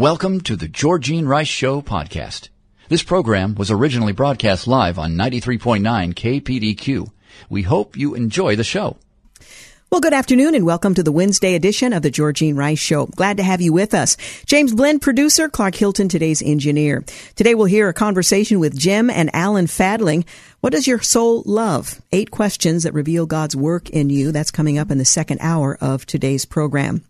Welcome 0.00 0.40
to 0.44 0.56
the 0.56 0.66
Georgine 0.66 1.28
Rice 1.28 1.46
Show 1.46 1.82
podcast. 1.82 2.48
This 2.88 3.02
program 3.02 3.54
was 3.54 3.70
originally 3.70 4.14
broadcast 4.14 4.66
live 4.66 4.98
on 4.98 5.12
93.9 5.12 6.14
KPDQ. 6.14 7.10
We 7.50 7.60
hope 7.60 7.98
you 7.98 8.14
enjoy 8.14 8.56
the 8.56 8.64
show. 8.64 8.96
Well, 9.90 10.00
good 10.00 10.14
afternoon 10.14 10.54
and 10.54 10.64
welcome 10.64 10.94
to 10.94 11.02
the 11.02 11.12
Wednesday 11.12 11.54
edition 11.54 11.92
of 11.92 12.00
the 12.00 12.10
Georgine 12.10 12.56
Rice 12.56 12.78
Show. 12.78 13.08
Glad 13.08 13.36
to 13.36 13.42
have 13.42 13.60
you 13.60 13.74
with 13.74 13.92
us. 13.92 14.16
James 14.46 14.72
Blend, 14.72 15.02
producer, 15.02 15.50
Clark 15.50 15.74
Hilton, 15.74 16.08
today's 16.08 16.40
engineer. 16.40 17.04
Today 17.34 17.54
we'll 17.54 17.66
hear 17.66 17.90
a 17.90 17.92
conversation 17.92 18.58
with 18.58 18.78
Gem 18.78 19.10
and 19.10 19.28
Alan 19.34 19.66
Fadling. 19.66 20.24
What 20.60 20.72
does 20.72 20.86
your 20.86 21.02
soul 21.02 21.42
love? 21.44 22.00
Eight 22.10 22.30
questions 22.30 22.84
that 22.84 22.94
reveal 22.94 23.26
God's 23.26 23.54
work 23.54 23.90
in 23.90 24.08
you. 24.08 24.32
That's 24.32 24.50
coming 24.50 24.78
up 24.78 24.90
in 24.90 24.96
the 24.96 25.04
second 25.04 25.40
hour 25.42 25.76
of 25.78 26.06
today's 26.06 26.46
program. 26.46 27.04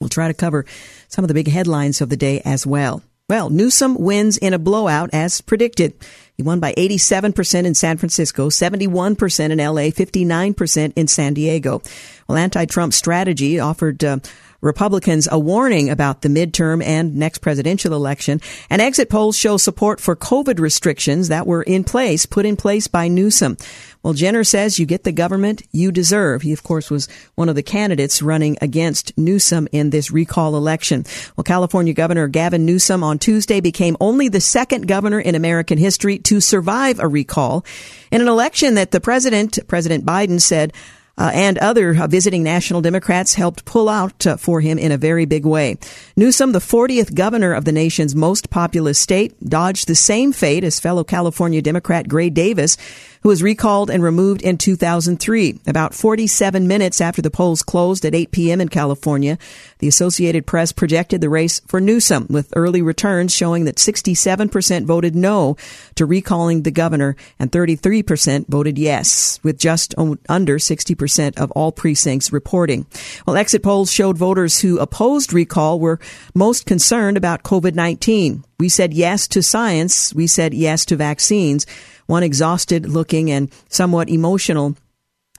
We'll 0.00 0.08
try 0.08 0.28
to 0.28 0.34
cover 0.34 0.64
some 1.08 1.24
of 1.24 1.28
the 1.28 1.34
big 1.34 1.48
headlines 1.48 2.00
of 2.00 2.08
the 2.08 2.16
day 2.16 2.40
as 2.44 2.66
well. 2.66 3.02
Well, 3.28 3.50
Newsom 3.50 3.96
wins 3.96 4.38
in 4.38 4.54
a 4.54 4.58
blowout 4.58 5.10
as 5.12 5.40
predicted. 5.42 5.92
He 6.36 6.42
won 6.42 6.58
by 6.58 6.72
87% 6.72 7.64
in 7.64 7.74
San 7.74 7.98
Francisco, 7.98 8.48
71% 8.48 9.50
in 9.50 9.58
LA, 9.58 9.90
59% 9.92 10.92
in 10.96 11.06
San 11.06 11.34
Diego. 11.34 11.82
Well, 12.26 12.38
anti-Trump 12.38 12.94
strategy 12.94 13.60
offered 13.60 14.02
uh, 14.02 14.18
Republicans 14.60 15.28
a 15.30 15.38
warning 15.38 15.90
about 15.90 16.22
the 16.22 16.28
midterm 16.28 16.82
and 16.84 17.16
next 17.16 17.38
presidential 17.38 17.94
election. 17.94 18.40
And 18.68 18.82
exit 18.82 19.08
polls 19.08 19.36
show 19.36 19.56
support 19.56 20.00
for 20.00 20.16
COVID 20.16 20.58
restrictions 20.58 21.28
that 21.28 21.46
were 21.46 21.62
in 21.62 21.84
place, 21.84 22.26
put 22.26 22.46
in 22.46 22.56
place 22.56 22.86
by 22.86 23.08
Newsom. 23.08 23.56
Well, 24.02 24.14
Jenner 24.14 24.44
says 24.44 24.78
you 24.78 24.86
get 24.86 25.04
the 25.04 25.12
government 25.12 25.62
you 25.72 25.92
deserve. 25.92 26.42
He, 26.42 26.52
of 26.52 26.62
course, 26.62 26.90
was 26.90 27.08
one 27.34 27.50
of 27.50 27.54
the 27.54 27.62
candidates 27.62 28.22
running 28.22 28.56
against 28.62 29.16
Newsom 29.18 29.68
in 29.72 29.90
this 29.90 30.10
recall 30.10 30.56
election. 30.56 31.04
Well, 31.36 31.44
California 31.44 31.92
Governor 31.92 32.26
Gavin 32.28 32.64
Newsom 32.64 33.02
on 33.02 33.18
Tuesday 33.18 33.60
became 33.60 33.96
only 34.00 34.28
the 34.28 34.40
second 34.40 34.88
governor 34.88 35.20
in 35.20 35.34
American 35.34 35.76
history 35.76 36.18
to 36.20 36.40
survive 36.40 36.98
a 36.98 37.08
recall 37.08 37.64
in 38.10 38.22
an 38.22 38.28
election 38.28 38.74
that 38.74 38.90
the 38.90 39.00
president, 39.00 39.58
President 39.68 40.06
Biden 40.06 40.40
said, 40.40 40.72
uh, 41.20 41.30
and 41.34 41.58
other 41.58 41.94
uh, 41.94 42.06
visiting 42.06 42.42
national 42.42 42.80
Democrats 42.80 43.34
helped 43.34 43.66
pull 43.66 43.90
out 43.90 44.26
uh, 44.26 44.38
for 44.38 44.62
him 44.62 44.78
in 44.78 44.90
a 44.90 44.96
very 44.96 45.26
big 45.26 45.44
way. 45.44 45.76
Newsom, 46.16 46.52
the 46.52 46.58
40th 46.58 47.14
governor 47.14 47.52
of 47.52 47.66
the 47.66 47.72
nation's 47.72 48.14
most 48.14 48.48
populous 48.48 48.98
state, 48.98 49.38
dodged 49.46 49.86
the 49.86 49.94
same 49.94 50.32
fate 50.32 50.64
as 50.64 50.80
fellow 50.80 51.04
California 51.04 51.60
Democrat 51.60 52.08
Gray 52.08 52.30
Davis, 52.30 52.78
who 53.22 53.28
was 53.28 53.42
recalled 53.42 53.90
and 53.90 54.02
removed 54.02 54.42
in 54.42 54.56
2003. 54.56 55.60
About 55.66 55.94
47 55.94 56.66
minutes 56.66 57.00
after 57.00 57.20
the 57.20 57.30
polls 57.30 57.62
closed 57.62 58.04
at 58.04 58.14
8 58.14 58.30
p.m. 58.30 58.60
in 58.60 58.68
California, 58.68 59.38
the 59.78 59.88
Associated 59.88 60.46
Press 60.46 60.72
projected 60.72 61.20
the 61.20 61.28
race 61.28 61.60
for 61.66 61.80
Newsom, 61.80 62.26
with 62.30 62.52
early 62.56 62.82
returns 62.82 63.34
showing 63.34 63.64
that 63.64 63.76
67% 63.76 64.84
voted 64.84 65.14
no 65.14 65.56
to 65.96 66.06
recalling 66.06 66.62
the 66.62 66.70
governor 66.70 67.16
and 67.38 67.52
33% 67.52 68.48
voted 68.48 68.78
yes, 68.78 69.38
with 69.42 69.58
just 69.58 69.94
under 70.28 70.58
60% 70.58 71.38
of 71.38 71.50
all 71.52 71.72
precincts 71.72 72.32
reporting. 72.32 72.86
While 73.24 73.36
exit 73.36 73.62
polls 73.62 73.92
showed 73.92 74.16
voters 74.16 74.60
who 74.60 74.78
opposed 74.78 75.32
recall 75.32 75.78
were 75.78 76.00
most 76.34 76.66
concerned 76.66 77.16
about 77.16 77.42
COVID-19. 77.42 78.44
We 78.58 78.68
said 78.68 78.92
yes 78.92 79.26
to 79.28 79.42
science. 79.42 80.14
We 80.14 80.26
said 80.26 80.52
yes 80.52 80.84
to 80.86 80.96
vaccines. 80.96 81.66
One 82.10 82.24
exhausted 82.24 82.88
looking 82.88 83.30
and 83.30 83.52
somewhat 83.68 84.08
emotional 84.08 84.74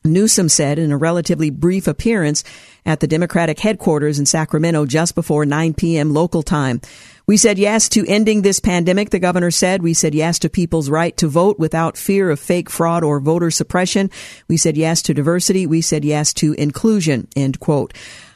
Newsom 0.06 0.48
said 0.48 0.80
in 0.80 0.94
a 0.94 0.98
relatively 0.98 1.50
brief 1.50 1.86
appearance 1.86 2.46
at 2.86 3.02
the 3.02 3.08
Democratic 3.08 3.60
headquarters 3.60 4.20
in 4.20 4.26
Sacramento 4.26 4.86
just 4.86 5.14
before 5.14 5.46
9 5.46 5.74
p.m. 5.74 6.14
local 6.14 6.42
time. 6.42 6.80
We 7.28 7.36
said 7.36 7.60
yes 7.60 7.90
to 7.90 8.06
ending 8.08 8.42
this 8.42 8.62
pandemic, 8.62 9.10
the 9.10 9.20
governor 9.20 9.52
said. 9.52 9.82
We 9.82 9.94
said 9.94 10.16
yes 10.16 10.40
to 10.40 10.50
people's 10.50 10.90
right 10.90 11.16
to 11.18 11.28
vote 11.28 11.60
without 11.60 11.98
fear 11.98 12.30
of 12.30 12.40
fake 12.40 12.70
fraud 12.70 13.04
or 13.04 13.20
voter 13.20 13.52
suppression. 13.52 14.10
We 14.48 14.56
said 14.56 14.78
yes 14.78 15.02
to 15.02 15.14
diversity. 15.14 15.68
We 15.68 15.82
said 15.82 16.06
yes 16.06 16.34
to 16.36 16.54
inclusion, 16.54 17.28
end 17.36 17.60
quote. 17.60 17.94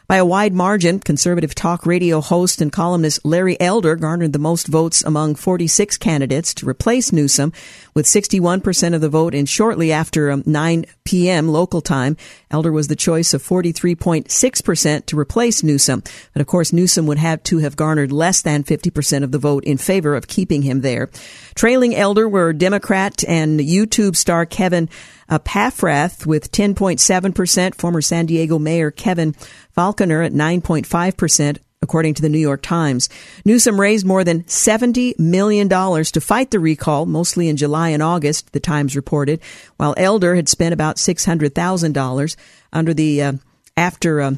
By 0.08 0.18
a 0.18 0.26
wide 0.26 0.54
margin, 0.54 1.00
conservative 1.00 1.56
talk 1.56 1.84
radio 1.88 2.22
host 2.22 2.62
and 2.62 2.72
columnist 2.72 3.26
Larry 3.26 3.60
Elder 3.60 3.96
garnered 3.96 4.34
the 4.34 4.40
most 4.40 4.68
votes 4.68 5.04
among 5.04 5.34
46 5.34 5.98
candidates 5.98 6.54
to 6.56 6.70
replace 6.70 7.12
Newsom, 7.12 7.52
with 7.96 8.06
61% 8.06 8.94
of 8.94 9.02
the 9.02 9.10
vote 9.10 9.34
in 9.34 9.48
shortly 9.48 9.92
after 9.92 10.30
um, 10.30 10.44
9 10.46 10.86
p.m. 11.06 11.48
local 11.48 11.82
time. 11.82 12.18
Elder 12.52 12.72
was 12.72 12.88
the 12.88 12.96
choice 12.96 13.34
of 13.34 13.42
43.6% 13.42 15.06
to 15.08 15.20
replace 15.20 15.64
Newsom. 15.64 16.04
But 16.34 16.42
of 16.42 16.46
course, 16.46 16.72
Newsom 16.72 17.08
would 17.08 17.18
have 17.18 17.42
to 17.44 17.58
have 17.60 17.76
garnered 17.76 18.12
less 18.12 18.44
than 18.44 18.64
50% 18.64 19.24
of 19.24 19.32
the 19.32 19.40
vote 19.40 19.64
in 19.64 19.78
favor 19.78 20.16
of 20.16 20.28
keeping 20.28 20.62
him 20.62 20.82
there. 20.82 21.10
Trailing 21.56 21.96
Elder 21.96 22.30
were 22.30 22.54
Democrat 22.54 23.24
and 23.28 23.60
YouTube 23.60 24.16
star 24.16 24.46
Kevin 24.46 24.88
uh, 25.30 25.40
Paffrath 25.40 26.26
with 26.26 26.52
10.7%, 26.52 27.76
former 27.76 28.02
San 28.02 28.26
Diego 28.26 28.60
Mayor 28.60 28.92
Kevin 28.92 29.34
Faulconer 29.76 30.26
at 30.26 30.34
9.5%, 30.34 31.58
according 31.82 32.14
to 32.16 32.22
the 32.22 32.30
New 32.30 32.40
York 32.40 32.62
Times. 32.62 33.10
Newsom 33.44 33.80
raised 33.80 34.06
more 34.06 34.24
than 34.24 34.44
$70 34.44 35.18
million 35.20 35.70
to 35.70 36.22
fight 36.22 36.52
the 36.52 36.60
recall, 36.60 37.06
mostly 37.06 37.48
in 37.48 37.58
July 37.58 37.90
and 37.90 38.04
August, 38.04 38.54
the 38.54 38.60
Times 38.60 38.96
reported, 38.96 39.40
while 39.78 39.94
Elder 39.98 40.36
had 40.36 40.50
spent 40.50 40.74
about 40.74 40.98
$600,000 40.98 42.36
under 42.74 42.94
the, 42.94 43.22
uh, 43.22 43.34
after, 43.78 44.22
uh, 44.22 44.36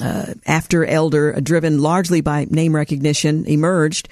uh, 0.00 0.34
after 0.46 0.84
Elder, 0.84 1.40
driven 1.40 1.80
largely 1.80 2.20
by 2.20 2.46
name 2.48 2.74
recognition, 2.74 3.44
emerged. 3.46 4.08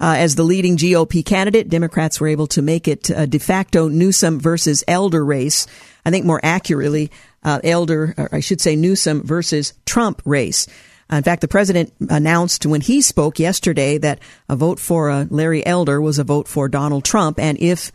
Uh, 0.00 0.16
as 0.18 0.34
the 0.34 0.42
leading 0.42 0.76
GOP 0.76 1.24
candidate, 1.24 1.68
Democrats 1.68 2.20
were 2.20 2.28
able 2.28 2.46
to 2.48 2.62
make 2.62 2.88
it 2.88 3.10
a 3.10 3.26
de 3.26 3.38
facto 3.38 3.88
Newsom 3.88 4.40
versus 4.40 4.82
Elder 4.88 5.24
race. 5.24 5.66
I 6.04 6.10
think 6.10 6.26
more 6.26 6.40
accurately, 6.42 7.10
uh, 7.42 7.60
Elder, 7.62 8.28
I 8.32 8.40
should 8.40 8.60
say 8.60 8.76
Newsom 8.76 9.22
versus 9.22 9.72
Trump 9.86 10.20
race. 10.24 10.66
Uh, 11.12 11.16
in 11.16 11.22
fact, 11.22 11.42
the 11.42 11.48
president 11.48 11.92
announced 12.08 12.66
when 12.66 12.80
he 12.80 13.02
spoke 13.02 13.38
yesterday 13.38 13.98
that 13.98 14.20
a 14.48 14.56
vote 14.56 14.80
for 14.80 15.10
uh, 15.10 15.26
Larry 15.30 15.64
Elder 15.64 16.00
was 16.00 16.18
a 16.18 16.24
vote 16.24 16.48
for 16.48 16.68
Donald 16.68 17.04
Trump. 17.04 17.38
And 17.38 17.58
if 17.60 17.92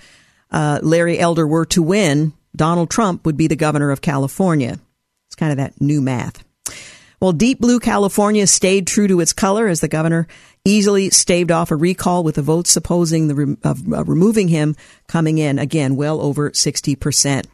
uh, 0.52 0.80
Larry 0.82 1.20
Elder 1.20 1.48
were 1.48 1.66
to 1.68 1.82
win, 1.82 2.34
Donald 2.56 2.90
Trump 2.90 3.26
would 3.26 3.38
be 3.38 3.48
the 3.48 3.56
governor 3.56 3.92
of 3.92 4.02
California. 4.02 4.80
It's 5.28 5.36
kind 5.36 5.52
of 5.52 5.58
that 5.58 5.80
new 5.82 6.02
math. 6.02 6.44
Well, 7.20 7.34
Deep 7.34 7.60
Blue 7.60 7.80
California 7.80 8.48
stayed 8.48 8.88
true 8.88 9.08
to 9.08 9.20
its 9.20 9.34
color 9.34 9.68
as 9.68 9.82
the 9.82 9.90
governor 9.90 10.28
easily 10.66 11.10
staved 11.10 11.52
off 11.52 11.72
a 11.72 11.76
recall 11.76 12.24
with 12.24 12.36
the 12.36 12.42
votes 12.42 12.76
opposing 12.76 13.28
the 13.28 13.58
of 13.64 13.94
uh, 13.94 14.04
removing 14.06 14.48
him 14.48 14.76
coming 15.08 15.38
in 15.38 15.60
again 15.60 15.96
well 15.96 16.22
over 16.22 16.52
60 16.54 16.96
percent. 16.96 17.48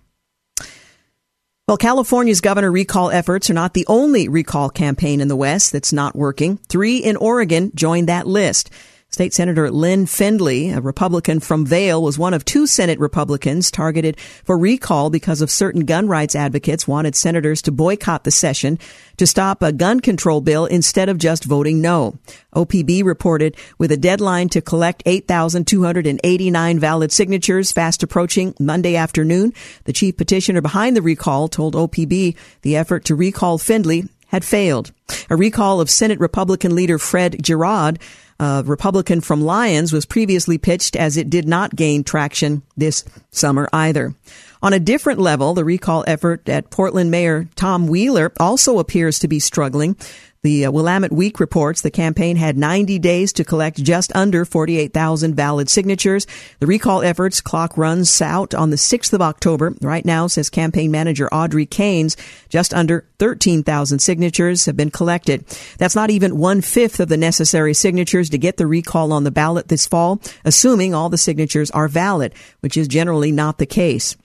Well, 1.67 1.77
California's 1.77 2.41
governor 2.41 2.71
recall 2.71 3.09
efforts 3.09 3.49
are 3.49 3.55
not 3.55 3.73
the 3.73 3.87
only 3.87 4.27
recall 4.27 4.69
campaign 4.69 5.19
in 5.19 5.29
the 5.29 5.35
West 5.35 5.71
that's 5.71 5.91
not 5.91 6.15
working. 6.15 6.57
Three 6.69 6.97
in 6.97 7.17
Oregon 7.17 7.71
joined 7.73 8.07
that 8.07 8.27
list. 8.27 8.69
State 9.15 9.33
Senator 9.33 9.71
Lynn 9.71 10.07
Findley, 10.07 10.71
a 10.71 10.81
Republican 10.81 11.39
from 11.39 11.65
Vale, 11.65 12.03
was 12.03 12.19
one 12.19 12.33
of 12.33 12.43
two 12.43 12.67
Senate 12.67 12.99
Republicans 12.99 13.71
targeted 13.71 14.19
for 14.19 14.57
recall 14.57 15.09
because 15.09 15.39
of 15.39 15.49
certain 15.49 15.85
gun 15.85 16.09
rights 16.09 16.35
advocates 16.35 16.85
wanted 16.85 17.15
senators 17.15 17.61
to 17.61 17.71
boycott 17.71 18.25
the 18.25 18.29
session 18.29 18.77
to 19.15 19.25
stop 19.25 19.63
a 19.63 19.71
gun 19.71 20.01
control 20.01 20.41
bill 20.41 20.65
instead 20.65 21.07
of 21.07 21.17
just 21.17 21.45
voting 21.45 21.79
no. 21.79 22.17
OPB 22.53 23.05
reported 23.05 23.55
with 23.77 23.89
a 23.89 23.95
deadline 23.95 24.49
to 24.49 24.59
collect 24.59 25.01
8,289 25.05 26.77
valid 26.77 27.09
signatures 27.13 27.71
fast 27.71 28.03
approaching 28.03 28.53
Monday 28.59 28.97
afternoon. 28.97 29.53
The 29.85 29.93
chief 29.93 30.17
petitioner 30.17 30.59
behind 30.59 30.97
the 30.97 31.01
recall 31.01 31.47
told 31.47 31.73
OPB 31.73 32.35
the 32.63 32.75
effort 32.75 33.05
to 33.05 33.15
recall 33.15 33.59
Findley 33.59 34.09
had 34.27 34.43
failed. 34.43 34.91
A 35.29 35.37
recall 35.37 35.79
of 35.79 35.89
Senate 35.89 36.19
Republican 36.19 36.75
leader 36.75 36.99
Fred 36.99 37.41
Girod 37.41 38.01
a 38.39 38.63
Republican 38.65 39.21
from 39.21 39.41
Lyons 39.41 39.93
was 39.93 40.05
previously 40.05 40.57
pitched 40.57 40.95
as 40.95 41.17
it 41.17 41.29
did 41.29 41.47
not 41.47 41.75
gain 41.75 42.03
traction 42.03 42.63
this 42.75 43.05
summer 43.31 43.69
either. 43.71 44.13
On 44.61 44.73
a 44.73 44.79
different 44.79 45.19
level, 45.19 45.53
the 45.53 45.63
recall 45.63 46.03
effort 46.07 46.49
at 46.49 46.69
Portland 46.69 47.11
Mayor 47.11 47.47
Tom 47.55 47.87
Wheeler 47.87 48.33
also 48.39 48.79
appears 48.79 49.19
to 49.19 49.27
be 49.27 49.39
struggling. 49.39 49.95
The 50.45 50.67
uh, 50.67 50.71
Willamette 50.71 51.11
Week 51.11 51.39
reports 51.39 51.81
the 51.81 51.89
campaign 51.89 52.35
had 52.35 52.55
90 52.55 52.99
days 52.99 53.33
to 53.33 53.43
collect 53.43 53.81
just 53.81 54.15
under 54.15 54.45
48,000 54.45 55.33
valid 55.33 55.71
signatures. 55.71 56.27
The 56.59 56.67
recall 56.67 57.01
efforts 57.01 57.41
clock 57.41 57.75
runs 57.79 58.21
out 58.21 58.53
on 58.53 58.69
the 58.69 58.75
6th 58.75 59.11
of 59.13 59.23
October. 59.23 59.73
Right 59.81 60.05
now, 60.05 60.27
says 60.27 60.51
campaign 60.51 60.91
manager 60.91 61.27
Audrey 61.33 61.65
Caines, 61.65 62.15
just 62.47 62.75
under 62.75 63.09
13,000 63.17 63.97
signatures 63.97 64.65
have 64.67 64.77
been 64.77 64.91
collected. 64.91 65.47
That's 65.79 65.95
not 65.95 66.11
even 66.11 66.37
one 66.37 66.61
fifth 66.61 66.99
of 66.99 67.09
the 67.09 67.17
necessary 67.17 67.73
signatures 67.73 68.29
to 68.29 68.37
get 68.37 68.57
the 68.57 68.67
recall 68.67 69.13
on 69.13 69.23
the 69.23 69.31
ballot 69.31 69.69
this 69.69 69.87
fall, 69.87 70.21
assuming 70.43 70.93
all 70.93 71.09
the 71.09 71.17
signatures 71.17 71.71
are 71.71 71.87
valid, 71.87 72.35
which 72.59 72.77
is 72.77 72.87
generally 72.87 73.31
not 73.31 73.57
the 73.57 73.65
case. 73.65 74.15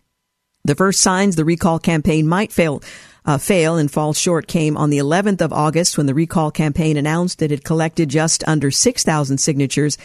The 0.65 0.75
first 0.75 1.01
signs 1.01 1.37
the 1.37 1.47
recall 1.47 1.79
campaign 1.79 2.29
might 2.29 2.53
fail 2.53 2.83
uh, 3.31 3.39
fail 3.39 3.77
and 3.77 3.93
fall 3.93 4.13
short 4.13 4.49
came 4.49 4.77
on 4.77 4.91
the 4.91 4.99
11th 4.99 5.41
of 5.41 5.53
August 5.53 5.97
when 5.97 6.07
the 6.07 6.15
recall 6.15 6.51
campaign 6.51 6.97
announced 6.97 7.41
it 7.41 7.53
had 7.53 7.63
collected 7.63 8.09
just 8.09 8.43
under 8.49 8.73
6,000 8.73 9.39
signatures 9.39 9.97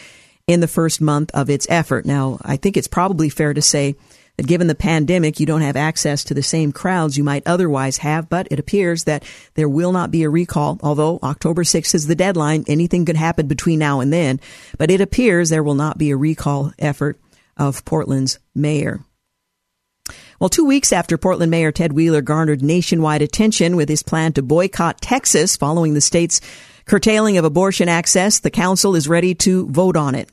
in 0.45 0.59
the 0.59 0.67
first 0.67 1.01
month 1.01 1.31
of 1.33 1.49
its 1.49 1.65
effort. 1.67 2.05
Now, 2.05 2.37
I 2.43 2.55
think 2.55 2.77
it's 2.77 2.87
probably 2.87 3.29
fair 3.29 3.51
to 3.55 3.63
say 3.63 3.95
that 4.37 4.45
given 4.45 4.67
the 4.67 4.75
pandemic, 4.75 5.39
you 5.39 5.47
don't 5.47 5.63
have 5.63 5.75
access 5.75 6.23
to 6.25 6.35
the 6.35 6.43
same 6.43 6.71
crowds 6.71 7.17
you 7.17 7.23
might 7.23 7.47
otherwise 7.47 7.97
have, 7.97 8.29
but 8.29 8.47
it 8.51 8.59
appears 8.59 9.05
that 9.05 9.23
there 9.55 9.69
will 9.69 9.91
not 9.91 10.11
be 10.11 10.21
a 10.21 10.29
recall, 10.29 10.77
although 10.83 11.17
October 11.23 11.63
6th 11.63 11.95
is 11.95 12.05
the 12.05 12.13
deadline. 12.13 12.63
Anything 12.67 13.05
could 13.05 13.15
happen 13.15 13.47
between 13.47 13.79
now 13.79 14.01
and 14.01 14.13
then, 14.13 14.39
but 14.77 14.91
it 14.91 15.01
appears 15.01 15.49
there 15.49 15.63
will 15.63 15.73
not 15.73 15.97
be 15.97 16.11
a 16.11 16.17
recall 16.17 16.73
effort 16.77 17.19
of 17.57 17.83
Portland's 17.85 18.37
mayor. 18.53 18.99
Well, 20.39 20.49
two 20.49 20.65
weeks 20.65 20.91
after 20.91 21.17
Portland 21.17 21.49
Mayor 21.49 21.71
Ted 21.71 21.93
Wheeler 21.93 22.21
garnered 22.21 22.61
nationwide 22.61 23.21
attention 23.21 23.77
with 23.77 23.87
his 23.87 24.03
plan 24.03 24.33
to 24.33 24.41
boycott 24.41 24.99
Texas 24.99 25.55
following 25.55 25.93
the 25.93 26.01
state's 26.01 26.41
curtailing 26.85 27.37
of 27.37 27.45
abortion 27.45 27.87
access, 27.87 28.39
the 28.39 28.49
council 28.49 28.95
is 28.95 29.07
ready 29.07 29.33
to 29.33 29.65
vote 29.67 29.95
on 29.95 30.13
it. 30.13 30.29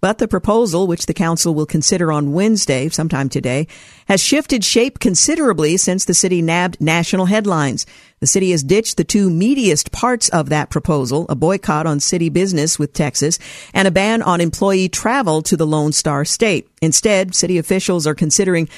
But 0.00 0.18
the 0.18 0.26
proposal, 0.26 0.86
which 0.86 1.04
the 1.04 1.14
council 1.14 1.54
will 1.54 1.66
consider 1.66 2.10
on 2.10 2.32
Wednesday, 2.32 2.88
sometime 2.88 3.28
today, 3.28 3.68
has 4.08 4.22
shifted 4.22 4.64
shape 4.64 4.98
considerably 4.98 5.76
since 5.76 6.04
the 6.04 6.14
city 6.14 6.40
nabbed 6.40 6.80
national 6.80 7.26
headlines. 7.26 7.86
The 8.20 8.26
city 8.26 8.50
has 8.52 8.64
ditched 8.64 8.96
the 8.96 9.04
two 9.04 9.28
meatiest 9.28 9.92
parts 9.92 10.30
of 10.30 10.48
that 10.48 10.70
proposal, 10.70 11.26
a 11.28 11.34
boycott 11.34 11.86
on 11.86 12.00
city 12.00 12.30
business 12.30 12.78
with 12.78 12.94
Texas 12.94 13.38
and 13.74 13.86
a 13.86 13.92
ban 13.92 14.22
on 14.22 14.40
employee 14.40 14.88
travel 14.88 15.42
to 15.42 15.56
the 15.56 15.66
Lone 15.66 15.92
Star 15.92 16.24
State. 16.24 16.68
Instead, 16.80 17.34
city 17.34 17.58
officials 17.58 18.06
are 18.06 18.14
considering 18.14 18.68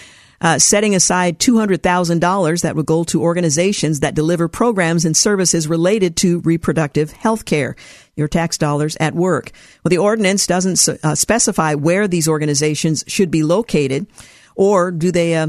uh, 0.45 0.59
setting 0.59 0.95
aside 0.95 1.39
$200,000 1.39 2.63
that 2.63 2.77
would 2.77 2.85
go 2.85 3.03
to 3.05 3.23
organizations 3.23 4.01
that 4.01 4.15
deliver 4.15 4.47
programs 4.47 5.07
and 5.07 5.17
services 5.17 5.67
related 5.67 6.17
to 6.17 6.41
reproductive 6.41 7.13
health 7.13 7.47
care. 7.47 7.75
Your 8.15 8.29
tax 8.29 8.59
dollars 8.59 8.95
at 9.01 9.15
work. 9.15 9.51
Well, 9.83 9.89
the 9.89 9.99
ordinance 9.99 10.47
doesn't 10.47 10.87
uh, 11.03 11.15
specify 11.15 11.75
where 11.75 12.07
these 12.07 12.29
organizations 12.29 13.05
should 13.09 13.31
be 13.31 13.43
located, 13.43 14.07
or 14.55 14.91
do 14.91 15.11
they 15.11 15.35
uh, 15.35 15.49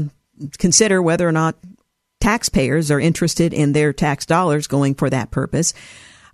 consider 0.58 1.02
whether 1.02 1.28
or 1.28 1.32
not 1.32 1.56
taxpayers 2.20 2.90
are 2.90 2.98
interested 2.98 3.52
in 3.52 3.72
their 3.72 3.92
tax 3.92 4.24
dollars 4.24 4.66
going 4.66 4.94
for 4.94 5.10
that 5.10 5.30
purpose. 5.30 5.74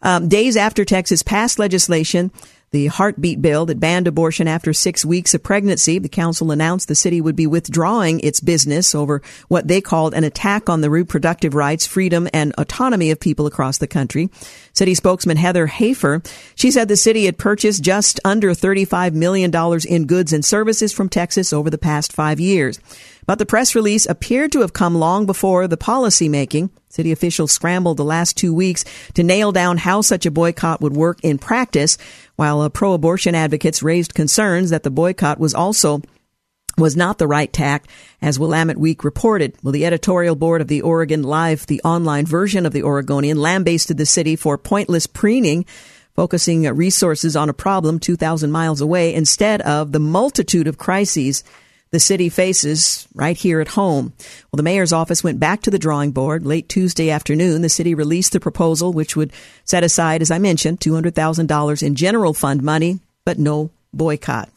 Um, 0.03 0.29
days 0.29 0.57
after 0.57 0.85
Texas 0.85 1.23
passed 1.25 1.59
legislation 1.59 2.31
the 2.73 2.87
heartbeat 2.87 3.41
bill 3.43 3.67
that 3.67 3.79
banned 3.79 4.09
abortion 4.09 4.49
after 4.49 4.73
six 4.73 5.05
weeks 5.05 5.35
of 5.35 5.43
pregnancy. 5.43 5.99
The 5.99 6.09
council 6.09 6.51
announced 6.51 6.89
the 6.89 6.95
city 6.95 7.21
would 7.21 7.37
be 7.37 7.47
withdrawing 7.47 8.21
its 8.21 8.41
business 8.41 8.95
over 8.95 9.23
what 9.49 9.69
they 9.69 9.81
called 9.81 10.15
an 10.15 10.25
attack 10.25 10.69
on 10.69 10.81
the 10.81 10.91
reproductive 10.91 11.55
rights, 11.55 11.87
freedom, 11.87 12.29
and 12.33 12.55
autonomy 12.57 13.11
of 13.11 13.21
people 13.21 13.47
across 13.47 13.79
the 13.79 13.87
country. 13.87 14.31
City 14.73 14.95
spokesman 14.95 15.37
Heather 15.37 15.67
Hafer, 15.67 16.23
she 16.55 16.71
said 16.71 16.89
the 16.89 16.97
city 16.97 17.27
had 17.27 17.39
purchased 17.39 17.83
just 17.83 18.19
under 18.25 18.53
$35 18.53 19.13
million 19.13 19.53
in 19.87 20.07
goods 20.07 20.33
and 20.33 20.45
services 20.45 20.93
from 20.93 21.11
Texas 21.11 21.53
over 21.53 21.69
the 21.69 21.79
past 21.79 22.13
five 22.13 22.41
years. 22.41 22.81
But 23.27 23.39
the 23.39 23.47
press 23.47 23.75
release 23.75 24.07
appeared 24.07 24.53
to 24.53 24.61
have 24.61 24.73
come 24.73 24.97
long 24.97 25.27
before 25.27 25.69
the 25.69 25.77
policy 25.77 26.29
making. 26.29 26.71
City 26.89 27.13
officials 27.13 27.53
scrambled 27.53 27.97
the 27.97 28.05
last 28.05 28.37
two 28.37 28.53
weeks 28.53 28.85
to 29.15 29.23
nail 29.23 29.53
down 29.53 29.79
how 29.79 30.03
such 30.03 30.27
a 30.27 30.31
boycott 30.31 30.83
would 30.83 30.95
work 30.95 31.19
in 31.23 31.39
practice, 31.39 31.97
while 32.37 32.61
uh, 32.61 32.69
pro-abortion 32.69 33.35
advocates 33.35 33.83
raised 33.83 34.15
concerns 34.15 34.71
that 34.71 34.83
the 34.83 34.91
boycott 34.91 35.39
was 35.39 35.55
also 35.55 36.03
was 36.79 36.97
not 36.97 37.19
the 37.19 37.27
right 37.27 37.53
tack, 37.53 37.87
as 38.23 38.39
Willamette 38.39 38.79
Week 38.79 39.05
reported. 39.05 39.55
Well, 39.63 39.73
the 39.73 39.85
editorial 39.85 40.35
board 40.35 40.61
of 40.61 40.69
the 40.69 40.83
Oregon 40.83 41.23
Live, 41.23 41.67
the 41.67 41.83
online 41.83 42.25
version 42.25 42.65
of 42.65 42.73
the 42.73 42.83
Oregonian, 42.83 43.39
lambasted 43.39 43.99
the 43.99 44.07
city 44.07 44.37
for 44.37 44.57
pointless 44.57 45.07
preening, 45.07 45.67
focusing 46.15 46.63
resources 46.63 47.37
on 47.37 47.49
a 47.49 47.55
problem 47.55 47.99
2,000 47.99 48.51
miles 48.51 48.81
away 48.81 49.15
instead 49.15 49.61
of 49.63 49.93
the 49.93 50.01
multitude 50.01 50.67
of 50.67 50.79
crises 50.79 51.45
the 51.93 52.01
city 52.01 52.29
faces 52.29 53.07
right 53.15 53.37
here 53.37 53.61
at 53.61 53.69
home. 53.69 54.13
Well, 54.51 54.57
the 54.57 54.63
mayor's 54.63 54.93
office 54.93 55.23
went 55.23 55.39
back 55.39 55.63
to 55.63 55.71
the 55.71 55.79
drawing 55.79 56.11
board. 56.11 56.45
Late 56.45 56.69
Tuesday 56.69 57.11
afternoon, 57.11 57.63
the 57.63 57.69
city 57.69 57.95
released 57.95 58.33
the 58.33 58.41
proposal, 58.41 58.93
which 58.93 59.15
would 59.15 59.33
set 59.65 59.85
aside, 59.85 60.23
as 60.23 60.31
I 60.31 60.39
mentioned, 60.39 60.81
$200,000 60.81 61.83
in 61.83 61.95
general 61.95 62.35
fund 62.35 62.63
money, 62.63 62.99
but 63.25 63.39
no 63.39 63.71
boycott. 63.93 64.49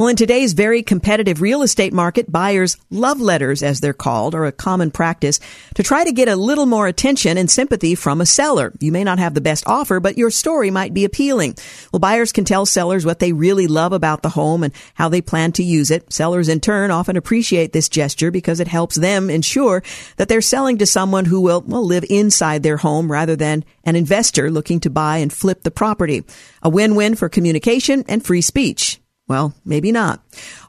Well, 0.00 0.08
in 0.08 0.16
today's 0.16 0.54
very 0.54 0.82
competitive 0.82 1.42
real 1.42 1.60
estate 1.60 1.92
market, 1.92 2.32
buyers' 2.32 2.78
love 2.88 3.20
letters, 3.20 3.62
as 3.62 3.80
they're 3.80 3.92
called, 3.92 4.34
are 4.34 4.46
a 4.46 4.50
common 4.50 4.90
practice 4.90 5.40
to 5.74 5.82
try 5.82 6.04
to 6.04 6.10
get 6.10 6.26
a 6.26 6.36
little 6.36 6.64
more 6.64 6.86
attention 6.86 7.36
and 7.36 7.50
sympathy 7.50 7.94
from 7.94 8.22
a 8.22 8.24
seller. 8.24 8.72
You 8.80 8.92
may 8.92 9.04
not 9.04 9.18
have 9.18 9.34
the 9.34 9.42
best 9.42 9.62
offer, 9.66 10.00
but 10.00 10.16
your 10.16 10.30
story 10.30 10.70
might 10.70 10.94
be 10.94 11.04
appealing. 11.04 11.56
Well, 11.92 12.00
buyers 12.00 12.32
can 12.32 12.46
tell 12.46 12.64
sellers 12.64 13.04
what 13.04 13.18
they 13.18 13.34
really 13.34 13.66
love 13.66 13.92
about 13.92 14.22
the 14.22 14.30
home 14.30 14.64
and 14.64 14.72
how 14.94 15.10
they 15.10 15.20
plan 15.20 15.52
to 15.52 15.62
use 15.62 15.90
it. 15.90 16.10
Sellers, 16.10 16.48
in 16.48 16.60
turn, 16.60 16.90
often 16.90 17.18
appreciate 17.18 17.74
this 17.74 17.90
gesture 17.90 18.30
because 18.30 18.58
it 18.58 18.68
helps 18.68 18.96
them 18.96 19.28
ensure 19.28 19.82
that 20.16 20.30
they're 20.30 20.40
selling 20.40 20.78
to 20.78 20.86
someone 20.86 21.26
who 21.26 21.42
will, 21.42 21.60
will 21.60 21.84
live 21.84 22.06
inside 22.08 22.62
their 22.62 22.78
home 22.78 23.12
rather 23.12 23.36
than 23.36 23.66
an 23.84 23.96
investor 23.96 24.50
looking 24.50 24.80
to 24.80 24.88
buy 24.88 25.18
and 25.18 25.30
flip 25.30 25.62
the 25.62 25.70
property. 25.70 26.24
A 26.62 26.70
win-win 26.70 27.16
for 27.16 27.28
communication 27.28 28.02
and 28.08 28.24
free 28.24 28.40
speech. 28.40 28.98
Well, 29.30 29.54
maybe 29.64 29.92
not. 29.92 30.20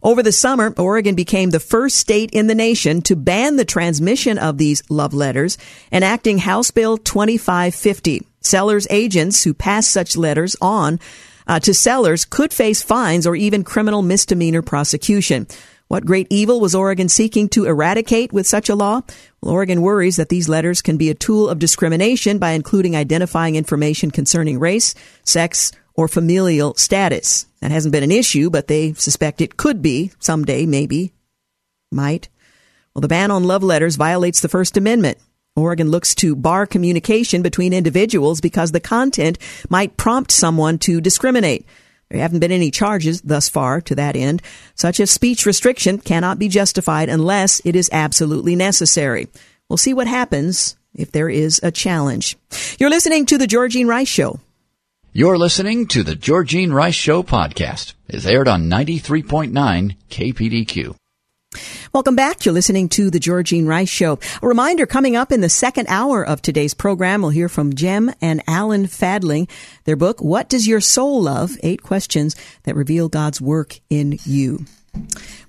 Over 0.04 0.22
the 0.22 0.32
summer, 0.32 0.72
Oregon 0.78 1.16
became 1.16 1.50
the 1.50 1.60
first 1.60 1.98
state 1.98 2.30
in 2.30 2.46
the 2.46 2.54
nation 2.54 3.02
to 3.02 3.16
ban 3.16 3.56
the 3.56 3.66
transmission 3.66 4.38
of 4.38 4.60
these 4.60 4.84
love 4.88 5.16
letters, 5.16 5.58
enacting 5.92 6.38
House 6.38 6.70
Bill 6.70 7.00
2550. 7.00 8.22
Sellers 8.42 8.86
agents 8.92 9.44
who 9.44 9.56
pass 9.56 9.88
such 9.88 10.16
letters 10.16 10.56
on 10.62 11.00
uh, 11.48 11.60
to 11.62 11.74
sellers 11.74 12.24
could 12.24 12.54
face 12.54 12.84
fines 12.84 13.26
or 13.26 13.36
even 13.36 13.64
criminal 13.64 14.04
misdemeanor 14.04 14.62
prosecution. 14.62 15.48
What 15.88 16.06
great 16.06 16.28
evil 16.30 16.60
was 16.60 16.76
Oregon 16.76 17.10
seeking 17.10 17.50
to 17.50 17.66
eradicate 17.66 18.32
with 18.32 18.46
such 18.46 18.70
a 18.70 18.76
law? 18.76 19.02
Well, 19.42 19.54
Oregon 19.54 19.82
worries 19.82 20.18
that 20.18 20.30
these 20.30 20.48
letters 20.48 20.84
can 20.84 20.98
be 20.98 21.10
a 21.10 21.16
tool 21.16 21.50
of 21.50 21.58
discrimination 21.58 22.38
by 22.38 22.52
including 22.52 22.96
identifying 22.96 23.56
information 23.56 24.12
concerning 24.12 24.60
race, 24.60 24.94
sex, 25.24 25.72
or 25.94 26.08
familial 26.08 26.76
status. 26.76 27.46
That 27.62 27.72
hasn't 27.72 27.92
been 27.92 28.04
an 28.04 28.12
issue, 28.12 28.50
but 28.50 28.68
they 28.68 28.94
suspect 28.94 29.42
it 29.42 29.58
could 29.58 29.82
be 29.82 30.12
someday, 30.20 30.66
maybe, 30.66 31.14
might. 31.92 32.30
Well, 32.94 33.02
the 33.02 33.08
ban 33.08 33.32
on 33.32 33.44
love 33.44 33.64
letters 33.64 33.96
violates 33.96 34.42
the 34.42 34.50
First 34.50 34.78
Amendment. 34.78 35.18
Oregon 35.56 35.90
looks 35.92 36.16
to 36.16 36.36
bar 36.36 36.66
communication 36.66 37.42
between 37.42 37.74
individuals 37.74 38.42
because 38.42 38.72
the 38.72 38.80
content 38.80 39.38
might 39.70 39.98
prompt 39.98 40.32
someone 40.32 40.78
to 40.80 41.02
discriminate. 41.02 41.66
There 42.10 42.20
haven't 42.20 42.40
been 42.40 42.52
any 42.52 42.72
charges 42.72 43.22
thus 43.22 43.48
far 43.48 43.80
to 43.82 43.96
that 43.96 44.16
end. 44.16 44.42
Such 44.76 45.00
a 45.00 45.08
speech 45.08 45.46
restriction 45.46 45.98
cannot 45.98 46.40
be 46.40 46.50
justified 46.50 47.10
unless 47.10 47.62
it 47.64 47.76
is 47.76 47.90
absolutely 47.92 48.56
necessary. 48.56 49.28
We'll 49.70 49.78
see 49.78 49.94
what 49.94 50.08
happens 50.08 50.76
if 50.94 51.12
there 51.12 51.30
is 51.30 51.60
a 51.64 51.72
challenge. 51.72 52.38
You're 52.80 52.90
listening 52.90 53.26
to 53.28 53.38
the 53.38 53.48
Georgine 53.48 53.88
Rice 53.88 54.10
Show. 54.10 54.40
You're 55.14 55.38
listening 55.38 55.88
to 55.88 56.04
the 56.04 56.16
Georgine 56.16 56.72
Rice 56.72 56.96
Show 56.96 57.22
podcast. 57.22 57.96
It's 58.08 58.26
aired 58.26 58.48
on 58.48 58.70
93.9 58.70 59.98
KPDQ. 60.10 60.96
Welcome 61.92 62.16
back. 62.16 62.46
You're 62.46 62.54
listening 62.54 62.88
to 62.88 63.10
the 63.10 63.20
Georgine 63.20 63.68
Rice 63.68 63.90
Show. 63.90 64.20
A 64.42 64.48
reminder 64.48 64.86
coming 64.86 65.18
up 65.18 65.34
in 65.34 65.42
the 65.42 65.50
second 65.50 65.88
hour 65.90 66.26
of 66.26 66.42
today's 66.42 66.74
program, 66.74 67.24
we'll 67.24 67.32
hear 67.32 67.50
from 67.50 67.76
Gem 67.76 68.14
and 68.22 68.42
Alan 68.48 68.88
Fadling. 68.88 69.50
Their 69.84 69.98
book, 69.98 70.22
What 70.22 70.48
Does 70.48 70.66
Your 70.66 70.80
Soul 70.80 71.24
Love? 71.24 71.58
Eight 71.62 71.84
Questions 71.84 72.34
That 72.64 72.78
Reveal 72.78 73.10
God's 73.10 73.42
Work 73.42 73.82
in 73.90 74.18
You. 74.24 74.66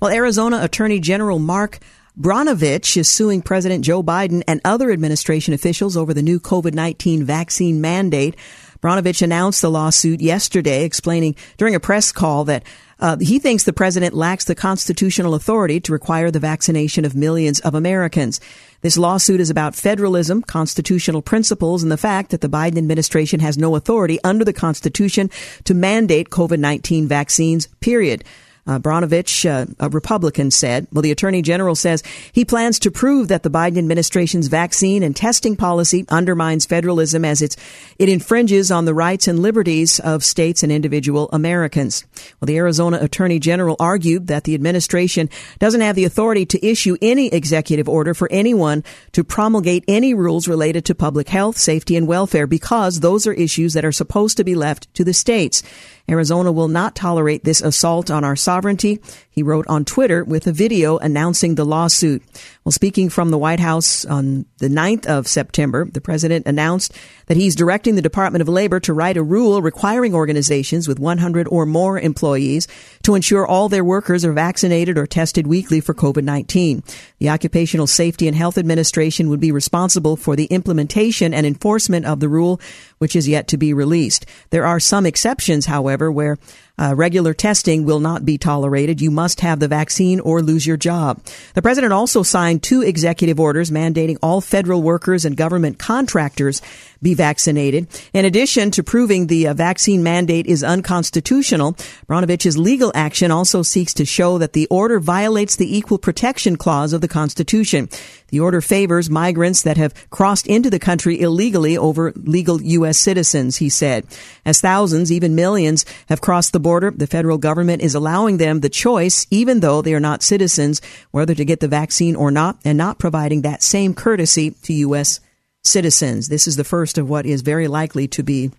Well, 0.01 0.11
Arizona 0.11 0.59
Attorney 0.61 0.99
General 0.99 1.39
Mark 1.39 1.79
Brnovich 2.19 2.97
is 2.97 3.09
suing 3.09 3.43
President 3.43 3.85
Joe 3.85 4.03
Biden 4.03 4.43
and 4.49 4.61
other 4.65 4.91
administration 4.91 5.55
officials 5.55 5.97
over 5.97 6.13
the 6.13 6.21
new 6.21 6.41
COVID-19 6.41 7.23
vaccine 7.23 7.81
mandate. 7.81 8.35
Brnovich 8.83 9.23
announced 9.23 9.63
the 9.63 9.71
lawsuit 9.71 10.21
yesterday, 10.21 10.85
explaining 10.85 11.37
during 11.57 11.75
a 11.75 11.81
press 11.81 12.11
call 12.11 12.45
that 12.45 12.65
uh, 12.99 13.17
he 13.17 13.39
thinks 13.39 13.65
the 13.65 13.73
president 13.73 14.15
lacks 14.15 14.45
the 14.45 14.55
constitutional 14.55 15.35
authority 15.35 15.81
to 15.81 15.93
require 15.93 16.31
the 16.31 16.41
vaccination 16.41 17.05
of 17.05 17.15
millions 17.15 17.61
of 17.61 17.75
Americans. 17.75 18.41
This 18.81 18.99
lawsuit 18.99 19.41
is 19.41 19.51
about 19.51 19.77
federalism, 19.77 20.43
constitutional 20.43 21.23
principles, 21.23 21.83
and 21.83 21.91
the 21.91 21.97
fact 21.97 22.31
that 22.31 22.41
the 22.41 22.49
Biden 22.49 22.79
administration 22.79 23.41
has 23.41 23.57
no 23.57 23.77
authority 23.77 24.19
under 24.25 24.45
the 24.45 24.53
Constitution 24.53 25.31
to 25.65 25.75
mandate 25.75 26.31
COVID-19 26.31 27.07
vaccines, 27.07 27.69
period. 27.81 28.25
Uh, 28.67 28.79
Brnovich, 28.79 29.49
uh, 29.49 29.67
a 29.81 29.89
Republican, 29.89 30.51
said. 30.51 30.87
Well, 30.93 31.03
the 31.03 31.11
Attorney 31.11 31.43
General 31.43 31.75
says 31.75 32.03
he 32.33 32.45
plans 32.45 32.79
to 32.81 32.91
prove 32.91 33.29
that 33.29 33.43
the 33.43 33.51
Biden 33.51 33.79
administration's 33.79 34.47
vaccine 34.47 35.03
and 35.03 35.17
testing 35.17 35.57
policy 35.57 36.05
undermines 36.09 36.67
federalism 36.67 37.25
as 37.25 37.43
it's, 37.43 37.57
it 37.99 38.09
infringes 38.09 38.71
on 38.71 38.85
the 38.85 38.95
rights 38.95 39.27
and 39.27 39.41
liberties 39.41 39.99
of 40.01 40.25
states 40.25 40.63
and 40.63 40.71
individual 40.71 41.29
Americans. 41.33 42.05
Well, 42.41 42.47
the 42.47 42.57
Arizona 42.57 42.99
Attorney 43.01 43.41
General 43.41 43.77
argued 43.81 44.29
that 44.29 44.45
the 44.45 44.55
administration 44.55 45.29
doesn't 45.59 45.81
have 45.81 45.97
the 45.97 46.05
authority 46.05 46.47
to 46.47 46.65
issue 46.65 46.97
any 47.03 47.29
executive 47.29 47.89
order 47.89 48.15
for 48.15 48.29
anyone 48.31 48.85
to 49.13 49.25
promulgate 49.25 49.85
any 49.89 50.15
rules 50.15 50.47
related 50.47 50.85
to 50.85 50.95
public 50.95 51.29
health, 51.29 51.59
safety, 51.59 51.97
and 51.97 52.07
welfare 52.07 52.47
because 52.47 53.01
those 53.01 53.27
are 53.27 53.33
issues 53.33 53.75
that 53.75 53.85
are 53.85 53.93
supposed 53.93 54.37
to 54.37 54.45
be 54.45 54.55
left 54.55 54.93
to 54.95 55.05
the 55.05 55.15
states. 55.15 55.63
Arizona 56.09 56.53
will 56.53 56.69
not 56.69 56.95
tolerate 56.95 57.45
this 57.45 57.61
assault 57.61 58.11
on 58.11 58.25
our 58.25 58.37
sovereignty, 58.37 59.01
he 59.31 59.43
wrote 59.43 59.67
on 59.69 59.85
Twitter 59.85 60.25
with 60.25 60.47
a 60.47 60.53
video 60.53 60.99
announcing 60.99 61.55
the 61.55 61.65
lawsuit. 61.65 62.23
Well, 62.65 62.73
speaking 62.73 63.09
from 63.09 63.31
the 63.31 63.39
White 63.39 63.59
House 63.59 64.05
on 64.05 64.47
the 64.59 64.69
9th 64.69 65.07
of 65.07 65.27
September, 65.27 65.85
the 65.85 66.01
president 66.01 66.47
announced 66.47 66.97
that 67.27 67.37
he's 67.37 67.57
directing 67.57 67.97
the 67.97 68.03
Department 68.03 68.41
of 68.41 68.49
Labor 68.49 68.79
to 68.81 68.93
write 68.93 69.17
a 69.17 69.23
rule 69.23 69.61
requiring 69.61 70.15
organizations 70.15 70.87
with 70.87 71.01
100 71.01 71.49
or 71.49 71.67
more 71.67 71.99
employees 71.99 72.69
to 73.03 73.17
ensure 73.17 73.45
all 73.45 73.69
their 73.69 73.85
workers 73.85 74.25
are 74.25 74.33
vaccinated 74.33 74.97
or 74.97 75.09
tested 75.09 75.49
weekly 75.49 75.81
for 75.81 75.93
COVID-19. 75.93 76.85
The 77.19 77.31
Occupational 77.31 77.89
Safety 77.89 78.29
and 78.29 78.37
Health 78.37 78.57
Administration 78.57 79.29
would 79.29 79.41
be 79.41 79.51
responsible 79.51 80.17
for 80.17 80.37
the 80.37 80.47
implementation 80.47 81.35
and 81.35 81.45
enforcement 81.45 82.07
of 82.07 82.21
the 82.21 82.29
rule, 82.29 82.61
which 82.99 83.17
is 83.17 83.27
yet 83.27 83.49
to 83.49 83.57
be 83.57 83.75
released. 83.75 84.25
There 84.51 84.67
are 84.67 84.79
some 84.79 85.05
exceptions, 85.05 85.67
however, 85.67 86.13
where 86.13 86.39
uh, 86.83 86.95
regular 86.97 87.33
testing 87.33 87.85
will 87.85 88.01
not 88.01 88.25
be 88.25 88.39
tolerated. 88.39 89.01
You 89.01 89.13
must 89.13 89.41
have 89.41 89.61
the 89.61 89.69
vaccine 89.69 90.19
or 90.19 90.43
lose 90.43 90.67
your 90.67 90.77
job. 90.77 91.23
The 91.55 91.63
president 91.63 91.93
also 91.93 92.25
signed 92.25 92.63
two 92.63 92.83
executive 92.83 93.39
orders 93.39 93.71
mandating 93.71 94.19
all 94.21 94.41
federal 94.41 94.83
workers 94.83 95.25
and 95.25 95.37
government 95.37 95.79
contractors 95.79 96.61
be 97.03 97.15
vaccinated. 97.15 97.89
In 98.13 98.25
addition 98.25 98.71
to 98.73 98.83
proving 98.83 99.27
the 99.27 99.49
uh, 99.49 99.55
vaccine 99.55 100.03
mandate 100.03 100.47
is 100.47 100.63
unconstitutional, 100.63 101.73
Brnovich's 102.07 102.57
legal 102.57 102.93
action 102.95 103.31
also 103.31 103.63
seeks 103.63 103.93
to 103.95 104.05
show 104.05 104.39
that 104.39 104.53
the 104.53 104.67
order 104.69 105.01
violates 105.01 105.57
the 105.57 105.77
Equal 105.77 105.99
Protection 105.99 106.57
Clause 106.57 106.93
of 106.93 107.01
the 107.01 107.09
Constitution. 107.09 107.89
The 108.29 108.41
order 108.41 108.61
favors 108.61 109.11
migrants 109.11 109.63
that 109.63 109.77
have 109.77 110.09
crossed 110.11 110.47
into 110.47 110.71
the 110.71 110.79
country 110.79 111.21
illegally 111.21 111.77
over 111.77 112.13
legal 112.17 112.63
U.S. 112.63 112.99
citizens, 112.99 113.57
he 113.57 113.69
said. 113.69 114.07
As 114.45 114.61
thousands, 114.61 115.13
even 115.13 115.35
millions, 115.35 115.85
have 116.09 116.21
crossed 116.21 116.53
the 116.53 116.61
border, 116.61 116.91
the 116.91 117.07
federal 117.07 117.37
government 117.37 117.83
is 117.83 117.95
allowing 117.95 118.39
them 118.39 118.61
the 118.61 118.71
choice, 118.71 119.27
even 119.31 119.61
though 119.61 119.83
they 119.83 119.93
are 119.93 120.01
not 120.01 120.23
citizens, 120.23 120.81
whether 121.11 121.35
to 121.35 121.45
get 121.45 121.61
the 121.61 121.69
vaccine 121.69 122.17
or 122.17 122.31
not, 122.31 122.59
and 122.65 122.79
not 122.79 122.99
providing 122.99 123.43
that 123.43 123.63
same 123.63 123.93
courtesy 123.93 124.53
to 124.63 124.73
U.S 124.73 125.21
citizens. 125.65 126.29
This 126.29 126.47
is 126.47 126.57
the 126.57 126.65
first 126.65 126.99
of 126.99 127.09
what 127.09 127.27
is 127.27 127.43
very 127.43 127.69
likely 127.69 128.09
to 128.09 128.23
be 128.23 128.51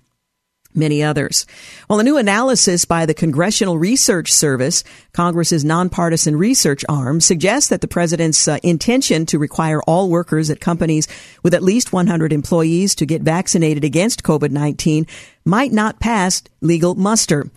many 0.76 1.04
others. 1.04 1.46
Well, 1.90 2.00
a 2.00 2.04
new 2.04 2.18
analysis 2.18 2.86
by 2.86 3.06
the 3.06 3.14
Congressional 3.14 3.78
Research 3.78 4.32
Service, 4.32 4.84
Congress's 5.12 5.64
nonpartisan 5.64 6.36
research 6.36 6.84
arm, 6.90 7.22
suggests 7.22 7.70
that 7.70 7.82
the 7.82 7.88
president's 7.88 8.48
uh, 8.48 8.58
intention 8.64 9.26
to 9.28 9.40
require 9.40 9.82
all 9.84 10.10
workers 10.10 10.50
at 10.50 10.60
companies 10.60 11.08
with 11.44 11.54
at 11.54 11.64
least 11.64 11.94
100 11.94 12.34
employees 12.34 12.96
to 12.96 13.06
get 13.06 13.22
vaccinated 13.22 13.84
against 13.84 14.24
COVID-19 14.24 15.08
might 15.46 15.72
not 15.72 16.00
pass 16.00 16.42
legal 16.62 16.96
muster. 16.96 17.50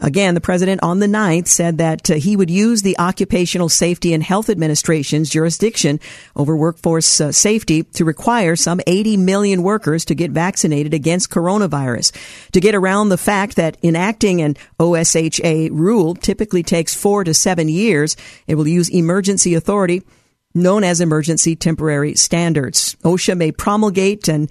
Again, 0.00 0.34
the 0.34 0.40
president 0.40 0.82
on 0.82 0.98
the 0.98 1.06
9th 1.06 1.46
said 1.46 1.78
that 1.78 2.10
uh, 2.10 2.14
he 2.14 2.34
would 2.34 2.50
use 2.50 2.82
the 2.82 2.98
Occupational 2.98 3.68
Safety 3.68 4.14
and 4.14 4.22
Health 4.22 4.48
Administration's 4.48 5.28
jurisdiction 5.28 6.00
over 6.34 6.56
workforce 6.56 7.20
uh, 7.20 7.32
safety 7.32 7.82
to 7.82 8.04
require 8.04 8.56
some 8.56 8.80
80 8.86 9.18
million 9.18 9.62
workers 9.62 10.06
to 10.06 10.14
get 10.14 10.30
vaccinated 10.30 10.94
against 10.94 11.30
coronavirus. 11.30 12.12
To 12.52 12.60
get 12.60 12.74
around 12.74 13.10
the 13.10 13.18
fact 13.18 13.56
that 13.56 13.76
enacting 13.82 14.40
an 14.40 14.56
OSHA 14.78 15.68
rule 15.70 16.14
typically 16.14 16.62
takes 16.62 16.94
four 16.94 17.22
to 17.24 17.34
seven 17.34 17.68
years, 17.68 18.16
it 18.46 18.54
will 18.54 18.68
use 18.68 18.88
emergency 18.88 19.54
authority 19.54 20.02
known 20.54 20.82
as 20.82 21.00
emergency 21.00 21.54
temporary 21.54 22.14
standards. 22.14 22.96
OSHA 23.04 23.36
may 23.36 23.52
promulgate 23.52 24.28
and 24.28 24.50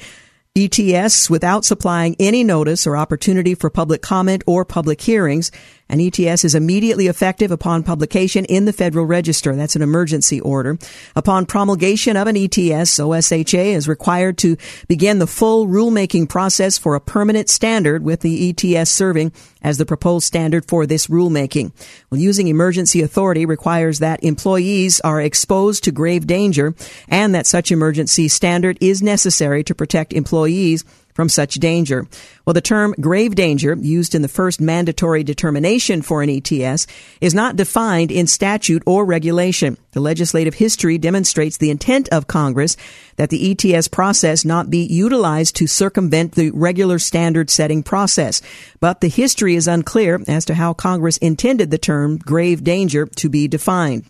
ETS 0.55 1.29
without 1.29 1.63
supplying 1.63 2.15
any 2.19 2.43
notice 2.43 2.85
or 2.87 2.97
opportunity 2.97 3.55
for 3.55 3.69
public 3.69 4.01
comment 4.01 4.43
or 4.47 4.65
public 4.65 4.99
hearings. 5.01 5.51
An 5.89 5.99
ETS 5.99 6.45
is 6.45 6.53
immediately 6.53 7.07
effective 7.07 7.49
upon 7.49 7.81
publication 7.81 8.45
in 8.45 8.65
the 8.65 8.73
Federal 8.73 9.05
Register. 9.05 9.55
That's 9.55 9.75
an 9.75 9.81
emergency 9.81 10.39
order. 10.39 10.77
Upon 11.15 11.47
promulgation 11.47 12.15
of 12.15 12.27
an 12.27 12.37
ETS, 12.37 12.99
OSHA 12.99 13.73
is 13.73 13.87
required 13.87 14.37
to 14.39 14.55
begin 14.87 15.17
the 15.17 15.25
full 15.25 15.67
rulemaking 15.67 16.29
process 16.29 16.77
for 16.77 16.93
a 16.93 17.01
permanent 17.01 17.49
standard 17.49 18.03
with 18.03 18.21
the 18.21 18.49
ETS 18.49 18.91
serving 18.91 19.31
as 19.63 19.77
the 19.77 19.85
proposed 19.85 20.27
standard 20.27 20.67
for 20.67 20.85
this 20.85 21.07
rulemaking. 21.07 21.71
Well, 22.09 22.21
using 22.21 22.47
emergency 22.47 23.01
authority 23.01 23.45
requires 23.45 23.99
that 23.99 24.23
employees 24.23 24.99
are 25.01 25.19
exposed 25.19 25.83
to 25.85 25.91
grave 25.91 26.27
danger 26.27 26.75
and 27.07 27.33
that 27.33 27.47
such 27.47 27.71
emergency 27.71 28.27
standard 28.27 28.77
is 28.79 29.01
necessary 29.01 29.63
to 29.63 29.75
protect 29.75 30.13
employees 30.13 30.85
from 31.19 31.27
such 31.27 31.55
danger. 31.55 32.07
Well, 32.45 32.53
the 32.53 32.61
term 32.61 32.95
grave 32.97 33.35
danger, 33.35 33.75
used 33.77 34.15
in 34.15 34.21
the 34.21 34.29
first 34.29 34.61
mandatory 34.61 35.21
determination 35.21 36.01
for 36.01 36.23
an 36.23 36.29
ETS, 36.29 36.87
is 37.19 37.33
not 37.33 37.57
defined 37.57 38.09
in 38.09 38.25
statute 38.25 38.81
or 38.85 39.03
regulation. 39.03 39.75
The 39.91 39.99
legislative 39.99 40.53
history 40.53 40.97
demonstrates 40.97 41.57
the 41.57 41.71
intent 41.71 42.07
of 42.13 42.27
Congress 42.27 42.77
that 43.17 43.31
the 43.31 43.51
ETS 43.51 43.89
process 43.89 44.45
not 44.45 44.69
be 44.69 44.85
utilized 44.85 45.57
to 45.57 45.67
circumvent 45.67 46.35
the 46.35 46.51
regular 46.51 46.99
standard 46.99 47.49
setting 47.49 47.83
process. 47.83 48.41
But 48.79 49.01
the 49.01 49.09
history 49.09 49.55
is 49.55 49.67
unclear 49.67 50.21
as 50.25 50.45
to 50.45 50.53
how 50.53 50.73
Congress 50.73 51.17
intended 51.17 51.69
the 51.69 51.77
term 51.77 52.17
grave 52.17 52.63
danger 52.63 53.07
to 53.07 53.27
be 53.27 53.49
defined. 53.49 54.05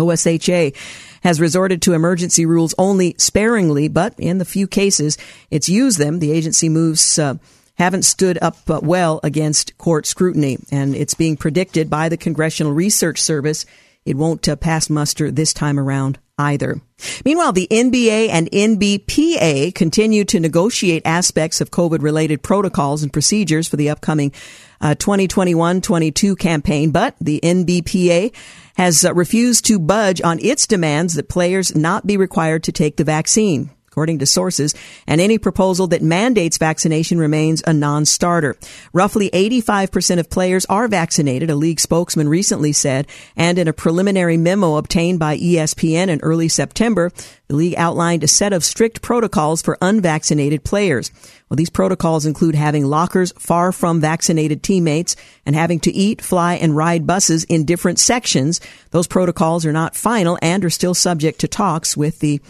OSHA 0.00 0.74
has 1.22 1.40
resorted 1.40 1.82
to 1.82 1.92
emergency 1.92 2.46
rules 2.46 2.74
only 2.78 3.14
sparingly, 3.18 3.88
but 3.88 4.14
in 4.18 4.38
the 4.38 4.44
few 4.44 4.66
cases 4.66 5.18
it's 5.50 5.68
used 5.68 5.98
them, 5.98 6.18
the 6.18 6.32
agency 6.32 6.68
moves 6.68 7.18
uh, 7.18 7.34
haven't 7.74 8.04
stood 8.04 8.38
up 8.42 8.58
uh, 8.68 8.80
well 8.82 9.20
against 9.22 9.76
court 9.78 10.06
scrutiny, 10.06 10.58
and 10.70 10.94
it's 10.94 11.14
being 11.14 11.36
predicted 11.36 11.88
by 11.88 12.08
the 12.08 12.16
Congressional 12.16 12.72
Research 12.72 13.20
Service 13.20 13.66
it 14.04 14.16
won't 14.16 14.48
uh, 14.48 14.56
pass 14.56 14.88
muster 14.88 15.30
this 15.30 15.52
time 15.52 15.78
around 15.78 16.18
either. 16.38 16.80
Meanwhile, 17.24 17.52
the 17.52 17.68
NBA 17.70 18.30
and 18.30 18.50
NBPA 18.50 19.74
continue 19.74 20.24
to 20.24 20.40
negotiate 20.40 21.02
aspects 21.04 21.60
of 21.60 21.70
COVID 21.70 22.02
related 22.02 22.42
protocols 22.42 23.02
and 23.02 23.12
procedures 23.12 23.68
for 23.68 23.76
the 23.76 23.90
upcoming 23.90 24.32
2021-22 24.80 26.32
uh, 26.32 26.34
campaign, 26.34 26.90
but 26.90 27.14
the 27.20 27.40
NBPA 27.42 28.34
has 28.76 29.04
uh, 29.04 29.12
refused 29.14 29.66
to 29.66 29.78
budge 29.78 30.22
on 30.22 30.38
its 30.40 30.66
demands 30.66 31.14
that 31.14 31.28
players 31.28 31.74
not 31.76 32.06
be 32.06 32.16
required 32.16 32.62
to 32.64 32.72
take 32.72 32.96
the 32.96 33.04
vaccine 33.04 33.70
according 33.90 34.20
to 34.20 34.26
sources, 34.26 34.72
and 35.08 35.20
any 35.20 35.36
proposal 35.36 35.88
that 35.88 36.00
mandates 36.00 36.58
vaccination 36.58 37.18
remains 37.18 37.60
a 37.66 37.72
non-starter. 37.72 38.56
Roughly 38.92 39.30
85% 39.30 40.20
of 40.20 40.30
players 40.30 40.64
are 40.66 40.86
vaccinated, 40.86 41.50
a 41.50 41.56
league 41.56 41.80
spokesman 41.80 42.28
recently 42.28 42.72
said, 42.72 43.08
and 43.34 43.58
in 43.58 43.66
a 43.66 43.72
preliminary 43.72 44.36
memo 44.36 44.76
obtained 44.76 45.18
by 45.18 45.36
ESPN 45.36 46.06
in 46.06 46.20
early 46.20 46.46
September, 46.46 47.10
the 47.48 47.56
league 47.56 47.74
outlined 47.74 48.22
a 48.22 48.28
set 48.28 48.52
of 48.52 48.62
strict 48.62 49.02
protocols 49.02 49.60
for 49.60 49.76
unvaccinated 49.82 50.62
players. 50.62 51.10
Well, 51.48 51.56
these 51.56 51.68
protocols 51.68 52.26
include 52.26 52.54
having 52.54 52.84
lockers 52.84 53.32
far 53.40 53.72
from 53.72 54.00
vaccinated 54.00 54.62
teammates 54.62 55.16
and 55.44 55.56
having 55.56 55.80
to 55.80 55.92
eat, 55.92 56.22
fly, 56.22 56.54
and 56.54 56.76
ride 56.76 57.08
buses 57.08 57.42
in 57.42 57.64
different 57.64 57.98
sections. 57.98 58.60
Those 58.92 59.08
protocols 59.08 59.66
are 59.66 59.72
not 59.72 59.96
final 59.96 60.38
and 60.40 60.64
are 60.64 60.70
still 60.70 60.94
subject 60.94 61.40
to 61.40 61.48
talks 61.48 61.96
with 61.96 62.20
the 62.20 62.40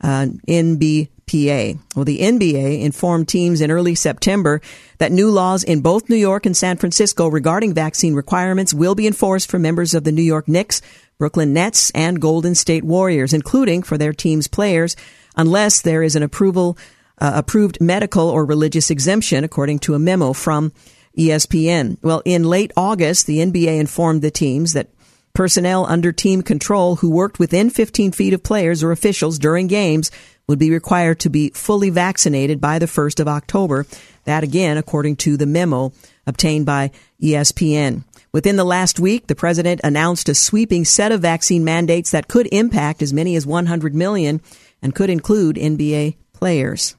uh, 0.00 0.26
NBPA. 0.48 1.78
Well, 1.94 2.04
the 2.04 2.20
NBA 2.20 2.80
informed 2.80 3.28
teams 3.28 3.60
in 3.60 3.70
early 3.70 3.94
September 3.94 4.60
that 4.98 5.12
new 5.12 5.30
laws 5.30 5.62
in 5.62 5.80
both 5.80 6.08
New 6.08 6.16
York 6.16 6.46
and 6.46 6.56
San 6.56 6.76
Francisco 6.76 7.28
regarding 7.28 7.74
vaccine 7.74 8.14
requirements 8.14 8.74
will 8.74 8.94
be 8.94 9.06
enforced 9.06 9.50
for 9.50 9.58
members 9.58 9.94
of 9.94 10.04
the 10.04 10.12
New 10.12 10.22
York 10.22 10.48
Knicks, 10.48 10.82
Brooklyn 11.18 11.52
Nets, 11.52 11.90
and 11.90 12.20
Golden 12.20 12.54
State 12.54 12.84
Warriors, 12.84 13.32
including 13.32 13.82
for 13.82 13.98
their 13.98 14.12
team's 14.12 14.48
players, 14.48 14.96
unless 15.36 15.80
there 15.80 16.02
is 16.02 16.16
an 16.16 16.22
approval 16.22 16.78
uh, 17.18 17.32
approved 17.34 17.80
medical 17.80 18.28
or 18.28 18.44
religious 18.44 18.90
exemption, 18.90 19.44
according 19.44 19.78
to 19.80 19.94
a 19.94 19.98
memo 19.98 20.32
from 20.32 20.72
ESPN. 21.18 21.98
Well, 22.02 22.22
in 22.24 22.44
late 22.44 22.72
August, 22.76 23.26
the 23.26 23.38
NBA 23.38 23.78
informed 23.78 24.22
the 24.22 24.30
teams 24.30 24.72
that 24.72 24.88
Personnel 25.32 25.86
under 25.86 26.12
team 26.12 26.42
control 26.42 26.96
who 26.96 27.10
worked 27.10 27.38
within 27.38 27.70
15 27.70 28.12
feet 28.12 28.32
of 28.32 28.42
players 28.42 28.82
or 28.82 28.92
officials 28.92 29.38
during 29.38 29.66
games 29.68 30.10
would 30.48 30.58
be 30.58 30.70
required 30.70 31.20
to 31.20 31.30
be 31.30 31.50
fully 31.50 31.90
vaccinated 31.90 32.60
by 32.60 32.78
the 32.78 32.86
1st 32.86 33.20
of 33.20 33.28
October. 33.28 33.86
That 34.24 34.42
again, 34.42 34.76
according 34.76 35.16
to 35.16 35.36
the 35.36 35.46
memo 35.46 35.92
obtained 36.26 36.66
by 36.66 36.90
ESPN. 37.22 38.04
Within 38.32 38.56
the 38.56 38.64
last 38.64 39.00
week, 39.00 39.26
the 39.26 39.34
president 39.34 39.80
announced 39.82 40.28
a 40.28 40.34
sweeping 40.34 40.84
set 40.84 41.12
of 41.12 41.20
vaccine 41.20 41.64
mandates 41.64 42.10
that 42.10 42.28
could 42.28 42.48
impact 42.52 43.02
as 43.02 43.12
many 43.12 43.36
as 43.36 43.46
100 43.46 43.94
million 43.94 44.40
and 44.82 44.94
could 44.94 45.10
include 45.10 45.56
NBA 45.56 46.16
players. 46.32 46.96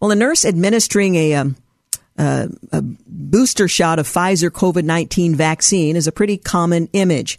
Well, 0.00 0.10
a 0.10 0.16
nurse 0.16 0.44
administering 0.44 1.14
a, 1.14 1.34
um, 1.34 1.56
uh, 2.18 2.48
a 2.72 2.82
booster 2.82 3.68
shot 3.68 3.98
of 3.98 4.06
Pfizer 4.06 4.50
COVID 4.50 4.84
19 4.84 5.34
vaccine 5.34 5.96
is 5.96 6.06
a 6.06 6.12
pretty 6.12 6.36
common 6.36 6.88
image. 6.92 7.38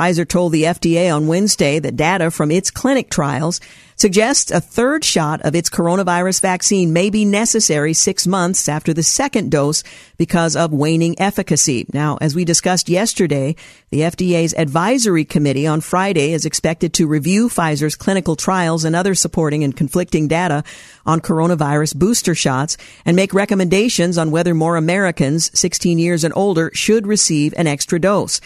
Pfizer 0.00 0.26
told 0.26 0.52
the 0.52 0.62
FDA 0.62 1.14
on 1.14 1.26
Wednesday 1.26 1.78
that 1.78 1.94
data 1.94 2.30
from 2.30 2.50
its 2.50 2.70
clinic 2.70 3.10
trials 3.10 3.60
suggests 3.96 4.50
a 4.50 4.58
third 4.58 5.04
shot 5.04 5.42
of 5.42 5.54
its 5.54 5.68
coronavirus 5.68 6.40
vaccine 6.40 6.94
may 6.94 7.10
be 7.10 7.26
necessary 7.26 7.92
six 7.92 8.26
months 8.26 8.66
after 8.66 8.94
the 8.94 9.02
second 9.02 9.50
dose 9.50 9.84
because 10.16 10.56
of 10.56 10.72
waning 10.72 11.20
efficacy. 11.20 11.84
Now, 11.92 12.16
as 12.22 12.34
we 12.34 12.46
discussed 12.46 12.88
yesterday, 12.88 13.56
the 13.90 14.00
FDA's 14.00 14.54
advisory 14.54 15.26
committee 15.26 15.66
on 15.66 15.82
Friday 15.82 16.32
is 16.32 16.46
expected 16.46 16.94
to 16.94 17.06
review 17.06 17.50
Pfizer's 17.50 17.94
clinical 17.94 18.36
trials 18.36 18.86
and 18.86 18.96
other 18.96 19.14
supporting 19.14 19.62
and 19.64 19.76
conflicting 19.76 20.28
data 20.28 20.64
on 21.04 21.20
coronavirus 21.20 21.94
booster 21.94 22.34
shots 22.34 22.78
and 23.04 23.16
make 23.16 23.34
recommendations 23.34 24.16
on 24.16 24.30
whether 24.30 24.54
more 24.54 24.76
Americans 24.76 25.50
16 25.58 25.98
years 25.98 26.24
and 26.24 26.32
older 26.34 26.70
should 26.72 27.06
receive 27.06 27.52
an 27.58 27.66
extra 27.66 28.00
dose. 28.00 28.40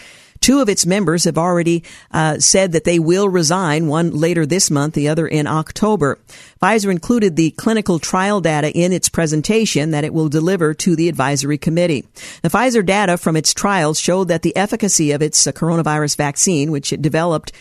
Two 0.45 0.61
of 0.61 0.69
its 0.69 0.85
members 0.85 1.23
have 1.23 1.39
already 1.39 1.83
uh, 2.11 2.37
said 2.37 2.73
that 2.73 2.83
they 2.83 2.99
will 2.99 3.27
resign, 3.27 3.87
one 3.87 4.11
later 4.11 4.45
this 4.45 4.69
month, 4.69 4.93
the 4.93 5.07
other 5.07 5.25
in 5.25 5.47
October. 5.47 6.19
Pfizer 6.61 6.91
included 6.91 7.35
the 7.35 7.49
clinical 7.49 7.97
trial 7.97 8.41
data 8.41 8.71
in 8.71 8.91
its 8.91 9.09
presentation 9.09 9.89
that 9.89 10.03
it 10.03 10.13
will 10.13 10.29
deliver 10.29 10.75
to 10.75 10.95
the 10.95 11.09
advisory 11.09 11.57
committee. 11.57 12.05
The 12.43 12.49
Pfizer 12.49 12.85
data 12.85 13.17
from 13.17 13.35
its 13.35 13.55
trials 13.55 13.99
showed 13.99 14.27
that 14.27 14.43
the 14.43 14.55
efficacy 14.55 15.13
of 15.13 15.23
its 15.23 15.47
coronavirus 15.47 16.15
vaccine, 16.15 16.69
which 16.69 16.93
it 16.93 17.01
developed 17.01 17.51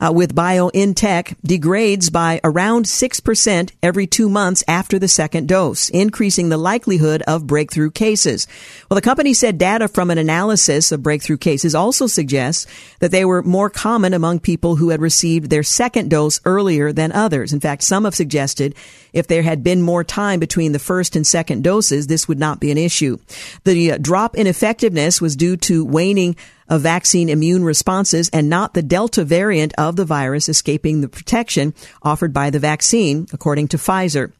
uh, 0.00 0.12
with 0.12 0.34
BioNTech 0.34 1.36
degrades 1.44 2.10
by 2.10 2.40
around 2.42 2.86
6% 2.86 3.72
every 3.82 4.06
two 4.06 4.28
months 4.28 4.64
after 4.66 4.98
the 4.98 5.08
second 5.08 5.48
dose, 5.48 5.88
increasing 5.90 6.48
the 6.48 6.56
likelihood 6.56 7.22
of 7.22 7.46
breakthrough 7.46 7.90
cases. 7.90 8.46
Well, 8.88 8.96
the 8.96 9.02
company 9.02 9.34
said 9.34 9.58
data 9.58 9.88
from 9.88 10.10
an 10.10 10.18
analysis 10.18 10.92
of 10.92 11.02
breakthrough 11.02 11.38
cases 11.38 11.74
also 11.74 12.06
suggests 12.06 12.66
that 13.00 13.10
they 13.10 13.24
were 13.24 13.42
more 13.42 13.70
common 13.70 14.14
among 14.14 14.40
people 14.40 14.76
who 14.76 14.90
had 14.90 15.00
received 15.00 15.50
their 15.50 15.62
second 15.62 16.10
dose 16.10 16.40
earlier 16.44 16.92
than 16.92 17.12
others. 17.12 17.52
In 17.52 17.60
fact, 17.60 17.82
some 17.82 18.04
have 18.04 18.14
suggested 18.14 18.74
if 19.12 19.26
there 19.26 19.42
had 19.42 19.62
been 19.62 19.82
more 19.82 20.04
time 20.04 20.40
between 20.40 20.72
the 20.72 20.78
first 20.78 21.16
and 21.16 21.26
second 21.26 21.64
doses, 21.64 22.06
this 22.06 22.28
would 22.28 22.38
not 22.38 22.60
be 22.60 22.70
an 22.70 22.78
issue. 22.78 23.18
The 23.64 23.92
uh, 23.92 23.98
drop 23.98 24.36
in 24.36 24.46
effectiveness 24.46 25.20
was 25.20 25.36
due 25.36 25.56
to 25.58 25.84
waning 25.84 26.36
of 26.68 26.82
vaccine 26.82 27.28
immune 27.28 27.64
responses 27.64 28.30
and 28.32 28.48
not 28.48 28.74
the 28.74 28.82
Delta 28.82 29.24
variant 29.24 29.74
of 29.76 29.96
the 29.96 30.04
virus 30.04 30.48
escaping 30.48 31.00
the 31.00 31.08
protection 31.08 31.74
offered 32.02 32.32
by 32.32 32.50
the 32.50 32.60
vaccine, 32.60 33.26
according 33.32 33.68
to 33.68 33.76
Pfizer. 33.76 34.32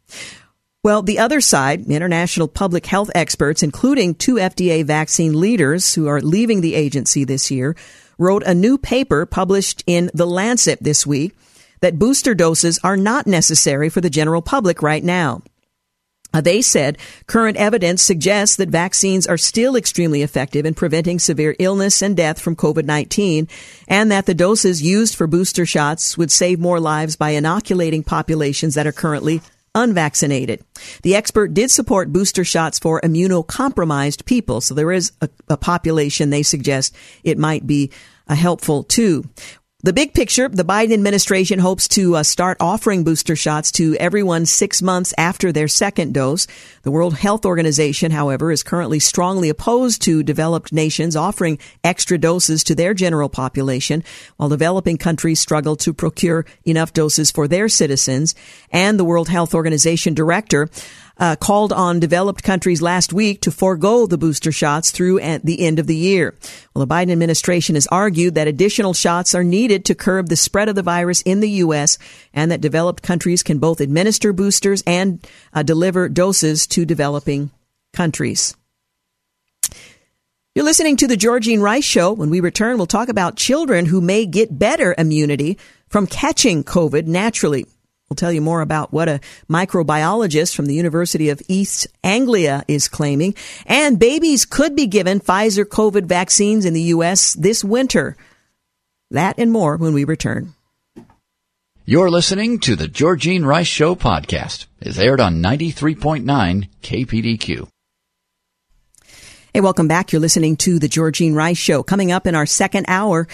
Well, 0.82 1.02
the 1.02 1.18
other 1.18 1.42
side, 1.42 1.86
international 1.88 2.48
public 2.48 2.86
health 2.86 3.10
experts, 3.14 3.62
including 3.62 4.14
two 4.14 4.36
FDA 4.36 4.82
vaccine 4.82 5.38
leaders 5.38 5.94
who 5.94 6.06
are 6.06 6.22
leaving 6.22 6.62
the 6.62 6.74
agency 6.74 7.24
this 7.24 7.50
year, 7.50 7.76
wrote 8.16 8.42
a 8.44 8.54
new 8.54 8.78
paper 8.78 9.26
published 9.26 9.84
in 9.86 10.10
The 10.14 10.26
Lancet 10.26 10.82
this 10.82 11.06
week 11.06 11.34
that 11.80 11.98
booster 11.98 12.34
doses 12.34 12.78
are 12.82 12.96
not 12.96 13.26
necessary 13.26 13.88
for 13.88 14.00
the 14.00 14.10
general 14.10 14.42
public 14.42 14.82
right 14.82 15.04
now. 15.04 15.42
Uh, 16.32 16.40
they 16.40 16.62
said 16.62 16.96
current 17.26 17.56
evidence 17.56 18.02
suggests 18.02 18.56
that 18.56 18.68
vaccines 18.68 19.26
are 19.26 19.36
still 19.36 19.74
extremely 19.74 20.22
effective 20.22 20.64
in 20.64 20.74
preventing 20.74 21.18
severe 21.18 21.56
illness 21.58 22.02
and 22.02 22.16
death 22.16 22.40
from 22.40 22.54
COVID-19 22.54 23.50
and 23.88 24.12
that 24.12 24.26
the 24.26 24.34
doses 24.34 24.80
used 24.80 25.16
for 25.16 25.26
booster 25.26 25.66
shots 25.66 26.16
would 26.16 26.30
save 26.30 26.60
more 26.60 26.78
lives 26.78 27.16
by 27.16 27.30
inoculating 27.30 28.04
populations 28.04 28.74
that 28.74 28.86
are 28.86 28.92
currently 28.92 29.40
unvaccinated. 29.74 30.64
The 31.02 31.14
expert 31.14 31.54
did 31.54 31.70
support 31.70 32.12
booster 32.12 32.44
shots 32.44 32.78
for 32.78 33.00
immunocompromised 33.00 34.24
people, 34.24 34.60
so 34.60 34.74
there 34.74 34.92
is 34.92 35.12
a, 35.20 35.28
a 35.48 35.56
population 35.56 36.30
they 36.30 36.42
suggest 36.42 36.94
it 37.22 37.38
might 37.38 37.66
be 37.66 37.90
uh, 38.28 38.34
helpful 38.34 38.84
too. 38.84 39.24
The 39.82 39.94
big 39.94 40.12
picture, 40.12 40.46
the 40.46 40.62
Biden 40.62 40.92
administration 40.92 41.58
hopes 41.58 41.88
to 41.88 42.16
uh, 42.16 42.22
start 42.22 42.58
offering 42.60 43.02
booster 43.02 43.34
shots 43.34 43.72
to 43.72 43.96
everyone 43.96 44.44
six 44.44 44.82
months 44.82 45.14
after 45.16 45.52
their 45.52 45.68
second 45.68 46.12
dose. 46.12 46.46
The 46.82 46.90
World 46.90 47.14
Health 47.16 47.46
Organization, 47.46 48.10
however, 48.10 48.52
is 48.52 48.62
currently 48.62 48.98
strongly 48.98 49.48
opposed 49.48 50.02
to 50.02 50.22
developed 50.22 50.70
nations 50.70 51.16
offering 51.16 51.58
extra 51.82 52.18
doses 52.18 52.62
to 52.64 52.74
their 52.74 52.92
general 52.92 53.30
population, 53.30 54.04
while 54.36 54.50
developing 54.50 54.98
countries 54.98 55.40
struggle 55.40 55.76
to 55.76 55.94
procure 55.94 56.44
enough 56.66 56.92
doses 56.92 57.30
for 57.30 57.48
their 57.48 57.70
citizens. 57.70 58.34
And 58.70 59.00
the 59.00 59.04
World 59.04 59.30
Health 59.30 59.54
Organization 59.54 60.12
director 60.12 60.68
uh, 61.20 61.36
called 61.36 61.72
on 61.72 62.00
developed 62.00 62.42
countries 62.42 62.80
last 62.80 63.12
week 63.12 63.42
to 63.42 63.50
forego 63.50 64.06
the 64.06 64.18
booster 64.18 64.50
shots 64.50 64.90
through 64.90 65.20
at 65.20 65.44
the 65.44 65.60
end 65.60 65.78
of 65.78 65.86
the 65.86 65.96
year. 65.96 66.34
Well, 66.74 66.84
the 66.84 66.92
Biden 66.92 67.12
administration 67.12 67.74
has 67.74 67.86
argued 67.88 68.34
that 68.34 68.48
additional 68.48 68.94
shots 68.94 69.34
are 69.34 69.44
needed 69.44 69.84
to 69.84 69.94
curb 69.94 70.28
the 70.28 70.36
spread 70.36 70.70
of 70.70 70.74
the 70.74 70.82
virus 70.82 71.20
in 71.22 71.40
the 71.40 71.50
U.S. 71.50 71.98
and 72.32 72.50
that 72.50 72.62
developed 72.62 73.02
countries 73.02 73.42
can 73.42 73.58
both 73.58 73.80
administer 73.80 74.32
boosters 74.32 74.82
and 74.86 75.24
uh, 75.52 75.62
deliver 75.62 76.08
doses 76.08 76.66
to 76.68 76.86
developing 76.86 77.50
countries. 77.92 78.56
You're 80.54 80.64
listening 80.64 80.96
to 80.96 81.06
the 81.06 81.16
Georgine 81.16 81.60
Rice 81.60 81.84
Show. 81.84 82.12
When 82.12 82.30
we 82.30 82.40
return, 82.40 82.76
we'll 82.76 82.86
talk 82.86 83.08
about 83.08 83.36
children 83.36 83.86
who 83.86 84.00
may 84.00 84.26
get 84.26 84.58
better 84.58 84.94
immunity 84.96 85.58
from 85.88 86.06
catching 86.06 86.64
COVID 86.64 87.06
naturally. 87.06 87.66
We'll 88.10 88.16
tell 88.16 88.32
you 88.32 88.40
more 88.40 88.60
about 88.60 88.92
what 88.92 89.08
a 89.08 89.20
microbiologist 89.48 90.56
from 90.56 90.66
the 90.66 90.74
University 90.74 91.28
of 91.28 91.40
East 91.46 91.86
Anglia 92.02 92.64
is 92.66 92.88
claiming. 92.88 93.36
And 93.66 94.00
babies 94.00 94.44
could 94.44 94.74
be 94.74 94.88
given 94.88 95.20
Pfizer 95.20 95.64
COVID 95.64 96.06
vaccines 96.06 96.64
in 96.64 96.74
the 96.74 96.82
U.S. 96.94 97.34
this 97.34 97.62
winter. 97.62 98.16
That 99.12 99.38
and 99.38 99.52
more 99.52 99.76
when 99.76 99.94
we 99.94 100.02
return. 100.02 100.54
You're 101.84 102.10
listening 102.10 102.58
to 102.60 102.74
the 102.74 102.88
Georgine 102.88 103.44
Rice 103.44 103.68
Show 103.68 103.94
podcast. 103.94 104.66
It's 104.80 104.98
aired 104.98 105.20
on 105.20 105.40
93.9 105.40 106.68
KPDQ. 106.82 107.68
Hey, 109.54 109.60
welcome 109.60 109.86
back. 109.86 110.10
You're 110.10 110.20
listening 110.20 110.56
to 110.56 110.80
the 110.80 110.88
Georgine 110.88 111.36
Rice 111.36 111.58
Show. 111.58 111.84
Coming 111.84 112.10
up 112.10 112.26
in 112.26 112.34
our 112.34 112.46
second 112.46 112.86
hour, 112.88 113.28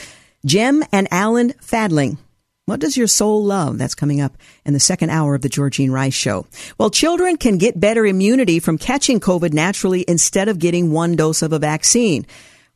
Gem 0.44 0.84
and 0.92 1.08
Alan 1.10 1.54
Fadling 1.62 2.18
what 2.66 2.80
does 2.80 2.96
your 2.96 3.06
soul 3.06 3.44
love? 3.44 3.78
That's 3.78 3.94
coming 3.94 4.20
up 4.20 4.36
in 4.64 4.72
the 4.72 4.80
second 4.80 5.10
hour 5.10 5.36
of 5.36 5.42
the 5.42 5.48
Georgine 5.48 5.92
Rice 5.92 6.14
Show. 6.14 6.46
Well, 6.78 6.90
children 6.90 7.36
can 7.36 7.58
get 7.58 7.78
better 7.78 8.04
immunity 8.04 8.58
from 8.58 8.76
catching 8.76 9.20
COVID 9.20 9.52
naturally 9.52 10.04
instead 10.08 10.48
of 10.48 10.58
getting 10.58 10.90
one 10.90 11.14
dose 11.14 11.42
of 11.42 11.52
a 11.52 11.60
vaccine. 11.60 12.26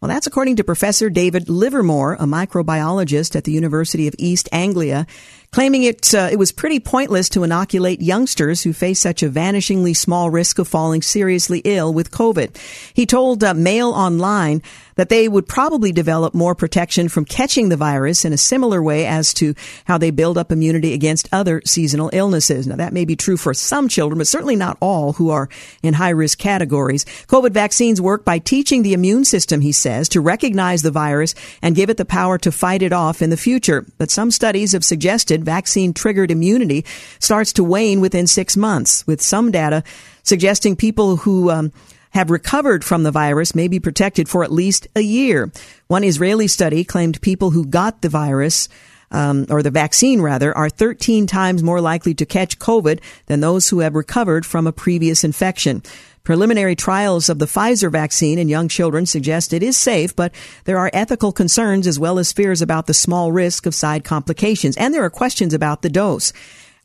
Well, 0.00 0.08
that's 0.08 0.28
according 0.28 0.56
to 0.56 0.64
Professor 0.64 1.10
David 1.10 1.48
Livermore, 1.50 2.14
a 2.14 2.24
microbiologist 2.24 3.34
at 3.34 3.42
the 3.42 3.52
University 3.52 4.06
of 4.06 4.14
East 4.16 4.48
Anglia 4.52 5.08
claiming 5.52 5.82
it 5.82 6.14
uh, 6.14 6.28
it 6.30 6.38
was 6.38 6.52
pretty 6.52 6.78
pointless 6.78 7.28
to 7.28 7.42
inoculate 7.42 8.00
youngsters 8.00 8.62
who 8.62 8.72
face 8.72 9.00
such 9.00 9.22
a 9.22 9.28
vanishingly 9.28 9.96
small 9.96 10.30
risk 10.30 10.58
of 10.58 10.68
falling 10.68 11.02
seriously 11.02 11.60
ill 11.64 11.92
with 11.92 12.10
COVID. 12.10 12.56
He 12.94 13.06
told 13.06 13.42
uh, 13.42 13.54
Mail 13.54 13.90
Online 13.90 14.62
that 15.00 15.08
they 15.08 15.28
would 15.28 15.48
probably 15.48 15.92
develop 15.92 16.34
more 16.34 16.54
protection 16.54 17.08
from 17.08 17.24
catching 17.24 17.70
the 17.70 17.76
virus 17.76 18.24
in 18.24 18.34
a 18.34 18.36
similar 18.36 18.82
way 18.82 19.06
as 19.06 19.32
to 19.32 19.54
how 19.86 19.96
they 19.96 20.10
build 20.10 20.36
up 20.36 20.52
immunity 20.52 20.92
against 20.92 21.26
other 21.32 21.62
seasonal 21.64 22.10
illnesses. 22.12 22.66
Now 22.66 22.76
that 22.76 22.92
may 22.92 23.04
be 23.04 23.16
true 23.16 23.38
for 23.38 23.54
some 23.54 23.88
children, 23.88 24.18
but 24.18 24.26
certainly 24.26 24.56
not 24.56 24.76
all 24.80 25.14
who 25.14 25.30
are 25.30 25.48
in 25.82 25.94
high 25.94 26.10
risk 26.10 26.38
categories. 26.38 27.04
COVID 27.28 27.52
vaccines 27.52 28.00
work 28.00 28.24
by 28.24 28.38
teaching 28.38 28.82
the 28.82 28.92
immune 28.92 29.24
system, 29.24 29.62
he 29.62 29.72
says, 29.72 30.08
to 30.10 30.20
recognize 30.20 30.82
the 30.82 30.90
virus 30.90 31.34
and 31.62 31.74
give 31.74 31.88
it 31.88 31.96
the 31.96 32.04
power 32.04 32.36
to 32.38 32.52
fight 32.52 32.82
it 32.82 32.92
off 32.92 33.22
in 33.22 33.30
the 33.30 33.36
future. 33.36 33.86
But 33.96 34.10
some 34.10 34.30
studies 34.30 34.72
have 34.72 34.84
suggested 34.84 35.39
vaccine 35.44 35.92
triggered 35.92 36.30
immunity 36.30 36.84
starts 37.18 37.52
to 37.54 37.64
wane 37.64 38.00
within 38.00 38.26
six 38.26 38.56
months, 38.56 39.06
with 39.06 39.20
some 39.20 39.50
data 39.50 39.82
suggesting 40.22 40.76
people 40.76 41.16
who 41.16 41.50
um, 41.50 41.72
have 42.10 42.30
recovered 42.30 42.84
from 42.84 43.02
the 43.02 43.10
virus 43.10 43.54
may 43.54 43.68
be 43.68 43.80
protected 43.80 44.28
for 44.28 44.44
at 44.44 44.52
least 44.52 44.88
a 44.94 45.00
year. 45.00 45.50
One 45.86 46.04
Israeli 46.04 46.48
study 46.48 46.84
claimed 46.84 47.20
people 47.20 47.50
who 47.50 47.64
got 47.64 48.02
the 48.02 48.08
virus 48.08 48.68
um, 49.10 49.46
or 49.50 49.62
the 49.62 49.70
vaccine 49.70 50.20
rather, 50.20 50.56
are 50.56 50.70
13 50.70 51.26
times 51.26 51.62
more 51.62 51.80
likely 51.80 52.14
to 52.14 52.26
catch 52.26 52.58
COVID 52.58 53.00
than 53.26 53.40
those 53.40 53.68
who 53.68 53.80
have 53.80 53.94
recovered 53.94 54.46
from 54.46 54.66
a 54.66 54.72
previous 54.72 55.24
infection. 55.24 55.82
Preliminary 56.22 56.76
trials 56.76 57.28
of 57.28 57.38
the 57.38 57.46
Pfizer 57.46 57.90
vaccine 57.90 58.38
in 58.38 58.48
young 58.48 58.68
children 58.68 59.06
suggest 59.06 59.52
it 59.52 59.62
is 59.62 59.76
safe, 59.76 60.14
but 60.14 60.32
there 60.64 60.78
are 60.78 60.90
ethical 60.92 61.32
concerns 61.32 61.86
as 61.86 61.98
well 61.98 62.18
as 62.18 62.32
fears 62.32 62.60
about 62.60 62.86
the 62.86 62.94
small 62.94 63.32
risk 63.32 63.64
of 63.64 63.74
side 63.74 64.04
complications. 64.04 64.76
And 64.76 64.92
there 64.92 65.04
are 65.04 65.10
questions 65.10 65.54
about 65.54 65.82
the 65.82 65.88
dose. 65.88 66.32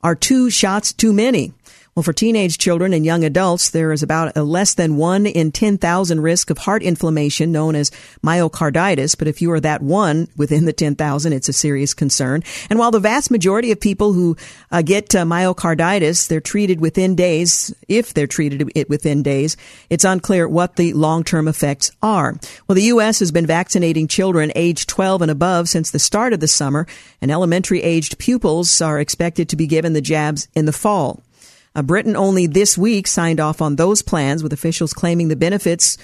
Are 0.02 0.15
two 0.15 0.50
shots 0.50 0.93
too 0.93 1.12
many? 1.12 1.52
Well, 1.96 2.04
for 2.04 2.12
teenage 2.12 2.58
children 2.58 2.92
and 2.92 3.06
young 3.06 3.24
adults, 3.24 3.70
there 3.70 3.94
is 3.94 4.04
about 4.04 4.36
a 4.36 4.44
less 4.44 4.74
than 4.74 4.98
1 4.98 5.28
in 5.28 5.54
10,000 5.54 6.20
risk 6.20 6.50
of 6.50 6.58
heart 6.58 6.84
inflammation 6.84 7.54
known 7.54 7.74
as 7.74 7.90
myocarditis. 8.22 9.18
But 9.18 9.30
if 9.30 9.42
you 9.42 9.50
are 9.54 9.62
that 9.62 9.82
one 9.82 10.28
within 10.36 10.66
the 10.66 10.74
10,000, 10.74 11.32
it's 11.32 11.48
a 11.48 11.54
serious 11.54 11.94
concern. 11.94 12.44
And 12.70 12.80
while 12.80 12.92
the 12.92 13.00
vast 13.00 13.32
majority 13.32 13.72
of 13.72 13.80
people 13.80 14.12
who 14.12 14.36
uh, 14.74 14.82
get 14.82 15.16
uh, 15.16 15.24
myocarditis, 15.24 16.28
they're 16.28 16.42
treated 16.42 16.82
within 16.82 17.16
days, 17.16 17.74
if 17.88 18.14
they're 18.14 18.28
treated 18.28 18.70
it 18.76 18.90
within 18.90 19.24
days, 19.24 19.56
it's 19.90 20.04
unclear 20.04 20.50
what 20.50 20.76
the 20.76 20.92
long-term 20.92 21.48
effects 21.48 21.92
are. 22.02 22.38
Well, 22.68 22.76
the 22.76 22.92
U.S. 22.92 23.20
has 23.20 23.32
been 23.32 23.46
vaccinating 23.46 24.10
children 24.10 24.52
aged 24.54 24.90
12 24.90 25.22
and 25.22 25.32
above 25.32 25.70
since 25.70 25.92
the 25.92 26.00
start 26.00 26.34
of 26.34 26.42
the 26.42 26.50
summer, 26.50 26.88
and 27.22 27.32
elementary 27.32 27.82
aged 27.82 28.18
pupils 28.18 28.82
are 28.82 29.00
expected 29.00 29.48
to 29.48 29.56
be 29.56 29.66
given 29.66 29.94
the 29.94 30.02
jabs 30.02 30.50
in 30.56 30.66
the 30.66 30.74
fall. 30.74 31.24
Uh, 31.76 31.82
Britain 31.82 32.16
only 32.16 32.48
this 32.48 32.78
week 32.78 33.06
signed 33.06 33.40
off 33.40 33.62
on 33.62 33.76
those 33.76 34.02
plans, 34.02 34.42
with 34.42 34.54
officials 34.54 34.94
claiming 34.94 35.28
the 35.28 35.36
benefits 35.36 35.98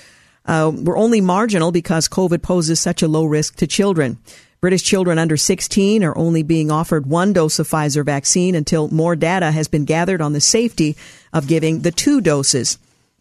uh, 0.45 0.71
were 0.73 0.97
only 0.97 1.21
marginal 1.21 1.71
because 1.71 2.09
COVID 2.09 2.41
poses 2.41 2.79
such 2.79 3.01
a 3.01 3.07
low 3.07 3.25
risk 3.25 3.55
to 3.57 3.67
children. 3.67 4.17
British 4.59 4.83
children 4.83 5.17
under 5.17 5.37
16 5.37 6.03
are 6.03 6.15
only 6.17 6.43
being 6.43 6.69
offered 6.69 7.07
one 7.07 7.33
dose 7.33 7.57
of 7.57 7.67
Pfizer 7.67 8.05
vaccine 8.05 8.53
until 8.53 8.89
more 8.89 9.15
data 9.15 9.49
has 9.49 9.67
been 9.67 9.85
gathered 9.85 10.21
on 10.21 10.33
the 10.33 10.41
safety 10.41 10.95
of 11.33 11.47
giving 11.47 11.79
the 11.79 11.91
two 11.91 12.21
doses. 12.21 12.77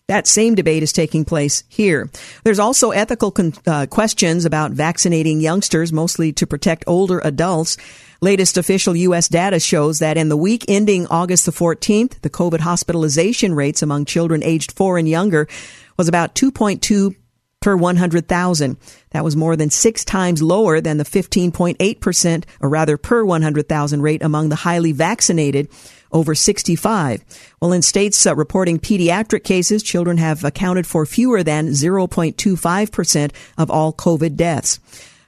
That 0.06 0.26
same 0.26 0.54
debate 0.56 0.82
is 0.82 0.92
taking 0.92 1.24
place 1.24 1.62
here. 1.68 2.10
There's 2.42 2.58
also 2.58 2.90
ethical 2.90 3.30
con- 3.30 3.54
uh, 3.66 3.86
questions 3.86 4.44
about 4.44 4.72
vaccinating 4.72 5.40
youngsters, 5.40 5.92
mostly 5.92 6.32
to 6.32 6.46
protect 6.46 6.84
older 6.86 7.20
adults. 7.20 7.76
Latest 8.22 8.58
official 8.58 8.94
U.S. 8.94 9.28
data 9.28 9.58
shows 9.58 9.98
that 10.00 10.18
in 10.18 10.28
the 10.28 10.36
week 10.36 10.66
ending 10.68 11.06
August 11.06 11.46
the 11.46 11.52
14th, 11.52 12.20
the 12.20 12.28
COVID 12.28 12.60
hospitalization 12.60 13.54
rates 13.54 13.80
among 13.80 14.04
children 14.04 14.42
aged 14.42 14.72
four 14.72 14.98
and 14.98 15.08
younger 15.08 15.48
was 15.96 16.06
about 16.06 16.34
2.2 16.34 17.16
per 17.60 17.76
100,000. 17.76 18.76
That 19.10 19.24
was 19.24 19.36
more 19.36 19.56
than 19.56 19.70
six 19.70 20.04
times 20.04 20.42
lower 20.42 20.82
than 20.82 20.98
the 20.98 21.04
15.8%, 21.04 22.44
or 22.60 22.68
rather 22.68 22.98
per 22.98 23.24
100,000 23.24 24.02
rate 24.02 24.22
among 24.22 24.50
the 24.50 24.56
highly 24.56 24.92
vaccinated 24.92 25.68
over 26.12 26.34
65. 26.34 27.24
Well, 27.60 27.72
in 27.72 27.80
states 27.80 28.26
uh, 28.26 28.36
reporting 28.36 28.78
pediatric 28.78 29.44
cases, 29.44 29.82
children 29.82 30.18
have 30.18 30.44
accounted 30.44 30.86
for 30.86 31.06
fewer 31.06 31.42
than 31.42 31.68
0.25% 31.68 33.32
of 33.56 33.70
all 33.70 33.94
COVID 33.94 34.36
deaths. 34.36 34.78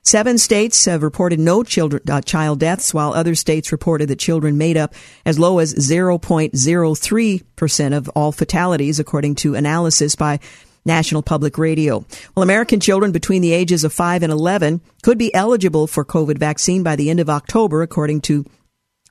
Seven 0.05 0.37
states 0.37 0.85
have 0.87 1.05
reported 1.05 1.39
no 1.39 1.63
children, 1.63 2.03
uh, 2.11 2.21
child 2.21 2.59
deaths, 2.59 2.93
while 2.93 3.15
other 3.15 3.37
states 3.37 3.71
reported 3.71 4.09
that 4.09 4.19
children 4.19 4.59
made 4.59 4.77
up 4.77 4.95
as 5.25 5.39
low 5.39 5.61
as 5.61 5.73
0.03% 5.75 7.97
of 7.97 8.09
all 8.09 8.33
fatalities, 8.33 8.99
according 8.99 9.37
to 9.37 9.55
analysis 9.55 10.17
by 10.17 10.41
National 10.85 11.23
Public 11.23 11.57
Radio. 11.57 12.05
Well, 12.35 12.43
American 12.43 12.81
children 12.81 13.13
between 13.13 13.43
the 13.43 13.53
ages 13.53 13.85
of 13.85 13.93
5 13.93 14.25
and 14.25 14.33
11 14.33 14.81
could 15.05 15.19
be 15.19 15.33
eligible 15.33 15.87
for 15.87 16.05
COVID 16.05 16.37
vaccine 16.37 16.83
by 16.83 16.97
the 16.97 17.09
end 17.09 17.21
of 17.21 17.31
October, 17.31 17.83
according 17.83 18.23
to 18.23 18.45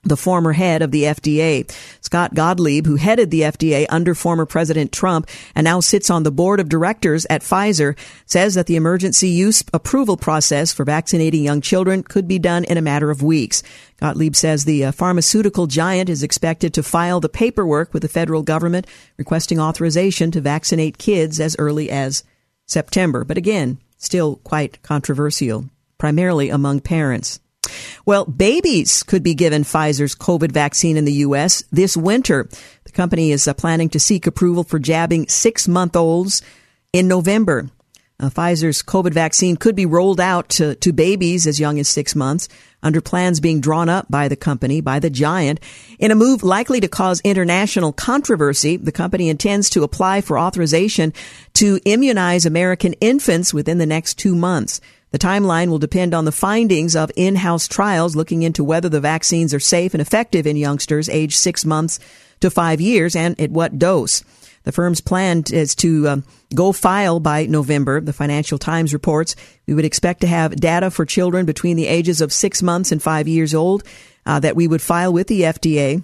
the 0.04 0.16
former 0.16 0.52
head 0.52 0.82
of 0.82 0.90
the 0.90 1.04
FDA. 1.04 1.70
Scott 2.00 2.34
Gottlieb, 2.34 2.86
who 2.86 2.96
headed 2.96 3.30
the 3.30 3.42
FDA 3.42 3.86
under 3.88 4.14
former 4.14 4.46
President 4.46 4.90
Trump 4.90 5.28
and 5.54 5.64
now 5.64 5.78
sits 5.78 6.10
on 6.10 6.24
the 6.24 6.32
board 6.32 6.58
of 6.58 6.68
directors 6.68 7.24
at 7.30 7.42
Pfizer, 7.42 7.96
says 8.26 8.54
that 8.54 8.66
the 8.66 8.74
emergency 8.74 9.28
use 9.28 9.62
approval 9.72 10.16
process 10.16 10.72
for 10.72 10.84
vaccinating 10.84 11.44
young 11.44 11.60
children 11.60 12.02
could 12.02 12.26
be 12.26 12.40
done 12.40 12.64
in 12.64 12.76
a 12.76 12.82
matter 12.82 13.10
of 13.10 13.22
weeks. 13.22 13.62
Gottlieb 13.98 14.34
says 14.34 14.64
the 14.64 14.86
uh, 14.86 14.92
pharmaceutical 14.92 15.68
giant 15.68 16.08
is 16.08 16.24
expected 16.24 16.74
to 16.74 16.82
file 16.82 17.20
the 17.20 17.28
paperwork 17.28 17.94
with 17.94 18.02
the 18.02 18.08
federal 18.08 18.42
government 18.42 18.88
requesting 19.16 19.60
authorization 19.60 20.32
to 20.32 20.40
vaccinate 20.40 20.98
kids 20.98 21.38
as 21.38 21.54
early 21.60 21.90
as 21.90 22.24
September. 22.66 23.24
But 23.24 23.38
again, 23.38 23.78
still 23.98 24.36
quite 24.36 24.82
controversial, 24.82 25.66
primarily 25.96 26.50
among 26.50 26.80
parents. 26.80 27.38
Well, 28.06 28.24
babies 28.24 29.02
could 29.02 29.22
be 29.22 29.34
given 29.34 29.64
Pfizer's 29.64 30.14
COVID 30.14 30.52
vaccine 30.52 30.96
in 30.96 31.04
the 31.04 31.12
U.S. 31.26 31.64
this 31.70 31.96
winter. 31.96 32.48
The 32.84 32.92
company 32.92 33.32
is 33.32 33.46
uh, 33.46 33.54
planning 33.54 33.88
to 33.90 34.00
seek 34.00 34.26
approval 34.26 34.64
for 34.64 34.78
jabbing 34.78 35.28
six 35.28 35.68
month 35.68 35.96
olds 35.96 36.42
in 36.92 37.08
November. 37.08 37.70
Uh, 38.22 38.30
Pfizer's 38.30 38.84
COVID 38.84 39.12
vaccine 39.12 39.56
could 39.56 39.74
be 39.74 39.84
rolled 39.84 40.20
out 40.20 40.48
to, 40.50 40.76
to 40.76 40.92
babies 40.92 41.46
as 41.46 41.58
young 41.58 41.80
as 41.80 41.88
six 41.88 42.14
months 42.14 42.48
under 42.80 43.00
plans 43.00 43.40
being 43.40 43.60
drawn 43.60 43.88
up 43.88 44.08
by 44.08 44.28
the 44.28 44.36
company, 44.36 44.80
by 44.80 45.00
the 45.00 45.10
giant. 45.10 45.58
In 45.98 46.12
a 46.12 46.14
move 46.14 46.44
likely 46.44 46.80
to 46.80 46.88
cause 46.88 47.20
international 47.24 47.92
controversy, 47.92 48.76
the 48.76 48.92
company 48.92 49.28
intends 49.28 49.68
to 49.70 49.82
apply 49.82 50.20
for 50.20 50.38
authorization 50.38 51.12
to 51.54 51.80
immunize 51.84 52.46
American 52.46 52.92
infants 52.94 53.52
within 53.52 53.78
the 53.78 53.86
next 53.86 54.18
two 54.18 54.36
months. 54.36 54.80
The 55.12 55.18
timeline 55.18 55.68
will 55.68 55.78
depend 55.78 56.14
on 56.14 56.24
the 56.24 56.32
findings 56.32 56.96
of 56.96 57.12
in-house 57.16 57.68
trials 57.68 58.16
looking 58.16 58.42
into 58.42 58.64
whether 58.64 58.88
the 58.88 59.00
vaccines 59.00 59.54
are 59.54 59.60
safe 59.60 59.94
and 59.94 60.00
effective 60.00 60.46
in 60.46 60.56
youngsters 60.56 61.08
aged 61.08 61.36
six 61.36 61.64
months 61.64 62.00
to 62.40 62.50
five 62.50 62.80
years 62.80 63.14
and 63.14 63.38
at 63.40 63.50
what 63.50 63.78
dose. 63.78 64.24
The 64.64 64.72
firm's 64.72 65.00
plan 65.00 65.44
is 65.52 65.74
to 65.76 66.08
um, 66.08 66.24
go 66.54 66.72
file 66.72 67.20
by 67.20 67.46
November. 67.46 68.00
The 68.00 68.12
Financial 68.12 68.58
Times 68.58 68.92
reports 68.92 69.36
we 69.66 69.74
would 69.74 69.84
expect 69.84 70.20
to 70.22 70.26
have 70.26 70.56
data 70.56 70.90
for 70.90 71.04
children 71.04 71.46
between 71.46 71.76
the 71.76 71.88
ages 71.88 72.20
of 72.20 72.32
six 72.32 72.62
months 72.62 72.92
and 72.92 73.02
five 73.02 73.28
years 73.28 73.54
old 73.54 73.82
uh, 74.24 74.40
that 74.40 74.56
we 74.56 74.68
would 74.68 74.82
file 74.82 75.12
with 75.12 75.26
the 75.26 75.42
FDA 75.42 76.02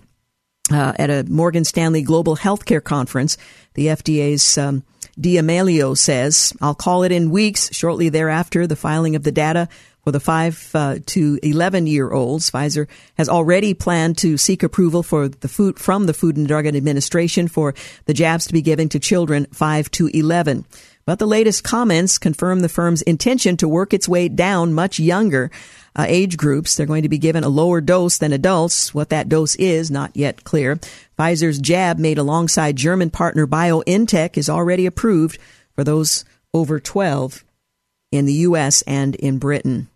uh, 0.73 0.93
at 0.99 1.09
a 1.09 1.25
Morgan 1.29 1.65
Stanley 1.65 2.03
Global 2.03 2.37
Healthcare 2.37 2.83
Conference. 2.83 3.39
The 3.75 3.87
FDA's 3.87 4.59
um, 4.59 4.85
D'Amelio 5.21 5.97
says, 5.97 6.53
I'll 6.61 6.75
call 6.75 7.03
it 7.03 7.13
in 7.13 7.31
weeks 7.31 7.75
shortly 7.75 8.09
thereafter 8.09 8.67
the 8.67 8.77
filing 8.77 9.17
of 9.17 9.25
the 9.25 9.33
data 9.33 9.69
for 10.05 10.13
the 10.13 10.21
5 10.21 10.71
uh, 10.75 10.97
to 11.07 11.39
11 11.43 11.87
year 11.87 12.11
olds. 12.11 12.51
Pfizer 12.51 12.87
has 13.17 13.29
already 13.29 13.75
planned 13.75 14.17
to 14.19 14.37
seek 14.37 14.63
approval 14.63 15.03
for 15.03 15.29
the 15.29 15.49
food 15.49 15.79
from 15.79 16.07
the 16.07 16.15
Food 16.15 16.37
and 16.37 16.47
Drug 16.47 16.67
Administration 16.67 17.49
for 17.49 17.75
the 18.07 18.15
jabs 18.15 18.47
to 18.47 18.53
be 18.53 18.63
given 18.63 18.89
to 18.91 18.99
children 18.99 19.47
5 19.53 19.91
to 19.93 20.07
11. 20.07 20.65
But 21.05 21.19
the 21.19 21.27
latest 21.27 21.65
comments 21.65 22.19
confirm 22.19 22.61
the 22.61 22.69
firm's 22.69 23.03
intention 23.03 23.57
to 23.59 23.69
work 23.69 23.93
its 23.93 24.09
way 24.09 24.29
down 24.29 24.73
much 24.73 25.01
younger 25.01 25.51
uh, 25.97 26.07
age 26.09 26.37
groups. 26.37 26.75
They're 26.75 26.87
going 26.87 27.03
to 27.03 27.09
be 27.09 27.19
given 27.19 27.45
a 27.45 27.49
lower 27.49 27.81
dose 27.81 28.19
than 28.19 28.33
adults. 28.33 28.95
What 28.95 29.09
that 29.11 29.29
dose 29.29 29.55
is, 29.57 29.91
not 29.91 30.17
yet 30.17 30.45
clear. 30.45 30.77
Pfizer's 31.19 31.59
jab 31.59 31.99
made 31.99 32.19
alongside 32.19 32.77
German 32.77 33.11
partner 33.11 33.47
BioNTech 33.47 34.37
is 34.37 34.49
already 34.49 34.87
approved 34.87 35.39
for 35.75 35.85
those 35.85 36.25
over 36.55 36.81
12 36.81 37.45
in 38.11 38.25
the 38.25 38.33
U.S. 38.35 38.83
and 38.83 39.15
in 39.17 39.39
Britain. 39.39 39.89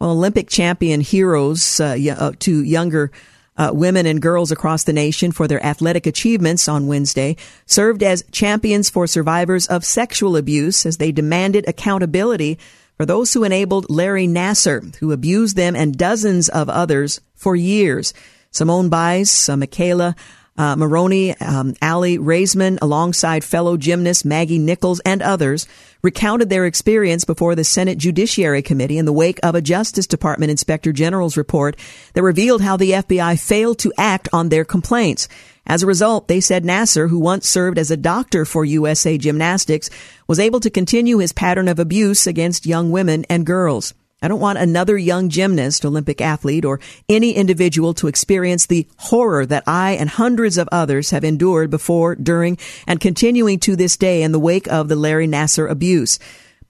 Well, 0.00 0.10
Olympic 0.10 0.48
champion 0.48 1.00
heroes 1.00 1.80
uh, 1.80 1.96
uh, 2.18 2.32
to 2.40 2.62
younger 2.62 3.10
uh, 3.56 3.70
women 3.72 4.06
and 4.06 4.20
girls 4.20 4.50
across 4.50 4.84
the 4.84 4.92
nation 4.92 5.32
for 5.32 5.46
their 5.46 5.64
athletic 5.64 6.06
achievements 6.06 6.68
on 6.68 6.86
Wednesday 6.86 7.36
served 7.66 8.02
as 8.02 8.24
champions 8.32 8.90
for 8.90 9.06
survivors 9.06 9.66
of 9.68 9.84
sexual 9.84 10.36
abuse 10.36 10.84
as 10.84 10.96
they 10.96 11.12
demanded 11.12 11.64
accountability 11.68 12.58
for 12.96 13.06
those 13.06 13.32
who 13.32 13.44
enabled 13.44 13.90
Larry 13.90 14.26
Nassar, 14.26 14.94
who 14.96 15.12
abused 15.12 15.56
them 15.56 15.74
and 15.74 15.96
dozens 15.96 16.48
of 16.48 16.68
others 16.68 17.20
for 17.34 17.56
years. 17.56 18.14
Simone 18.50 18.88
Biles, 18.88 19.48
uh, 19.48 19.56
McKayla 19.56 20.14
uh, 20.56 20.76
Maroney, 20.76 21.36
um, 21.38 21.74
Aly 21.82 22.18
Raisman, 22.18 22.78
alongside 22.80 23.42
fellow 23.42 23.76
gymnast 23.76 24.24
Maggie 24.24 24.58
Nichols 24.58 25.00
and 25.00 25.20
others, 25.20 25.66
recounted 26.02 26.48
their 26.48 26.66
experience 26.66 27.24
before 27.24 27.54
the 27.54 27.64
Senate 27.64 27.98
Judiciary 27.98 28.62
Committee 28.62 28.98
in 28.98 29.04
the 29.04 29.12
wake 29.12 29.40
of 29.42 29.54
a 29.54 29.60
Justice 29.60 30.06
Department 30.06 30.50
Inspector 30.50 30.92
General's 30.92 31.36
report 31.36 31.76
that 32.12 32.22
revealed 32.22 32.62
how 32.62 32.76
the 32.76 32.92
FBI 32.92 33.40
failed 33.40 33.78
to 33.80 33.92
act 33.98 34.28
on 34.32 34.48
their 34.48 34.64
complaints. 34.64 35.28
As 35.66 35.82
a 35.82 35.86
result, 35.86 36.28
they 36.28 36.40
said 36.40 36.64
Nassar, 36.64 37.08
who 37.08 37.18
once 37.18 37.48
served 37.48 37.78
as 37.78 37.90
a 37.90 37.96
doctor 37.96 38.44
for 38.44 38.64
USA 38.64 39.16
Gymnastics, 39.16 39.88
was 40.28 40.38
able 40.38 40.60
to 40.60 40.70
continue 40.70 41.18
his 41.18 41.32
pattern 41.32 41.68
of 41.68 41.78
abuse 41.78 42.26
against 42.26 42.66
young 42.66 42.90
women 42.90 43.24
and 43.30 43.46
girls. 43.46 43.94
I 44.20 44.28
don't 44.28 44.40
want 44.40 44.58
another 44.58 44.96
young 44.96 45.28
gymnast, 45.28 45.84
Olympic 45.84 46.20
athlete, 46.20 46.64
or 46.64 46.80
any 47.08 47.32
individual 47.32 47.92
to 47.94 48.08
experience 48.08 48.66
the 48.66 48.86
horror 48.96 49.44
that 49.46 49.64
I 49.66 49.92
and 49.92 50.08
hundreds 50.08 50.56
of 50.56 50.68
others 50.72 51.10
have 51.10 51.24
endured 51.24 51.70
before, 51.70 52.14
during, 52.14 52.58
and 52.86 53.00
continuing 53.00 53.58
to 53.60 53.76
this 53.76 53.96
day 53.96 54.22
in 54.22 54.32
the 54.32 54.38
wake 54.38 54.66
of 54.68 54.88
the 54.88 54.96
Larry 54.96 55.26
Nassar 55.26 55.70
abuse. 55.70 56.18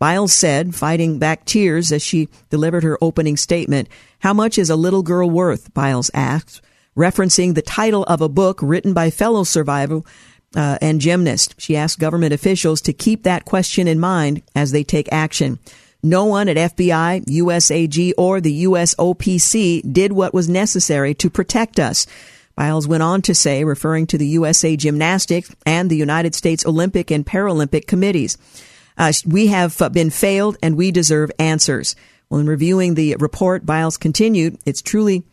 Biles 0.00 0.32
said, 0.32 0.74
fighting 0.74 1.18
back 1.18 1.44
tears 1.44 1.92
as 1.92 2.02
she 2.02 2.28
delivered 2.50 2.82
her 2.82 2.98
opening 3.00 3.36
statement. 3.36 3.88
How 4.20 4.34
much 4.34 4.58
is 4.58 4.70
a 4.70 4.76
little 4.76 5.02
girl 5.02 5.30
worth? 5.30 5.72
Biles 5.74 6.10
asked 6.12 6.60
referencing 6.96 7.54
the 7.54 7.62
title 7.62 8.04
of 8.04 8.20
a 8.20 8.28
book 8.28 8.60
written 8.62 8.92
by 8.92 9.10
fellow 9.10 9.44
survivor 9.44 10.02
uh, 10.56 10.78
and 10.80 11.00
gymnast. 11.00 11.54
She 11.58 11.76
asked 11.76 11.98
government 11.98 12.32
officials 12.32 12.80
to 12.82 12.92
keep 12.92 13.22
that 13.24 13.44
question 13.44 13.88
in 13.88 13.98
mind 13.98 14.42
as 14.54 14.70
they 14.70 14.84
take 14.84 15.12
action. 15.12 15.58
No 16.02 16.26
one 16.26 16.48
at 16.48 16.76
FBI, 16.76 17.24
USAG, 17.24 18.12
or 18.18 18.40
the 18.40 18.64
USOPC 18.64 19.90
did 19.90 20.12
what 20.12 20.34
was 20.34 20.48
necessary 20.48 21.14
to 21.14 21.30
protect 21.30 21.80
us. 21.80 22.06
Biles 22.54 22.86
went 22.86 23.02
on 23.02 23.22
to 23.22 23.34
say, 23.34 23.64
referring 23.64 24.06
to 24.08 24.18
the 24.18 24.26
USA 24.28 24.76
Gymnastics 24.76 25.54
and 25.66 25.90
the 25.90 25.96
United 25.96 26.34
States 26.34 26.64
Olympic 26.66 27.10
and 27.10 27.26
Paralympic 27.26 27.86
committees, 27.86 28.38
uh, 28.96 29.12
we 29.26 29.48
have 29.48 29.76
been 29.92 30.10
failed 30.10 30.56
and 30.62 30.76
we 30.76 30.92
deserve 30.92 31.32
answers. 31.38 31.96
Well, 32.28 32.40
in 32.40 32.46
reviewing 32.46 32.94
the 32.94 33.16
report, 33.16 33.66
Biles 33.66 33.96
continued, 33.96 34.58
it's 34.64 34.82
truly 34.82 35.24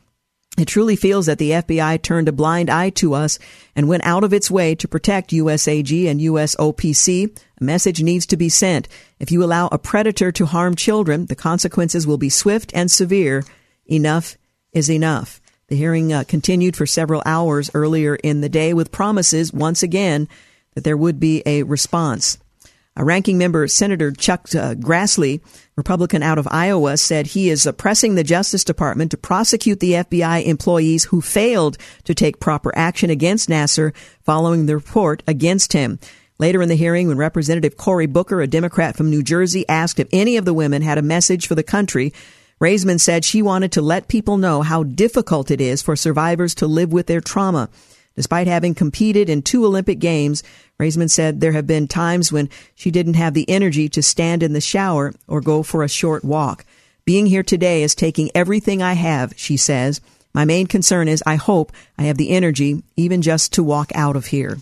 it 0.58 0.68
truly 0.68 0.98
feels 0.98 1.28
that 1.28 1.38
the 1.38 1.52
FBI 1.52 2.02
turned 2.02 2.28
a 2.28 2.34
blind 2.34 2.70
eye 2.70 2.90
to 2.92 3.14
us 3.14 3.40
and 3.74 3.88
went 3.88 4.06
out 4.06 4.24
of 4.24 4.34
its 4.34 4.52
way 4.52 4.76
to 4.76 4.88
protect 4.88 5.32
USAG 5.32 6.10
and 6.10 6.20
USOPC. 6.20 7.40
A 7.60 7.64
message 7.64 8.04
needs 8.04 8.26
to 8.28 8.38
be 8.38 8.50
sent. 8.50 8.90
If 9.20 9.32
you 9.32 9.44
allow 9.44 9.68
a 9.68 9.80
predator 9.80 10.32
to 10.34 10.46
harm 10.46 10.76
children, 10.76 11.28
the 11.28 11.36
consequences 11.36 12.06
will 12.06 12.18
be 12.18 12.30
swift 12.30 12.72
and 12.76 12.92
severe. 12.92 13.46
Enough 13.86 14.38
is 14.74 14.90
enough. 14.90 15.40
The 15.68 15.78
hearing 15.78 16.12
uh, 16.12 16.26
continued 16.28 16.76
for 16.76 16.86
several 16.86 17.24
hours 17.26 17.72
earlier 17.74 18.16
in 18.16 18.42
the 18.42 18.50
day 18.50 18.74
with 18.74 18.92
promises 18.92 19.54
once 19.54 19.84
again 19.84 20.28
that 20.76 20.84
there 20.84 20.98
would 20.98 21.18
be 21.18 21.44
a 21.46 21.64
response. 21.64 22.38
A 22.98 23.06
ranking 23.06 23.38
member, 23.38 23.68
Senator 23.70 24.12
Chuck 24.12 24.54
uh, 24.54 24.76
Grassley, 24.76 25.42
Republican 25.78 26.22
out 26.24 26.38
of 26.38 26.48
Iowa, 26.52 26.98
said 26.98 27.28
he 27.28 27.50
is 27.50 27.70
pressing 27.78 28.16
the 28.16 28.24
Justice 28.24 28.66
Department 28.66 29.12
to 29.12 29.18
prosecute 29.18 29.80
the 29.80 29.94
FBI 29.94 30.46
employees 30.46 31.06
who 31.06 31.22
failed 31.22 31.78
to 32.04 32.14
take 32.14 32.42
proper 32.42 32.72
action 32.78 33.10
against 33.10 33.48
Nassar 33.48 33.96
following 34.24 34.66
the 34.66 34.76
report 34.76 35.24
against 35.26 35.72
him. 35.72 36.00
Later 36.38 36.62
in 36.62 36.68
the 36.68 36.76
hearing, 36.76 37.08
when 37.08 37.18
Representative 37.18 37.78
Cory 37.78 38.08
Booker, 38.08 38.42
a 38.42 38.48
Democrat 38.48 38.98
from 38.98 39.10
New 39.10 39.24
Jersey, 39.24 39.64
asked 39.70 40.00
if 40.00 40.10
any 40.12 40.36
of 40.36 40.44
the 40.44 40.54
women 40.54 40.82
had 40.82 40.98
a 40.98 41.04
message 41.04 41.48
for 41.48 41.56
the 41.56 41.64
country, 41.64 42.12
Raisman 42.60 43.00
said 43.00 43.24
she 43.24 43.42
wanted 43.42 43.72
to 43.72 43.82
let 43.82 44.10
people 44.10 44.38
know 44.38 44.64
how 44.64 44.84
difficult 44.84 45.50
it 45.50 45.62
is 45.62 45.82
for 45.82 45.96
survivors 45.96 46.54
to 46.56 46.68
live 46.68 46.92
with 46.92 47.08
their 47.08 47.22
trauma. 47.22 47.70
Despite 48.22 48.46
having 48.46 48.76
competed 48.76 49.32
in 49.32 49.42
two 49.42 49.66
Olympic 49.66 49.98
Games, 49.98 50.44
Raisman 50.80 51.10
said 51.10 51.42
there 51.42 51.54
have 51.54 51.66
been 51.66 51.88
times 51.88 52.32
when 52.32 52.52
she 52.76 52.92
didn't 52.92 53.16
have 53.16 53.34
the 53.34 53.50
energy 53.50 53.90
to 53.90 54.04
stand 54.04 54.44
in 54.44 54.54
the 54.54 54.62
shower 54.62 55.16
or 55.28 55.42
go 55.42 55.64
for 55.64 55.82
a 55.82 55.90
short 55.90 56.24
walk. 56.24 56.64
Being 57.04 57.26
here 57.26 57.42
today 57.42 57.82
is 57.82 57.96
taking 57.96 58.30
everything 58.36 58.80
I 58.80 58.94
have, 58.94 59.34
she 59.38 59.58
says. 59.58 60.02
My 60.36 60.46
main 60.46 60.68
concern 60.68 61.08
is 61.08 61.24
I 61.26 61.34
hope 61.34 61.72
I 61.98 62.04
have 62.04 62.18
the 62.18 62.30
energy 62.30 62.84
even 62.96 63.24
just 63.24 63.54
to 63.54 63.64
walk 63.64 63.92
out 63.96 64.16
of 64.16 64.28
here. 64.28 64.60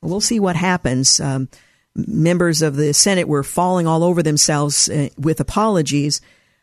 Well, 0.00 0.20
see 0.20 0.38
what 0.38 0.54
happens. 0.54 1.18
Um, 1.18 1.48
members 1.96 2.62
of 2.62 2.76
the 2.76 2.94
Senate 2.94 3.26
were 3.26 3.42
falling 3.42 3.88
all 3.88 4.04
over 4.04 4.22
themselves 4.22 4.88
uh, 4.88 5.08
with 5.18 5.40
apologies 5.40 6.20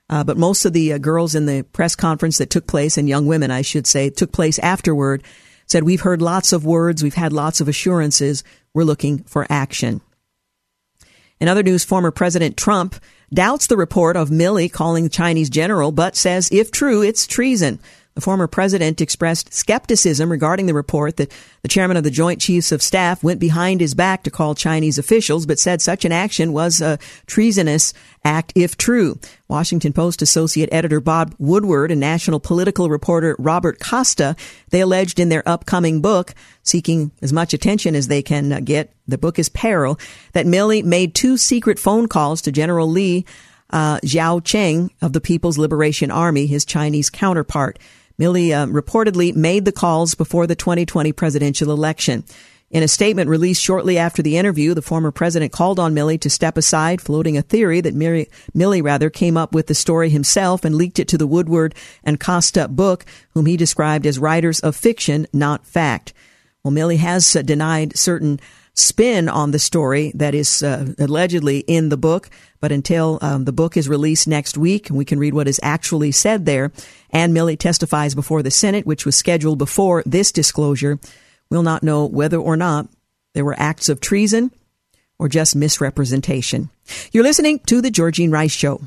uh, 0.09 0.23
but 0.23 0.37
most 0.37 0.65
of 0.65 0.73
the 0.73 0.93
uh, 0.93 0.97
girls 0.97 1.35
in 1.35 1.45
the 1.45 1.63
press 1.63 1.95
conference 1.95 2.39
that 2.39 2.49
took 2.49 2.65
place, 2.65 2.97
and 2.97 3.07
young 3.07 3.27
women, 3.27 3.51
I 3.51 3.61
should 3.61 3.85
say, 3.85 4.09
took 4.09 4.31
place 4.31 4.57
afterward, 4.59 5.23
said, 5.69 5.83
We've 5.83 6.01
heard 6.01 6.21
lots 6.21 6.51
of 6.51 6.65
words, 6.65 7.03
we've 7.03 7.13
had 7.13 7.33
lots 7.33 7.61
of 7.61 7.67
assurances, 7.67 8.43
we're 8.73 8.83
looking 8.83 9.19
for 9.23 9.45
action. 9.49 10.01
In 11.39 11.47
other 11.47 11.63
news, 11.63 11.83
former 11.85 12.11
President 12.11 12.57
Trump 12.57 12.95
doubts 13.33 13.67
the 13.67 13.77
report 13.77 14.17
of 14.17 14.29
Milley 14.29 14.71
calling 14.71 15.03
the 15.03 15.09
Chinese 15.09 15.49
general, 15.49 15.91
but 15.91 16.15
says 16.15 16.49
if 16.51 16.71
true, 16.71 17.01
it's 17.01 17.27
treason. 17.27 17.79
The 18.15 18.21
former 18.21 18.47
president 18.47 18.99
expressed 18.99 19.53
skepticism 19.53 20.29
regarding 20.29 20.65
the 20.65 20.73
report 20.73 21.17
that 21.17 21.31
the 21.61 21.69
chairman 21.69 21.95
of 21.95 22.03
the 22.03 22.11
Joint 22.11 22.41
Chiefs 22.41 22.71
of 22.71 22.81
Staff 22.81 23.23
went 23.23 23.39
behind 23.39 23.79
his 23.79 23.93
back 23.93 24.23
to 24.23 24.31
call 24.31 24.55
Chinese 24.55 24.97
officials, 24.97 25.45
but 25.45 25.59
said 25.59 25.81
such 25.81 26.03
an 26.03 26.11
action 26.11 26.51
was 26.51 26.81
a 26.81 26.97
treasonous 27.27 27.93
act 28.25 28.51
if 28.55 28.75
true. 28.75 29.19
Washington 29.47 29.93
Post 29.93 30.21
associate 30.21 30.69
editor 30.71 30.99
Bob 30.99 31.33
Woodward 31.37 31.91
and 31.91 32.01
national 32.01 32.39
political 32.39 32.89
reporter 32.89 33.35
Robert 33.39 33.79
Costa, 33.79 34.35
they 34.69 34.81
alleged 34.81 35.19
in 35.19 35.29
their 35.29 35.47
upcoming 35.47 36.01
book, 36.01 36.33
seeking 36.63 37.11
as 37.21 37.31
much 37.31 37.53
attention 37.53 37.95
as 37.95 38.09
they 38.09 38.21
can 38.21 38.63
get, 38.65 38.91
the 39.07 39.17
book 39.17 39.39
is 39.39 39.49
Peril, 39.49 39.97
that 40.33 40.45
Milley 40.45 40.83
made 40.83 41.15
two 41.15 41.37
secret 41.37 41.79
phone 41.79 42.07
calls 42.07 42.41
to 42.41 42.51
General 42.51 42.89
Li 42.89 43.25
uh, 43.69 43.99
Zuocheng 43.99 44.89
of 45.01 45.13
the 45.13 45.21
People's 45.21 45.57
Liberation 45.57 46.11
Army, 46.11 46.47
his 46.47 46.65
Chinese 46.65 47.09
counterpart. 47.09 47.79
Milley 48.19 48.51
uh, 48.51 48.67
reportedly 48.67 49.35
made 49.35 49.65
the 49.65 49.71
calls 49.71 50.13
before 50.13 50.45
the 50.45 50.55
2020 50.55 51.13
presidential 51.13 51.71
election. 51.71 52.23
In 52.71 52.83
a 52.83 52.87
statement 52.87 53.29
released 53.29 53.63
shortly 53.63 53.97
after 53.97 54.21
the 54.21 54.37
interview, 54.37 54.75
the 54.75 54.83
former 54.83 55.11
president 55.11 55.51
called 55.51 55.79
on 55.79 55.95
Milley 55.95 56.21
to 56.21 56.29
step 56.29 56.55
aside, 56.55 57.01
floating 57.01 57.35
a 57.35 57.41
theory 57.41 57.81
that 57.81 57.95
Milley 57.95 58.83
rather 58.83 59.09
came 59.09 59.37
up 59.37 59.55
with 59.55 59.65
the 59.65 59.73
story 59.73 60.09
himself 60.09 60.63
and 60.63 60.75
leaked 60.75 60.99
it 60.99 61.07
to 61.07 61.17
the 61.17 61.25
Woodward 61.25 61.73
and 62.03 62.19
Costa 62.19 62.67
book, 62.67 63.05
whom 63.31 63.47
he 63.47 63.57
described 63.57 64.05
as 64.05 64.19
writers 64.19 64.59
of 64.59 64.75
fiction, 64.75 65.25
not 65.33 65.65
fact. 65.65 66.13
Well, 66.63 66.73
Milley 66.73 66.97
has 66.97 67.35
uh, 67.35 67.41
denied 67.41 67.97
certain 67.97 68.39
spin 68.73 69.27
on 69.29 69.51
the 69.51 69.59
story 69.59 70.11
that 70.15 70.35
is 70.35 70.61
uh, 70.61 70.93
allegedly 70.99 71.59
in 71.59 71.89
the 71.89 71.97
book. 71.97 72.29
But 72.59 72.71
until 72.71 73.19
um, 73.21 73.45
the 73.45 73.51
book 73.51 73.77
is 73.77 73.89
released 73.89 74.27
next 74.27 74.57
week 74.57 74.89
and 74.89 74.97
we 74.97 75.05
can 75.05 75.19
read 75.19 75.33
what 75.33 75.47
is 75.47 75.59
actually 75.63 76.11
said 76.11 76.45
there, 76.45 76.71
Ann 77.11 77.33
Milley 77.33 77.57
testifies 77.57 78.15
before 78.15 78.43
the 78.43 78.51
Senate, 78.51 78.85
which 78.85 79.05
was 79.05 79.15
scheduled 79.15 79.57
before 79.57 80.03
this 80.05 80.31
disclosure, 80.31 80.99
we'll 81.49 81.63
not 81.63 81.83
know 81.83 82.05
whether 82.05 82.37
or 82.37 82.55
not 82.55 82.87
there 83.33 83.45
were 83.45 83.59
acts 83.59 83.89
of 83.89 83.99
treason 83.99 84.51
or 85.17 85.27
just 85.27 85.55
misrepresentation. 85.55 86.69
You're 87.11 87.23
listening 87.23 87.59
to 87.67 87.81
The 87.81 87.91
Georgine 87.91 88.31
Rice 88.31 88.51
Show. 88.51 88.81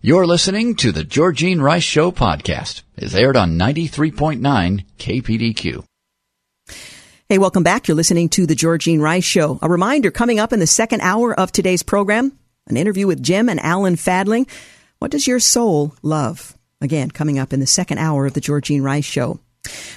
You're 0.00 0.26
listening 0.26 0.74
to 0.76 0.92
The 0.92 1.04
Georgine 1.04 1.60
Rice 1.60 1.82
Show 1.82 2.12
podcast. 2.12 2.82
It's 2.96 3.14
aired 3.14 3.36
on 3.36 3.58
93.9 3.58 4.84
KPDQ. 4.98 5.84
Hey, 7.28 7.38
welcome 7.38 7.62
back. 7.62 7.88
You're 7.88 7.96
listening 7.96 8.28
to 8.30 8.46
The 8.46 8.54
Georgine 8.54 9.00
Rice 9.00 9.24
Show. 9.24 9.58
A 9.62 9.68
reminder 9.68 10.10
coming 10.10 10.38
up 10.38 10.52
in 10.52 10.58
the 10.58 10.66
second 10.66 11.00
hour 11.00 11.32
of 11.32 11.50
today's 11.50 11.82
program, 11.82 12.36
an 12.66 12.76
interview 12.76 13.06
with 13.06 13.22
Gem 13.22 13.48
and 13.48 13.60
Alan 13.60 13.96
Fadling. 13.96 14.46
What 14.98 15.10
does 15.10 15.26
your 15.26 15.40
soul 15.40 15.94
love? 16.02 16.56
Again, 16.82 17.12
coming 17.12 17.38
up 17.38 17.52
in 17.52 17.60
the 17.60 17.66
second 17.66 17.98
hour 17.98 18.26
of 18.26 18.34
The 18.34 18.40
Georgine 18.40 18.82
Rice 18.82 19.04
Show. 19.04 19.38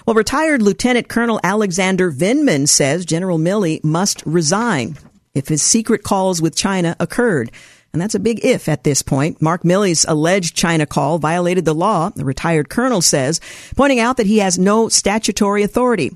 Well, 0.06 0.14
retired 0.14 0.62
Lieutenant 0.62 1.08
Colonel 1.08 1.40
Alexander 1.44 2.12
Vindman 2.12 2.70
says 2.70 3.06
General 3.06 3.40
Milley 3.40 3.84
must 3.84 4.22
resign 4.24 4.96
if 5.34 5.48
his 5.48 5.64
secret 5.64 6.04
calls 6.04 6.44
with 6.44 6.56
China 6.56 6.96
occurred. 7.00 7.52
And 7.92 8.00
that's 8.00 8.14
a 8.14 8.20
big 8.20 8.46
if 8.46 8.70
at 8.70 8.84
this 8.84 9.02
point. 9.02 9.42
Mark 9.42 9.64
Milley's 9.64 10.06
alleged 10.08 10.56
China 10.56 10.86
call 10.86 11.18
violated 11.18 11.66
the 11.66 11.74
law, 11.74 12.10
the 12.10 12.24
retired 12.24 12.70
colonel 12.70 13.02
says, 13.02 13.42
pointing 13.76 14.00
out 14.00 14.18
that 14.18 14.28
he 14.28 14.38
has 14.38 14.60
no 14.60 14.88
statutory 14.88 15.64
authority. 15.64 16.16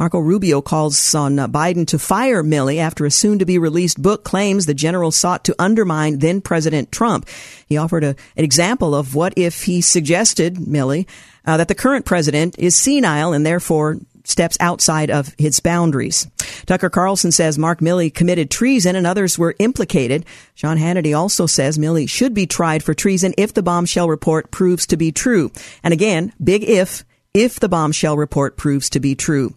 Marco 0.00 0.18
Rubio 0.18 0.62
calls 0.62 1.14
on 1.14 1.36
Biden 1.36 1.86
to 1.88 1.98
fire 1.98 2.42
Milley 2.42 2.78
after 2.78 3.04
a 3.04 3.10
soon 3.10 3.38
to 3.38 3.44
be 3.44 3.58
released 3.58 4.00
book 4.00 4.24
claims 4.24 4.64
the 4.64 4.72
general 4.72 5.10
sought 5.10 5.44
to 5.44 5.54
undermine 5.58 6.20
then 6.20 6.40
President 6.40 6.90
Trump. 6.90 7.28
He 7.66 7.76
offered 7.76 8.02
a, 8.02 8.16
an 8.34 8.44
example 8.44 8.94
of 8.94 9.14
what 9.14 9.34
if 9.36 9.64
he 9.64 9.82
suggested, 9.82 10.54
Milley, 10.54 11.06
uh, 11.44 11.58
that 11.58 11.68
the 11.68 11.74
current 11.74 12.06
president 12.06 12.58
is 12.58 12.74
senile 12.74 13.34
and 13.34 13.44
therefore 13.44 13.98
steps 14.24 14.56
outside 14.58 15.10
of 15.10 15.34
his 15.36 15.60
boundaries. 15.60 16.26
Tucker 16.64 16.88
Carlson 16.88 17.30
says 17.30 17.58
Mark 17.58 17.80
Milley 17.80 18.12
committed 18.12 18.50
treason 18.50 18.96
and 18.96 19.06
others 19.06 19.38
were 19.38 19.54
implicated. 19.58 20.24
Sean 20.54 20.78
Hannity 20.78 21.14
also 21.14 21.44
says 21.44 21.76
Milley 21.76 22.08
should 22.08 22.32
be 22.32 22.46
tried 22.46 22.82
for 22.82 22.94
treason 22.94 23.34
if 23.36 23.52
the 23.52 23.62
bombshell 23.62 24.08
report 24.08 24.50
proves 24.50 24.86
to 24.86 24.96
be 24.96 25.12
true. 25.12 25.52
And 25.82 25.92
again, 25.92 26.32
big 26.42 26.64
if, 26.64 27.04
if 27.34 27.60
the 27.60 27.68
bombshell 27.68 28.16
report 28.16 28.56
proves 28.56 28.90
to 28.90 29.00
be 29.00 29.14
true. 29.14 29.54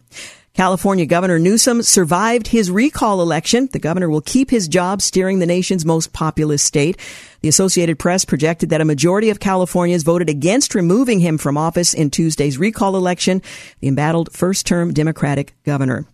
California 0.53 1.07
Governor 1.07 1.39
Newsom 1.39 1.81
survived 1.81 2.49
his 2.49 2.69
recall 2.69 3.21
election. 3.21 3.67
The 3.71 3.79
governor 3.79 4.07
will 4.07 4.21
keep 4.21 4.51
his 4.51 4.67
job 4.67 5.01
steering 5.01 5.39
the 5.39 5.47
nation's 5.47 5.83
most 5.83 6.13
populous 6.13 6.62
state. 6.62 6.99
The 7.41 7.49
Associated 7.49 7.97
Press 7.97 8.23
projected 8.23 8.69
that 8.69 8.81
a 8.81 8.86
majority 8.86 9.31
of 9.31 9.39
Californians 9.39 10.03
voted 10.03 10.29
against 10.29 10.75
removing 10.75 11.19
him 11.19 11.39
from 11.39 11.57
office 11.57 11.95
in 11.95 12.12
Tuesday's 12.12 12.59
recall 12.59 12.95
election, 12.95 13.41
the 13.79 13.88
embattled 13.88 14.31
first 14.31 14.67
term 14.67 14.93
Democratic 14.93 15.55
governor. 15.63 16.05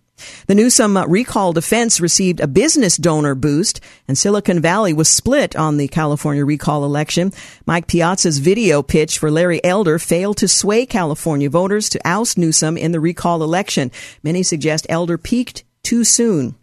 The 0.47 0.55
Newsom 0.55 0.97
recall 0.97 1.53
defense 1.53 1.99
received 1.99 2.39
a 2.39 2.47
business 2.47 2.97
donor 2.97 3.35
boost, 3.35 3.81
and 4.07 4.17
Silicon 4.17 4.59
Valley 4.59 4.93
was 4.93 5.09
split 5.09 5.55
on 5.55 5.77
the 5.77 5.87
California 5.87 6.45
recall 6.45 6.85
election. 6.85 7.31
Mike 7.65 7.87
Piazza's 7.87 8.39
video 8.39 8.81
pitch 8.81 9.17
for 9.17 9.31
Larry 9.31 9.63
Elder 9.63 9.99
failed 9.99 10.37
to 10.37 10.47
sway 10.47 10.85
California 10.85 11.49
voters 11.49 11.89
to 11.89 12.01
oust 12.05 12.37
Newsom 12.37 12.77
in 12.77 12.91
the 12.91 12.99
recall 12.99 13.43
election. 13.43 13.91
Many 14.23 14.43
suggest 14.43 14.85
Elder 14.89 15.17
peaked 15.17 15.63
too 15.83 16.03
soon. 16.03 16.55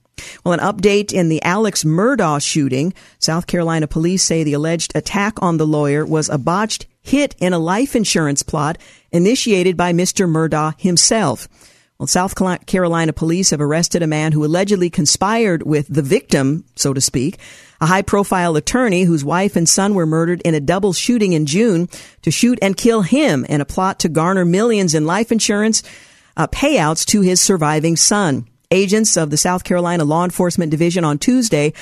Well, 0.45 0.55
an 0.55 0.61
update 0.61 1.13
in 1.13 1.29
the 1.29 1.43
Alex 1.43 1.85
Murdaugh 1.85 2.43
shooting. 2.43 2.95
South 3.19 3.47
Carolina 3.47 3.87
police 3.87 4.23
say 4.23 4.45
the 4.45 4.55
alleged 4.55 4.93
attack 4.95 5.43
on 5.43 5.57
the 5.57 5.67
lawyer 5.67 6.07
was 6.07 6.29
a 6.29 6.39
botched 6.39 6.87
hit 7.03 7.35
in 7.39 7.53
a 7.53 7.59
life 7.59 7.95
insurance 7.95 8.43
plot 8.43 8.79
initiated 9.13 9.77
by 9.77 9.93
Mr. 9.93 10.29
Murdaugh 10.29 10.79
himself. 10.81 11.49
Well, 11.99 12.07
South 12.07 12.35
Carolina 12.67 13.13
police 13.15 13.51
have 13.51 13.61
arrested 13.61 14.03
a 14.03 14.07
man 14.07 14.33
who 14.33 14.45
allegedly 14.45 14.91
conspired 14.91 15.63
with 15.63 15.87
the 15.89 16.03
victim, 16.03 16.65
so 16.75 16.93
to 16.93 17.01
speak, 17.01 17.39
a 17.81 17.87
high 17.87 18.03
profile 18.03 18.55
attorney 18.57 19.05
whose 19.05 19.25
wife 19.25 19.57
and 19.57 19.67
son 19.67 19.95
were 19.95 20.05
murdered 20.05 20.43
in 20.43 20.55
a 20.55 20.61
double 20.61 20.93
shooting 20.93 21.33
in 21.33 21.47
June 21.47 21.89
to 22.21 22.31
shoot 22.31 22.59
and 22.61 22.77
kill 22.77 23.01
him 23.01 23.47
in 23.47 23.63
a 23.63 23.65
plot 23.65 23.99
to 24.01 24.11
garner 24.11 24.45
millions 24.45 24.95
in 24.95 25.07
life 25.07 25.33
insurance. 25.33 25.83
uh, 26.37 26.47
payouts 26.49 27.05
to 27.07 27.23
his 27.23 27.41
surviving 27.41 27.97
son. 27.97 28.47
Agents 28.71 29.17
of 29.17 29.31
the 29.31 29.37
South 29.37 29.65
Carolina 29.65 30.05
Law 30.05 30.25
Enforcement 30.25 30.71
Division 30.71 31.05
on 31.05 31.19
Tuesday 31.19 31.73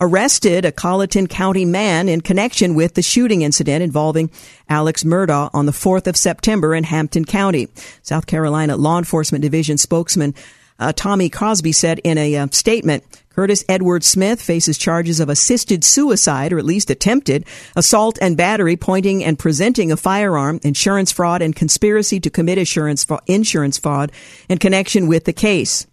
arrested 0.00 0.64
a 0.64 0.72
Colleton 0.72 1.26
County 1.26 1.64
man 1.64 2.08
in 2.08 2.20
connection 2.20 2.74
with 2.74 2.94
the 2.94 3.02
shooting 3.02 3.42
incident 3.42 3.82
involving 3.82 4.30
Alex 4.68 5.04
Murdaugh 5.04 5.50
on 5.52 5.66
the 5.66 5.72
4th 5.72 6.06
of 6.06 6.16
September 6.16 6.74
in 6.74 6.84
Hampton 6.84 7.24
County. 7.24 7.68
South 8.02 8.26
Carolina 8.26 8.76
Law 8.76 8.98
Enforcement 8.98 9.42
Division 9.42 9.78
spokesman 9.78 10.34
uh, 10.78 10.92
Tommy 10.92 11.28
Crosby 11.28 11.72
said 11.72 12.00
in 12.00 12.18
a 12.18 12.36
uh, 12.36 12.48
statement, 12.50 13.04
Curtis 13.30 13.64
Edward 13.68 14.04
Smith 14.04 14.40
faces 14.40 14.78
charges 14.78 15.18
of 15.20 15.28
assisted 15.28 15.82
suicide, 15.82 16.52
or 16.52 16.58
at 16.58 16.64
least 16.64 16.90
attempted, 16.90 17.44
assault 17.74 18.18
and 18.20 18.36
battery, 18.36 18.76
pointing 18.76 19.24
and 19.24 19.38
presenting 19.38 19.90
a 19.90 19.96
firearm, 19.96 20.60
insurance 20.62 21.10
fraud, 21.10 21.42
and 21.42 21.56
conspiracy 21.56 22.20
to 22.20 22.30
commit 22.30 22.58
insurance, 22.58 23.06
insurance 23.26 23.78
fraud 23.78 24.12
in 24.48 24.58
connection 24.58 25.08
with 25.08 25.24
the 25.24 25.32
case. 25.32 25.86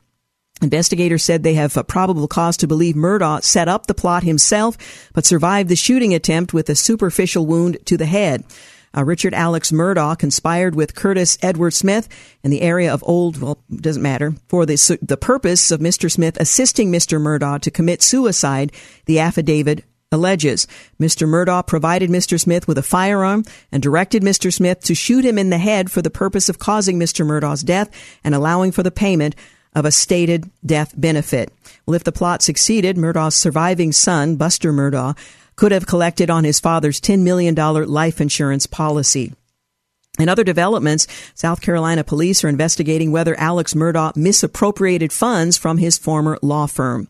Investigators 0.61 1.23
said 1.23 1.41
they 1.41 1.55
have 1.55 1.75
a 1.75 1.83
probable 1.83 2.27
cause 2.27 2.55
to 2.57 2.67
believe 2.67 2.95
Murdaugh 2.95 3.43
set 3.43 3.67
up 3.67 3.87
the 3.87 3.95
plot 3.95 4.23
himself, 4.23 4.77
but 5.13 5.25
survived 5.25 5.69
the 5.69 5.75
shooting 5.75 6.13
attempt 6.13 6.53
with 6.53 6.69
a 6.69 6.75
superficial 6.75 7.45
wound 7.45 7.77
to 7.85 7.97
the 7.97 8.05
head. 8.05 8.43
Uh, 8.95 9.03
Richard 9.03 9.33
Alex 9.33 9.71
Murdaugh 9.71 10.19
conspired 10.19 10.75
with 10.75 10.95
Curtis 10.95 11.37
Edward 11.41 11.71
Smith 11.71 12.09
in 12.43 12.51
the 12.51 12.61
area 12.61 12.93
of 12.93 13.03
Old, 13.07 13.41
well, 13.41 13.63
doesn't 13.73 14.01
matter, 14.03 14.33
for 14.49 14.65
the, 14.65 14.99
the 15.01 15.17
purpose 15.17 15.71
of 15.71 15.79
Mr. 15.79 16.11
Smith 16.11 16.37
assisting 16.39 16.91
Mr. 16.91 17.19
Murdaugh 17.19 17.61
to 17.61 17.71
commit 17.71 18.01
suicide, 18.01 18.71
the 19.05 19.19
affidavit 19.19 19.85
alleges. 20.11 20.67
Mr. 20.99 21.27
Murdaugh 21.27 21.65
provided 21.65 22.09
Mr. 22.09 22.37
Smith 22.37 22.67
with 22.67 22.77
a 22.77 22.83
firearm 22.83 23.45
and 23.71 23.81
directed 23.81 24.23
Mr. 24.23 24.53
Smith 24.53 24.81
to 24.81 24.93
shoot 24.93 25.23
him 25.23 25.37
in 25.37 25.49
the 25.49 25.57
head 25.57 25.89
for 25.89 26.01
the 26.01 26.09
purpose 26.09 26.49
of 26.49 26.59
causing 26.59 26.99
Mr. 26.99 27.25
Murdaugh's 27.25 27.63
death 27.63 27.89
and 28.25 28.35
allowing 28.35 28.73
for 28.73 28.83
the 28.83 28.91
payment 28.91 29.35
of 29.73 29.85
a 29.85 29.91
stated 29.91 30.49
death 30.65 30.93
benefit. 30.97 31.51
Well, 31.85 31.95
if 31.95 32.03
the 32.03 32.11
plot 32.11 32.41
succeeded, 32.41 32.97
Murdaugh's 32.97 33.35
surviving 33.35 33.91
son, 33.91 34.35
Buster 34.35 34.73
Murdaugh, 34.73 35.17
could 35.55 35.71
have 35.71 35.87
collected 35.87 36.29
on 36.29 36.43
his 36.43 36.59
father's 36.59 36.99
$10 36.99 37.21
million 37.21 37.55
life 37.55 38.19
insurance 38.19 38.65
policy. 38.65 39.33
In 40.19 40.27
other 40.27 40.43
developments, 40.43 41.07
South 41.35 41.61
Carolina 41.61 42.03
police 42.03 42.43
are 42.43 42.49
investigating 42.49 43.11
whether 43.11 43.39
Alex 43.39 43.73
Murdaugh 43.73 44.15
misappropriated 44.15 45.13
funds 45.13 45.57
from 45.57 45.77
his 45.77 45.97
former 45.97 46.37
law 46.41 46.67
firm. 46.67 47.07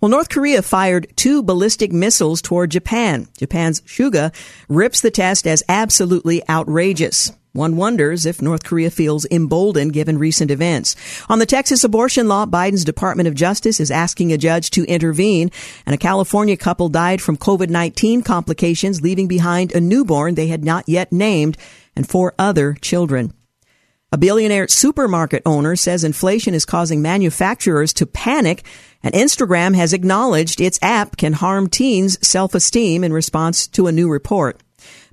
Well, 0.00 0.10
North 0.10 0.28
Korea 0.28 0.62
fired 0.62 1.08
two 1.16 1.42
ballistic 1.42 1.92
missiles 1.92 2.40
toward 2.40 2.70
Japan. 2.70 3.28
Japan's 3.36 3.80
Suga 3.82 4.32
rips 4.68 5.00
the 5.00 5.10
test 5.10 5.46
as 5.46 5.64
absolutely 5.68 6.48
outrageous. 6.48 7.32
One 7.56 7.76
wonders 7.76 8.26
if 8.26 8.42
North 8.42 8.62
Korea 8.62 8.90
feels 8.90 9.26
emboldened 9.30 9.92
given 9.94 10.18
recent 10.18 10.50
events. 10.50 10.94
On 11.28 11.38
the 11.38 11.46
Texas 11.46 11.82
abortion 11.82 12.28
law, 12.28 12.46
Biden's 12.46 12.84
Department 12.84 13.26
of 13.26 13.34
Justice 13.34 13.80
is 13.80 13.90
asking 13.90 14.32
a 14.32 14.38
judge 14.38 14.70
to 14.70 14.84
intervene, 14.84 15.50
and 15.86 15.94
a 15.94 15.98
California 15.98 16.56
couple 16.56 16.88
died 16.88 17.22
from 17.22 17.38
COVID-19 17.38 18.24
complications, 18.24 19.00
leaving 19.00 19.26
behind 19.26 19.72
a 19.72 19.80
newborn 19.80 20.34
they 20.34 20.48
had 20.48 20.64
not 20.64 20.88
yet 20.88 21.10
named 21.10 21.56
and 21.96 22.08
four 22.08 22.34
other 22.38 22.74
children. 22.74 23.32
A 24.12 24.18
billionaire 24.18 24.68
supermarket 24.68 25.42
owner 25.44 25.74
says 25.74 26.04
inflation 26.04 26.54
is 26.54 26.64
causing 26.64 27.02
manufacturers 27.02 27.92
to 27.94 28.06
panic, 28.06 28.64
and 29.02 29.14
Instagram 29.14 29.74
has 29.74 29.92
acknowledged 29.92 30.60
its 30.60 30.78
app 30.80 31.16
can 31.16 31.32
harm 31.32 31.68
teens' 31.68 32.16
self-esteem 32.26 33.02
in 33.02 33.12
response 33.12 33.66
to 33.68 33.86
a 33.86 33.92
new 33.92 34.08
report. 34.08 34.60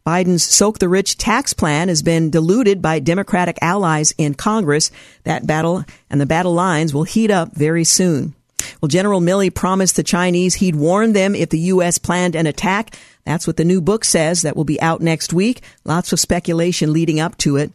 Biden's 0.05 0.43
Soak 0.43 0.79
the 0.79 0.89
Rich 0.89 1.17
tax 1.17 1.53
plan 1.53 1.87
has 1.87 2.01
been 2.01 2.29
diluted 2.29 2.81
by 2.81 2.99
Democratic 2.99 3.57
allies 3.61 4.13
in 4.17 4.33
Congress. 4.33 4.91
That 5.23 5.47
battle 5.47 5.85
and 6.09 6.19
the 6.19 6.25
battle 6.25 6.53
lines 6.53 6.93
will 6.93 7.05
heat 7.05 7.31
up 7.31 7.53
very 7.53 7.85
soon. 7.85 8.35
Well, 8.81 8.89
General 8.89 9.21
Milley 9.21 9.53
promised 9.53 9.95
the 9.95 10.03
Chinese 10.03 10.55
he'd 10.55 10.75
warn 10.75 11.13
them 11.13 11.35
if 11.35 11.49
the 11.49 11.59
U.S. 11.59 11.99
planned 11.99 12.35
an 12.35 12.47
attack. 12.47 12.97
That's 13.25 13.47
what 13.47 13.55
the 13.55 13.63
new 13.63 13.79
book 13.79 14.03
says. 14.03 14.41
That 14.41 14.57
will 14.57 14.65
be 14.65 14.81
out 14.81 14.99
next 14.99 15.31
week. 15.31 15.61
Lots 15.85 16.11
of 16.11 16.19
speculation 16.19 16.91
leading 16.91 17.21
up 17.21 17.37
to 17.37 17.55
it. 17.55 17.71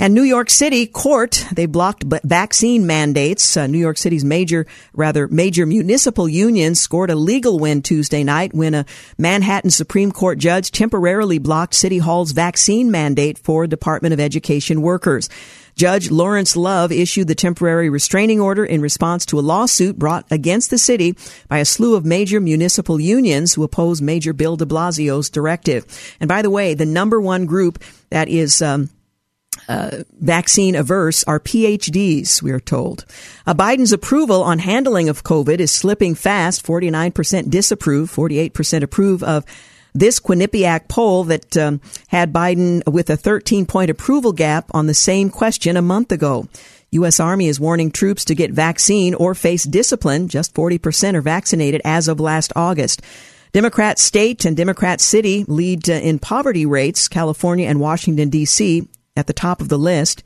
And 0.00 0.14
New 0.14 0.22
York 0.22 0.48
City 0.48 0.86
court, 0.86 1.44
they 1.52 1.66
blocked 1.66 2.04
vaccine 2.22 2.86
mandates. 2.86 3.56
Uh, 3.56 3.66
New 3.66 3.78
York 3.78 3.98
City's 3.98 4.24
major, 4.24 4.64
rather 4.92 5.26
major 5.26 5.66
municipal 5.66 6.28
unions 6.28 6.80
scored 6.80 7.10
a 7.10 7.16
legal 7.16 7.58
win 7.58 7.82
Tuesday 7.82 8.22
night 8.22 8.54
when 8.54 8.74
a 8.74 8.86
Manhattan 9.18 9.70
Supreme 9.70 10.12
Court 10.12 10.38
judge 10.38 10.70
temporarily 10.70 11.38
blocked 11.38 11.74
City 11.74 11.98
Hall's 11.98 12.30
vaccine 12.30 12.92
mandate 12.92 13.38
for 13.38 13.66
Department 13.66 14.12
of 14.12 14.20
Education 14.20 14.82
workers. 14.82 15.28
Judge 15.74 16.12
Lawrence 16.12 16.54
Love 16.54 16.92
issued 16.92 17.26
the 17.26 17.34
temporary 17.34 17.90
restraining 17.90 18.40
order 18.40 18.64
in 18.64 18.80
response 18.80 19.26
to 19.26 19.38
a 19.38 19.42
lawsuit 19.42 19.98
brought 19.98 20.26
against 20.30 20.70
the 20.70 20.78
city 20.78 21.16
by 21.48 21.58
a 21.58 21.64
slew 21.64 21.96
of 21.96 22.04
major 22.04 22.40
municipal 22.40 23.00
unions 23.00 23.54
who 23.54 23.64
oppose 23.64 24.00
Major 24.00 24.32
Bill 24.32 24.56
de 24.56 24.64
Blasio's 24.64 25.28
directive. 25.28 25.84
And 26.20 26.28
by 26.28 26.42
the 26.42 26.50
way, 26.50 26.74
the 26.74 26.86
number 26.86 27.20
one 27.20 27.46
group 27.46 27.82
that 28.10 28.28
is, 28.28 28.62
um, 28.62 28.90
uh, 29.68 30.02
vaccine 30.18 30.74
averse 30.74 31.22
are 31.24 31.38
PhDs, 31.38 32.42
we 32.42 32.50
are 32.50 32.60
told. 32.60 33.04
Uh, 33.46 33.54
Biden's 33.54 33.92
approval 33.92 34.42
on 34.42 34.58
handling 34.58 35.08
of 35.08 35.24
COVID 35.24 35.60
is 35.60 35.70
slipping 35.70 36.14
fast. 36.14 36.64
49% 36.64 37.50
disapprove, 37.50 38.10
48% 38.10 38.82
approve 38.82 39.22
of 39.22 39.44
this 39.94 40.20
Quinnipiac 40.20 40.88
poll 40.88 41.24
that 41.24 41.56
um, 41.56 41.80
had 42.08 42.32
Biden 42.32 42.86
with 42.90 43.10
a 43.10 43.16
13 43.16 43.66
point 43.66 43.90
approval 43.90 44.32
gap 44.32 44.70
on 44.72 44.86
the 44.86 44.94
same 44.94 45.28
question 45.28 45.76
a 45.76 45.82
month 45.82 46.12
ago. 46.12 46.48
U.S. 46.92 47.20
Army 47.20 47.48
is 47.48 47.60
warning 47.60 47.90
troops 47.90 48.24
to 48.26 48.34
get 48.34 48.50
vaccine 48.50 49.14
or 49.14 49.34
face 49.34 49.64
discipline. 49.64 50.28
Just 50.28 50.54
40% 50.54 51.14
are 51.14 51.20
vaccinated 51.20 51.82
as 51.84 52.08
of 52.08 52.20
last 52.20 52.52
August. 52.56 53.02
Democrat 53.52 53.98
state 53.98 54.46
and 54.46 54.56
Democrat 54.56 55.00
city 55.00 55.44
lead 55.46 55.90
uh, 55.90 55.94
in 55.94 56.18
poverty 56.18 56.64
rates. 56.64 57.08
California 57.08 57.66
and 57.68 57.80
Washington, 57.80 58.30
D.C 58.30 58.88
at 59.18 59.26
the 59.26 59.32
top 59.32 59.60
of 59.60 59.68
the 59.68 59.78
list. 59.78 60.22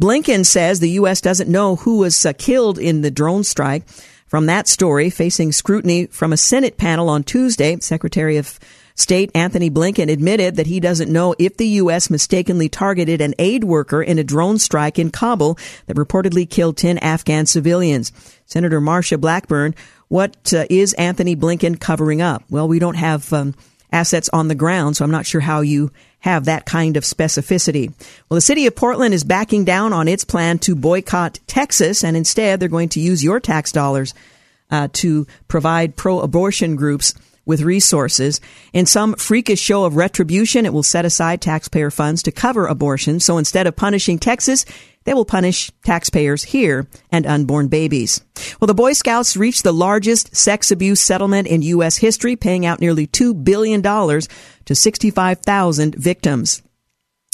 Blinken 0.00 0.46
says 0.46 0.78
the 0.78 0.90
U.S. 0.90 1.20
doesn't 1.20 1.50
know 1.50 1.76
who 1.76 1.98
was 1.98 2.24
uh, 2.24 2.32
killed 2.32 2.78
in 2.78 3.02
the 3.02 3.10
drone 3.10 3.44
strike. 3.44 3.82
From 4.26 4.46
that 4.46 4.68
story, 4.68 5.08
facing 5.08 5.52
scrutiny 5.52 6.06
from 6.06 6.34
a 6.34 6.36
Senate 6.36 6.76
panel 6.76 7.08
on 7.08 7.24
Tuesday, 7.24 7.78
Secretary 7.80 8.36
of 8.36 8.60
State 8.94 9.30
Antony 9.34 9.70
Blinken 9.70 10.10
admitted 10.10 10.56
that 10.56 10.66
he 10.66 10.80
doesn't 10.80 11.10
know 11.10 11.34
if 11.38 11.56
the 11.56 11.68
U.S. 11.68 12.10
mistakenly 12.10 12.68
targeted 12.68 13.20
an 13.20 13.34
aid 13.38 13.64
worker 13.64 14.02
in 14.02 14.18
a 14.18 14.24
drone 14.24 14.58
strike 14.58 14.98
in 14.98 15.10
Kabul 15.10 15.56
that 15.86 15.96
reportedly 15.96 16.48
killed 16.48 16.76
10 16.76 16.98
Afghan 16.98 17.46
civilians. 17.46 18.12
Senator 18.44 18.80
Marsha 18.80 19.18
Blackburn, 19.18 19.74
what 20.08 20.52
uh, 20.52 20.66
is 20.68 20.94
Antony 20.94 21.36
Blinken 21.36 21.78
covering 21.78 22.20
up? 22.20 22.42
Well, 22.50 22.66
we 22.66 22.78
don't 22.78 22.96
have 22.96 23.32
um, 23.32 23.54
assets 23.92 24.28
on 24.32 24.48
the 24.48 24.54
ground, 24.54 24.96
so 24.96 25.04
I'm 25.04 25.10
not 25.10 25.26
sure 25.26 25.40
how 25.40 25.60
you 25.60 25.90
have 26.20 26.46
that 26.46 26.66
kind 26.66 26.96
of 26.96 27.04
specificity. 27.04 27.92
Well, 28.28 28.36
the 28.36 28.40
city 28.40 28.66
of 28.66 28.74
Portland 28.74 29.14
is 29.14 29.24
backing 29.24 29.64
down 29.64 29.92
on 29.92 30.08
its 30.08 30.24
plan 30.24 30.58
to 30.60 30.74
boycott 30.74 31.38
Texas, 31.46 32.02
and 32.02 32.16
instead 32.16 32.58
they're 32.58 32.68
going 32.68 32.88
to 32.90 33.00
use 33.00 33.22
your 33.22 33.40
tax 33.40 33.72
dollars 33.72 34.14
uh, 34.70 34.88
to 34.94 35.26
provide 35.46 35.96
pro-abortion 35.96 36.76
groups 36.76 37.14
with 37.48 37.62
resources. 37.62 38.40
In 38.72 38.86
some 38.86 39.14
freakish 39.14 39.58
show 39.58 39.84
of 39.84 39.96
retribution, 39.96 40.66
it 40.66 40.72
will 40.72 40.84
set 40.84 41.04
aside 41.04 41.40
taxpayer 41.40 41.90
funds 41.90 42.22
to 42.22 42.30
cover 42.30 42.66
abortion. 42.66 43.18
So 43.18 43.38
instead 43.38 43.66
of 43.66 43.74
punishing 43.74 44.20
Texas, 44.20 44.64
they 45.04 45.14
will 45.14 45.24
punish 45.24 45.72
taxpayers 45.82 46.44
here 46.44 46.86
and 47.10 47.26
unborn 47.26 47.68
babies. 47.68 48.20
Well, 48.60 48.66
the 48.66 48.74
Boy 48.74 48.92
Scouts 48.92 49.38
reached 49.38 49.64
the 49.64 49.72
largest 49.72 50.36
sex 50.36 50.70
abuse 50.70 51.00
settlement 51.00 51.48
in 51.48 51.62
U.S. 51.62 51.96
history, 51.96 52.36
paying 52.36 52.66
out 52.66 52.80
nearly 52.80 53.06
$2 53.06 53.42
billion 53.42 53.82
to 53.82 54.74
65,000 54.74 55.94
victims. 55.94 56.62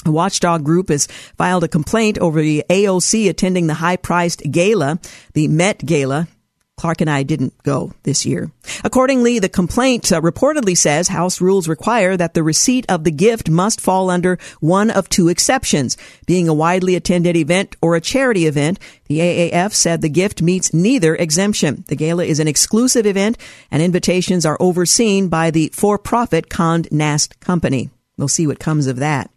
A 0.07 0.13
watchdog 0.13 0.65
group 0.65 0.91
has 0.91 1.07
filed 1.37 1.65
a 1.65 1.69
complaint 1.69 2.19
over 2.19 2.41
the 2.41 2.63
AOC 2.71 3.29
attending 3.29 3.67
the 3.67 3.75
high 3.75 3.97
priced 3.97 4.43
gala, 4.51 5.01
the 5.33 5.49
Met 5.49 5.85
Gala, 5.85 6.29
Clark 6.77 7.01
and 7.01 7.11
I 7.11 7.23
didn't 7.23 7.55
go 7.63 7.93
this 8.03 8.27
year. 8.27 8.51
Accordingly, 8.83 9.39
the 9.39 9.49
complaint 9.49 10.11
uh, 10.11 10.21
reportedly 10.21 10.77
says 10.77 11.09
House 11.09 11.41
rules 11.41 11.69
require 11.69 12.17
that 12.17 12.35
the 12.35 12.43
receipt 12.43 12.85
of 12.89 13.05
the 13.05 13.11
gift 13.11 13.49
must 13.49 13.81
fall 13.81 14.11
under 14.11 14.39
one 14.61 14.91
of 14.91 15.09
two 15.09 15.29
exceptions, 15.29 15.97
being 16.27 16.49
a 16.49 16.55
widely 16.55 16.97
attended 16.97 17.37
event 17.37 17.77
or 17.81 17.95
a 17.95 18.01
charity 18.01 18.47
event. 18.47 18.79
The 19.07 19.21
AAF 19.21 19.73
said 19.73 20.03
the 20.03 20.09
gift 20.09 20.43
meets 20.43 20.75
neither 20.75 21.15
exemption. 21.15 21.85
The 21.89 21.97
gala 21.97 22.25
is 22.25 22.41
an 22.41 22.49
exclusive 22.49 23.07
event 23.07 23.39
and 23.71 23.83
invitations 23.83 24.45
are 24.45 24.59
overseen 24.61 25.29
by 25.29 25.51
the 25.51 25.71
for-profit 25.73 26.49
Condé 26.49 26.91
Nast 26.91 27.39
Company. 27.41 27.91
We'll 28.17 28.29
see 28.29 28.47
what 28.47 28.59
comes 28.59 28.87
of 28.87 28.97
that. 28.97 29.31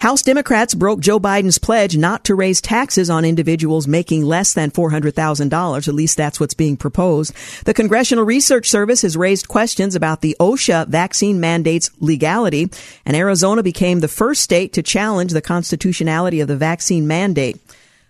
House 0.00 0.22
Democrats 0.22 0.76
broke 0.76 1.00
Joe 1.00 1.18
Biden's 1.18 1.58
pledge 1.58 1.96
not 1.96 2.22
to 2.26 2.36
raise 2.36 2.60
taxes 2.60 3.10
on 3.10 3.24
individuals 3.24 3.88
making 3.88 4.22
less 4.22 4.54
than 4.54 4.70
$400,000. 4.70 5.88
At 5.88 5.94
least 5.94 6.16
that's 6.16 6.38
what's 6.38 6.54
being 6.54 6.76
proposed. 6.76 7.34
The 7.64 7.74
Congressional 7.74 8.22
Research 8.22 8.70
Service 8.70 9.02
has 9.02 9.16
raised 9.16 9.48
questions 9.48 9.96
about 9.96 10.20
the 10.20 10.36
OSHA 10.38 10.86
vaccine 10.86 11.40
mandate's 11.40 11.90
legality, 11.98 12.70
and 13.04 13.16
Arizona 13.16 13.60
became 13.64 13.98
the 13.98 14.06
first 14.06 14.40
state 14.40 14.72
to 14.74 14.84
challenge 14.84 15.32
the 15.32 15.42
constitutionality 15.42 16.38
of 16.38 16.46
the 16.46 16.56
vaccine 16.56 17.08
mandate. 17.08 17.58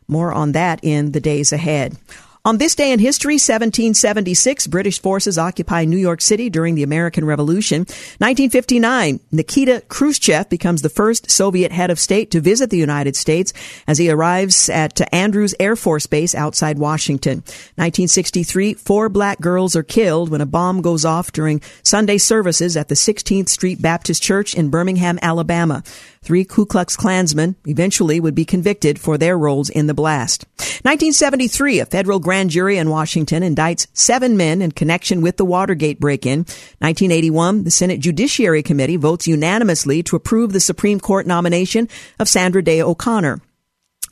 More 0.06 0.30
on 0.30 0.52
that 0.52 0.80
in 0.82 1.12
the 1.12 1.20
days 1.20 1.54
ahead. 1.54 1.96
On 2.44 2.56
this 2.56 2.76
day 2.76 2.92
in 2.92 3.00
history, 3.00 3.34
1776, 3.34 4.68
British 4.68 5.02
forces 5.02 5.38
occupy 5.38 5.84
New 5.84 5.96
York 5.96 6.20
City 6.20 6.48
during 6.48 6.76
the 6.76 6.84
American 6.84 7.24
Revolution. 7.24 7.80
1959, 7.80 9.20
Nikita 9.32 9.82
Khrushchev 9.88 10.48
becomes 10.48 10.82
the 10.82 10.88
first 10.88 11.30
Soviet 11.30 11.72
head 11.72 11.90
of 11.90 11.98
state 11.98 12.30
to 12.30 12.40
visit 12.40 12.70
the 12.70 12.78
United 12.78 13.16
States 13.16 13.52
as 13.88 13.98
he 13.98 14.08
arrives 14.08 14.70
at 14.70 15.00
Andrews 15.12 15.54
Air 15.58 15.74
Force 15.74 16.06
Base 16.06 16.34
outside 16.34 16.78
Washington. 16.78 17.38
1963, 17.74 18.74
four 18.74 19.08
black 19.08 19.40
girls 19.40 19.74
are 19.74 19.82
killed 19.82 20.28
when 20.30 20.40
a 20.40 20.46
bomb 20.46 20.80
goes 20.80 21.04
off 21.04 21.32
during 21.32 21.60
Sunday 21.82 22.18
services 22.18 22.76
at 22.76 22.88
the 22.88 22.94
16th 22.94 23.48
Street 23.48 23.82
Baptist 23.82 24.22
Church 24.22 24.54
in 24.54 24.70
Birmingham, 24.70 25.18
Alabama. 25.22 25.82
Three 26.28 26.44
Ku 26.44 26.66
Klux 26.66 26.94
Klansmen 26.94 27.56
eventually 27.66 28.20
would 28.20 28.34
be 28.34 28.44
convicted 28.44 28.98
for 28.98 29.16
their 29.16 29.38
roles 29.38 29.70
in 29.70 29.86
the 29.86 29.94
blast. 29.94 30.44
1973, 30.58 31.80
a 31.80 31.86
federal 31.86 32.18
grand 32.18 32.50
jury 32.50 32.76
in 32.76 32.90
Washington 32.90 33.42
indicts 33.42 33.86
seven 33.94 34.36
men 34.36 34.60
in 34.60 34.72
connection 34.72 35.22
with 35.22 35.38
the 35.38 35.46
Watergate 35.46 35.98
break-in. 35.98 36.40
1981, 36.80 37.64
the 37.64 37.70
Senate 37.70 38.00
Judiciary 38.00 38.62
Committee 38.62 38.98
votes 38.98 39.26
unanimously 39.26 40.02
to 40.02 40.16
approve 40.16 40.52
the 40.52 40.60
Supreme 40.60 41.00
Court 41.00 41.26
nomination 41.26 41.88
of 42.18 42.28
Sandra 42.28 42.62
Day 42.62 42.82
O'Connor. 42.82 43.40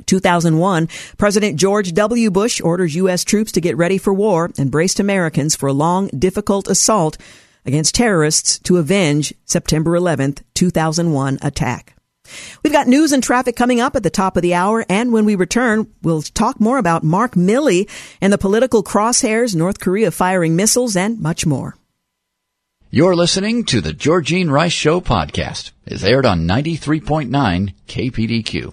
2001, 0.07 0.89
President 1.19 1.61
George 1.61 1.93
W. 1.93 2.31
Bush 2.31 2.63
orders 2.63 2.95
U.S. 2.95 3.25
troops 3.25 3.53
to 3.53 3.61
get 3.61 3.77
ready 3.77 3.99
for 3.99 4.15
war 4.15 4.51
and 4.57 4.71
braced 4.71 4.99
Americans 4.99 5.55
for 5.55 5.67
a 5.67 5.75
long, 5.75 6.09
difficult 6.19 6.67
assault 6.67 7.19
against 7.67 7.95
terrorists 7.95 8.59
to 8.61 8.79
avenge 8.79 9.35
September 9.45 9.91
11th, 9.91 10.41
2001 10.55 11.41
attack. 11.43 11.96
We've 12.63 12.73
got 12.73 12.87
news 12.87 13.13
and 13.13 13.23
traffic 13.23 13.57
coming 13.57 13.81
up 13.81 13.97
at 13.97 14.03
the 14.03 14.11
top 14.11 14.37
of 14.37 14.43
the 14.43 14.55
hour, 14.55 14.85
and 14.89 15.13
when 15.13 15.25
we 15.25 15.35
return, 15.35 15.93
we'll 16.03 16.23
talk 16.23 16.61
more 16.61 16.79
about 16.79 17.05
Mark 17.05 17.33
Milley 17.33 17.89
and 18.21 18.33
the 18.33 18.39
political 18.39 18.83
crosshairs, 18.83 19.55
North 19.55 19.81
Korea 19.81 20.11
firing 20.11 20.57
missiles, 20.57 20.97
and 20.97 21.21
much 21.21 21.47
more. 21.47 21.77
You're 22.91 23.17
listening 23.17 23.65
to 23.65 23.81
the 23.81 23.93
Georgine 23.93 24.51
Rice 24.51 24.73
Show 24.73 25.01
podcast. 25.01 25.73
It's 25.85 26.05
aired 26.05 26.25
on 26.25 26.47
93.9 26.47 27.75
KPDQ. 27.89 28.73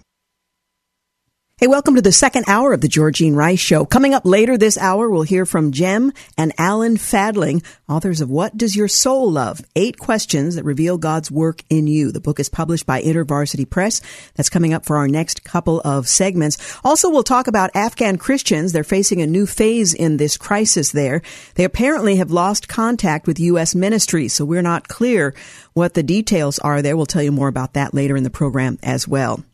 Hey, 1.63 1.67
welcome 1.67 1.95
to 1.95 2.01
the 2.01 2.11
second 2.11 2.43
hour 2.49 2.73
of 2.73 2.81
the 2.81 2.89
Georgine 2.89 3.35
Rice 3.35 3.57
Show. 3.57 3.85
Coming 3.85 4.13
up 4.13 4.25
later 4.25 4.57
this 4.57 4.77
hour, 4.77 5.09
we'll 5.09 5.21
hear 5.21 5.45
from 5.45 5.71
Gem 5.71 6.11
and 6.37 6.51
Alan 6.57 6.97
Fadling, 6.97 7.63
authors 7.87 8.19
of 8.19 8.29
What 8.29 8.57
Does 8.57 8.75
Your 8.75 8.89
Soul 8.89 9.31
Love? 9.31 9.61
Eight 9.73 9.97
Questions 9.97 10.55
That 10.55 10.65
Reveal 10.65 10.97
God's 10.97 11.31
Work 11.31 11.63
in 11.69 11.87
You. 11.87 12.11
The 12.11 12.19
book 12.19 12.41
is 12.41 12.49
published 12.49 12.85
by 12.85 13.01
InterVarsity 13.01 13.69
Press. 13.69 14.01
That's 14.35 14.49
coming 14.49 14.73
up 14.73 14.85
for 14.85 14.97
our 14.97 15.07
next 15.07 15.45
couple 15.45 15.79
of 15.85 16.09
segments. 16.09 16.57
Also, 16.83 17.09
we'll 17.09 17.23
talk 17.23 17.47
about 17.47 17.73
Afghan 17.73 18.17
Christians. 18.17 18.73
They're 18.73 18.83
facing 18.83 19.21
a 19.21 19.25
new 19.25 19.45
phase 19.45 19.93
in 19.93 20.17
this 20.17 20.35
crisis 20.35 20.91
there. 20.91 21.21
They 21.55 21.63
apparently 21.63 22.17
have 22.17 22.29
lost 22.29 22.67
contact 22.67 23.25
with 23.25 23.39
U.S. 23.39 23.73
ministry, 23.73 24.27
so 24.27 24.43
we're 24.43 24.61
not 24.61 24.89
clear 24.89 25.33
what 25.71 25.93
the 25.93 26.03
details 26.03 26.59
are 26.59 26.81
there. 26.81 26.97
We'll 26.97 27.05
tell 27.05 27.23
you 27.23 27.31
more 27.31 27.47
about 27.47 27.75
that 27.75 27.93
later 27.93 28.17
in 28.17 28.23
the 28.23 28.29
program 28.29 28.79
as 28.83 29.07
well. 29.07 29.45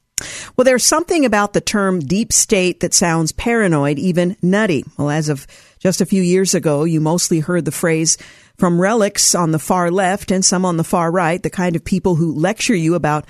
Well, 0.56 0.66
there's 0.66 0.84
something 0.84 1.26
about 1.26 1.54
the 1.54 1.62
term 1.62 2.00
deep 2.00 2.34
state 2.34 2.80
that 2.82 2.94
sounds 2.94 3.32
paranoid, 3.32 4.00
even 4.00 4.36
nutty. 4.42 4.84
Well, 4.98 5.10
as 5.10 5.30
of 5.30 5.48
just 5.80 6.02
a 6.02 6.06
few 6.06 6.22
years 6.22 6.54
ago, 6.54 6.84
you 6.84 7.00
mostly 7.02 7.40
heard 7.40 7.66
the 7.66 7.72
phrase 7.72 8.18
from 8.58 8.80
relics 8.80 9.34
on 9.34 9.52
the 9.52 9.60
far 9.60 9.90
left 9.90 10.32
and 10.32 10.44
some 10.44 10.66
on 10.66 10.78
the 10.78 10.84
far 10.84 11.10
right, 11.10 11.42
the 11.42 11.50
kind 11.50 11.76
of 11.76 11.84
people 11.84 12.16
who 12.16 12.34
lecture 12.34 12.76
you 12.76 12.96
about 12.96 13.26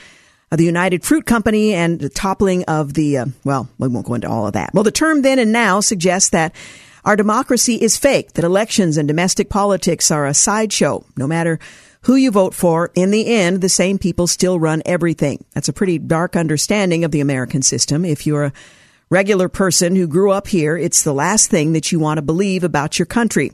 uh, 0.52 0.56
the 0.56 0.66
United 0.66 1.04
Fruit 1.04 1.26
Company 1.26 1.74
and 1.74 2.00
the 2.00 2.10
toppling 2.10 2.64
of 2.64 2.96
the, 2.96 3.20
uh, 3.20 3.26
well, 3.44 3.70
we 3.78 3.88
won't 3.88 4.08
go 4.08 4.16
into 4.16 4.30
all 4.30 4.48
of 4.48 4.54
that. 4.54 4.74
Well, 4.74 4.84
the 4.84 4.92
term 4.92 5.22
then 5.22 5.38
and 5.38 5.52
now 5.52 5.80
suggests 5.80 6.32
that 6.32 6.56
our 7.06 7.16
democracy 7.16 7.76
is 7.76 7.98
fake, 7.98 8.34
that 8.34 8.44
elections 8.44 8.98
and 8.98 9.08
domestic 9.08 9.50
politics 9.50 10.12
are 10.12 10.26
a 10.26 10.34
sideshow, 10.34 11.06
no 11.16 11.28
matter 11.28 11.60
who 12.04 12.16
you 12.16 12.32
vote 12.32 12.54
for, 12.54 12.92
in 12.96 13.12
the 13.12 13.28
end, 13.28 13.62
the 13.62 13.70
same 13.70 13.98
people 13.98 14.28
still 14.28 14.60
run 14.60 14.82
everything. 14.86 15.44
That's 15.54 15.68
a 15.68 15.74
pretty 15.74 16.00
dark 16.00 16.36
understanding 16.36 17.04
of 17.04 17.12
the 17.12 17.20
American 17.20 17.62
system. 17.62 18.06
If 18.06 18.26
you're 18.26 18.46
a 18.46 18.54
regular 19.10 19.50
person 19.50 19.96
who 19.96 20.08
grew 20.08 20.32
up 20.32 20.48
here, 20.48 20.78
it's 20.78 21.04
the 21.04 21.14
last 21.14 21.50
thing 21.50 21.74
that 21.74 21.92
you 21.92 22.00
want 22.00 22.18
to 22.18 22.22
believe 22.22 22.64
about 22.64 23.00
your 23.00 23.06
country. 23.06 23.52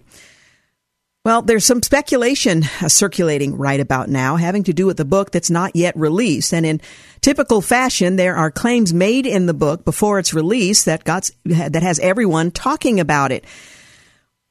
Well, 1.23 1.41
there's 1.41 1.65
some 1.65 1.81
speculation 1.81 2.65
uh, 2.81 2.87
circulating 2.87 3.57
right 3.57 3.79
about 3.79 4.09
now 4.09 4.35
having 4.35 4.63
to 4.65 4.73
do 4.73 4.85
with 4.85 4.97
the 4.97 5.05
book 5.05 5.31
that's 5.31 5.49
not 5.49 5.75
yet 5.75 5.97
released. 5.97 6.53
And 6.53 6.67
in 6.67 6.81
typical 7.21 7.61
fashion, 7.61 8.15
there 8.15 8.35
are 8.35 8.51
claims 8.51 8.93
made 8.93 9.25
in 9.25 9.47
the 9.47 9.53
book 9.55 9.83
before 9.83 10.19
its 10.19 10.35
release 10.35 10.83
that 10.83 11.03
got, 11.03 11.31
that 11.45 11.81
has 11.81 11.97
everyone 11.97 12.51
talking 12.51 12.99
about 12.99 13.31
it. 13.31 13.43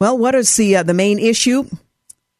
Well, 0.00 0.18
what 0.18 0.34
is 0.34 0.56
the 0.56 0.78
uh, 0.78 0.82
the 0.82 0.94
main 0.94 1.20
issue? 1.20 1.64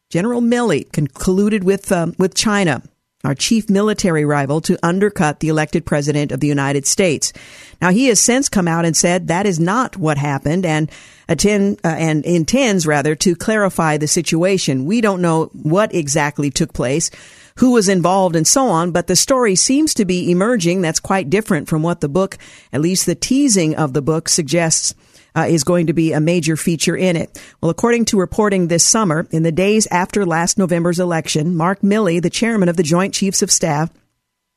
General 0.09 0.41
Milley 0.41 0.89
colluded 0.89 1.63
with 1.63 1.91
um, 1.91 2.15
with 2.17 2.35
China, 2.35 2.83
our 3.23 3.35
chief 3.35 3.69
military 3.69 4.25
rival, 4.25 4.61
to 4.61 4.77
undercut 4.83 5.39
the 5.39 5.49
elected 5.49 5.85
president 5.85 6.31
of 6.31 6.39
the 6.39 6.47
United 6.47 6.85
States. 6.85 7.33
Now 7.81 7.89
he 7.89 8.07
has 8.07 8.19
since 8.19 8.47
come 8.47 8.67
out 8.67 8.85
and 8.85 8.95
said 8.95 9.27
that 9.27 9.45
is 9.45 9.59
not 9.59 9.97
what 9.97 10.17
happened, 10.17 10.65
and 10.65 10.91
attend 11.27 11.79
uh, 11.83 11.89
and 11.89 12.23
intends 12.25 12.85
rather 12.85 13.15
to 13.15 13.35
clarify 13.35 13.97
the 13.97 14.07
situation. 14.07 14.85
We 14.85 15.01
don't 15.01 15.21
know 15.21 15.45
what 15.53 15.93
exactly 15.93 16.51
took 16.51 16.73
place 16.73 17.09
who 17.59 17.71
was 17.71 17.87
involved 17.87 18.35
and 18.35 18.45
so 18.45 18.67
on, 18.67 18.91
but 18.91 19.07
the 19.07 19.15
story 19.15 19.55
seems 19.55 19.93
to 19.93 20.05
be 20.05 20.29
emerging 20.29 20.81
that's 20.81 20.99
quite 20.99 21.29
different 21.29 21.69
from 21.69 21.81
what 21.83 22.01
the 22.01 22.09
book, 22.09 22.37
at 22.73 22.81
least 22.81 23.05
the 23.05 23.15
teasing 23.15 23.75
of 23.75 23.93
the 23.93 24.01
book 24.01 24.27
suggests 24.27 24.93
uh, 25.35 25.45
is 25.47 25.63
going 25.63 25.87
to 25.87 25.93
be 25.93 26.13
a 26.13 26.19
major 26.19 26.55
feature 26.55 26.95
in 26.95 27.15
it. 27.15 27.41
Well, 27.61 27.69
according 27.69 28.05
to 28.05 28.19
reporting 28.19 28.67
this 28.67 28.83
summer, 28.83 29.27
in 29.31 29.43
the 29.43 29.51
days 29.51 29.87
after 29.91 30.25
last 30.25 30.57
November's 30.57 30.99
election, 30.99 31.55
Mark 31.55 31.81
Milley, 31.81 32.21
the 32.21 32.29
chairman 32.29 32.69
of 32.69 32.77
the 32.77 32.83
Joint 32.83 33.13
Chiefs 33.13 33.41
of 33.41 33.51
Staff, 33.51 33.89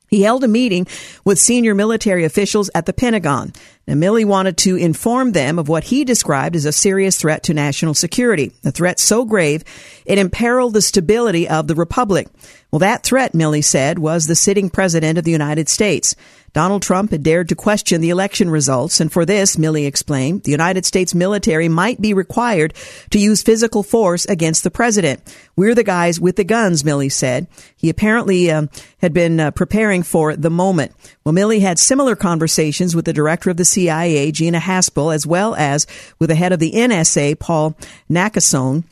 he 0.09 0.23
held 0.23 0.43
a 0.43 0.49
meeting 0.49 0.87
with 1.25 1.39
senior 1.39 1.75
military 1.75 2.25
officials 2.25 2.71
at 2.75 2.87
the 2.87 2.93
Pentagon. 2.93 3.53
Now, 3.89 3.95
Milley 3.95 4.27
wanted 4.27 4.59
to 4.59 4.77
inform 4.77 5.33
them 5.33 5.59
of 5.59 5.67
what 5.67 5.85
he 5.85 6.05
described 6.05 6.55
as 6.55 6.67
a 6.67 6.73
serious 6.73 7.17
threat 7.17 7.45
to 7.45 7.55
national 7.55 7.95
security, 7.95 8.53
a 8.63 8.71
threat 8.71 9.01
so 9.01 9.25
grave 9.25 9.65
it 10.05 10.19
imperiled 10.19 10.75
the 10.75 10.83
stability 10.83 11.49
of 11.49 11.69
the 11.69 11.75
republic. 11.75 12.29
Well, 12.71 12.81
that 12.81 13.03
threat, 13.03 13.33
Milley 13.33 13.65
said, 13.65 13.99
was 13.99 14.27
the 14.27 14.35
sitting 14.35 14.69
president 14.69 15.17
of 15.17 15.25
the 15.25 15.31
United 15.31 15.71
States. 15.71 16.15
Donald 16.53 16.83
Trump 16.83 17.11
had 17.11 17.23
dared 17.23 17.49
to 17.49 17.55
question 17.55 18.01
the 18.01 18.11
election 18.11 18.51
results, 18.51 19.01
and 19.01 19.13
for 19.13 19.25
this, 19.25 19.57
Milley 19.57 19.87
explained, 19.87 20.43
the 20.43 20.51
United 20.51 20.85
States 20.85 21.15
military 21.15 21.69
might 21.69 22.01
be 22.01 22.13
required 22.13 22.75
to 23.11 23.19
use 23.19 23.43
physical 23.43 23.83
force 23.83 24.25
against 24.27 24.65
the 24.65 24.71
president. 24.71 25.21
We're 25.57 25.75
the 25.75 25.85
guys 25.85 26.21
with 26.21 26.37
the 26.37 26.45
guns, 26.45 26.83
Milley 26.83 27.13
said. 27.13 27.47
He 27.77 27.91
apparently 27.91 28.51
uh, 28.51 28.67
had 28.99 29.13
been 29.13 29.41
uh, 29.41 29.51
preparing 29.51 30.03
for 30.03 30.37
the 30.37 30.51
moment. 30.51 30.93
Well, 31.25 31.35
Milley 31.35 31.61
had 31.61 31.79
similar 31.79 32.17
conversations 32.17 32.97
with 32.97 33.05
the 33.05 33.13
director 33.13 33.51
of 33.51 33.57
the 33.57 33.65
CIA, 33.79 34.33
Gina 34.33 34.59
Haspel, 34.59 35.15
as 35.15 35.25
well 35.25 35.55
as 35.55 35.87
with 36.19 36.31
the 36.31 36.35
head 36.35 36.53
of 36.53 36.59
the 36.59 36.73
NSA, 36.73 37.39
Paul 37.39 37.77
Nakasone. 38.11 38.83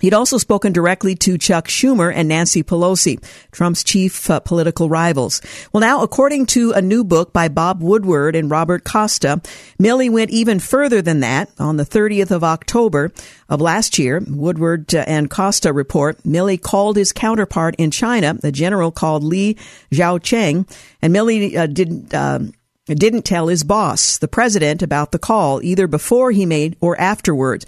He'd 0.00 0.14
also 0.14 0.38
spoken 0.38 0.72
directly 0.72 1.14
to 1.16 1.36
Chuck 1.36 1.68
Schumer 1.68 2.12
and 2.14 2.28
Nancy 2.28 2.62
Pelosi, 2.62 3.22
Trump's 3.50 3.84
chief 3.84 4.30
uh, 4.30 4.40
political 4.40 4.88
rivals. 4.88 5.42
Well, 5.72 5.82
now, 5.82 6.02
according 6.02 6.46
to 6.46 6.72
a 6.72 6.80
new 6.80 7.04
book 7.04 7.32
by 7.34 7.48
Bob 7.48 7.82
Woodward 7.82 8.34
and 8.34 8.50
Robert 8.50 8.82
Costa, 8.84 9.42
Milley 9.78 10.10
went 10.10 10.30
even 10.30 10.58
further 10.58 11.02
than 11.02 11.20
that. 11.20 11.50
On 11.58 11.76
the 11.76 11.84
30th 11.84 12.30
of 12.30 12.42
October 12.42 13.12
of 13.48 13.60
last 13.60 13.98
year, 13.98 14.22
Woodward 14.26 14.94
uh, 14.94 15.04
and 15.06 15.30
Costa 15.30 15.72
report 15.72 16.22
Milley 16.22 16.60
called 16.60 16.96
his 16.96 17.12
counterpart 17.12 17.74
in 17.76 17.90
China, 17.90 18.34
the 18.34 18.52
general 18.52 18.90
called 18.90 19.22
Li 19.22 19.56
Zuocheng, 19.92 20.66
and 21.02 21.14
Milley 21.14 21.56
uh, 21.56 21.66
didn't. 21.66 22.14
Um, 22.14 22.52
didn't 22.98 23.22
tell 23.22 23.48
his 23.48 23.64
boss, 23.64 24.18
the 24.18 24.28
president, 24.28 24.82
about 24.82 25.12
the 25.12 25.18
call, 25.18 25.62
either 25.62 25.86
before 25.86 26.30
he 26.30 26.46
made 26.46 26.76
or 26.80 27.00
afterwards. 27.00 27.66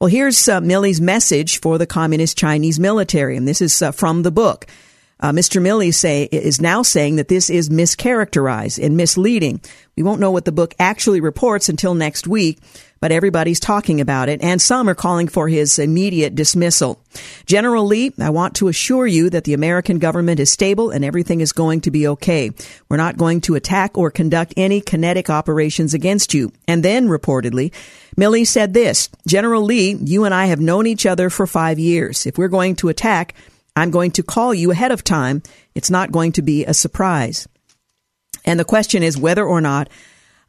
Well, 0.00 0.08
here's 0.08 0.48
uh, 0.48 0.60
Milley's 0.60 1.00
message 1.00 1.60
for 1.60 1.78
the 1.78 1.86
Communist 1.86 2.36
Chinese 2.36 2.80
military, 2.80 3.36
and 3.36 3.46
this 3.46 3.62
is 3.62 3.80
uh, 3.80 3.92
from 3.92 4.22
the 4.22 4.32
book. 4.32 4.66
Uh, 5.20 5.30
Mr. 5.30 5.62
Milley 5.62 5.94
say 5.94 6.24
is 6.24 6.60
now 6.60 6.82
saying 6.82 7.14
that 7.16 7.28
this 7.28 7.48
is 7.48 7.68
mischaracterized 7.68 8.84
and 8.84 8.96
misleading. 8.96 9.60
We 9.96 10.02
won't 10.02 10.20
know 10.20 10.32
what 10.32 10.44
the 10.44 10.50
book 10.50 10.74
actually 10.80 11.20
reports 11.20 11.68
until 11.68 11.94
next 11.94 12.26
week, 12.26 12.58
but 13.02 13.10
everybody's 13.10 13.58
talking 13.58 14.00
about 14.00 14.28
it, 14.28 14.40
and 14.44 14.62
some 14.62 14.88
are 14.88 14.94
calling 14.94 15.26
for 15.26 15.48
his 15.48 15.80
immediate 15.80 16.36
dismissal. 16.36 17.02
General 17.46 17.84
Li, 17.84 18.12
I 18.20 18.30
want 18.30 18.54
to 18.54 18.68
assure 18.68 19.08
you 19.08 19.28
that 19.30 19.42
the 19.42 19.54
American 19.54 19.98
government 19.98 20.38
is 20.38 20.52
stable 20.52 20.90
and 20.90 21.04
everything 21.04 21.40
is 21.40 21.50
going 21.50 21.80
to 21.80 21.90
be 21.90 22.06
okay. 22.06 22.52
We're 22.88 22.98
not 22.98 23.16
going 23.16 23.40
to 23.40 23.56
attack 23.56 23.98
or 23.98 24.12
conduct 24.12 24.54
any 24.56 24.80
kinetic 24.80 25.28
operations 25.30 25.94
against 25.94 26.32
you. 26.32 26.52
And 26.68 26.84
then, 26.84 27.08
reportedly, 27.08 27.72
Milley 28.16 28.46
said 28.46 28.72
this, 28.72 29.10
General 29.26 29.64
Li, 29.64 29.98
you 30.00 30.22
and 30.22 30.32
I 30.32 30.46
have 30.46 30.60
known 30.60 30.86
each 30.86 31.04
other 31.04 31.28
for 31.28 31.48
five 31.48 31.80
years. 31.80 32.24
If 32.24 32.38
we're 32.38 32.46
going 32.46 32.76
to 32.76 32.88
attack, 32.88 33.34
I'm 33.74 33.90
going 33.90 34.12
to 34.12 34.22
call 34.22 34.54
you 34.54 34.70
ahead 34.70 34.92
of 34.92 35.02
time. 35.02 35.42
It's 35.74 35.90
not 35.90 36.12
going 36.12 36.30
to 36.32 36.42
be 36.42 36.64
a 36.66 36.72
surprise. 36.72 37.48
And 38.44 38.60
the 38.60 38.64
question 38.64 39.02
is 39.02 39.18
whether 39.18 39.44
or 39.44 39.60
not 39.60 39.88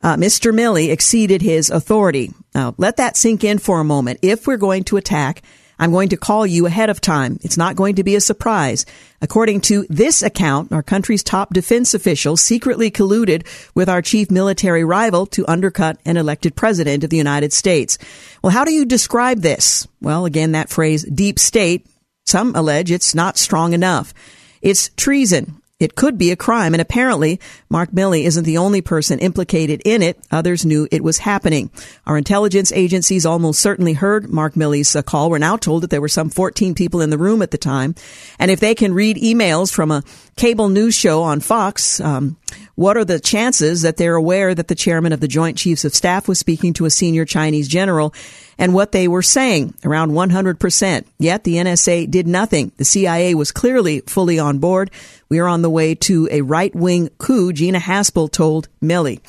uh, 0.04 0.16
Mr. 0.18 0.54
Milley 0.54 0.91
exceeded 0.91 1.41
his 1.41 1.70
authority. 1.70 2.32
Now, 2.54 2.76
let 2.78 2.97
that 2.97 3.18
sink 3.18 3.43
in 3.43 3.58
for 3.58 3.80
a 3.80 3.86
moment. 3.86 4.20
If 4.22 4.45
we're 4.45 4.58
going 4.58 4.84
to 4.86 4.97
attack, 4.97 5.41
I'm 5.80 5.91
going 5.91 6.10
to 6.10 6.18
call 6.18 6.45
you 6.45 6.66
ahead 6.66 6.89
of 6.89 7.01
time. 7.01 7.39
It's 7.41 7.58
not 7.58 7.76
going 7.76 7.95
to 7.95 8.04
be 8.04 8.16
a 8.16 8.22
surprise. 8.22 8.86
According 9.22 9.62
to 9.62 9.86
this 9.89 10.22
account, 10.22 10.72
our 10.72 10.84
country's 10.84 11.24
top 11.24 11.54
defense 11.54 11.93
official 11.93 12.38
secretly 12.38 12.91
colluded 12.91 13.47
with 13.74 13.89
our 13.89 14.01
chief 14.01 14.30
military 14.30 14.84
rival 14.84 15.26
to 15.28 15.47
undercut 15.47 15.99
an 16.06 16.18
elected 16.18 16.56
president 16.56 17.04
of 17.04 17.10
the 17.10 17.18
United 17.18 17.54
States. 17.54 17.97
Well, 18.43 18.51
how 18.51 18.66
do 18.66 18.72
you 18.72 18.86
describe 18.86 19.39
this? 19.39 19.88
Well, 20.01 20.26
again, 20.26 20.51
that 20.51 20.70
phrase, 20.70 21.04
deep 21.04 21.39
state, 21.39 21.88
some 22.26 22.56
allege 22.56 22.91
it's 22.91 23.16
not 23.16 23.38
strong 23.38 23.74
enough. 23.74 24.14
It's 24.62 24.89
treason. 24.95 25.62
It 25.80 25.95
could 25.95 26.17
be 26.17 26.32
a 26.32 26.36
crime, 26.36 26.74
and 26.74 26.82
apparently 26.82 27.39
Mark 27.67 27.91
Milley 27.91 28.24
isn't 28.24 28.45
the 28.45 28.59
only 28.59 28.82
person 28.82 29.19
implicated 29.19 29.82
in 29.84 30.01
it. 30.01 30.17
Others 30.32 30.65
knew 30.65 30.88
it 30.91 31.03
was 31.03 31.17
happening. 31.17 31.71
Our 32.05 32.17
intelligence 32.17 32.71
agencies 32.71 33.26
almost 33.26 33.59
certainly 33.59 33.93
heard 33.93 34.30
Mark 34.30 34.53
Milley's 34.53 34.95
uh, 34.95 35.01
call. 35.01 35.30
We're 35.30 35.39
now 35.39 35.57
told 35.57 35.84
that 35.84 35.89
there 35.89 35.99
were 35.99 36.07
some 36.07 36.30
14 36.30 36.76
people 36.76 37.01
in 37.01 37.09
the 37.09 37.17
room 37.17 37.41
at 37.41 37.51
the 37.51 37.57
time. 37.57 37.95
And 38.38 38.51
if 38.51 38.59
they 38.59 38.76
can 38.76 38.93
read 38.93 39.17
emails 39.17 39.74
from 39.74 39.89
a 39.89 40.03
cable 40.36 40.69
news 40.69 40.93
show 40.93 41.24
on 41.24 41.41
Fox, 41.41 41.99
um, 41.99 42.38
what 42.76 42.97
are 42.97 43.05
the 43.05 43.19
chances 43.19 43.84
that 43.84 43.97
they're 43.97 44.15
aware 44.15 44.55
that 44.55 44.67
the 44.67 44.76
chairman 44.76 45.13
of 45.13 45.19
the 45.19 45.28
Joint 45.28 45.57
Chiefs 45.57 45.86
of 45.86 45.93
Staff 45.93 46.28
was 46.28 46.39
speaking 46.39 46.74
to 46.74 46.86
a 46.86 46.89
senior 46.89 47.26
Chinese 47.26 47.67
general 47.67 48.13
and 48.57 48.74
what 48.74 48.91
they 48.91 49.07
were 49.07 49.21
saying, 49.21 49.76
around 49.84 50.11
100%. 50.11 51.05
Yet 51.19 51.43
the 51.43 51.55
NSA 51.55 52.09
did 52.09 52.28
nothing. 52.28 52.71
The 52.78 52.86
CIA 52.86 53.36
was 53.36 53.51
clearly 53.51 54.01
fully 54.01 54.39
on 54.39 54.59
board. 54.59 54.89
We 55.30 55.39
are 55.39 55.47
on 55.47 55.61
the 55.61 55.69
way 55.69 55.95
to 55.95 56.28
a 56.32 56.41
right 56.41 56.74
wing 56.74 57.09
coup, 57.17 57.53
Gina 57.53 57.80
Haspel 57.80 58.32
told 58.32 58.69
Milley. 58.82 59.19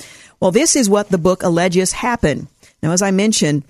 Well, 0.40 0.50
this 0.50 0.76
is 0.76 0.88
what 0.88 1.08
the 1.10 1.18
book 1.18 1.42
alleges 1.42 1.92
happened. 1.92 2.48
Now, 2.82 2.92
as 2.92 3.02
I 3.02 3.10
mentioned, 3.10 3.64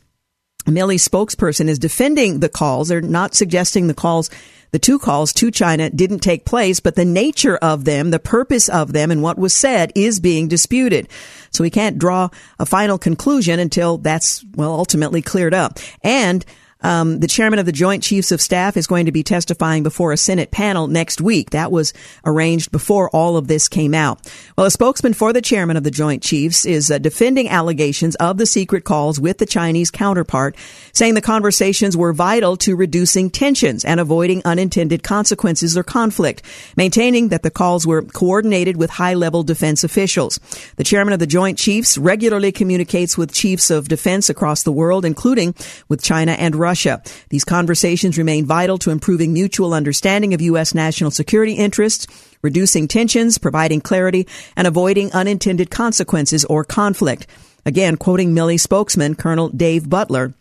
Milley's 0.66 1.07
spokesperson 1.07 1.68
is 1.68 1.79
defending 1.79 2.41
the 2.41 2.49
calls. 2.49 2.89
They're 2.89 3.01
not 3.01 3.35
suggesting 3.35 3.87
the 3.87 3.95
calls 3.95 4.31
the 4.75 4.81
two 4.81 4.99
calls 4.99 5.33
to 5.35 5.53
China 5.53 5.89
didn't 5.89 6.18
take 6.18 6.45
place, 6.45 6.81
but 6.81 6.97
the 6.97 7.05
nature 7.05 7.57
of 7.59 7.85
them, 7.85 8.11
the 8.11 8.18
purpose 8.18 8.68
of 8.68 8.93
them, 8.93 9.12
and 9.12 9.22
what 9.22 9.39
was 9.39 9.55
said 9.55 9.93
is 9.95 10.18
being 10.18 10.49
disputed. 10.49 11.09
So 11.53 11.62
we 11.62 11.70
can't 11.70 11.97
draw 11.97 12.29
a 12.59 12.66
final 12.66 12.99
conclusion 12.99 13.61
until 13.61 13.99
that's, 13.99 14.45
well, 14.57 14.72
ultimately 14.72 15.22
cleared 15.22 15.55
up. 15.55 15.79
And 16.03 16.45
um, 16.85 17.18
the 17.20 17.26
chairman 17.26 17.59
of 17.59 17.64
the 17.64 17.72
Joint 17.72 18.03
Chiefs 18.03 18.30
of 18.30 18.43
Staff 18.43 18.76
is 18.76 18.87
going 18.87 19.07
to 19.07 19.12
be 19.12 19.22
testifying 19.22 19.82
before 19.82 20.12
a 20.12 20.18
Senate 20.18 20.51
panel 20.51 20.87
next 20.87 21.18
week. 21.18 21.51
That 21.51 21.72
was 21.72 21.95
arranged 22.26 22.70
before 22.70 23.09
all 23.11 23.39
of 23.39 23.49
this 23.49 23.68
came 23.68 23.95
out. 23.95 24.20
Well, 24.57 24.66
a 24.66 24.70
spokesman 24.70 25.14
for 25.14 25.32
the 25.32 25.41
chairman 25.41 25.78
of 25.78 25.82
the 25.82 25.91
Joint 25.91 26.22
Chiefs 26.22 26.66
is 26.66 26.91
uh, 26.91 26.99
defending 26.99 27.49
allegations 27.49 28.16
of 28.16 28.37
the 28.37 28.45
secret 28.45 28.85
calls 28.85 29.18
with 29.18 29.39
the 29.39 29.47
Chinese 29.47 29.91
counterpart, 29.91 30.57
saying 30.93 31.14
the 31.14 31.22
conversations 31.22 31.97
were 31.97 32.12
vital 32.12 32.57
to 32.59 32.76
reducing 32.76 33.30
tensions 33.30 33.82
and 33.82 33.99
avoiding 33.99 34.43
unintended 34.45 35.03
consequences 35.03 35.78
or 35.78 35.82
conflict, 35.82 36.43
maintaining 36.76 37.28
that 37.28 37.43
the 37.43 37.51
calls 37.51 37.87
were 37.87 38.03
coordinated 38.03 38.76
with 38.76 38.91
high 38.91 39.14
level 39.14 39.43
defense 39.43 39.85
officials. 39.85 40.39
The 40.76 40.85
chairman 40.85 41.14
of 41.14 41.18
the 41.18 41.26
Joint 41.26 41.57
Chiefs 41.59 41.97
regularly 41.97 42.53
communicates 42.53 43.16
with 43.16 43.32
chiefs 43.32 43.70
of 43.70 43.89
defense 43.89 44.28
across 44.28 44.64
the 44.64 44.72
world, 44.72 45.07
including 45.07 45.55
with 45.89 46.03
China 46.03 46.32
and 46.32 46.55
Russia. 46.55 46.74
Russia. 46.75 47.01
These 47.29 47.45
conversations 47.45 48.18
remain 48.18 48.47
vital 48.47 48.79
to 48.79 48.91
improving 48.91 49.33
mutual 49.33 49.75
understanding 49.75 50.35
of 50.35 50.41
U.S. 50.41 50.75
national 50.75 51.12
security 51.12 51.53
interests, 51.53 52.09
reducing 52.43 52.89
tensions, 52.89 53.39
providing 53.39 53.81
clarity, 53.81 54.27
and 54.57 54.66
avoiding 54.66 55.12
unintended 55.12 55.70
consequences 55.70 56.45
or 56.47 56.64
conflict. 56.64 57.29
Again, 57.64 57.97
quoting 57.97 58.35
Milley 58.35 58.59
spokesman 58.59 59.14
Colonel 59.14 59.51
Dave 59.51 59.89
Butler 59.89 60.35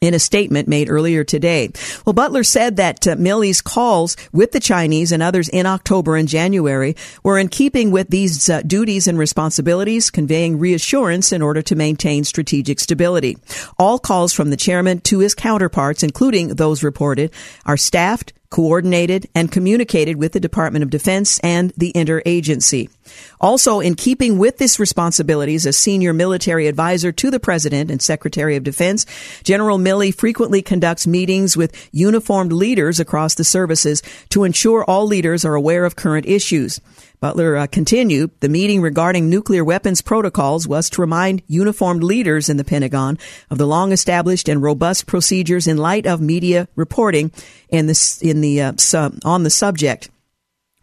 in 0.00 0.14
a 0.14 0.18
statement 0.18 0.68
made 0.68 0.88
earlier 0.88 1.24
today. 1.24 1.70
Well, 2.04 2.12
Butler 2.12 2.44
said 2.44 2.76
that 2.76 3.06
uh, 3.06 3.16
Milley's 3.16 3.62
calls 3.62 4.16
with 4.32 4.52
the 4.52 4.60
Chinese 4.60 5.12
and 5.12 5.22
others 5.22 5.48
in 5.48 5.66
October 5.66 6.16
and 6.16 6.28
January 6.28 6.96
were 7.22 7.38
in 7.38 7.48
keeping 7.48 7.90
with 7.90 8.08
these 8.08 8.48
uh, 8.48 8.62
duties 8.62 9.06
and 9.06 9.18
responsibilities, 9.18 10.10
conveying 10.10 10.58
reassurance 10.58 11.32
in 11.32 11.42
order 11.42 11.62
to 11.62 11.74
maintain 11.74 12.24
strategic 12.24 12.80
stability. 12.80 13.36
All 13.78 13.98
calls 13.98 14.32
from 14.32 14.50
the 14.50 14.56
chairman 14.56 15.00
to 15.02 15.20
his 15.20 15.34
counterparts, 15.34 16.02
including 16.02 16.48
those 16.48 16.82
reported, 16.82 17.32
are 17.64 17.76
staffed, 17.76 18.32
coordinated, 18.50 19.28
and 19.34 19.50
communicated 19.52 20.16
with 20.16 20.32
the 20.32 20.40
Department 20.40 20.82
of 20.82 20.90
Defense 20.90 21.38
and 21.40 21.72
the 21.76 21.92
interagency. 21.94 22.90
Also, 23.40 23.80
in 23.80 23.94
keeping 23.94 24.38
with 24.38 24.58
this 24.58 24.78
responsibility 24.78 25.54
as 25.54 25.66
a 25.66 25.72
senior 25.72 26.12
military 26.12 26.66
advisor 26.66 27.12
to 27.12 27.30
the 27.30 27.40
President 27.40 27.90
and 27.90 28.02
Secretary 28.02 28.56
of 28.56 28.64
Defense, 28.64 29.06
General 29.44 29.78
Milley 29.78 30.14
frequently 30.14 30.62
conducts 30.62 31.06
meetings 31.06 31.56
with 31.56 31.88
uniformed 31.92 32.52
leaders 32.52 32.98
across 33.00 33.34
the 33.34 33.44
services 33.44 34.02
to 34.30 34.44
ensure 34.44 34.84
all 34.84 35.06
leaders 35.06 35.44
are 35.44 35.54
aware 35.54 35.84
of 35.84 35.96
current 35.96 36.26
issues. 36.26 36.80
Butler 37.20 37.56
uh, 37.56 37.66
continued, 37.66 38.30
the 38.40 38.48
meeting 38.48 38.80
regarding 38.80 39.28
nuclear 39.28 39.64
weapons 39.64 40.02
protocols 40.02 40.68
was 40.68 40.90
to 40.90 41.00
remind 41.00 41.42
uniformed 41.46 42.02
leaders 42.02 42.48
in 42.48 42.56
the 42.56 42.64
Pentagon 42.64 43.18
of 43.50 43.58
the 43.58 43.66
long 43.66 43.92
established 43.92 44.48
and 44.48 44.62
robust 44.62 45.06
procedures 45.06 45.66
in 45.66 45.76
light 45.76 46.06
of 46.06 46.20
media 46.20 46.68
reporting 46.76 47.32
in 47.68 47.86
the, 47.86 48.18
in 48.22 48.40
the, 48.40 48.60
uh, 48.60 49.10
on 49.24 49.42
the 49.42 49.50
subject. 49.50 50.10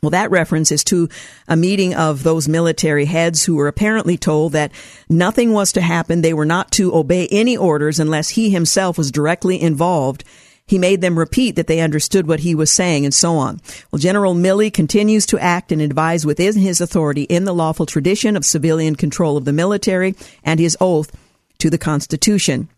Well, 0.03 0.09
that 0.09 0.31
reference 0.31 0.69
is 0.69 0.83
to 0.85 1.07
a 1.47 1.55
meeting 1.55 1.95
of 1.95 2.23
those 2.23 2.49
military 2.49 3.05
heads 3.05 3.45
who 3.45 3.55
were 3.55 3.69
apparently 3.69 4.17
told 4.17 4.51
that 4.51 4.73
nothing 5.07 5.53
was 5.53 5.71
to 5.71 5.81
happen. 5.81 6.21
They 6.21 6.33
were 6.33 6.45
not 6.45 6.71
to 6.73 6.93
obey 6.93 7.25
any 7.31 7.55
orders 7.55 7.99
unless 7.99 8.29
he 8.29 8.49
himself 8.49 8.97
was 8.97 9.11
directly 9.11 9.61
involved. 9.61 10.25
He 10.73 10.79
made 10.79 11.01
them 11.01 11.19
repeat 11.19 11.55
that 11.55 11.67
they 11.67 11.81
understood 11.81 12.25
what 12.25 12.39
he 12.39 12.55
was 12.55 12.71
saying 12.71 13.05
and 13.05 13.13
so 13.13 13.35
on. 13.35 13.61
Well, 13.91 13.99
General 13.99 14.33
Milley 14.33 14.73
continues 14.73 15.27
to 15.27 15.37
act 15.37 15.71
and 15.71 15.79
advise 15.79 16.25
within 16.25 16.57
his 16.57 16.81
authority 16.81 17.25
in 17.25 17.45
the 17.45 17.53
lawful 17.53 17.85
tradition 17.85 18.35
of 18.35 18.43
civilian 18.43 18.95
control 18.95 19.37
of 19.37 19.45
the 19.45 19.53
military 19.53 20.15
and 20.43 20.59
his 20.59 20.75
oath 20.81 21.15
to 21.59 21.69
the 21.69 21.77
Constitution. 21.77 22.69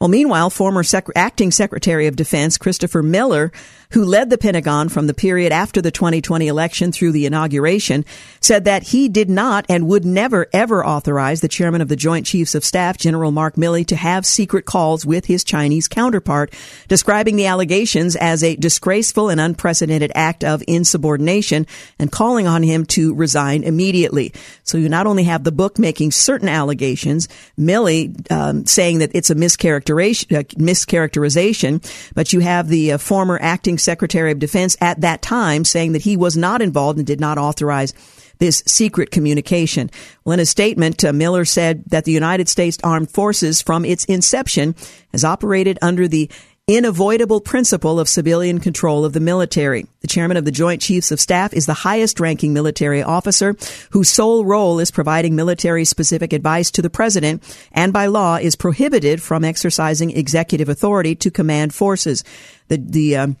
Well, 0.00 0.08
meanwhile, 0.08 0.50
former 0.50 0.82
Sec- 0.82 1.08
acting 1.16 1.50
Secretary 1.50 2.06
of 2.06 2.16
Defense 2.16 2.56
Christopher 2.56 3.02
Miller 3.02 3.52
who 3.92 4.04
led 4.04 4.28
the 4.28 4.38
Pentagon 4.38 4.88
from 4.88 5.06
the 5.06 5.14
period 5.14 5.50
after 5.50 5.80
the 5.80 5.90
2020 5.90 6.46
election 6.46 6.92
through 6.92 7.12
the 7.12 7.24
inauguration, 7.24 8.04
said 8.40 8.64
that 8.64 8.82
he 8.82 9.08
did 9.08 9.30
not 9.30 9.64
and 9.68 9.86
would 9.86 10.04
never 10.04 10.46
ever 10.52 10.84
authorize 10.84 11.40
the 11.40 11.48
chairman 11.48 11.80
of 11.80 11.88
the 11.88 11.96
Joint 11.96 12.26
Chiefs 12.26 12.54
of 12.54 12.64
Staff, 12.64 12.98
General 12.98 13.30
Mark 13.30 13.54
Milley, 13.54 13.86
to 13.86 13.96
have 13.96 14.26
secret 14.26 14.66
calls 14.66 15.06
with 15.06 15.24
his 15.24 15.42
Chinese 15.42 15.88
counterpart, 15.88 16.52
describing 16.86 17.36
the 17.36 17.46
allegations 17.46 18.14
as 18.16 18.42
a 18.42 18.56
disgraceful 18.56 19.30
and 19.30 19.40
unprecedented 19.40 20.12
act 20.14 20.44
of 20.44 20.62
insubordination 20.68 21.66
and 21.98 22.12
calling 22.12 22.46
on 22.46 22.62
him 22.62 22.84
to 22.84 23.14
resign 23.14 23.62
immediately. 23.62 24.32
So 24.64 24.76
you 24.76 24.88
not 24.88 25.06
only 25.06 25.24
have 25.24 25.44
the 25.44 25.52
book 25.52 25.78
making 25.78 26.12
certain 26.12 26.48
allegations, 26.48 27.28
Milley 27.58 28.30
um, 28.30 28.66
saying 28.66 28.98
that 28.98 29.12
it's 29.14 29.30
a 29.30 29.34
mischaracterization, 29.34 29.87
uh, 29.94 30.42
mischaracterization, 30.58 32.12
but 32.14 32.32
you 32.32 32.40
have 32.40 32.68
the 32.68 32.92
uh, 32.92 32.98
former 32.98 33.38
acting 33.40 33.78
Secretary 33.78 34.32
of 34.32 34.38
Defense 34.38 34.76
at 34.80 35.00
that 35.00 35.22
time 35.22 35.64
saying 35.64 35.92
that 35.92 36.02
he 36.02 36.16
was 36.16 36.36
not 36.36 36.62
involved 36.62 36.98
and 36.98 37.06
did 37.06 37.20
not 37.20 37.38
authorize 37.38 37.94
this 38.38 38.62
secret 38.66 39.10
communication. 39.10 39.90
Well, 40.24 40.34
in 40.34 40.40
a 40.40 40.46
statement, 40.46 41.04
uh, 41.04 41.12
Miller 41.12 41.44
said 41.44 41.84
that 41.86 42.04
the 42.04 42.12
United 42.12 42.48
States 42.48 42.78
Armed 42.82 43.10
Forces 43.10 43.60
from 43.60 43.84
its 43.84 44.04
inception 44.04 44.74
has 45.12 45.24
operated 45.24 45.78
under 45.82 46.08
the 46.08 46.30
unavoidable 46.68 47.40
principle 47.40 47.98
of 47.98 48.08
civilian 48.08 48.60
control 48.60 49.04
of 49.04 49.14
the 49.14 49.20
military. 49.20 49.86
The 50.00 50.06
chairman 50.06 50.36
of 50.36 50.44
the 50.44 50.50
Joint 50.50 50.82
Chiefs 50.82 51.10
of 51.10 51.20
Staff 51.20 51.54
is 51.54 51.66
the 51.66 51.74
highest 51.74 52.20
ranking 52.20 52.52
military 52.52 53.02
officer 53.02 53.56
whose 53.90 54.10
sole 54.10 54.44
role 54.44 54.78
is 54.78 54.90
providing 54.90 55.34
military 55.34 55.84
specific 55.84 56.32
advice 56.32 56.70
to 56.72 56.82
the 56.82 56.90
president 56.90 57.42
and 57.72 57.92
by 57.92 58.06
law 58.06 58.36
is 58.36 58.54
prohibited 58.54 59.22
from 59.22 59.44
exercising 59.44 60.10
executive 60.10 60.68
authority 60.68 61.14
to 61.14 61.30
command 61.30 61.74
forces. 61.74 62.22
The, 62.68 62.76
the, 62.76 63.16
um, 63.16 63.36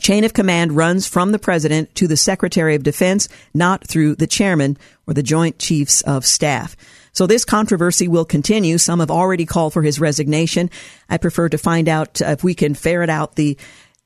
Chain 0.00 0.24
of 0.24 0.32
command 0.32 0.72
runs 0.72 1.06
from 1.06 1.30
the 1.30 1.38
president 1.38 1.94
to 1.94 2.08
the 2.08 2.16
secretary 2.16 2.74
of 2.74 2.82
defense, 2.82 3.28
not 3.54 3.86
through 3.86 4.16
the 4.16 4.26
chairman 4.26 4.76
or 5.06 5.14
the 5.14 5.22
joint 5.22 5.60
chiefs 5.60 6.00
of 6.00 6.26
staff. 6.26 6.74
So 7.14 7.26
this 7.26 7.44
controversy 7.44 8.08
will 8.08 8.24
continue. 8.24 8.76
Some 8.76 9.00
have 9.00 9.10
already 9.10 9.46
called 9.46 9.72
for 9.72 9.82
his 9.82 9.98
resignation. 9.98 10.68
I 11.08 11.16
prefer 11.16 11.48
to 11.48 11.58
find 11.58 11.88
out 11.88 12.20
if 12.20 12.44
we 12.44 12.54
can 12.54 12.74
ferret 12.74 13.10
out 13.10 13.36
the 13.36 13.56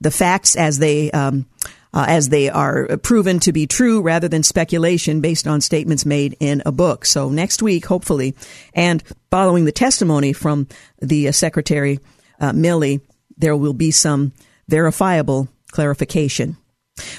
the 0.01 0.11
facts 0.13 0.55
as 0.55 0.79
they 0.79 1.11
um, 1.11 1.47
uh, 1.93 2.05
as 2.07 2.29
they 2.29 2.49
are 2.49 2.97
proven 2.99 3.41
to 3.41 3.53
be 3.53 3.67
true 3.67 4.03
rather 4.03 4.29
than 4.29 4.43
speculation 4.43 5.21
based 5.21 5.47
on 5.47 5.61
statements 5.61 6.05
made 6.05 6.37
in 6.39 6.63
a 6.67 6.71
book. 6.71 7.05
So 7.05 7.31
next 7.31 7.63
week, 7.63 7.87
hopefully, 7.87 8.35
and 8.75 9.03
following 9.31 9.65
the 9.65 9.73
testimony 9.73 10.33
from 10.33 10.69
the 11.01 11.29
uh, 11.29 11.33
Secretary 11.33 11.99
uh, 12.41 12.53
there 13.37 13.57
will 13.57 13.73
be 13.73 13.91
some 13.91 14.33
verifiable 14.69 15.49
clarification. 15.71 16.57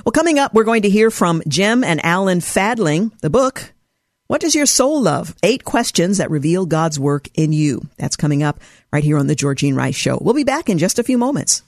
Well, 0.05 0.11
coming 0.11 0.37
up, 0.37 0.53
we're 0.53 0.65
going 0.65 0.81
to 0.83 0.89
hear 0.89 1.09
from 1.09 1.41
Gem 1.47 1.83
and 1.83 2.03
Alan 2.05 2.41
Fadling, 2.41 3.11
the 3.21 3.29
book, 3.29 3.73
What 4.29 4.41
Does 4.41 4.53
Your 4.53 4.67
Soul 4.67 5.01
Love? 5.01 5.35
Eight 5.41 5.65
Questions 5.65 6.19
That 6.19 6.29
Reveal 6.29 6.67
God's 6.67 6.99
Work 6.99 7.29
in 7.33 7.51
You. 7.51 7.87
That's 7.97 8.15
coming 8.15 8.43
up 8.43 8.59
right 8.93 9.03
here 9.03 9.17
on 9.17 9.25
The 9.25 9.33
Georgine 9.33 9.73
Rice 9.73 9.95
Show. 9.95 10.19
We'll 10.21 10.35
be 10.35 10.43
back 10.43 10.69
in 10.69 10.77
just 10.77 10.99
a 10.99 11.03
few 11.03 11.17
moments. 11.17 11.63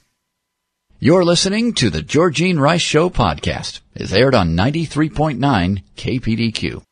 You're 0.99 1.25
listening 1.25 1.73
to 1.73 1.89
The 1.89 2.03
Georgine 2.03 2.59
Rice 2.59 2.83
Show 2.83 3.09
podcast. 3.09 3.79
It's 3.95 4.13
aired 4.13 4.35
on 4.35 4.55
93.9 4.55 5.81
KPDQ. 5.97 6.83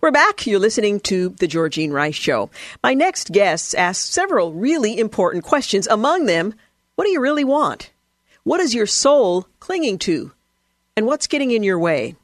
We're 0.00 0.12
back. 0.12 0.46
You're 0.46 0.60
listening 0.60 1.00
to 1.00 1.30
The 1.30 1.48
Georgine 1.48 1.90
Rice 1.92 2.14
Show. 2.14 2.48
My 2.80 2.94
next 2.94 3.32
guests 3.32 3.74
asked 3.74 4.12
several 4.12 4.52
really 4.52 4.96
important 4.96 5.42
questions. 5.42 5.88
Among 5.88 6.26
them, 6.26 6.54
what 6.94 7.04
do 7.04 7.10
you 7.10 7.20
really 7.20 7.42
want? 7.42 7.90
What 8.44 8.60
is 8.60 8.76
your 8.76 8.86
soul 8.86 9.48
clinging 9.58 9.98
to? 9.98 10.30
And 10.96 11.04
what's 11.04 11.26
getting 11.26 11.50
in 11.50 11.64
your 11.64 11.80
way? 11.80 12.14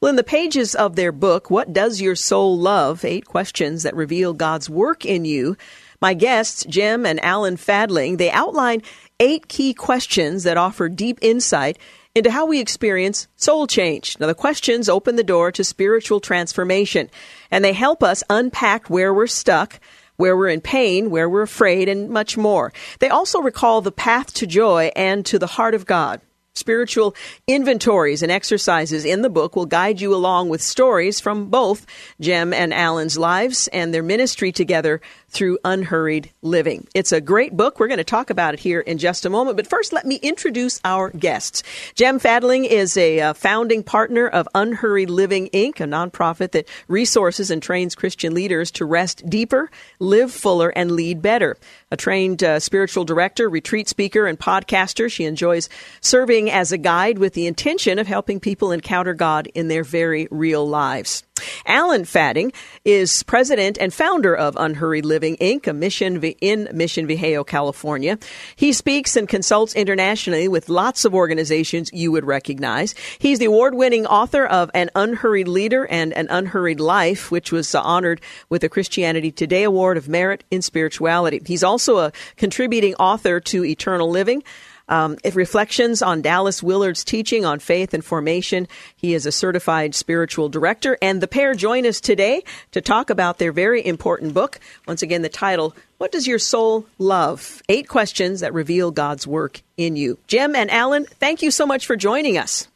Well, 0.00 0.10
in 0.10 0.16
the 0.16 0.22
pages 0.22 0.76
of 0.76 0.94
their 0.94 1.10
book, 1.10 1.50
What 1.50 1.72
Does 1.72 2.00
Your 2.00 2.14
Soul 2.14 2.56
Love? 2.56 3.04
Eight 3.04 3.24
Questions 3.24 3.82
That 3.82 3.96
Reveal 3.96 4.32
God's 4.32 4.70
Work 4.70 5.04
in 5.04 5.24
You, 5.24 5.56
my 6.00 6.14
guests, 6.14 6.64
Gem 6.66 7.04
and 7.04 7.18
Alan 7.24 7.56
Fadling, 7.56 8.16
they 8.16 8.30
outline 8.30 8.82
eight 9.18 9.48
key 9.48 9.74
questions 9.74 10.44
that 10.44 10.56
offer 10.56 10.88
deep 10.88 11.18
insight 11.20 11.78
into 12.14 12.30
how 12.30 12.46
we 12.46 12.60
experience 12.60 13.26
soul 13.34 13.66
change. 13.66 14.16
Now, 14.20 14.28
the 14.28 14.36
questions 14.36 14.88
open 14.88 15.16
the 15.16 15.24
door 15.24 15.50
to 15.50 15.64
spiritual 15.64 16.20
transformation, 16.20 17.10
and 17.50 17.64
they 17.64 17.72
help 17.72 18.04
us 18.04 18.22
unpack 18.30 18.88
where 18.88 19.12
we're 19.12 19.26
stuck 19.26 19.80
where 20.18 20.36
we're 20.36 20.48
in 20.48 20.60
pain, 20.60 21.10
where 21.10 21.28
we're 21.28 21.42
afraid, 21.42 21.88
and 21.88 22.10
much 22.10 22.36
more. 22.36 22.72
They 22.98 23.08
also 23.08 23.40
recall 23.40 23.80
the 23.80 23.92
path 23.92 24.34
to 24.34 24.48
joy 24.48 24.90
and 24.96 25.24
to 25.26 25.38
the 25.38 25.46
heart 25.46 25.74
of 25.76 25.86
God. 25.86 26.20
Spiritual 26.58 27.14
inventories 27.46 28.22
and 28.22 28.32
exercises 28.32 29.04
in 29.04 29.22
the 29.22 29.30
book 29.30 29.54
will 29.54 29.64
guide 29.64 30.00
you 30.00 30.14
along 30.14 30.48
with 30.48 30.60
stories 30.60 31.20
from 31.20 31.46
both 31.46 31.86
Gem 32.20 32.52
and 32.52 32.74
Alan's 32.74 33.16
lives 33.16 33.68
and 33.68 33.94
their 33.94 34.02
ministry 34.02 34.50
together 34.50 35.00
through 35.28 35.58
unhurried 35.64 36.30
living. 36.42 36.86
It's 36.94 37.12
a 37.12 37.20
great 37.20 37.56
book. 37.56 37.78
We're 37.78 37.88
going 37.88 37.98
to 37.98 38.04
talk 38.04 38.30
about 38.30 38.54
it 38.54 38.60
here 38.60 38.80
in 38.80 38.98
just 38.98 39.26
a 39.26 39.30
moment. 39.30 39.56
But 39.56 39.66
first, 39.66 39.92
let 39.92 40.06
me 40.06 40.16
introduce 40.16 40.80
our 40.84 41.10
guests. 41.10 41.62
Gem 41.94 42.18
Fadling 42.18 42.64
is 42.64 42.96
a 42.96 43.20
uh, 43.20 43.32
founding 43.34 43.82
partner 43.82 44.26
of 44.26 44.48
Unhurried 44.54 45.10
Living 45.10 45.48
Inc., 45.50 45.80
a 45.80 45.84
nonprofit 45.84 46.52
that 46.52 46.68
resources 46.88 47.50
and 47.50 47.62
trains 47.62 47.94
Christian 47.94 48.34
leaders 48.34 48.70
to 48.72 48.84
rest 48.84 49.28
deeper, 49.28 49.70
live 49.98 50.32
fuller, 50.32 50.70
and 50.70 50.92
lead 50.92 51.20
better. 51.20 51.56
A 51.90 51.96
trained 51.96 52.42
uh, 52.42 52.60
spiritual 52.60 53.04
director, 53.04 53.48
retreat 53.48 53.88
speaker, 53.88 54.26
and 54.26 54.38
podcaster, 54.38 55.10
she 55.10 55.24
enjoys 55.24 55.68
serving 56.00 56.50
as 56.50 56.72
a 56.72 56.78
guide 56.78 57.18
with 57.18 57.34
the 57.34 57.46
intention 57.46 57.98
of 57.98 58.06
helping 58.06 58.40
people 58.40 58.72
encounter 58.72 59.14
God 59.14 59.46
in 59.48 59.68
their 59.68 59.84
very 59.84 60.28
real 60.30 60.66
lives. 60.66 61.22
Alan 61.66 62.04
Fadling 62.04 62.52
is 62.84 63.22
president 63.22 63.78
and 63.80 63.92
founder 63.92 64.34
of 64.34 64.56
Unhurried 64.56 65.04
Living 65.04 65.36
Inc., 65.36 65.66
a 65.66 65.72
mission 65.72 66.22
in 66.22 66.68
Mission 66.72 67.06
Viejo, 67.06 67.44
California. 67.44 68.18
He 68.56 68.72
speaks 68.72 69.16
and 69.16 69.28
consults 69.28 69.74
internationally 69.74 70.48
with 70.48 70.68
lots 70.68 71.04
of 71.04 71.14
organizations 71.14 71.90
you 71.92 72.12
would 72.12 72.24
recognize. 72.24 72.94
He's 73.18 73.38
the 73.38 73.46
award-winning 73.46 74.06
author 74.06 74.46
of 74.46 74.70
An 74.74 74.90
Unhurried 74.94 75.48
Leader 75.48 75.86
and 75.86 76.12
An 76.12 76.26
Unhurried 76.30 76.80
Life, 76.80 77.30
which 77.30 77.52
was 77.52 77.74
honored 77.74 78.20
with 78.48 78.62
the 78.62 78.68
Christianity 78.68 79.30
Today 79.30 79.64
Award 79.64 79.96
of 79.96 80.08
Merit 80.08 80.44
in 80.50 80.62
Spirituality. 80.62 81.40
He's 81.44 81.62
also 81.62 81.98
a 81.98 82.12
contributing 82.36 82.94
author 82.94 83.40
to 83.40 83.64
Eternal 83.64 84.10
Living, 84.10 84.42
um, 84.88 85.16
reflections 85.34 86.02
on 86.02 86.22
Dallas 86.22 86.62
Willard's 86.62 87.04
teaching 87.04 87.44
on 87.44 87.58
faith 87.58 87.94
and 87.94 88.04
formation. 88.04 88.68
He 88.96 89.14
is 89.14 89.26
a 89.26 89.32
certified 89.32 89.94
spiritual 89.94 90.48
director, 90.48 90.98
and 91.02 91.20
the 91.20 91.28
pair 91.28 91.54
join 91.54 91.86
us 91.86 92.00
today 92.00 92.42
to 92.72 92.80
talk 92.80 93.10
about 93.10 93.38
their 93.38 93.52
very 93.52 93.84
important 93.84 94.34
book. 94.34 94.60
Once 94.86 95.02
again, 95.02 95.22
the 95.22 95.28
title, 95.28 95.74
What 95.98 96.12
Does 96.12 96.26
Your 96.26 96.38
Soul 96.38 96.86
Love? 96.98 97.62
Eight 97.68 97.88
Questions 97.88 98.40
That 98.40 98.54
Reveal 98.54 98.90
God's 98.90 99.26
Work 99.26 99.62
in 99.76 99.96
You. 99.96 100.18
Gem 100.26 100.54
and 100.54 100.70
Alan, 100.70 101.04
thank 101.04 101.42
you 101.42 101.50
so 101.50 101.66
much 101.66 101.86
for 101.86 101.96
joining 101.96 102.38
us. 102.38 102.68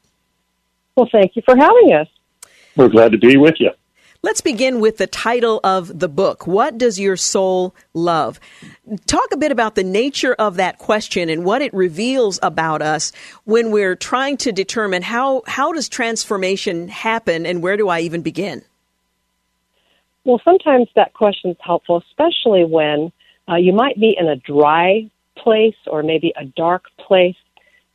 Well, 0.97 1.09
thank 1.11 1.37
you 1.37 1.43
for 1.45 1.57
having 1.57 1.95
us. 1.95 2.09
We're 2.77 2.89
glad 2.89 3.13
to 3.13 3.19
be 3.19 3.37
with 3.37 3.57
you. 3.59 3.71
Let's 4.25 4.41
begin 4.41 4.79
with 4.79 4.99
the 4.99 5.09
title 5.09 5.59
of 5.65 5.99
the 5.99 6.09
book. 6.09 6.47
What 6.47 6.79
does 6.79 6.97
your 7.01 7.17
soul 7.17 7.75
love? 7.93 8.39
Talk 9.07 9.33
a 9.33 9.37
bit 9.37 9.51
about 9.51 9.75
the 9.75 9.83
nature 9.83 10.35
of 10.35 10.55
that 10.57 10.79
question 10.79 11.29
and 11.29 11.45
what 11.45 11.61
it 11.61 11.75
reveals 11.75 12.39
about 12.41 12.83
us 12.83 13.11
when 13.47 13.73
we're 13.73 13.97
trying 13.97 14.37
to 14.37 14.53
determine 14.53 15.03
how, 15.03 15.43
how 15.49 15.73
does 15.73 15.89
transformation 15.89 16.87
happen 16.87 17.45
and 17.45 17.65
where 17.65 17.77
do 17.77 17.89
I 17.89 17.99
even 18.03 18.23
begin? 18.23 18.63
Well, 20.25 20.41
sometimes 20.45 20.87
that 20.95 21.15
question 21.15 21.51
is 21.51 21.57
helpful, 21.59 22.01
especially 22.09 22.65
when 22.65 23.11
uh, 23.49 23.57
you 23.57 23.73
might 23.73 23.99
be 23.99 24.15
in 24.17 24.29
a 24.29 24.37
dry 24.37 25.11
place 25.37 25.75
or 25.89 26.05
maybe 26.05 26.33
a 26.37 26.45
dark 26.45 26.85
place 26.97 27.35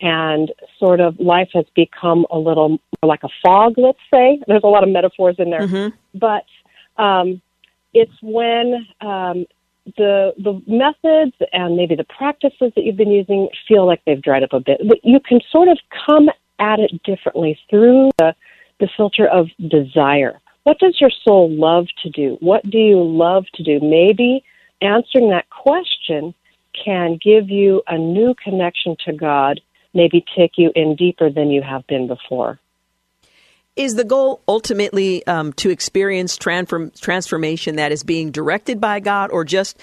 and 0.01 0.51
sort 0.79 0.99
of 0.99 1.19
life 1.19 1.49
has 1.53 1.65
become 1.75 2.25
a 2.31 2.37
little 2.37 2.69
more 2.69 2.79
like 3.03 3.23
a 3.23 3.29
fog, 3.43 3.73
let's 3.77 3.99
say. 4.13 4.39
There's 4.47 4.63
a 4.63 4.67
lot 4.67 4.83
of 4.83 4.89
metaphors 4.89 5.35
in 5.39 5.49
there. 5.49 5.61
Mm-hmm. 5.61 5.95
But 6.17 6.45
um, 7.01 7.41
it's 7.93 8.13
when 8.21 8.87
um, 9.01 9.45
the 9.95 10.33
the 10.37 10.61
methods 10.67 11.35
and 11.51 11.75
maybe 11.75 11.95
the 11.95 12.05
practices 12.05 12.71
that 12.75 12.83
you've 12.83 12.97
been 12.97 13.11
using 13.11 13.49
feel 13.67 13.85
like 13.87 14.01
they've 14.05 14.21
dried 14.21 14.43
up 14.43 14.53
a 14.53 14.59
bit. 14.59 14.81
But 14.87 14.99
you 15.03 15.19
can 15.19 15.39
sort 15.51 15.67
of 15.67 15.79
come 16.05 16.29
at 16.59 16.79
it 16.79 17.01
differently 17.03 17.57
through 17.69 18.11
the, 18.17 18.35
the 18.79 18.89
filter 18.97 19.27
of 19.27 19.47
desire. 19.67 20.39
What 20.63 20.79
does 20.79 20.97
your 20.99 21.11
soul 21.23 21.49
love 21.49 21.87
to 22.03 22.09
do? 22.09 22.37
What 22.39 22.63
do 22.69 22.77
you 22.77 23.01
love 23.01 23.45
to 23.55 23.63
do? 23.63 23.79
Maybe 23.79 24.43
answering 24.81 25.29
that 25.29 25.49
question 25.49 26.33
can 26.85 27.17
give 27.23 27.49
you 27.49 27.81
a 27.87 27.97
new 27.97 28.35
connection 28.43 28.95
to 29.05 29.13
God 29.13 29.61
maybe 29.97 30.23
take 30.37 30.51
you 30.57 30.71
in 30.75 30.95
deeper 30.95 31.29
than 31.29 31.49
you 31.49 31.61
have 31.61 31.85
been 31.87 32.07
before. 32.07 32.59
Is 33.75 33.95
the 33.95 34.05
goal 34.05 34.41
ultimately 34.47 35.27
um, 35.27 35.53
to 35.53 35.69
experience 35.69 36.37
transform- 36.37 36.91
transformation 36.91 37.75
that 37.75 37.91
is 37.91 38.03
being 38.03 38.31
directed 38.31 38.79
by 38.79 39.01
God 39.01 39.29
or 39.31 39.43
just 39.43 39.77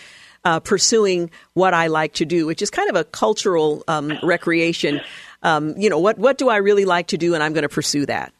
uh, 0.44 0.60
pursuing 0.60 1.30
what 1.52 1.74
I 1.74 1.88
like 1.88 2.14
to 2.14 2.24
do, 2.24 2.46
which 2.46 2.62
is 2.62 2.70
kind 2.70 2.88
of 2.90 2.96
a 2.96 3.04
cultural 3.04 3.84
um, 3.86 4.12
recreation? 4.22 5.00
Um, 5.42 5.74
you 5.76 5.90
know, 5.90 5.98
what, 5.98 6.18
what 6.18 6.38
do 6.38 6.48
I 6.48 6.56
really 6.56 6.84
like 6.84 7.08
to 7.08 7.18
do 7.18 7.34
and 7.34 7.42
I'm 7.42 7.52
going 7.52 7.62
to 7.62 7.68
pursue 7.68 8.06
that? 8.06 8.32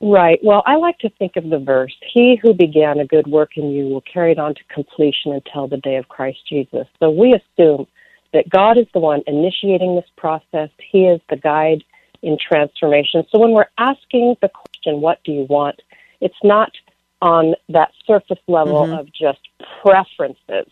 Right. 0.00 0.38
Well, 0.42 0.62
I 0.66 0.76
like 0.76 0.98
to 0.98 1.10
think 1.18 1.36
of 1.36 1.48
the 1.48 1.58
verse 1.58 1.94
He 2.12 2.38
who 2.42 2.52
began 2.52 2.98
a 2.98 3.06
good 3.06 3.26
work 3.26 3.56
in 3.56 3.70
you 3.70 3.86
will 3.86 4.02
carry 4.02 4.32
it 4.32 4.38
on 4.38 4.54
to 4.54 4.60
completion 4.72 5.32
until 5.32 5.68
the 5.68 5.78
day 5.78 5.96
of 5.96 6.08
Christ 6.08 6.38
Jesus. 6.48 6.86
So 7.00 7.10
we 7.10 7.32
assume 7.34 7.86
that 8.34 8.50
God 8.50 8.76
is 8.76 8.86
the 8.92 8.98
one 8.98 9.22
initiating 9.26 9.94
this 9.94 10.10
process. 10.16 10.68
He 10.90 11.06
is 11.06 11.20
the 11.30 11.36
guide 11.36 11.82
in 12.20 12.36
transformation. 12.36 13.24
So 13.30 13.38
when 13.38 13.52
we're 13.52 13.70
asking 13.78 14.36
the 14.42 14.50
question, 14.50 15.00
what 15.00 15.20
do 15.24 15.32
you 15.32 15.46
want? 15.48 15.80
It's 16.20 16.34
not 16.42 16.72
on 17.22 17.54
that 17.70 17.92
surface 18.06 18.38
level 18.48 18.82
mm-hmm. 18.82 18.98
of 18.98 19.06
just 19.12 19.40
preferences, 19.82 20.70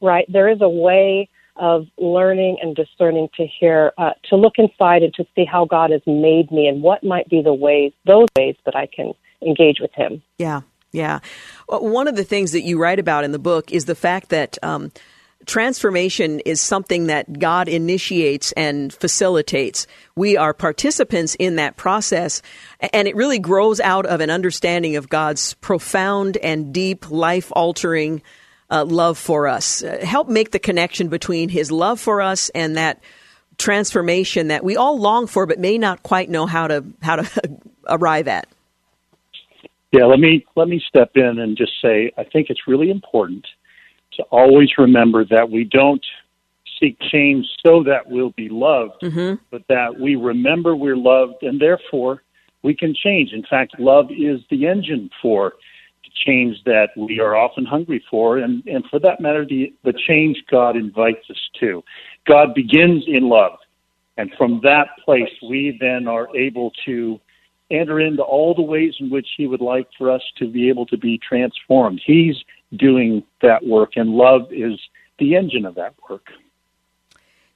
right? 0.00 0.26
There 0.28 0.48
is 0.48 0.60
a 0.60 0.68
way 0.68 1.28
of 1.56 1.86
learning 1.98 2.58
and 2.60 2.76
discerning 2.76 3.28
to 3.36 3.46
hear, 3.46 3.92
uh, 3.96 4.10
to 4.28 4.36
look 4.36 4.54
inside 4.58 5.02
and 5.02 5.14
to 5.14 5.24
see 5.34 5.44
how 5.44 5.64
God 5.64 5.90
has 5.90 6.02
made 6.06 6.50
me 6.50 6.68
and 6.68 6.82
what 6.82 7.02
might 7.02 7.28
be 7.28 7.42
the 7.42 7.54
ways, 7.54 7.92
those 8.04 8.28
ways 8.36 8.56
that 8.66 8.76
I 8.76 8.86
can 8.86 9.14
engage 9.40 9.80
with 9.80 9.92
Him. 9.94 10.22
Yeah, 10.38 10.60
yeah. 10.92 11.20
One 11.68 12.08
of 12.08 12.16
the 12.16 12.24
things 12.24 12.52
that 12.52 12.62
you 12.62 12.78
write 12.78 12.98
about 12.98 13.24
in 13.24 13.32
the 13.32 13.38
book 13.38 13.72
is 13.72 13.86
the 13.86 13.94
fact 13.94 14.28
that 14.28 14.58
um, 14.62 14.92
transformation 15.46 16.40
is 16.40 16.60
something 16.60 17.06
that 17.06 17.38
God 17.38 17.68
initiates 17.68 18.52
and 18.52 18.92
facilitates. 18.92 19.86
We 20.14 20.36
are 20.36 20.52
participants 20.52 21.34
in 21.36 21.56
that 21.56 21.76
process, 21.76 22.42
and 22.92 23.08
it 23.08 23.16
really 23.16 23.38
grows 23.38 23.80
out 23.80 24.06
of 24.06 24.20
an 24.20 24.30
understanding 24.30 24.96
of 24.96 25.08
God's 25.08 25.54
profound 25.54 26.36
and 26.38 26.74
deep, 26.74 27.10
life 27.10 27.50
altering 27.54 28.22
uh, 28.70 28.84
love 28.84 29.16
for 29.16 29.46
us. 29.46 29.82
Uh, 29.82 29.98
help 30.02 30.28
make 30.28 30.50
the 30.50 30.58
connection 30.58 31.08
between 31.08 31.48
His 31.48 31.70
love 31.70 32.00
for 32.00 32.20
us 32.20 32.50
and 32.50 32.76
that 32.76 33.00
transformation 33.58 34.48
that 34.48 34.64
we 34.64 34.76
all 34.76 34.98
long 34.98 35.26
for, 35.26 35.46
but 35.46 35.58
may 35.58 35.78
not 35.78 36.02
quite 36.02 36.28
know 36.28 36.46
how 36.46 36.66
to 36.66 36.84
how 37.00 37.16
to 37.16 37.58
arrive 37.88 38.28
at? 38.28 38.48
Yeah, 39.92 40.04
let 40.04 40.18
me 40.18 40.44
let 40.56 40.68
me 40.68 40.82
step 40.86 41.12
in 41.14 41.38
and 41.38 41.56
just 41.56 41.72
say 41.80 42.12
I 42.18 42.24
think 42.24 42.50
it's 42.50 42.66
really 42.66 42.90
important 42.90 43.46
to 44.16 44.22
always 44.24 44.70
remember 44.78 45.24
that 45.24 45.50
we 45.50 45.64
don't 45.64 46.04
seek 46.80 46.98
change 47.00 47.46
so 47.64 47.82
that 47.84 48.06
we'll 48.06 48.32
be 48.36 48.48
loved, 48.48 49.02
mm-hmm. 49.02 49.42
but 49.50 49.62
that 49.68 49.98
we 49.98 50.16
remember 50.16 50.76
we're 50.76 50.96
loved 50.96 51.42
and 51.42 51.60
therefore 51.60 52.22
we 52.62 52.74
can 52.74 52.94
change. 52.94 53.32
In 53.32 53.44
fact, 53.48 53.78
love 53.78 54.10
is 54.10 54.40
the 54.50 54.66
engine 54.66 55.10
for 55.22 55.54
the 56.04 56.10
change 56.26 56.56
that 56.64 56.88
we 56.96 57.20
are 57.20 57.36
often 57.36 57.64
hungry 57.64 58.04
for, 58.10 58.38
and, 58.38 58.64
and 58.66 58.84
for 58.90 58.98
that 59.00 59.20
matter, 59.20 59.44
the, 59.44 59.72
the 59.84 59.94
change 60.06 60.42
God 60.50 60.76
invites 60.76 61.30
us 61.30 61.50
to. 61.60 61.82
God 62.26 62.54
begins 62.54 63.04
in 63.06 63.28
love. 63.28 63.58
And 64.18 64.32
from 64.38 64.60
that 64.62 64.88
place, 65.04 65.30
we 65.46 65.76
then 65.78 66.08
are 66.08 66.34
able 66.34 66.72
to 66.86 67.20
enter 67.70 68.00
into 68.00 68.22
all 68.22 68.54
the 68.54 68.62
ways 68.62 68.94
in 68.98 69.10
which 69.10 69.28
He 69.36 69.46
would 69.46 69.60
like 69.60 69.88
for 69.98 70.10
us 70.10 70.22
to 70.38 70.48
be 70.48 70.68
able 70.68 70.86
to 70.86 70.96
be 70.96 71.18
transformed. 71.18 72.00
He's 72.04 72.36
doing 72.76 73.22
that 73.42 73.66
work, 73.66 73.92
and 73.96 74.10
love 74.10 74.52
is 74.52 74.78
the 75.18 75.36
engine 75.36 75.64
of 75.64 75.74
that 75.76 75.94
work. 76.08 76.26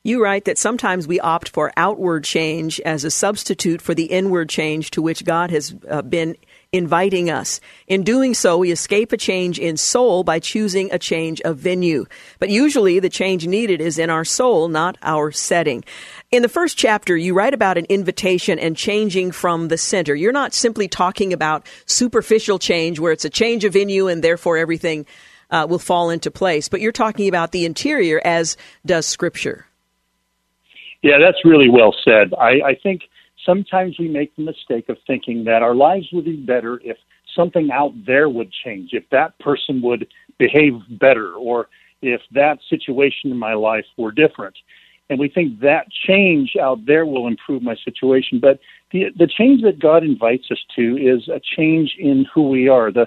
You 0.03 0.23
write 0.23 0.47
that 0.47 0.57
sometimes 0.57 1.07
we 1.07 1.21
opt 1.21 1.51
for 1.51 1.73
outward 1.77 2.25
change 2.25 2.81
as 2.81 3.05
a 3.05 3.11
substitute 3.11 3.83
for 3.83 3.95
the 3.95 4.07
inward 4.07 4.49
change 4.49 4.91
to 4.93 5.03
which 5.03 5.25
God 5.25 5.51
has 5.51 5.75
uh, 5.91 6.01
been 6.01 6.37
inviting 6.73 7.29
us. 7.31 7.61
In 7.89 8.05
doing 8.05 8.33
so, 8.33 8.59
we 8.59 8.71
escape 8.71 9.13
a 9.13 9.17
change 9.17 9.59
in 9.59 9.77
soul 9.77 10.23
by 10.23 10.39
choosing 10.39 10.93
a 10.93 10.99
change 10.99 11.41
of 11.41 11.57
venue. 11.57 12.07
But 12.39 12.49
usually 12.49 13.01
the 13.01 13.09
change 13.09 13.47
needed 13.47 13.81
is 13.81 13.99
in 13.99 14.09
our 14.09 14.25
soul, 14.25 14.69
not 14.69 14.97
our 15.03 15.33
setting. 15.33 15.85
In 16.31 16.43
the 16.43 16.49
first 16.49 16.79
chapter, 16.79 17.17
you 17.17 17.35
write 17.35 17.55
about 17.55 17.77
an 17.77 17.87
invitation 17.89 18.59
and 18.59 18.77
changing 18.77 19.33
from 19.33 19.67
the 19.67 19.79
center. 19.79 20.15
You're 20.15 20.33
not 20.33 20.55
simply 20.55 20.87
talking 20.87 21.33
about 21.33 21.67
superficial 21.87 22.61
change 22.61 23.01
where 23.01 23.13
it's 23.13 23.25
a 23.25 23.31
change 23.31 23.65
of 23.65 23.73
venue 23.73 24.07
and 24.07 24.23
therefore 24.23 24.57
everything 24.57 25.07
uh, 25.51 25.67
will 25.69 25.81
fall 25.81 26.11
into 26.11 26.31
place, 26.31 26.69
but 26.69 26.81
you're 26.81 26.93
talking 26.93 27.29
about 27.29 27.51
the 27.51 27.65
interior 27.65 28.21
as 28.25 28.57
does 28.87 29.07
Scripture. 29.07 29.67
Yeah, 31.03 31.19
that's 31.19 31.45
really 31.45 31.69
well 31.69 31.95
said. 32.05 32.33
I, 32.35 32.61
I 32.65 32.75
think 32.81 33.03
sometimes 33.45 33.99
we 33.99 34.09
make 34.09 34.35
the 34.37 34.43
mistake 34.43 34.89
of 34.89 34.97
thinking 35.07 35.45
that 35.45 35.63
our 35.63 35.75
lives 35.75 36.07
would 36.13 36.25
be 36.25 36.37
better 36.37 36.81
if 36.85 36.97
something 37.35 37.71
out 37.73 37.93
there 38.07 38.29
would 38.29 38.53
change, 38.65 38.91
if 38.93 39.05
that 39.11 39.39
person 39.39 39.81
would 39.83 40.07
behave 40.39 40.75
better, 40.99 41.35
or 41.35 41.69
if 42.03 42.21
that 42.33 42.59
situation 42.69 43.31
in 43.31 43.39
my 43.39 43.55
life 43.55 43.85
were 43.97 44.13
different. 44.13 44.57
And 45.09 45.19
we 45.19 45.29
think 45.29 45.61
that 45.61 45.87
change 46.07 46.53
out 46.61 46.87
there 46.87 47.05
will 47.05 47.27
improve 47.27 47.63
my 47.63 47.77
situation. 47.85 48.39
But 48.41 48.61
the, 48.93 49.07
the 49.17 49.27
change 49.27 49.63
that 49.63 49.81
God 49.81 50.05
invites 50.05 50.45
us 50.51 50.59
to 50.77 50.97
is 50.97 51.29
a 51.29 51.41
change 51.57 51.97
in 51.99 52.27
who 52.33 52.49
we 52.49 52.69
are. 52.69 52.93
The, 52.93 53.07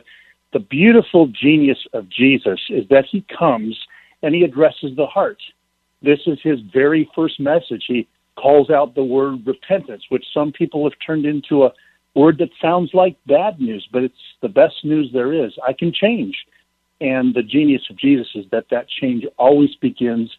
the 0.51 0.59
beautiful 0.59 1.27
genius 1.27 1.79
of 1.93 2.09
Jesus 2.09 2.59
is 2.69 2.87
that 2.89 3.05
he 3.09 3.25
comes 3.37 3.79
and 4.21 4.35
he 4.35 4.43
addresses 4.43 4.95
the 4.95 5.05
heart. 5.05 5.41
This 6.01 6.19
is 6.27 6.39
his 6.43 6.59
very 6.73 7.09
first 7.15 7.39
message. 7.39 7.85
He 7.87 8.07
calls 8.35 8.69
out 8.69 8.95
the 8.95 9.03
word 9.03 9.45
repentance, 9.45 10.03
which 10.09 10.25
some 10.33 10.51
people 10.51 10.83
have 10.83 10.97
turned 11.05 11.25
into 11.25 11.63
a 11.63 11.73
word 12.15 12.37
that 12.39 12.49
sounds 12.61 12.91
like 12.93 13.17
bad 13.25 13.59
news, 13.59 13.87
but 13.91 14.03
it's 14.03 14.15
the 14.41 14.49
best 14.49 14.83
news 14.83 15.11
there 15.13 15.33
is. 15.33 15.53
I 15.67 15.73
can 15.73 15.91
change. 15.93 16.37
And 17.01 17.33
the 17.33 17.43
genius 17.43 17.83
of 17.89 17.97
Jesus 17.97 18.27
is 18.35 18.45
that 18.51 18.65
that 18.71 18.87
change 18.87 19.25
always 19.37 19.75
begins 19.75 20.31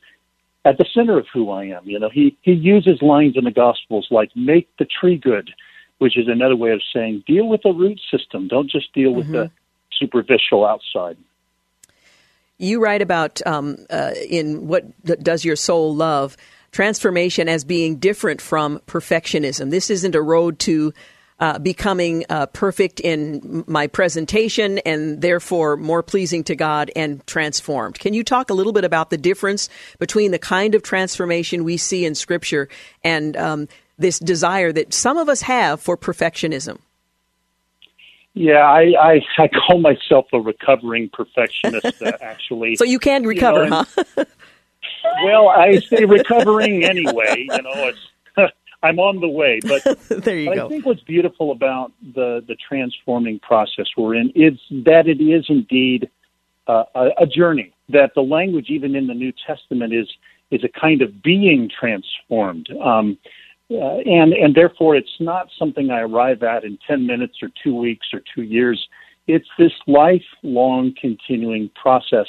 at 0.65 0.79
the 0.79 0.87
center 0.95 1.19
of 1.19 1.27
who 1.33 1.51
I 1.51 1.65
am. 1.65 1.83
You 1.85 1.99
know, 1.99 2.09
he, 2.09 2.37
he 2.43 2.53
uses 2.53 3.03
lines 3.03 3.37
in 3.37 3.45
the 3.45 3.51
Gospels 3.51 4.09
like 4.11 4.31
make 4.35 4.69
the 4.79 4.87
tree 4.87 5.19
good, 5.19 5.51
which 5.99 6.17
is 6.17 6.27
another 6.29 6.57
way 6.57 6.71
of 6.71 6.81
saying 6.93 7.25
deal 7.27 7.49
with 7.49 7.63
the 7.63 7.73
root 7.73 8.01
system. 8.11 8.49
Don't 8.49 8.71
just 8.71 8.93
deal 8.95 9.13
with 9.13 9.27
mm-hmm. 9.27 9.35
the 9.35 9.51
superficial 9.99 10.65
outside. 10.65 11.17
You 12.57 12.81
write 12.81 13.03
about 13.03 13.45
um, 13.47 13.85
uh, 13.91 14.13
in 14.29 14.69
what 14.69 15.05
does 15.23 15.45
your 15.45 15.57
soul 15.57 15.95
love 15.95 16.37
transformation 16.75 17.49
as 17.49 17.65
being 17.65 17.97
different 17.97 18.41
from 18.41 18.81
perfectionism. 18.81 19.71
This 19.71 19.91
isn't 19.91 20.15
a 20.15 20.21
road 20.21 20.59
to 20.61 20.93
uh, 21.41 21.59
becoming 21.59 22.25
uh, 22.29 22.47
perfect 22.47 23.01
in 23.01 23.65
my 23.67 23.87
presentation 23.87 24.79
and 24.79 25.21
therefore 25.21 25.77
more 25.77 26.03
pleasing 26.03 26.45
to 26.45 26.57
God 26.57 26.91
and 26.95 27.25
transformed. 27.27 27.99
Can 27.99 28.13
you 28.13 28.25
talk 28.25 28.51
a 28.51 28.55
little 28.55 28.73
bit 28.73 28.85
about 28.85 29.11
the 29.11 29.17
difference 29.17 29.69
between 29.99 30.33
the 30.33 30.39
kind 30.39 30.75
of 30.75 30.83
transformation 30.83 31.65
we 31.65 31.77
see 31.77 32.05
in 32.05 32.15
Scripture 32.15 32.69
and 33.03 33.37
um, 33.37 33.69
this 33.99 34.19
desire 34.19 34.73
that 34.73 34.93
some 34.93 35.17
of 35.17 35.29
us 35.29 35.43
have 35.43 35.81
for 35.81 35.97
perfectionism? 35.97 36.79
Yeah, 38.37 38.65
I, 38.65 38.95
I 39.01 39.21
I 39.39 39.49
call 39.49 39.79
myself 39.79 40.27
a 40.33 40.41
recovering 40.41 41.09
perfectionist. 41.13 41.85
Uh, 42.05 42.11
actually, 42.21 42.75
so 42.75 42.85
you 42.85 42.99
can 42.99 43.23
recover, 43.25 43.65
you 43.65 43.71
know, 43.71 43.85
huh? 43.97 44.25
well, 45.25 45.49
I 45.49 45.79
say 45.79 46.05
recovering 46.05 46.85
anyway. 46.85 47.47
You 47.51 47.63
know, 47.63 47.93
it's 48.37 48.53
I'm 48.83 48.99
on 48.99 49.21
the 49.21 49.29
way. 49.29 49.61
But 49.63 49.83
there 50.09 50.39
you 50.39 50.51
but 50.51 50.55
go. 50.57 50.67
I 50.67 50.69
think 50.69 50.87
what's 50.87 51.03
beautiful 51.03 51.51
about 51.51 51.93
the 52.15 52.45
the 52.47 52.57
transforming 52.57 53.41
process 53.41 53.87
we're 53.97 54.15
in 54.15 54.31
is 54.35 54.59
that 54.85 55.09
it 55.09 55.23
is 55.23 55.47
indeed 55.49 56.11
uh, 56.69 56.85
a, 56.95 57.09
a 57.23 57.27
journey. 57.27 57.73
That 57.89 58.13
the 58.15 58.23
language, 58.23 58.67
even 58.69 58.95
in 58.95 59.07
the 59.07 59.15
New 59.15 59.33
Testament, 59.47 59.93
is 59.93 60.09
is 60.51 60.63
a 60.65 60.69
kind 60.69 61.03
of 61.03 61.23
being 61.23 61.69
transformed. 61.69 62.69
Um, 62.83 63.19
uh, 63.71 63.99
and 64.05 64.35
and 64.35 64.55
therefore 64.55 64.95
it's 64.95 65.17
not 65.19 65.49
something 65.59 65.91
I 65.91 66.01
arrive 66.01 66.43
at 66.43 66.65
in 66.65 66.79
ten 66.87 67.07
minutes 67.07 67.39
or 67.43 67.49
two 67.63 67.75
weeks 67.75 68.09
or 68.13 68.21
two 68.35 68.43
years. 68.43 68.87
It's 69.27 69.49
this 69.59 69.73
lifelong, 69.87 70.95
continuing 71.01 71.71
process. 71.75 72.27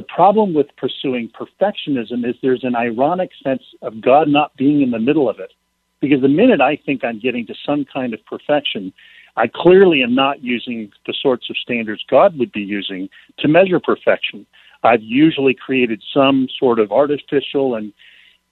The 0.00 0.06
problem 0.06 0.54
with 0.54 0.74
pursuing 0.78 1.28
perfectionism 1.28 2.26
is 2.26 2.34
there's 2.40 2.64
an 2.64 2.74
ironic 2.74 3.28
sense 3.44 3.62
of 3.82 4.00
God 4.00 4.28
not 4.28 4.56
being 4.56 4.80
in 4.80 4.90
the 4.90 4.98
middle 4.98 5.28
of 5.28 5.38
it, 5.40 5.52
because 6.00 6.22
the 6.22 6.28
minute 6.28 6.62
I 6.62 6.76
think 6.86 7.04
I'm 7.04 7.20
getting 7.20 7.46
to 7.48 7.54
some 7.66 7.84
kind 7.84 8.14
of 8.14 8.24
perfection, 8.24 8.94
I 9.36 9.46
clearly 9.46 10.02
am 10.02 10.14
not 10.14 10.42
using 10.42 10.90
the 11.06 11.12
sorts 11.20 11.50
of 11.50 11.58
standards 11.58 12.02
God 12.08 12.38
would 12.38 12.50
be 12.50 12.62
using 12.62 13.10
to 13.40 13.46
measure 13.46 13.78
perfection. 13.78 14.46
I've 14.82 15.02
usually 15.02 15.52
created 15.52 16.02
some 16.14 16.48
sort 16.58 16.78
of 16.78 16.92
artificial 16.92 17.74
and 17.74 17.92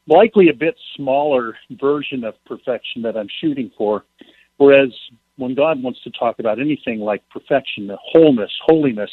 likely 0.06 0.50
a 0.50 0.54
bit 0.54 0.76
smaller 0.96 1.56
version 1.80 2.24
of 2.24 2.34
perfection 2.44 3.00
that 3.04 3.16
I'm 3.16 3.28
shooting 3.40 3.70
for. 3.78 4.04
Whereas 4.58 4.90
when 5.36 5.54
God 5.54 5.82
wants 5.82 6.02
to 6.02 6.10
talk 6.10 6.40
about 6.40 6.60
anything 6.60 7.00
like 7.00 7.22
perfection, 7.30 7.90
wholeness, 8.12 8.52
holiness, 8.66 9.10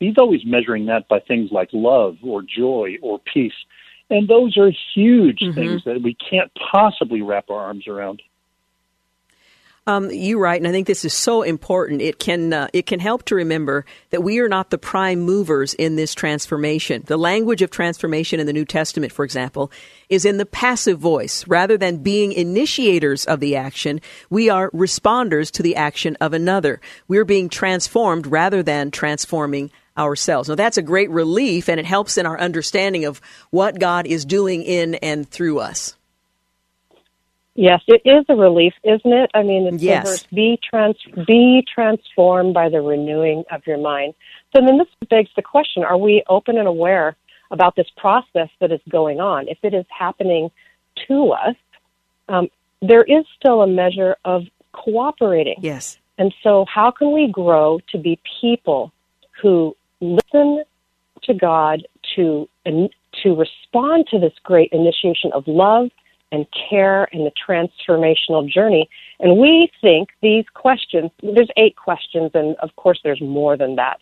He's 0.00 0.18
always 0.18 0.44
measuring 0.44 0.86
that 0.86 1.06
by 1.08 1.20
things 1.20 1.52
like 1.52 1.68
love 1.72 2.16
or 2.22 2.42
joy 2.42 2.96
or 3.02 3.20
peace. 3.32 3.52
And 4.08 4.26
those 4.26 4.56
are 4.56 4.72
huge 4.94 5.38
mm-hmm. 5.40 5.54
things 5.54 5.84
that 5.84 6.02
we 6.02 6.14
can't 6.14 6.50
possibly 6.72 7.22
wrap 7.22 7.50
our 7.50 7.60
arms 7.60 7.86
around. 7.86 8.22
Um, 9.86 10.10
you 10.10 10.38
right, 10.38 10.60
and 10.60 10.68
I 10.68 10.72
think 10.72 10.86
this 10.86 11.04
is 11.04 11.14
so 11.14 11.42
important. 11.42 12.02
It 12.02 12.18
can 12.18 12.52
uh, 12.52 12.68
it 12.72 12.86
can 12.86 13.00
help 13.00 13.24
to 13.24 13.34
remember 13.34 13.86
that 14.10 14.22
we 14.22 14.38
are 14.38 14.48
not 14.48 14.70
the 14.70 14.78
prime 14.78 15.20
movers 15.20 15.74
in 15.74 15.96
this 15.96 16.14
transformation. 16.14 17.02
The 17.06 17.16
language 17.16 17.62
of 17.62 17.70
transformation 17.70 18.40
in 18.40 18.46
the 18.46 18.52
New 18.52 18.66
Testament, 18.66 19.10
for 19.10 19.24
example, 19.24 19.72
is 20.08 20.24
in 20.24 20.36
the 20.36 20.46
passive 20.46 20.98
voice. 20.98 21.46
Rather 21.48 21.78
than 21.78 22.02
being 22.02 22.32
initiators 22.32 23.24
of 23.24 23.40
the 23.40 23.56
action, 23.56 24.00
we 24.28 24.50
are 24.50 24.70
responders 24.70 25.50
to 25.52 25.62
the 25.62 25.76
action 25.76 26.16
of 26.20 26.34
another. 26.34 26.80
We're 27.08 27.24
being 27.24 27.48
transformed 27.48 28.26
rather 28.26 28.62
than 28.62 28.90
transforming 28.90 29.70
ourselves. 30.00 30.48
Now, 30.48 30.54
that's 30.54 30.78
a 30.78 30.82
great 30.82 31.10
relief, 31.10 31.68
and 31.68 31.78
it 31.78 31.86
helps 31.86 32.18
in 32.18 32.26
our 32.26 32.38
understanding 32.38 33.04
of 33.04 33.20
what 33.50 33.78
God 33.78 34.06
is 34.06 34.24
doing 34.24 34.62
in 34.62 34.96
and 34.96 35.28
through 35.28 35.60
us. 35.60 35.96
Yes, 37.54 37.82
it 37.88 38.00
is 38.04 38.24
a 38.28 38.34
relief, 38.34 38.72
isn't 38.84 39.12
it? 39.12 39.30
I 39.34 39.42
mean, 39.42 39.66
it's 39.66 39.82
yes. 39.82 40.08
verse, 40.08 40.26
be 40.32 40.58
trans 40.68 40.96
be 41.26 41.64
transformed 41.72 42.54
by 42.54 42.68
the 42.68 42.80
renewing 42.80 43.44
of 43.50 43.66
your 43.66 43.76
mind. 43.76 44.14
So 44.54 44.64
then 44.64 44.78
this 44.78 44.88
begs 45.10 45.30
the 45.36 45.42
question, 45.42 45.84
are 45.84 45.98
we 45.98 46.22
open 46.28 46.56
and 46.56 46.66
aware 46.66 47.16
about 47.50 47.76
this 47.76 47.88
process 47.96 48.48
that 48.60 48.72
is 48.72 48.80
going 48.88 49.20
on? 49.20 49.48
If 49.48 49.58
it 49.62 49.74
is 49.74 49.84
happening 49.96 50.50
to 51.08 51.32
us, 51.32 51.56
um, 52.28 52.48
there 52.80 53.02
is 53.02 53.24
still 53.38 53.62
a 53.62 53.66
measure 53.66 54.16
of 54.24 54.44
cooperating. 54.72 55.56
Yes. 55.60 55.98
And 56.18 56.32
so 56.42 56.64
how 56.72 56.90
can 56.90 57.12
we 57.12 57.28
grow 57.28 57.80
to 57.92 57.98
be 57.98 58.18
people 58.40 58.92
who 59.42 59.76
listen 60.00 60.64
to 61.22 61.34
God 61.34 61.86
to 62.16 62.48
to 63.22 63.34
respond 63.34 64.06
to 64.10 64.18
this 64.18 64.32
great 64.42 64.70
initiation 64.72 65.32
of 65.32 65.44
love 65.46 65.90
and 66.32 66.46
care 66.70 67.08
and 67.12 67.26
the 67.26 67.32
transformational 67.48 68.48
journey. 68.48 68.88
And 69.18 69.38
we 69.38 69.70
think 69.80 70.10
these 70.22 70.44
questions, 70.54 71.10
there's 71.22 71.50
eight 71.56 71.76
questions, 71.76 72.30
and 72.34 72.56
of 72.56 72.74
course 72.76 73.00
there's 73.02 73.20
more 73.20 73.56
than 73.56 73.76
that. 73.76 74.00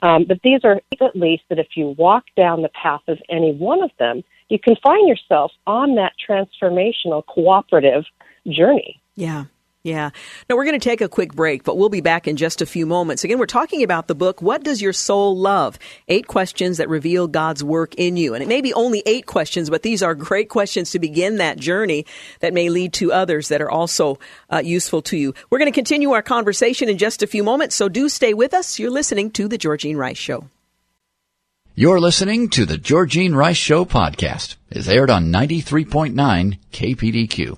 Um, 0.00 0.24
but 0.24 0.40
these 0.42 0.60
are 0.64 0.80
at 1.00 1.16
least 1.16 1.42
that 1.48 1.58
if 1.58 1.68
you 1.76 1.94
walk 1.98 2.24
down 2.36 2.62
the 2.62 2.70
path 2.70 3.02
of 3.08 3.18
any 3.28 3.52
one 3.52 3.82
of 3.82 3.90
them, 3.98 4.22
you 4.48 4.58
can 4.58 4.76
find 4.76 5.08
yourself 5.08 5.52
on 5.66 5.96
that 5.96 6.12
transformational 6.26 7.26
cooperative 7.26 8.04
journey. 8.46 9.00
Yeah. 9.16 9.44
Yeah. 9.88 10.10
Now 10.50 10.56
we're 10.56 10.66
going 10.66 10.78
to 10.78 10.84
take 10.84 11.00
a 11.00 11.08
quick 11.08 11.32
break, 11.34 11.64
but 11.64 11.78
we'll 11.78 11.88
be 11.88 12.02
back 12.02 12.28
in 12.28 12.36
just 12.36 12.60
a 12.60 12.66
few 12.66 12.84
moments. 12.84 13.24
Again, 13.24 13.38
we're 13.38 13.46
talking 13.46 13.82
about 13.82 14.06
the 14.06 14.14
book, 14.14 14.42
What 14.42 14.62
Does 14.62 14.82
Your 14.82 14.92
Soul 14.92 15.34
Love? 15.34 15.78
Eight 16.08 16.26
questions 16.26 16.76
that 16.76 16.90
reveal 16.90 17.26
God's 17.26 17.64
work 17.64 17.94
in 17.94 18.18
you. 18.18 18.34
And 18.34 18.42
it 18.42 18.48
may 18.48 18.60
be 18.60 18.74
only 18.74 19.02
eight 19.06 19.24
questions, 19.24 19.70
but 19.70 19.82
these 19.82 20.02
are 20.02 20.14
great 20.14 20.50
questions 20.50 20.90
to 20.90 20.98
begin 20.98 21.36
that 21.36 21.58
journey 21.58 22.04
that 22.40 22.52
may 22.52 22.68
lead 22.68 22.92
to 22.94 23.14
others 23.14 23.48
that 23.48 23.62
are 23.62 23.70
also 23.70 24.18
uh, 24.50 24.60
useful 24.62 25.00
to 25.02 25.16
you. 25.16 25.32
We're 25.48 25.58
going 25.58 25.72
to 25.72 25.74
continue 25.74 26.12
our 26.12 26.22
conversation 26.22 26.90
in 26.90 26.98
just 26.98 27.22
a 27.22 27.26
few 27.26 27.42
moments, 27.42 27.74
so 27.74 27.88
do 27.88 28.10
stay 28.10 28.34
with 28.34 28.52
us. 28.52 28.78
You're 28.78 28.90
listening 28.90 29.30
to 29.32 29.48
The 29.48 29.56
Georgine 29.56 29.96
Rice 29.96 30.18
Show. 30.18 30.44
You're 31.74 32.00
listening 32.00 32.50
to 32.50 32.66
The 32.66 32.76
Georgine 32.76 33.34
Rice 33.34 33.56
Show 33.56 33.86
podcast. 33.86 34.56
is 34.70 34.88
aired 34.88 35.10
on 35.10 35.32
93.9 35.32 36.58
KPDQ. 36.72 37.56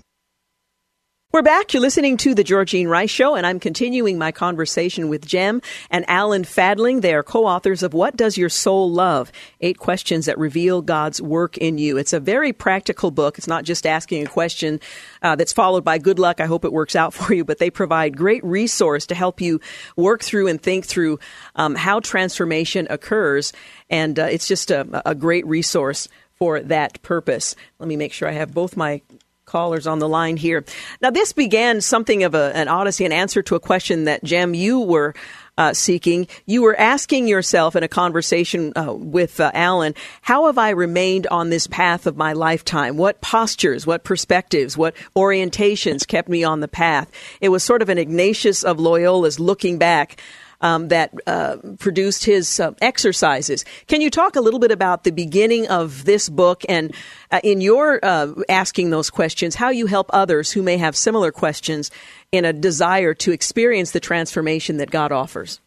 We're 1.32 1.42
back. 1.42 1.72
You're 1.72 1.80
listening 1.80 2.16
to 2.18 2.34
the 2.34 2.42
Georgine 2.42 2.88
Rice 2.88 3.08
Show, 3.08 3.36
and 3.36 3.46
I'm 3.46 3.60
continuing 3.60 4.18
my 4.18 4.32
conversation 4.32 5.08
with 5.08 5.24
Gem 5.24 5.62
and 5.88 6.04
Alan 6.08 6.42
Fadling. 6.42 7.02
They 7.02 7.14
are 7.14 7.22
co-authors 7.22 7.84
of 7.84 7.94
What 7.94 8.16
Does 8.16 8.36
Your 8.36 8.48
Soul 8.48 8.90
Love? 8.90 9.30
Eight 9.60 9.78
questions 9.78 10.26
that 10.26 10.36
reveal 10.38 10.82
God's 10.82 11.22
work 11.22 11.56
in 11.56 11.78
you. 11.78 11.98
It's 11.98 12.12
a 12.12 12.18
very 12.18 12.52
practical 12.52 13.12
book. 13.12 13.38
It's 13.38 13.46
not 13.46 13.62
just 13.62 13.86
asking 13.86 14.26
a 14.26 14.28
question 14.28 14.80
uh, 15.22 15.36
that's 15.36 15.52
followed 15.52 15.84
by 15.84 15.98
good 15.98 16.18
luck. 16.18 16.40
I 16.40 16.46
hope 16.46 16.64
it 16.64 16.72
works 16.72 16.96
out 16.96 17.14
for 17.14 17.32
you, 17.32 17.44
but 17.44 17.58
they 17.58 17.70
provide 17.70 18.16
great 18.16 18.42
resource 18.42 19.06
to 19.06 19.14
help 19.14 19.40
you 19.40 19.60
work 19.94 20.24
through 20.24 20.48
and 20.48 20.60
think 20.60 20.84
through 20.84 21.20
um, 21.54 21.76
how 21.76 22.00
transformation 22.00 22.88
occurs. 22.90 23.52
And 23.88 24.18
uh, 24.18 24.24
it's 24.24 24.48
just 24.48 24.72
a, 24.72 25.08
a 25.08 25.14
great 25.14 25.46
resource 25.46 26.08
for 26.34 26.58
that 26.58 27.00
purpose. 27.02 27.54
Let 27.78 27.88
me 27.88 27.94
make 27.94 28.12
sure 28.12 28.26
I 28.26 28.32
have 28.32 28.52
both 28.52 28.76
my 28.76 29.02
callers 29.50 29.86
on 29.86 29.98
the 29.98 30.08
line 30.08 30.36
here. 30.36 30.64
Now, 31.02 31.10
this 31.10 31.32
began 31.32 31.80
something 31.80 32.22
of 32.22 32.34
a, 32.34 32.52
an 32.54 32.68
odyssey, 32.68 33.04
an 33.04 33.12
answer 33.12 33.42
to 33.42 33.56
a 33.56 33.60
question 33.60 34.04
that 34.04 34.22
Gem 34.22 34.54
you 34.54 34.80
were 34.80 35.14
uh, 35.58 35.74
seeking. 35.74 36.26
You 36.46 36.62
were 36.62 36.78
asking 36.78 37.28
yourself 37.28 37.76
in 37.76 37.82
a 37.82 37.88
conversation 37.88 38.72
uh, 38.76 38.94
with 38.94 39.40
uh, 39.40 39.50
Alan, 39.52 39.94
how 40.22 40.46
have 40.46 40.56
I 40.56 40.70
remained 40.70 41.26
on 41.26 41.50
this 41.50 41.66
path 41.66 42.06
of 42.06 42.16
my 42.16 42.32
lifetime? 42.32 42.96
What 42.96 43.20
postures, 43.20 43.86
what 43.86 44.02
perspectives, 44.02 44.78
what 44.78 44.94
orientations 45.14 46.06
kept 46.06 46.30
me 46.30 46.44
on 46.44 46.60
the 46.60 46.68
path? 46.68 47.10
It 47.42 47.50
was 47.50 47.62
sort 47.62 47.82
of 47.82 47.90
an 47.90 47.98
Ignatius 47.98 48.62
of 48.62 48.78
Loyola's 48.78 49.38
looking 49.38 49.76
back 49.76 50.18
um, 50.60 50.88
that 50.88 51.12
uh, 51.26 51.56
produced 51.78 52.24
his 52.24 52.60
uh, 52.60 52.72
exercises. 52.80 53.64
Can 53.86 54.00
you 54.00 54.10
talk 54.10 54.36
a 54.36 54.40
little 54.40 54.60
bit 54.60 54.70
about 54.70 55.04
the 55.04 55.10
beginning 55.10 55.68
of 55.68 56.04
this 56.04 56.28
book 56.28 56.62
and 56.68 56.94
uh, 57.30 57.40
in 57.42 57.60
your 57.60 58.00
uh, 58.02 58.34
asking 58.48 58.90
those 58.90 59.10
questions, 59.10 59.54
how 59.54 59.70
you 59.70 59.86
help 59.86 60.10
others 60.12 60.52
who 60.52 60.62
may 60.62 60.76
have 60.76 60.96
similar 60.96 61.32
questions 61.32 61.90
in 62.32 62.44
a 62.44 62.52
desire 62.52 63.14
to 63.14 63.32
experience 63.32 63.92
the 63.92 64.00
transformation 64.00 64.76
that 64.78 64.90
God 64.90 65.12
offers? 65.12 65.60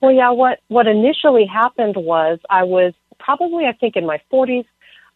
Well, 0.00 0.12
yeah, 0.12 0.30
what, 0.30 0.58
what 0.68 0.86
initially 0.88 1.46
happened 1.46 1.94
was 1.96 2.40
I 2.50 2.64
was 2.64 2.92
probably, 3.18 3.66
I 3.66 3.72
think, 3.72 3.96
in 3.96 4.04
my 4.04 4.20
40s. 4.32 4.64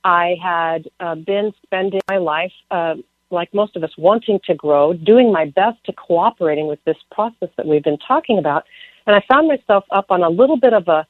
I 0.05 0.37
had 0.41 0.89
uh, 1.01 1.17
been 1.17 1.53
spending 1.65 2.01
my 2.09 2.19
life 2.19 2.53
uh, 2.71 2.95
like 3.31 3.53
most 3.53 3.77
of 3.77 3.83
us, 3.83 3.91
wanting 3.99 4.41
to 4.47 4.55
grow, 4.55 4.93
doing 4.93 5.33
my 5.33 5.47
best 5.47 5.83
to 5.85 5.93
cooperating 5.93 6.67
with 6.67 6.83
this 6.85 6.97
process 7.11 7.49
that 7.57 7.67
we've 7.67 7.83
been 7.83 7.99
talking 7.99 8.39
about. 8.39 8.65
And 9.07 9.17
I 9.17 9.23
found 9.29 9.49
myself 9.49 9.85
up 9.91 10.07
on 10.11 10.23
a 10.23 10.29
little 10.29 10.57
bit 10.57 10.73
of 10.73 10.89
a 10.89 11.07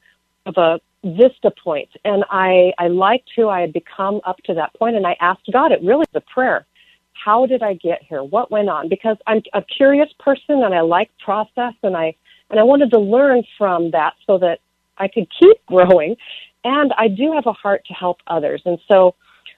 of 0.47 0.57
a 0.57 0.81
vista 1.05 1.51
point, 1.51 1.89
and 2.05 2.25
I 2.31 2.73
I 2.79 2.89
liked 2.89 3.31
who 3.37 3.49
I 3.49 3.61
had 3.61 3.73
become 3.73 4.21
up 4.25 4.39
to 4.45 4.55
that 4.55 4.75
point, 4.75 4.97
and 4.97 5.07
I 5.07 5.17
asked 5.21 5.49
God. 5.53 5.73
It 5.73 5.81
really 5.83 6.07
was 6.13 6.15
a 6.15 6.21
prayer. 6.21 6.67
How 7.13 7.47
did 7.47 7.63
I 7.63 7.75
get 7.75 8.03
here? 8.03 8.23
What 8.23 8.51
went 8.51 8.69
on? 8.69 8.89
Because 8.89 9.17
I'm 9.27 9.43
a 9.55 9.63
curious 9.63 10.09
person, 10.19 10.63
and 10.63 10.75
I 10.75 10.81
like 10.81 11.11
process, 11.19 11.75
and 11.83 11.97
I 11.97 12.15
and 12.51 12.61
I 12.61 12.63
wanted 12.63 12.91
to 12.93 12.99
learn 12.99 13.43
from 13.59 13.91
that 13.91 14.15
so 14.27 14.39
that 14.39 14.61
I 14.99 15.09
could 15.09 15.27
keep 15.39 15.57
growing. 15.67 16.17
And 16.65 16.93
I 16.99 17.09
do 17.09 17.33
have 17.33 17.47
a 17.47 17.53
heart 17.53 17.85
to 17.87 17.95
help 17.95 18.19
others, 18.27 18.63
and 18.65 18.79
so 18.89 19.15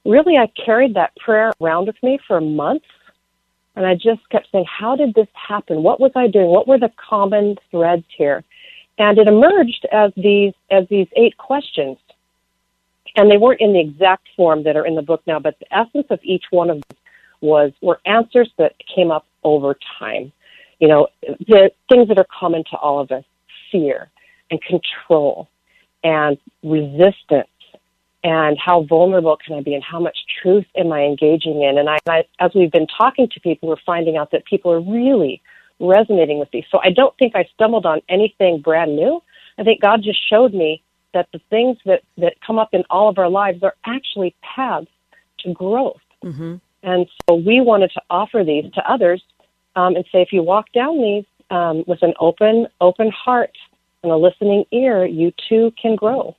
really, 0.09 0.37
I 0.37 0.51
carried 0.65 0.95
that 0.95 1.15
prayer 1.17 1.53
around 1.61 1.87
with 1.87 2.03
me 2.03 2.19
for 2.27 2.41
months. 2.41 2.87
And 3.77 3.87
I 3.87 3.95
just 3.95 4.29
kept 4.31 4.49
saying, 4.51 4.65
how 4.67 4.97
did 4.97 5.15
this 5.15 5.29
happen? 5.35 5.85
What 5.85 6.01
was 6.01 6.11
I 6.17 6.27
doing? 6.27 6.49
What 6.49 6.67
were 6.67 6.81
the 6.81 6.91
common 6.97 7.57
threads 7.71 8.05
here? 8.17 8.43
And 8.99 9.19
it 9.19 9.29
emerged 9.29 9.87
as 9.93 10.11
these, 10.17 10.53
as 10.71 10.89
these 10.89 11.07
eight 11.17 11.37
questions. 11.37 11.97
And 13.15 13.31
they 13.31 13.37
weren't 13.37 13.61
in 13.61 13.73
the 13.73 13.81
exact 13.81 14.29
form 14.37 14.65
that 14.65 14.77
are 14.77 14.85
in 14.85 14.97
the 14.97 15.03
book 15.03 15.23
now, 15.27 15.39
but 15.39 15.57
the 15.61 15.73
essence 15.73 16.07
of 16.11 16.19
each 16.25 16.47
one 16.51 16.71
of 16.71 16.77
them 16.77 16.99
was, 17.41 17.73
were 17.81 18.01
answers 18.05 18.51
that 18.59 18.75
came 18.93 19.13
up 19.13 19.27
over 19.45 19.79
time. 19.99 20.33
You 20.81 20.89
know, 20.89 21.09
the 21.23 21.71
things 21.89 22.09
that 22.09 22.19
are 22.19 22.27
common 22.37 22.65
to 22.71 22.77
all 22.77 22.99
of 22.99 23.13
us, 23.13 23.25
fear 23.71 24.11
and 24.51 24.61
control 24.63 25.49
and 26.03 26.39
resistance 26.63 27.49
and 28.25 28.59
how 28.59 28.83
vulnerable 28.83 29.37
can 29.45 29.57
I 29.57 29.63
be 29.63 29.75
and 29.75 29.83
how 29.83 30.01
much 30.01 30.19
truth 30.43 30.67
am 30.77 30.93
I 30.93 31.03
engaging 31.03 31.63
in? 31.63 31.79
And 31.79 31.89
I, 31.89 31.99
I, 32.09 32.25
as 32.41 32.51
we've 32.55 32.73
been 32.73 32.87
talking 32.87 33.29
to 33.33 33.41
people, 33.41 33.69
we're 33.69 33.77
finding 33.87 34.17
out 34.17 34.33
that 34.33 34.45
people 34.45 34.73
are 34.73 34.81
really 34.81 35.41
resonating 35.81 36.39
with 36.39 36.51
these. 36.51 36.65
So 36.71 36.81
I 36.83 36.91
don't 36.91 37.17
think 37.19 37.37
I 37.37 37.49
stumbled 37.55 37.87
on 37.87 38.01
anything 38.09 38.61
brand 38.61 38.97
new. 38.97 39.23
I 39.59 39.63
think 39.63 39.81
God 39.81 40.03
just 40.03 40.19
showed 40.29 40.53
me 40.53 40.83
that 41.15 41.29
the 41.33 41.41
things 41.51 41.79
that, 41.87 42.03
that 42.19 42.35
come 42.45 42.59
up 42.59 42.71
in 42.73 42.85
all 42.91 43.09
of 43.09 43.19
our 43.19 43.29
lives 43.31 43.63
are 43.63 43.75
actually 43.87 44.35
paths 44.43 44.89
to 45.41 45.53
growth. 45.53 46.01
Mm-hmm. 46.25 46.57
And 46.83 47.07
so 47.29 47.37
we 47.37 47.61
wanted 47.61 47.91
to 47.95 48.03
offer 48.11 48.45
these 48.45 48.71
to 48.73 48.91
others 48.91 49.23
um, 49.77 49.97
and 49.97 50.05
say, 50.13 50.23
if 50.23 50.33
you 50.33 50.43
walk 50.43 50.73
down 50.73 51.01
these 51.01 51.25
um, 51.51 51.85
with 51.87 52.03
an 52.03 52.15
open, 52.21 52.67
open 52.81 53.11
heart 53.11 53.57
and 54.03 54.13
a 54.13 54.17
listening 54.17 54.65
ear, 54.73 55.07
you 55.07 55.33
too 55.49 55.73
can 55.81 55.97
grow. 55.97 56.37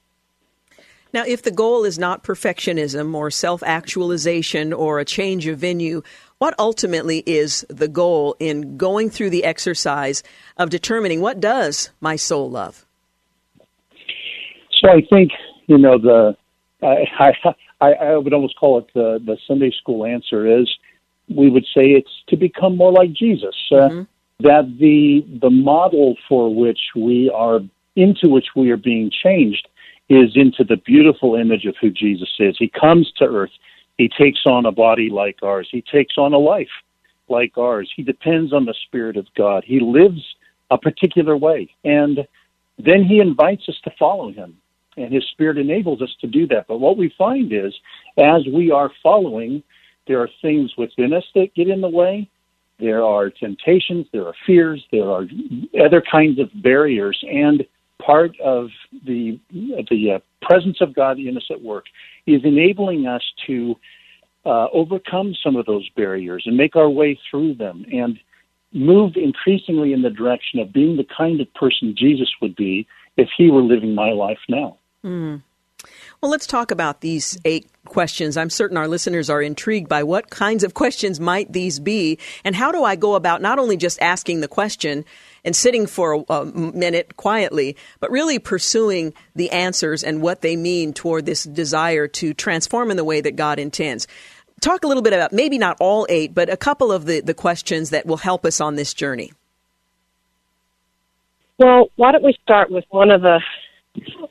Now, 1.11 1.23
if 1.25 1.41
the 1.41 1.51
goal 1.51 1.85
is 1.85 1.97
not 1.97 2.23
perfectionism 2.23 3.15
or 3.15 3.31
self 3.31 3.63
actualization 3.63 4.73
or 4.73 4.99
a 4.99 5.05
change 5.05 5.47
of 5.47 5.59
venue, 5.59 6.03
what 6.37 6.53
ultimately 6.59 7.23
is 7.25 7.65
the 7.69 7.87
goal 7.87 8.35
in 8.39 8.77
going 8.77 9.09
through 9.09 9.31
the 9.31 9.43
exercise 9.43 10.23
of 10.57 10.69
determining 10.69 11.21
what 11.21 11.39
does 11.39 11.89
my 11.99 12.15
soul 12.15 12.49
love? 12.49 12.85
So 14.81 14.89
I 14.89 15.01
think, 15.09 15.31
you 15.67 15.77
know, 15.77 15.97
the 15.97 16.37
I, 16.81 17.33
I, 17.81 17.93
I 17.93 18.17
would 18.17 18.33
almost 18.33 18.57
call 18.57 18.77
it 18.79 18.87
the, 18.93 19.19
the 19.25 19.37
Sunday 19.47 19.71
school 19.71 20.05
answer 20.05 20.61
is 20.61 20.69
we 21.27 21.49
would 21.49 21.65
say 21.65 21.91
it's 21.91 22.23
to 22.29 22.37
become 22.37 22.77
more 22.77 22.91
like 22.91 23.13
Jesus. 23.13 23.55
Uh, 23.71 23.75
mm-hmm. 23.75 23.99
Uh, 24.01 24.03
that 24.41 24.77
the 24.79 25.25
the 25.41 25.49
model 25.49 26.15
for 26.29 26.53
which 26.55 26.79
we 26.95 27.29
are 27.35 27.59
into 27.97 28.29
which 28.29 28.45
we 28.55 28.71
are 28.71 28.77
being 28.77 29.11
changed 29.11 29.67
is 30.09 30.31
into 30.35 30.63
the 30.63 30.77
beautiful 30.77 31.35
image 31.35 31.65
of 31.65 31.75
who 31.79 31.91
Jesus 31.91 32.29
is. 32.39 32.55
He 32.57 32.69
comes 32.69 33.11
to 33.17 33.25
earth. 33.25 33.51
He 33.97 34.09
takes 34.09 34.41
on 34.45 34.65
a 34.65 34.71
body 34.71 35.09
like 35.09 35.37
ours. 35.43 35.67
He 35.71 35.81
takes 35.81 36.17
on 36.17 36.33
a 36.33 36.37
life 36.37 36.67
like 37.29 37.57
ours. 37.57 37.91
He 37.95 38.01
depends 38.01 38.51
on 38.51 38.65
the 38.65 38.73
Spirit 38.85 39.17
of 39.17 39.27
God. 39.37 39.63
He 39.65 39.79
lives 39.79 40.21
a 40.71 40.77
particular 40.77 41.37
way. 41.37 41.69
And 41.83 42.27
then 42.77 43.03
he 43.03 43.19
invites 43.19 43.67
us 43.69 43.79
to 43.83 43.91
follow 43.99 44.31
him. 44.31 44.57
And 44.97 45.13
his 45.13 45.25
Spirit 45.31 45.57
enables 45.57 46.01
us 46.01 46.15
to 46.21 46.27
do 46.27 46.47
that. 46.47 46.67
But 46.67 46.79
what 46.79 46.97
we 46.97 47.13
find 47.17 47.53
is, 47.53 47.73
as 48.17 48.45
we 48.51 48.71
are 48.71 48.91
following, 49.03 49.63
there 50.07 50.19
are 50.21 50.29
things 50.41 50.73
within 50.77 51.13
us 51.13 51.25
that 51.35 51.53
get 51.55 51.69
in 51.69 51.81
the 51.81 51.89
way. 51.89 52.29
There 52.79 53.03
are 53.03 53.29
temptations, 53.29 54.07
there 54.13 54.25
are 54.25 54.33
fears, 54.45 54.83
there 54.91 55.09
are 55.09 55.27
other 55.83 56.01
kinds 56.01 56.39
of 56.39 56.49
barriers. 56.63 57.21
And 57.29 57.65
part 58.03 58.39
of 58.39 58.69
the 59.05 59.39
the 59.51 60.11
uh, 60.15 60.19
presence 60.45 60.77
of 60.81 60.95
God 60.95 61.19
in 61.19 61.37
us 61.37 61.47
at 61.49 61.61
work 61.61 61.85
is 62.25 62.41
enabling 62.43 63.07
us 63.07 63.23
to 63.47 63.75
uh, 64.45 64.67
overcome 64.73 65.35
some 65.43 65.55
of 65.55 65.65
those 65.65 65.87
barriers 65.95 66.43
and 66.45 66.55
make 66.55 66.75
our 66.75 66.89
way 66.89 67.19
through 67.29 67.55
them 67.55 67.85
and 67.91 68.19
move 68.71 69.13
increasingly 69.15 69.93
in 69.93 70.01
the 70.01 70.09
direction 70.09 70.59
of 70.59 70.71
being 70.71 70.95
the 70.95 71.05
kind 71.17 71.41
of 71.41 71.53
person 71.53 71.95
Jesus 71.97 72.31
would 72.41 72.55
be 72.55 72.87
if 73.17 73.29
he 73.37 73.49
were 73.49 73.61
living 73.61 73.95
my 73.95 74.11
life 74.11 74.39
now. 74.47 74.77
Mm. 75.03 75.41
Well, 76.21 76.31
let's 76.31 76.47
talk 76.47 76.71
about 76.71 77.01
these 77.01 77.37
eight 77.45 77.69
questions. 77.85 78.35
I'm 78.35 78.49
certain 78.49 78.77
our 78.77 78.87
listeners 78.87 79.29
are 79.29 79.41
intrigued 79.41 79.87
by 79.87 80.03
what 80.03 80.29
kinds 80.29 80.63
of 80.63 80.73
questions 80.73 81.19
might 81.19 81.53
these 81.53 81.79
be, 81.79 82.19
and 82.43 82.55
how 82.55 82.71
do 82.71 82.83
I 82.83 82.95
go 82.95 83.15
about 83.15 83.41
not 83.41 83.59
only 83.59 83.77
just 83.77 84.01
asking 84.01 84.41
the 84.41 84.47
question 84.47 85.05
and 85.43 85.55
sitting 85.55 85.85
for 85.85 86.13
a, 86.13 86.33
a 86.33 86.45
minute 86.45 87.17
quietly, 87.17 87.75
but 87.99 88.11
really 88.11 88.39
pursuing 88.39 89.13
the 89.35 89.51
answers 89.51 90.03
and 90.03 90.21
what 90.21 90.41
they 90.41 90.55
mean 90.55 90.93
toward 90.93 91.25
this 91.25 91.43
desire 91.43 92.07
to 92.07 92.33
transform 92.33 92.91
in 92.91 92.97
the 92.97 93.03
way 93.03 93.21
that 93.21 93.35
God 93.35 93.59
intends. 93.59 94.07
Talk 94.61 94.83
a 94.83 94.87
little 94.87 95.03
bit 95.03 95.13
about 95.13 95.31
maybe 95.31 95.57
not 95.57 95.77
all 95.79 96.05
eight, 96.09 96.33
but 96.33 96.49
a 96.49 96.57
couple 96.57 96.91
of 96.91 97.05
the, 97.05 97.21
the 97.21 97.33
questions 97.33 97.91
that 97.91 98.05
will 98.05 98.17
help 98.17 98.45
us 98.45 98.59
on 98.59 98.75
this 98.75 98.93
journey. 98.93 99.31
Well, 101.57 101.89
why 101.95 102.11
don't 102.11 102.23
we 102.23 102.35
start 102.43 102.71
with 102.71 102.85
one 102.89 103.11
of 103.11 103.21
the 103.21 103.41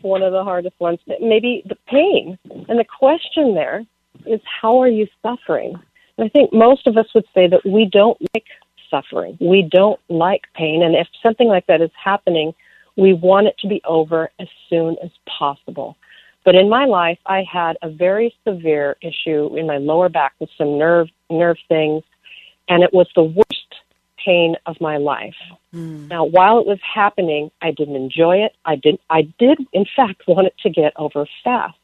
one 0.01 0.23
of 0.23 0.33
the 0.33 0.45
hardest 0.45 0.79
ones. 0.79 0.99
Maybe 1.21 1.63
the 1.67 1.77
pain. 1.87 2.39
And 2.69 2.79
the 2.79 2.85
question 2.85 3.55
there 3.55 3.85
is 4.27 4.41
how 4.61 4.81
are 4.81 4.89
you 4.89 5.07
suffering? 5.23 5.75
And 6.17 6.27
I 6.27 6.29
think 6.29 6.53
most 6.53 6.87
of 6.87 6.97
us 6.97 7.07
would 7.15 7.27
say 7.35 7.49
that 7.49 7.65
we 7.65 7.89
don't 7.91 8.19
like 8.35 8.47
suffering. 8.91 9.37
We 9.41 9.69
don't 9.71 10.01
like 10.09 10.43
pain. 10.55 10.83
And 10.83 10.95
if 10.95 11.09
something 11.23 11.49
like 11.49 11.67
that 11.67 11.81
is 11.81 11.91
happening, 12.03 12.55
we 12.97 13.13
want 13.13 13.47
it 13.47 13.57
to 13.61 13.69
be 13.69 13.81
over 13.85 14.31
as 14.41 14.49
soon 14.69 14.97
as 15.03 15.11
possible. 15.39 15.97
But 16.45 16.55
in 16.55 16.69
my 16.69 16.87
life, 16.87 17.19
I 17.27 17.45
had 17.51 17.77
a 17.83 17.91
very 17.91 18.35
severe 18.47 18.97
issue 19.03 19.57
in 19.57 19.67
my 19.67 19.77
lower 19.77 20.09
back 20.09 20.33
with 20.39 20.51
some 20.57 20.79
nerve 20.79 21.09
nerve 21.31 21.59
things, 21.69 22.03
and 22.69 22.83
it 22.83 22.93
was 22.93 23.07
the 23.15 23.23
worst 23.23 23.75
pain 24.25 24.57
of 24.67 24.81
my 24.81 24.97
life. 24.97 25.37
Mm. 25.75 26.09
Now, 26.09 26.25
while 26.25 26.59
it 26.59 26.67
was 26.67 26.79
happening, 26.83 27.51
I 27.61 27.71
didn't 27.71 27.97
enjoy 27.97 28.39
it. 28.39 28.53
I 28.65 28.77
did 28.77 28.99
I 29.11 29.23
did 29.39 29.59
in 29.73 29.85
fact 29.97 30.23
want 30.27 30.47
it 30.47 30.55
to 30.63 30.71
get 30.71 30.93
over 30.97 31.27
fast. 31.45 31.77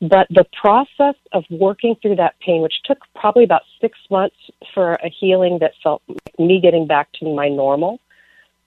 But 0.00 0.26
the 0.28 0.44
process 0.60 1.14
of 1.32 1.44
working 1.50 1.94
through 2.02 2.16
that 2.16 2.38
pain, 2.40 2.62
which 2.62 2.82
took 2.84 2.98
probably 3.14 3.44
about 3.44 3.62
six 3.80 3.98
months 4.10 4.36
for 4.74 4.94
a 4.96 5.08
healing 5.08 5.58
that 5.60 5.72
felt 5.82 6.02
me 6.38 6.60
getting 6.60 6.86
back 6.86 7.12
to 7.20 7.34
my 7.34 7.48
normal, 7.48 8.00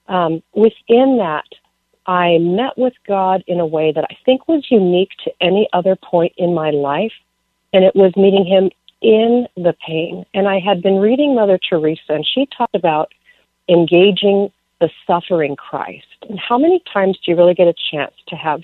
um, 0.07 0.41
within 0.53 1.17
that, 1.17 1.45
I 2.07 2.37
met 2.37 2.77
with 2.77 2.93
God 3.05 3.43
in 3.47 3.59
a 3.59 3.65
way 3.65 3.91
that 3.91 4.05
I 4.09 4.17
think 4.25 4.47
was 4.47 4.65
unique 4.71 5.11
to 5.25 5.31
any 5.41 5.67
other 5.73 5.97
point 5.97 6.33
in 6.37 6.53
my 6.53 6.71
life, 6.71 7.11
and 7.73 7.83
it 7.83 7.95
was 7.95 8.15
meeting 8.15 8.45
Him 8.45 8.71
in 9.01 9.47
the 9.55 9.75
pain. 9.85 10.25
And 10.33 10.47
I 10.47 10.59
had 10.59 10.81
been 10.81 10.97
reading 10.97 11.35
Mother 11.35 11.59
Teresa, 11.69 12.13
and 12.13 12.25
she 12.25 12.47
talked 12.57 12.75
about 12.75 13.11
engaging 13.67 14.51
the 14.79 14.89
suffering 15.05 15.55
Christ. 15.55 16.05
And 16.29 16.39
how 16.39 16.57
many 16.57 16.81
times 16.91 17.17
do 17.17 17.31
you 17.31 17.37
really 17.37 17.53
get 17.53 17.67
a 17.67 17.73
chance 17.91 18.13
to 18.27 18.35
have 18.35 18.61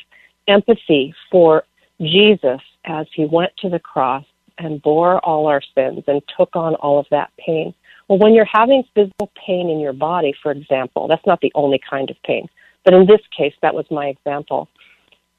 empathy 0.48 1.14
for 1.30 1.64
Jesus 2.04 2.62
as 2.86 3.08
he 3.14 3.26
went 3.26 3.52
to 3.58 3.70
the 3.70 3.80
cross 3.80 4.26
and 4.58 4.82
bore 4.82 5.20
all 5.20 5.48
our 5.48 5.62
sins 5.76 6.04
and 6.08 6.22
took 6.38 6.56
on 6.56 6.76
all 6.76 7.00
of 7.00 7.06
that 7.12 7.32
pain? 7.38 7.74
Well, 8.08 8.20
when 8.20 8.34
you're 8.34 8.48
having 8.52 8.84
physical 8.94 9.32
pain 9.46 9.70
in 9.70 9.80
your 9.80 9.94
body, 9.94 10.34
for 10.42 10.52
example, 10.52 11.08
that's 11.08 11.26
not 11.26 11.42
the 11.42 11.52
only 11.56 11.80
kind 11.90 12.10
of 12.10 12.18
pain, 12.24 12.48
but 12.84 12.94
in 12.94 13.06
this 13.06 13.22
case, 13.36 13.54
that 13.62 13.74
was 13.74 13.86
my 13.90 14.08
example. 14.08 14.68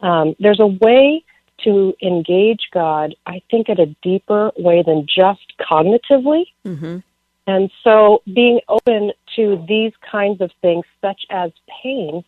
Um, 0.01 0.35
there's 0.39 0.61
a 0.61 0.67
way 0.67 1.25
to 1.63 1.95
engage 2.03 2.69
God, 2.73 3.15
I 3.27 3.41
think, 3.51 3.69
at 3.69 3.79
a 3.79 3.95
deeper 4.03 4.51
way 4.57 4.83
than 4.85 5.07
just 5.07 5.53
cognitively. 5.61 6.45
Mm-hmm. 6.67 6.99
And 7.47 7.71
so 7.83 8.23
being 8.27 8.61
open 8.69 9.13
to 9.37 9.65
these 9.69 9.93
kinds 10.11 10.41
of 10.41 10.51
things, 10.63 10.85
such 11.01 11.23
as 11.31 11.53
pain, 11.83 12.25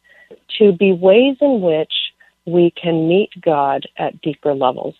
to 0.58 0.72
be 0.72 0.92
ways 0.92 1.36
in 1.40 1.60
which 1.60 1.92
we 2.46 2.72
can 2.80 3.08
meet 3.08 3.30
God 3.40 3.86
at 3.96 4.20
deeper 4.20 4.54
levels. 4.54 4.94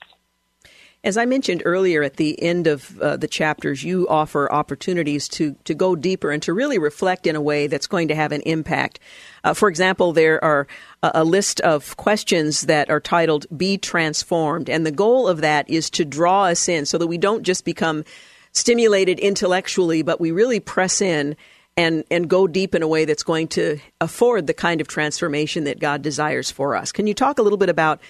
As 1.04 1.16
I 1.16 1.24
mentioned 1.24 1.62
earlier 1.64 2.02
at 2.02 2.16
the 2.16 2.42
end 2.42 2.66
of 2.66 3.00
uh, 3.00 3.16
the 3.16 3.28
chapters, 3.28 3.84
you 3.84 4.08
offer 4.08 4.50
opportunities 4.50 5.28
to, 5.28 5.54
to 5.62 5.72
go 5.72 5.94
deeper 5.94 6.32
and 6.32 6.42
to 6.42 6.52
really 6.52 6.78
reflect 6.78 7.28
in 7.28 7.36
a 7.36 7.40
way 7.40 7.68
that's 7.68 7.86
going 7.86 8.08
to 8.08 8.16
have 8.16 8.32
an 8.32 8.40
impact. 8.40 8.98
Uh, 9.44 9.54
for 9.54 9.68
example, 9.68 10.12
there 10.12 10.42
are 10.42 10.66
a, 11.04 11.12
a, 11.14 11.24
list 11.24 11.60
of 11.60 11.96
questions 11.96 12.62
that 12.62 12.90
are 12.90 12.98
titled 12.98 13.46
Be 13.56 13.78
Transformed. 13.78 14.68
And 14.68 14.84
the 14.84 14.90
goal 14.90 15.28
of 15.28 15.42
that 15.42 15.70
is 15.70 15.90
to 15.90 16.04
draw 16.04 16.46
us 16.46 16.68
in 16.68 16.86
so 16.86 16.98
that 16.98 17.06
we 17.06 17.18
don't 17.18 17.44
just 17.44 17.64
become 17.64 18.04
stimulated 18.50 19.20
intellectually, 19.20 20.02
but 20.02 20.20
we 20.20 20.32
really 20.32 20.58
press 20.58 21.00
in 21.00 21.36
and, 21.76 22.04
and 22.10 22.28
go 22.28 22.46
deep 22.46 22.74
in 22.74 22.82
a 22.82 22.88
way 22.88 23.04
that's 23.04 23.22
going 23.22 23.48
to 23.48 23.78
afford 24.00 24.46
the 24.46 24.54
kind 24.54 24.80
of 24.80 24.88
transformation 24.88 25.64
that 25.64 25.78
God 25.78 26.02
desires 26.02 26.50
for 26.50 26.74
us. 26.74 26.92
Can 26.92 27.06
you 27.06 27.14
talk 27.14 27.38
a 27.38 27.42
little 27.42 27.58
bit 27.58 27.68
about 27.68 28.00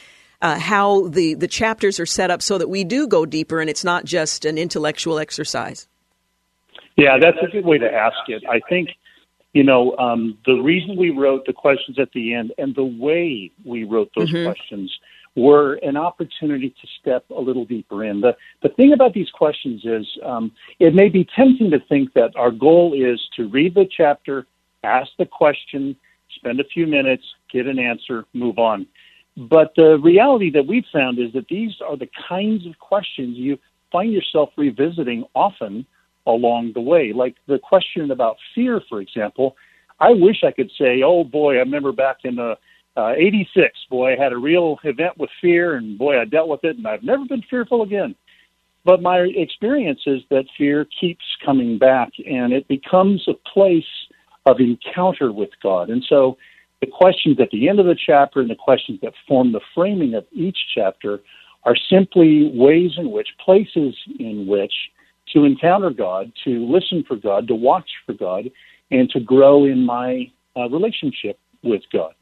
uh, 0.41 0.59
how 0.59 1.09
the, 1.09 1.35
the 1.35 1.49
chapters 1.49 1.99
are 1.99 2.07
set 2.07 2.31
up 2.31 2.43
so 2.43 2.59
that 2.59 2.69
we 2.69 2.85
do 2.85 3.09
go 3.09 3.27
deeper 3.27 3.61
and 3.61 3.69
it's 3.69 3.85
not 3.85 4.05
just 4.05 4.45
an 4.45 4.59
intellectual 4.59 5.19
exercise? 5.19 5.89
Yeah, 6.97 7.19
that's 7.21 7.39
a 7.43 7.51
good 7.51 7.65
way 7.65 7.79
to 7.79 7.93
ask 7.93 8.17
it. 8.29 8.43
I 8.49 8.61
think, 8.69 8.91
you 9.53 9.65
know, 9.65 9.97
um, 9.97 10.39
the 10.47 10.55
reason 10.55 10.97
we 10.97 11.11
wrote 11.11 11.47
the 11.47 11.53
questions 11.53 11.99
at 11.99 12.13
the 12.13 12.35
end 12.35 12.53
and 12.59 12.75
the 12.75 12.85
way 12.85 13.51
we 13.65 13.85
wrote 13.85 14.11
those 14.17 14.33
mm-hmm. 14.33 14.47
questions 14.47 14.97
were 15.37 15.75
an 15.83 15.97
opportunity 15.97 16.71
to 16.71 16.89
step 17.01 17.25
a 17.31 17.41
little 17.41 17.67
deeper 17.67 18.05
in. 18.05 18.21
The, 18.21 18.35
the 18.63 18.71
thing 18.71 18.93
about 18.95 19.13
these 19.13 19.31
questions 19.31 19.83
is 19.85 20.07
um, 20.25 20.51
it 20.81 20.95
may 20.95 21.09
be 21.09 21.29
tempting 21.37 21.71
to 21.71 21.79
think 21.89 22.15
that 22.15 22.35
our 22.37 22.51
goal 22.51 22.95
is 22.95 23.21
to 23.37 23.49
read 23.49 23.75
the 23.75 23.87
chapter, 23.95 24.47
ask 24.83 25.11
the 25.19 25.27
question, 25.27 25.95
spend 26.35 26.59
a 26.59 26.65
few 26.65 26.87
minutes, 26.87 27.23
get 27.53 27.67
an 27.67 27.79
answer, 27.79 28.25
move 28.33 28.59
on. 28.59 28.87
But 29.37 29.73
the 29.77 29.99
reality 30.03 30.51
that 30.53 30.67
we've 30.67 30.87
found 30.91 31.19
is 31.19 31.33
that 31.35 31.47
these 31.49 31.73
are 31.87 31.97
the 31.97 32.09
kinds 32.29 32.67
of 32.67 32.79
questions 32.79 33.37
you 33.37 33.59
find 33.93 34.13
yourself 34.13 34.49
revisiting 34.57 35.25
often 35.35 35.87
along 36.27 36.73
the 36.75 36.81
way. 36.81 37.13
Like 37.15 37.37
the 37.47 37.59
question 37.59 38.11
about 38.11 38.37
fear, 38.55 38.81
for 38.89 39.01
example. 39.01 39.57
I 40.01 40.11
wish 40.11 40.43
I 40.45 40.51
could 40.51 40.71
say, 40.79 41.03
oh 41.05 41.25
boy, 41.25 41.55
I 41.55 41.61
remember 41.61 41.93
back 41.93 42.19
in 42.25 42.37
the 42.37 42.57
uh, 42.97 43.13
86, 43.17 43.79
boy, 43.91 44.15
I 44.15 44.23
had 44.23 44.33
a 44.33 44.39
real 44.39 44.79
event 44.85 45.19
with 45.19 45.31
fear, 45.41 45.77
and 45.77 45.99
boy, 45.99 46.21
I 46.21 46.25
dealt 46.25 46.49
with 46.49 46.65
it, 46.65 46.77
and 46.77 46.87
I've 46.87 47.03
never 47.03 47.25
been 47.27 47.43
fearful 47.49 47.83
again. 47.83 48.15
But 48.85 49.03
my 49.03 49.19
experience 49.19 50.01
is 50.07 50.23
that 50.31 50.45
fear 50.57 50.87
keeps 51.01 51.25
coming 51.45 51.77
back, 51.77 52.13
and 52.25 52.53
it 52.53 52.69
becomes 52.69 53.27
a 53.29 53.35
place 53.53 53.85
of 54.47 54.61
encounter 54.61 55.33
with 55.33 55.51
God. 55.63 55.91
And 55.91 56.05
so 56.09 56.39
the 56.81 56.87
questions 56.87 57.39
at 57.41 57.51
the 57.51 57.69
end 57.69 57.81
of 57.81 57.87
the 57.87 57.97
chapter 58.07 58.41
and 58.41 58.49
the 58.49 58.55
questions 58.55 59.01
that 59.03 59.13
form 59.27 59.53
the 59.53 59.61
framing 59.75 60.15
of 60.15 60.25
each 60.33 60.59
chapter 60.75 61.21
are 61.65 61.77
simply 61.91 62.53
ways 62.55 62.93
in 62.97 63.11
which, 63.11 63.29
places 63.45 63.95
in 64.21 64.47
which 64.47 64.73
to 65.33 65.45
encounter 65.45 65.91
God, 65.91 66.33
to 66.45 66.65
listen 66.65 67.05
for 67.07 67.17
God, 67.17 67.49
to 67.49 67.55
watch 67.55 67.91
for 68.07 68.13
God, 68.13 68.49
and 68.91 69.11
to 69.11 69.21
grow 69.21 69.65
in 69.65 69.85
my 69.85 70.31
uh, 70.57 70.69
relationship 70.69 71.39
with 71.65 71.83
God. 71.93 72.15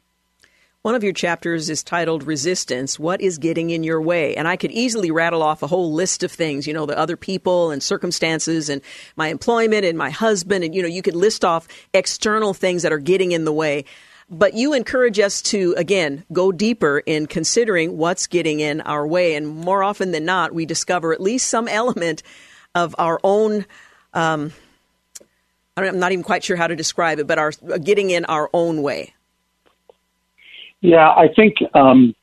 One 0.85 0.93
of 0.93 1.03
your 1.03 1.13
chapters 1.13 1.71
is 1.71 1.81
titled 1.81 2.27
Resistance 2.27 2.99
What 2.99 3.19
is 3.19 3.39
Getting 3.39 3.71
in 3.71 3.83
Your 3.83 3.99
Way? 3.99 4.35
And 4.35 4.47
I 4.47 4.55
could 4.55 4.69
easily 4.69 5.09
rattle 5.09 5.41
off 5.41 5.63
a 5.63 5.67
whole 5.67 5.91
list 5.91 6.21
of 6.21 6.31
things, 6.31 6.67
you 6.67 6.75
know, 6.75 6.85
the 6.85 6.95
other 6.95 7.17
people 7.17 7.71
and 7.71 7.81
circumstances 7.81 8.69
and 8.69 8.83
my 9.15 9.29
employment 9.29 9.83
and 9.83 9.97
my 9.97 10.11
husband. 10.11 10.63
And, 10.63 10.75
you 10.75 10.83
know, 10.83 10.87
you 10.87 11.01
could 11.01 11.15
list 11.15 11.43
off 11.43 11.67
external 11.95 12.53
things 12.53 12.83
that 12.83 12.93
are 12.93 12.99
getting 12.99 13.31
in 13.31 13.45
the 13.45 13.51
way. 13.51 13.85
But 14.29 14.53
you 14.53 14.73
encourage 14.73 15.17
us 15.17 15.41
to, 15.41 15.73
again, 15.75 16.23
go 16.31 16.51
deeper 16.51 16.99
in 16.99 17.25
considering 17.25 17.97
what's 17.97 18.27
getting 18.27 18.59
in 18.59 18.81
our 18.81 19.07
way. 19.07 19.33
And 19.33 19.47
more 19.47 19.81
often 19.81 20.11
than 20.11 20.23
not, 20.23 20.53
we 20.53 20.67
discover 20.67 21.13
at 21.13 21.19
least 21.19 21.47
some 21.47 21.67
element 21.67 22.21
of 22.75 22.93
our 22.99 23.19
own. 23.23 23.65
Um, 24.13 24.53
I'm 25.77 25.97
not 25.97 26.11
even 26.11 26.21
quite 26.21 26.43
sure 26.43 26.57
how 26.57 26.67
to 26.67 26.75
describe 26.75 27.17
it, 27.17 27.25
but 27.25 27.39
our 27.39 27.53
getting 27.79 28.11
in 28.11 28.25
our 28.25 28.51
own 28.53 28.83
way. 28.83 29.14
Yeah, 30.81 31.09
I 31.09 31.27
think 31.35 31.55
um, 31.73 32.13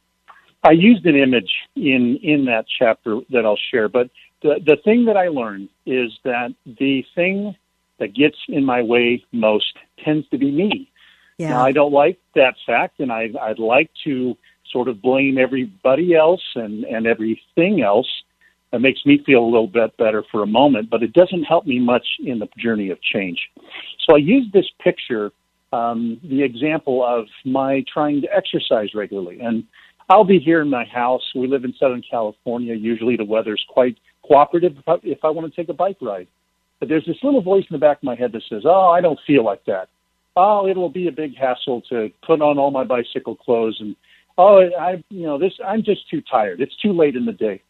I 0.65 0.73
used 0.73 1.05
an 1.07 1.17
image 1.17 1.53
in 1.77 2.19
in 2.23 2.45
that 2.47 2.67
chapter 2.79 3.21
that 3.31 3.45
I'll 3.45 3.59
share. 3.71 3.89
But 3.89 4.11
the 4.43 4.61
the 4.65 4.77
thing 4.85 5.05
that 5.07 5.17
I 5.17 5.29
learned 5.29 5.69
is 5.87 6.13
that 6.25 6.55
the 6.67 7.05
thing 7.15 7.57
that 7.99 8.15
gets 8.15 8.37
in 8.49 8.65
my 8.65 8.83
way 8.83 9.25
most 9.33 9.77
tends 10.05 10.29
to 10.31 10.39
be 10.39 10.51
me. 10.51 10.91
Yeah. 11.39 11.51
Now, 11.51 11.65
I 11.65 11.73
don't 11.73 11.93
like 11.93 12.19
that 12.35 12.55
fact, 12.67 13.01
and 13.01 13.13
I, 13.13 13.31
I'd 13.41 13.59
like 13.59 13.91
to 14.05 14.37
sort 14.71 14.89
of 14.89 15.03
blame 15.03 15.39
everybody 15.39 16.15
else 16.15 16.43
and 16.55 16.85
and 16.85 17.07
everything 17.07 17.83
else. 17.83 18.09
It 18.73 18.81
makes 18.81 19.05
me 19.05 19.23
feel 19.27 19.41
a 19.41 19.45
little 19.45 19.67
bit 19.67 19.97
better 19.99 20.25
for 20.31 20.43
a 20.43 20.47
moment, 20.47 20.89
but 20.89 21.03
it 21.03 21.13
doesn't 21.13 21.43
help 21.43 21.67
me 21.67 21.79
much 21.79 22.07
in 22.25 22.39
the 22.39 22.49
journey 22.57 22.91
of 22.91 23.03
change. 23.03 23.39
So 24.07 24.15
I 24.15 24.19
use 24.19 24.47
this 24.53 24.65
picture 24.83 25.31
um, 25.73 26.20
the 26.23 26.43
example 26.43 27.05
of 27.05 27.27
my 27.45 27.85
trying 27.93 28.20
to 28.23 28.29
exercise 28.35 28.95
regularly. 28.95 29.41
And 29.41 29.64
I'll 30.09 30.25
be 30.25 30.39
here 30.39 30.61
in 30.61 30.68
my 30.68 30.85
house. 30.85 31.23
We 31.35 31.47
live 31.47 31.64
in 31.64 31.75
Southern 31.79 32.03
California. 32.09 32.75
Usually 32.75 33.16
the 33.16 33.25
weather's 33.25 33.64
quite 33.68 33.97
cooperative 34.27 34.77
if 34.79 34.89
I, 34.89 34.97
if 35.03 35.18
I 35.25 35.31
want 35.31 35.53
to 35.53 35.61
take 35.61 35.68
a 35.68 35.75
bike 35.75 35.97
ride. 36.01 36.29
But 36.81 36.89
there's 36.89 37.07
this 37.07 37.16
little 37.23 37.43
voice 37.43 37.64
in 37.70 37.75
the 37.75 37.79
back 37.79 37.99
of 37.99 38.03
my 38.03 38.16
head 38.16 38.33
that 38.33 38.43
says, 38.49 38.62
"Oh, 38.64 38.89
I 38.89 39.01
don't 39.01 39.18
feel 39.27 39.45
like 39.45 39.64
that. 39.66 39.89
Oh, 40.37 40.66
it 40.66 40.77
will 40.77 40.89
be 40.89 41.09
a 41.09 41.12
big 41.12 41.37
hassle 41.37 41.83
to 41.91 42.11
put 42.27 42.41
on 42.43 42.59
all 42.59 42.70
my 42.70 42.85
bicycle 42.85 43.37
clothes 43.37 43.79
and 43.81 43.95
oh, 44.37 44.68
I 44.79 45.03
you 45.09 45.27
know 45.27 45.39
this. 45.39 45.53
I'm 45.64 45.83
just 45.83 46.09
too 46.11 46.23
tired. 46.31 46.61
It's 46.61 46.77
too 46.77 46.93
late 46.93 47.16
in 47.16 47.25
the 47.25 47.33
day." 47.33 47.62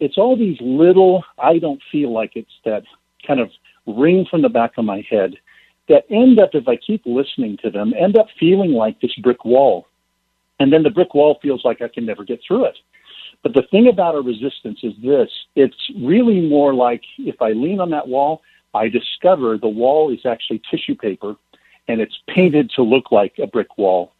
It's 0.00 0.16
all 0.16 0.36
these 0.36 0.58
little 0.60 1.24
I 1.38 1.58
don't 1.58 1.80
feel 1.90 2.12
like 2.12 2.32
it's 2.36 2.52
that 2.64 2.84
kind 3.26 3.40
of 3.40 3.50
ring 3.86 4.26
from 4.30 4.42
the 4.42 4.48
back 4.48 4.72
of 4.76 4.84
my 4.84 5.02
head 5.10 5.34
that 5.88 6.04
end 6.10 6.38
up, 6.38 6.50
if 6.54 6.68
I 6.68 6.76
keep 6.76 7.02
listening 7.06 7.58
to 7.62 7.70
them, 7.70 7.92
end 7.98 8.16
up 8.16 8.28
feeling 8.38 8.72
like 8.72 9.00
this 9.00 9.14
brick 9.16 9.44
wall. 9.44 9.86
And 10.60 10.72
then 10.72 10.82
the 10.82 10.90
brick 10.90 11.14
wall 11.14 11.38
feels 11.40 11.64
like 11.64 11.80
I 11.80 11.88
can 11.88 12.04
never 12.04 12.24
get 12.24 12.40
through 12.46 12.66
it. 12.66 12.76
But 13.42 13.54
the 13.54 13.62
thing 13.70 13.88
about 13.88 14.16
a 14.16 14.20
resistance 14.20 14.80
is 14.82 14.94
this 15.02 15.30
it's 15.54 15.90
really 16.00 16.40
more 16.40 16.74
like 16.74 17.02
if 17.18 17.40
I 17.40 17.52
lean 17.52 17.80
on 17.80 17.90
that 17.90 18.08
wall, 18.08 18.42
I 18.74 18.88
discover 18.88 19.56
the 19.56 19.68
wall 19.68 20.12
is 20.12 20.26
actually 20.26 20.62
tissue 20.70 20.94
paper 20.94 21.36
and 21.86 22.00
it's 22.00 22.18
painted 22.28 22.70
to 22.70 22.82
look 22.82 23.10
like 23.10 23.38
a 23.38 23.46
brick 23.46 23.78
wall. 23.78 24.12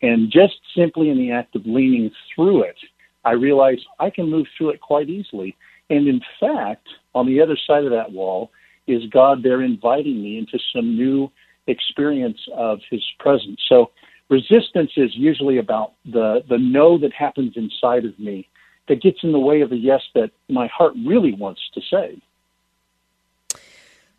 And 0.00 0.30
just 0.30 0.54
simply 0.76 1.10
in 1.10 1.18
the 1.18 1.30
act 1.30 1.54
of 1.54 1.64
leaning 1.66 2.10
through 2.34 2.64
it, 2.64 2.76
I 3.24 3.32
realize 3.32 3.78
I 4.00 4.10
can 4.10 4.28
move 4.28 4.46
through 4.56 4.70
it 4.70 4.80
quite 4.80 5.08
easily. 5.08 5.56
And 5.90 6.08
in 6.08 6.20
fact, 6.40 6.88
on 7.14 7.26
the 7.26 7.40
other 7.40 7.56
side 7.66 7.84
of 7.84 7.90
that 7.90 8.10
wall 8.10 8.50
is 8.86 9.02
God 9.10 9.42
there 9.42 9.62
inviting 9.62 10.22
me 10.22 10.38
into 10.38 10.58
some 10.74 10.96
new 10.96 11.30
experience 11.66 12.38
of 12.54 12.80
His 12.90 13.02
presence. 13.18 13.60
So 13.68 13.90
resistance 14.28 14.92
is 14.96 15.10
usually 15.14 15.58
about 15.58 15.92
the, 16.04 16.42
the 16.48 16.58
no 16.58 16.98
that 16.98 17.12
happens 17.12 17.54
inside 17.56 18.04
of 18.04 18.18
me 18.18 18.48
that 18.88 19.00
gets 19.00 19.18
in 19.22 19.32
the 19.32 19.38
way 19.38 19.60
of 19.60 19.70
the 19.70 19.76
yes 19.76 20.00
that 20.14 20.30
my 20.48 20.66
heart 20.66 20.94
really 21.06 21.32
wants 21.32 21.60
to 21.74 21.80
say. 21.80 22.20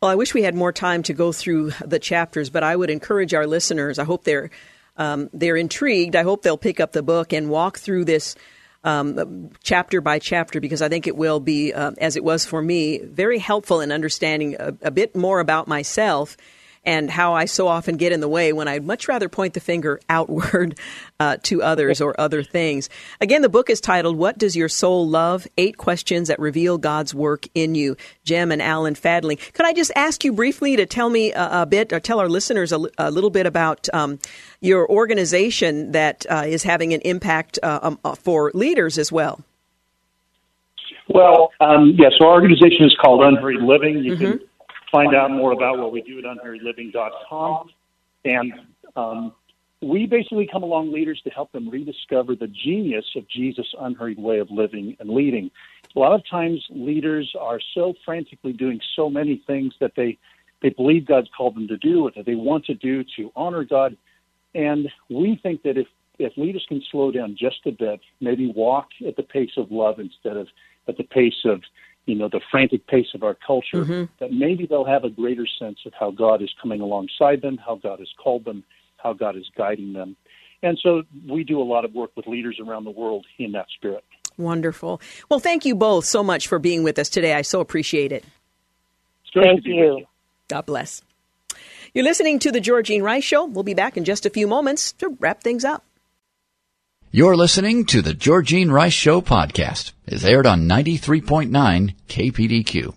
Well, 0.01 0.11
I 0.11 0.15
wish 0.15 0.33
we 0.33 0.43
had 0.43 0.55
more 0.55 0.73
time 0.73 1.03
to 1.03 1.13
go 1.13 1.31
through 1.31 1.71
the 1.85 1.99
chapters, 1.99 2.49
but 2.49 2.63
I 2.63 2.75
would 2.75 2.89
encourage 2.89 3.33
our 3.33 3.47
listeners. 3.47 3.99
I 3.99 4.03
hope 4.03 4.23
they're 4.23 4.49
um, 4.95 5.29
they're 5.33 5.57
intrigued. 5.57 6.15
I 6.15 6.23
hope 6.23 6.43
they'll 6.43 6.57
pick 6.57 6.79
up 6.79 6.91
the 6.91 7.01
book 7.01 7.33
and 7.33 7.49
walk 7.49 7.79
through 7.79 8.05
this 8.05 8.35
um, 8.83 9.49
chapter 9.63 10.01
by 10.01 10.19
chapter 10.19 10.59
because 10.59 10.81
I 10.81 10.89
think 10.89 11.07
it 11.07 11.15
will 11.15 11.39
be, 11.39 11.73
uh, 11.73 11.91
as 11.97 12.15
it 12.15 12.23
was 12.23 12.45
for 12.45 12.61
me, 12.61 12.99
very 12.99 13.39
helpful 13.39 13.81
in 13.81 13.91
understanding 13.91 14.55
a, 14.59 14.75
a 14.81 14.91
bit 14.91 15.15
more 15.15 15.39
about 15.39 15.67
myself 15.67 16.37
and 16.85 17.09
how 17.09 17.33
I 17.33 17.45
so 17.45 17.67
often 17.67 17.97
get 17.97 18.11
in 18.11 18.19
the 18.19 18.27
way 18.27 18.53
when 18.53 18.67
I'd 18.67 18.83
much 18.83 19.07
rather 19.07 19.29
point 19.29 19.53
the 19.53 19.59
finger 19.59 19.99
outward 20.09 20.77
uh, 21.19 21.37
to 21.43 21.63
others 21.63 22.01
or 22.01 22.19
other 22.19 22.43
things. 22.43 22.89
Again, 23.21 23.41
the 23.41 23.49
book 23.49 23.69
is 23.69 23.81
titled 23.81 24.17
"What 24.17 24.37
Does 24.37 24.55
Your 24.55 24.69
Soul 24.69 25.07
Love? 25.07 25.47
Eight 25.57 25.77
Questions 25.77 26.27
That 26.27 26.39
Reveal 26.39 26.77
God's 26.77 27.13
Work 27.13 27.47
in 27.53 27.75
You." 27.75 27.97
Gem 28.23 28.51
and 28.51 28.61
Alan 28.61 28.95
Fadling. 28.95 29.37
Could 29.53 29.65
I 29.65 29.73
just 29.73 29.91
ask 29.95 30.23
you 30.23 30.33
briefly 30.33 30.75
to 30.77 30.85
tell 30.85 31.09
me 31.09 31.31
a, 31.33 31.61
a 31.61 31.65
bit, 31.65 31.91
or 31.93 31.99
tell 31.99 32.19
our 32.19 32.29
listeners 32.29 32.71
a, 32.71 32.79
a 32.97 33.11
little 33.11 33.29
bit 33.29 33.45
about 33.45 33.87
um, 33.93 34.19
your 34.61 34.89
organization 34.89 35.91
that 35.91 36.25
uh, 36.29 36.43
is 36.45 36.63
having 36.63 36.93
an 36.93 37.01
impact 37.01 37.59
uh, 37.61 37.79
um, 37.81 37.99
uh, 38.03 38.15
for 38.15 38.51
leaders 38.53 38.97
as 38.97 39.11
well? 39.11 39.41
Well, 41.09 41.51
um, 41.59 41.95
yes, 41.97 42.11
yeah, 42.13 42.17
so 42.19 42.27
our 42.27 42.33
organization 42.33 42.85
is 42.85 42.95
called 43.01 43.23
Unhurried 43.23 43.61
Living. 43.61 43.99
You 43.99 44.13
mm-hmm. 44.13 44.23
can 44.23 44.39
find 44.93 45.15
out 45.15 45.31
more 45.31 45.51
about 45.51 45.79
what 45.79 45.91
we 45.91 46.01
do 46.01 46.19
at 46.19 46.23
unhurriedliving.com. 46.23 47.69
And 48.23 48.53
um, 48.95 49.33
we 49.81 50.05
basically 50.05 50.47
come 50.49 50.63
along 50.63 50.93
leaders 50.93 51.19
to 51.25 51.29
help 51.31 51.51
them 51.51 51.67
rediscover 51.67 52.35
the 52.35 52.47
genius 52.47 53.05
of 53.15 53.27
Jesus' 53.27 53.73
unhurried 53.77 54.19
way 54.19 54.39
of 54.39 54.49
living 54.51 54.95
and 54.99 55.09
leading. 55.09 55.51
A 55.95 55.99
lot 55.99 56.13
of 56.13 56.21
times, 56.29 56.63
leaders 56.69 57.35
are 57.39 57.59
so 57.73 57.93
frantically 58.05 58.53
doing 58.53 58.79
so 58.95 59.09
many 59.09 59.43
things 59.45 59.73
that 59.81 59.93
they 59.95 60.17
they 60.61 60.69
believe 60.69 61.05
God's 61.05 61.27
called 61.35 61.55
them 61.55 61.67
to 61.67 61.77
do, 61.77 62.07
or 62.07 62.11
that 62.15 62.25
they 62.25 62.35
want 62.35 62.65
to 62.65 62.73
do 62.73 63.03
to 63.17 63.31
honor 63.35 63.65
God. 63.65 63.97
And 64.55 64.89
we 65.09 65.35
think 65.43 65.63
that 65.63 65.77
if 65.77 65.87
if 66.19 66.37
leaders 66.37 66.65
can 66.69 66.81
slow 66.89 67.11
down 67.11 67.35
just 67.37 67.65
a 67.65 67.71
bit, 67.71 67.99
maybe 68.21 68.47
walk 68.47 68.89
at 69.05 69.15
the 69.17 69.23
pace 69.23 69.51
of 69.57 69.71
love 69.71 69.99
instead 69.99 70.37
of 70.37 70.47
at 70.87 70.97
the 70.97 71.03
pace 71.03 71.45
of 71.45 71.61
you 72.05 72.15
know 72.15 72.29
the 72.29 72.41
frantic 72.51 72.85
pace 72.87 73.07
of 73.13 73.23
our 73.23 73.35
culture 73.45 73.85
mm-hmm. 73.85 74.03
that 74.19 74.31
maybe 74.31 74.65
they'll 74.65 74.85
have 74.85 75.03
a 75.03 75.09
greater 75.09 75.47
sense 75.59 75.79
of 75.85 75.93
how 75.97 76.11
God 76.11 76.41
is 76.41 76.53
coming 76.61 76.81
alongside 76.81 77.41
them, 77.41 77.57
how 77.57 77.75
God 77.75 77.99
has 77.99 78.09
called 78.21 78.45
them, 78.45 78.63
how 78.97 79.13
God 79.13 79.35
is 79.35 79.49
guiding 79.55 79.93
them. 79.93 80.15
And 80.61 80.79
so 80.81 81.03
we 81.29 81.43
do 81.43 81.61
a 81.61 81.63
lot 81.63 81.85
of 81.85 81.93
work 81.93 82.11
with 82.15 82.25
leaders 82.27 82.59
around 82.65 82.85
the 82.85 82.91
world 82.91 83.25
in 83.37 83.51
that 83.51 83.67
spirit. 83.75 84.03
Wonderful. 84.37 85.01
Well, 85.29 85.39
thank 85.39 85.65
you 85.65 85.75
both 85.75 86.05
so 86.05 86.23
much 86.23 86.47
for 86.47 86.57
being 86.57 86.83
with 86.83 86.97
us 86.97 87.09
today. 87.09 87.33
I 87.33 87.41
so 87.41 87.59
appreciate 87.59 88.11
it. 88.11 88.23
Thank 89.33 89.65
you. 89.65 89.73
you. 89.75 90.05
God 90.47 90.65
bless. 90.65 91.01
You're 91.93 92.05
listening 92.05 92.39
to 92.39 92.51
the 92.51 92.59
Georgine 92.59 93.03
Rice 93.03 93.23
Show. 93.23 93.45
We'll 93.45 93.63
be 93.63 93.75
back 93.75 93.97
in 93.97 94.03
just 94.03 94.25
a 94.25 94.29
few 94.29 94.47
moments 94.47 94.93
to 94.93 95.09
wrap 95.19 95.41
things 95.41 95.63
up. 95.63 95.83
You're 97.15 97.35
listening 97.35 97.85
to 97.85 98.01
the 98.01 98.15
Georgine 98.15 98.71
Rice 98.71 98.91
Show 98.91 99.21
podcast. 99.21 99.91
It's 100.07 100.23
aired 100.23 100.47
on 100.47 100.67
93.9 100.67 101.93
KPDQ. 102.07 102.95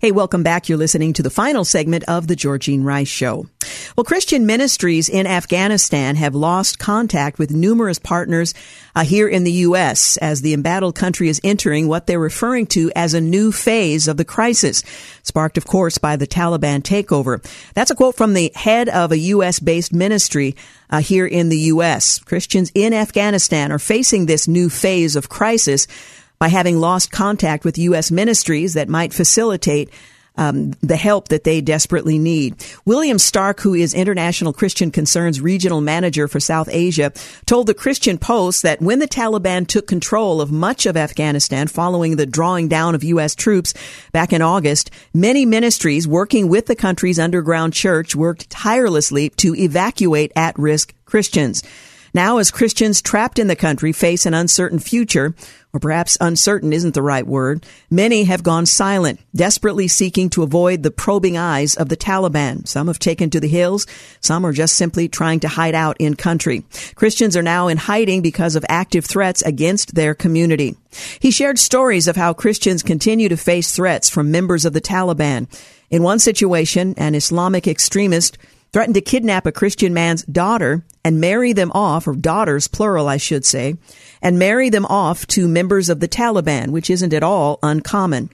Hey, 0.00 0.10
welcome 0.10 0.42
back. 0.42 0.68
You're 0.68 0.76
listening 0.76 1.12
to 1.12 1.22
the 1.22 1.30
final 1.30 1.64
segment 1.64 2.02
of 2.08 2.26
the 2.26 2.34
Georgine 2.34 2.82
Rice 2.82 3.06
Show. 3.06 3.46
Well, 3.96 4.04
Christian 4.04 4.46
ministries 4.46 5.08
in 5.08 5.26
Afghanistan 5.26 6.16
have 6.16 6.34
lost 6.34 6.78
contact 6.78 7.38
with 7.38 7.50
numerous 7.50 7.98
partners 7.98 8.54
uh, 8.94 9.04
here 9.04 9.28
in 9.28 9.44
the 9.44 9.52
U.S. 9.52 10.16
as 10.18 10.42
the 10.42 10.54
embattled 10.54 10.94
country 10.94 11.28
is 11.28 11.40
entering 11.44 11.88
what 11.88 12.06
they're 12.06 12.18
referring 12.18 12.66
to 12.68 12.90
as 12.94 13.14
a 13.14 13.20
new 13.20 13.52
phase 13.52 14.08
of 14.08 14.16
the 14.16 14.24
crisis, 14.24 14.82
sparked, 15.22 15.58
of 15.58 15.66
course, 15.66 15.98
by 15.98 16.16
the 16.16 16.26
Taliban 16.26 16.82
takeover. 16.82 17.42
That's 17.74 17.90
a 17.90 17.94
quote 17.94 18.16
from 18.16 18.34
the 18.34 18.52
head 18.54 18.88
of 18.88 19.12
a 19.12 19.18
U.S. 19.18 19.60
based 19.60 19.92
ministry 19.92 20.56
uh, 20.90 21.00
here 21.00 21.26
in 21.26 21.48
the 21.48 21.58
U.S. 21.58 22.18
Christians 22.18 22.70
in 22.74 22.92
Afghanistan 22.92 23.72
are 23.72 23.78
facing 23.78 24.26
this 24.26 24.46
new 24.48 24.68
phase 24.68 25.16
of 25.16 25.28
crisis 25.28 25.86
by 26.38 26.48
having 26.48 26.78
lost 26.80 27.12
contact 27.12 27.64
with 27.64 27.78
U.S. 27.78 28.10
ministries 28.10 28.74
that 28.74 28.88
might 28.88 29.12
facilitate 29.12 29.90
um, 30.36 30.72
the 30.80 30.96
help 30.96 31.28
that 31.28 31.44
they 31.44 31.60
desperately 31.60 32.18
need. 32.18 32.64
William 32.84 33.18
Stark, 33.18 33.60
who 33.60 33.74
is 33.74 33.94
International 33.94 34.52
Christian 34.52 34.90
Concerns 34.90 35.40
Regional 35.40 35.80
Manager 35.80 36.28
for 36.28 36.40
South 36.40 36.68
Asia, 36.70 37.12
told 37.46 37.66
the 37.66 37.74
Christian 37.74 38.18
Post 38.18 38.62
that 38.62 38.80
when 38.80 38.98
the 38.98 39.08
Taliban 39.08 39.66
took 39.66 39.86
control 39.86 40.40
of 40.40 40.50
much 40.50 40.86
of 40.86 40.96
Afghanistan 40.96 41.66
following 41.66 42.16
the 42.16 42.26
drawing 42.26 42.68
down 42.68 42.94
of 42.94 43.04
U.S. 43.04 43.34
troops 43.34 43.74
back 44.12 44.32
in 44.32 44.42
August, 44.42 44.90
many 45.12 45.44
ministries 45.44 46.08
working 46.08 46.48
with 46.48 46.66
the 46.66 46.76
country's 46.76 47.18
underground 47.18 47.72
church 47.72 48.16
worked 48.16 48.48
tirelessly 48.50 49.30
to 49.30 49.54
evacuate 49.54 50.32
at-risk 50.36 50.94
Christians. 51.04 51.62
Now, 52.14 52.38
as 52.38 52.50
Christians 52.50 53.00
trapped 53.00 53.38
in 53.38 53.46
the 53.46 53.56
country 53.56 53.92
face 53.92 54.26
an 54.26 54.34
uncertain 54.34 54.78
future, 54.78 55.34
or 55.72 55.80
perhaps 55.80 56.18
uncertain 56.20 56.72
isn't 56.72 56.92
the 56.92 57.00
right 57.00 57.26
word, 57.26 57.64
many 57.90 58.24
have 58.24 58.42
gone 58.42 58.66
silent, 58.66 59.20
desperately 59.34 59.88
seeking 59.88 60.28
to 60.30 60.42
avoid 60.42 60.82
the 60.82 60.90
probing 60.90 61.38
eyes 61.38 61.74
of 61.74 61.88
the 61.88 61.96
Taliban. 61.96 62.68
Some 62.68 62.88
have 62.88 62.98
taken 62.98 63.30
to 63.30 63.40
the 63.40 63.48
hills. 63.48 63.86
Some 64.20 64.44
are 64.44 64.52
just 64.52 64.76
simply 64.76 65.08
trying 65.08 65.40
to 65.40 65.48
hide 65.48 65.74
out 65.74 65.96
in 65.98 66.14
country. 66.14 66.64
Christians 66.94 67.34
are 67.36 67.42
now 67.42 67.68
in 67.68 67.78
hiding 67.78 68.20
because 68.20 68.56
of 68.56 68.66
active 68.68 69.06
threats 69.06 69.40
against 69.42 69.94
their 69.94 70.14
community. 70.14 70.76
He 71.18 71.30
shared 71.30 71.58
stories 71.58 72.06
of 72.06 72.16
how 72.16 72.34
Christians 72.34 72.82
continue 72.82 73.30
to 73.30 73.36
face 73.38 73.74
threats 73.74 74.10
from 74.10 74.30
members 74.30 74.66
of 74.66 74.74
the 74.74 74.82
Taliban. 74.82 75.48
In 75.88 76.02
one 76.02 76.18
situation, 76.18 76.94
an 76.98 77.14
Islamic 77.14 77.66
extremist 77.66 78.36
threatened 78.72 78.94
to 78.94 79.00
kidnap 79.00 79.46
a 79.46 79.52
Christian 79.52 79.92
man's 79.92 80.24
daughter 80.24 80.84
and 81.04 81.20
marry 81.20 81.52
them 81.52 81.70
off, 81.72 82.06
or 82.06 82.14
daughters, 82.14 82.68
plural, 82.68 83.08
I 83.08 83.16
should 83.16 83.44
say, 83.44 83.76
and 84.22 84.38
marry 84.38 84.70
them 84.70 84.86
off 84.86 85.26
to 85.28 85.48
members 85.48 85.88
of 85.88 86.00
the 86.00 86.08
Taliban, 86.08 86.70
which 86.70 86.88
isn't 86.88 87.12
at 87.12 87.22
all 87.22 87.58
uncommon. 87.62 88.30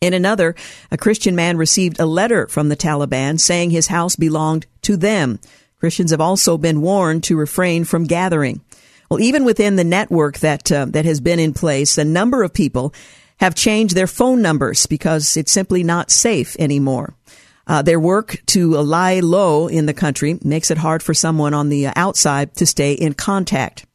In 0.00 0.14
another, 0.14 0.54
a 0.90 0.96
Christian 0.96 1.36
man 1.36 1.58
received 1.58 2.00
a 2.00 2.06
letter 2.06 2.46
from 2.46 2.70
the 2.70 2.76
Taliban 2.76 3.38
saying 3.38 3.70
his 3.70 3.88
house 3.88 4.16
belonged 4.16 4.66
to 4.82 4.96
them. 4.96 5.40
Christians 5.78 6.10
have 6.10 6.20
also 6.20 6.56
been 6.56 6.80
warned 6.80 7.24
to 7.24 7.36
refrain 7.36 7.84
from 7.84 8.04
gathering. 8.04 8.62
Well, 9.10 9.20
even 9.20 9.44
within 9.44 9.76
the 9.76 9.84
network 9.84 10.38
that 10.38 10.70
uh, 10.70 10.86
that 10.86 11.04
has 11.04 11.20
been 11.20 11.38
in 11.38 11.52
place, 11.52 11.98
a 11.98 12.04
number 12.04 12.42
of 12.42 12.54
people 12.54 12.94
have 13.38 13.54
changed 13.54 13.94
their 13.94 14.06
phone 14.06 14.40
numbers 14.40 14.86
because 14.86 15.36
it's 15.36 15.52
simply 15.52 15.82
not 15.82 16.10
safe 16.10 16.56
anymore. 16.58 17.14
Uh, 17.70 17.82
their 17.82 18.00
work 18.00 18.42
to 18.46 18.72
lie 18.78 19.20
low 19.20 19.68
in 19.68 19.86
the 19.86 19.94
country 19.94 20.36
makes 20.42 20.72
it 20.72 20.78
hard 20.78 21.04
for 21.04 21.14
someone 21.14 21.54
on 21.54 21.68
the 21.68 21.86
outside 21.94 22.52
to 22.56 22.66
stay 22.66 22.94
in 22.94 23.14
contact. 23.14 23.86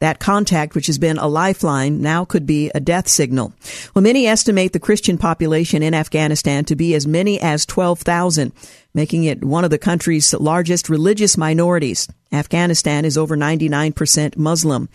That 0.00 0.18
contact, 0.18 0.74
which 0.74 0.88
has 0.88 0.98
been 0.98 1.16
a 1.16 1.28
lifeline, 1.28 2.02
now 2.02 2.24
could 2.24 2.44
be 2.44 2.72
a 2.74 2.80
death 2.80 3.06
signal. 3.06 3.52
Well, 3.94 4.02
many 4.02 4.26
estimate 4.26 4.72
the 4.72 4.80
Christian 4.80 5.16
population 5.16 5.80
in 5.80 5.94
Afghanistan 5.94 6.64
to 6.64 6.74
be 6.74 6.92
as 6.96 7.06
many 7.06 7.40
as 7.40 7.64
12,000, 7.66 8.52
making 8.94 9.22
it 9.22 9.44
one 9.44 9.62
of 9.62 9.70
the 9.70 9.78
country's 9.78 10.34
largest 10.34 10.88
religious 10.88 11.36
minorities. 11.36 12.08
Afghanistan 12.32 13.04
is 13.04 13.16
over 13.16 13.36
99% 13.36 14.36
Muslim. 14.38 14.88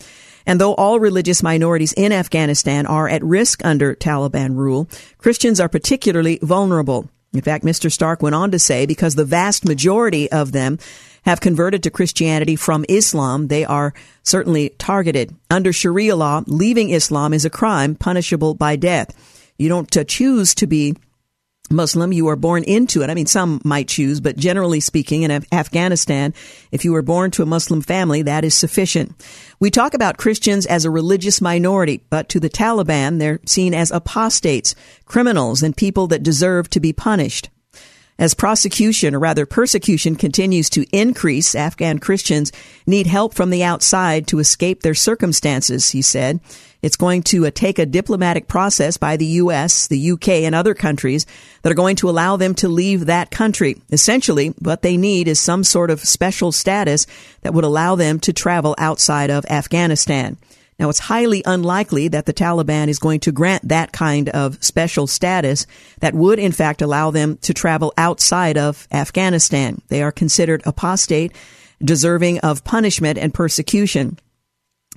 And 0.44 0.60
though 0.60 0.74
all 0.74 1.00
religious 1.00 1.42
minorities 1.42 1.94
in 1.94 2.12
Afghanistan 2.12 2.84
are 2.84 3.08
at 3.08 3.24
risk 3.24 3.64
under 3.64 3.94
Taliban 3.94 4.56
rule, 4.56 4.90
Christians 5.16 5.58
are 5.58 5.70
particularly 5.70 6.38
vulnerable. 6.42 7.08
In 7.36 7.42
fact, 7.42 7.64
Mr. 7.64 7.90
Stark 7.90 8.22
went 8.22 8.34
on 8.34 8.50
to 8.50 8.58
say 8.58 8.86
because 8.86 9.14
the 9.14 9.24
vast 9.24 9.64
majority 9.64 10.30
of 10.30 10.52
them 10.52 10.78
have 11.26 11.40
converted 11.40 11.82
to 11.82 11.90
Christianity 11.90 12.54
from 12.54 12.84
Islam, 12.88 13.48
they 13.48 13.64
are 13.64 13.92
certainly 14.22 14.70
targeted. 14.78 15.34
Under 15.50 15.72
Sharia 15.72 16.14
law, 16.14 16.42
leaving 16.46 16.90
Islam 16.90 17.34
is 17.34 17.44
a 17.44 17.50
crime 17.50 17.96
punishable 17.96 18.54
by 18.54 18.76
death. 18.76 19.10
You 19.58 19.68
don't 19.68 19.94
uh, 19.96 20.04
choose 20.04 20.54
to 20.56 20.66
be 20.66 20.94
Muslim, 21.70 22.12
you 22.12 22.28
are 22.28 22.36
born 22.36 22.64
into 22.64 23.02
it. 23.02 23.10
I 23.10 23.14
mean, 23.14 23.26
some 23.26 23.60
might 23.64 23.88
choose, 23.88 24.20
but 24.20 24.36
generally 24.36 24.80
speaking, 24.80 25.22
in 25.22 25.44
Afghanistan, 25.52 26.34
if 26.70 26.84
you 26.84 26.92
were 26.92 27.02
born 27.02 27.30
to 27.32 27.42
a 27.42 27.46
Muslim 27.46 27.82
family, 27.82 28.22
that 28.22 28.44
is 28.44 28.54
sufficient. 28.54 29.14
We 29.58 29.70
talk 29.70 29.94
about 29.94 30.18
Christians 30.18 30.66
as 30.66 30.84
a 30.84 30.90
religious 30.90 31.40
minority, 31.40 32.02
but 32.10 32.28
to 32.30 32.40
the 32.40 32.50
Taliban, 32.50 33.18
they're 33.18 33.40
seen 33.46 33.74
as 33.74 33.90
apostates, 33.90 34.74
criminals, 35.04 35.62
and 35.62 35.76
people 35.76 36.06
that 36.08 36.22
deserve 36.22 36.70
to 36.70 36.80
be 36.80 36.92
punished. 36.92 37.50
As 38.18 38.32
prosecution, 38.32 39.14
or 39.14 39.18
rather 39.18 39.44
persecution, 39.44 40.16
continues 40.16 40.70
to 40.70 40.86
increase, 40.90 41.54
Afghan 41.54 41.98
Christians 41.98 42.50
need 42.86 43.06
help 43.06 43.34
from 43.34 43.50
the 43.50 43.62
outside 43.62 44.26
to 44.28 44.38
escape 44.38 44.80
their 44.80 44.94
circumstances, 44.94 45.90
he 45.90 46.00
said. 46.00 46.40
It's 46.80 46.96
going 46.96 47.24
to 47.24 47.46
uh, 47.46 47.50
take 47.52 47.78
a 47.78 47.84
diplomatic 47.84 48.48
process 48.48 48.96
by 48.96 49.18
the 49.18 49.26
U.S., 49.26 49.86
the 49.88 49.98
U.K., 49.98 50.46
and 50.46 50.54
other 50.54 50.72
countries 50.72 51.26
that 51.60 51.70
are 51.70 51.74
going 51.74 51.96
to 51.96 52.08
allow 52.08 52.36
them 52.36 52.54
to 52.54 52.68
leave 52.68 53.04
that 53.04 53.30
country. 53.30 53.82
Essentially, 53.90 54.48
what 54.60 54.80
they 54.80 54.96
need 54.96 55.28
is 55.28 55.38
some 55.38 55.62
sort 55.62 55.90
of 55.90 56.00
special 56.00 56.52
status 56.52 57.06
that 57.42 57.52
would 57.52 57.64
allow 57.64 57.96
them 57.96 58.18
to 58.20 58.32
travel 58.32 58.74
outside 58.78 59.30
of 59.30 59.44
Afghanistan. 59.46 60.38
Now, 60.78 60.90
it's 60.90 60.98
highly 60.98 61.42
unlikely 61.46 62.08
that 62.08 62.26
the 62.26 62.34
Taliban 62.34 62.88
is 62.88 62.98
going 62.98 63.20
to 63.20 63.32
grant 63.32 63.68
that 63.68 63.92
kind 63.92 64.28
of 64.28 64.62
special 64.62 65.06
status 65.06 65.66
that 66.00 66.14
would, 66.14 66.38
in 66.38 66.52
fact, 66.52 66.82
allow 66.82 67.10
them 67.10 67.38
to 67.38 67.54
travel 67.54 67.94
outside 67.96 68.58
of 68.58 68.86
Afghanistan. 68.92 69.80
They 69.88 70.02
are 70.02 70.12
considered 70.12 70.62
apostate, 70.66 71.32
deserving 71.82 72.40
of 72.40 72.64
punishment 72.64 73.18
and 73.18 73.32
persecution. 73.32 74.18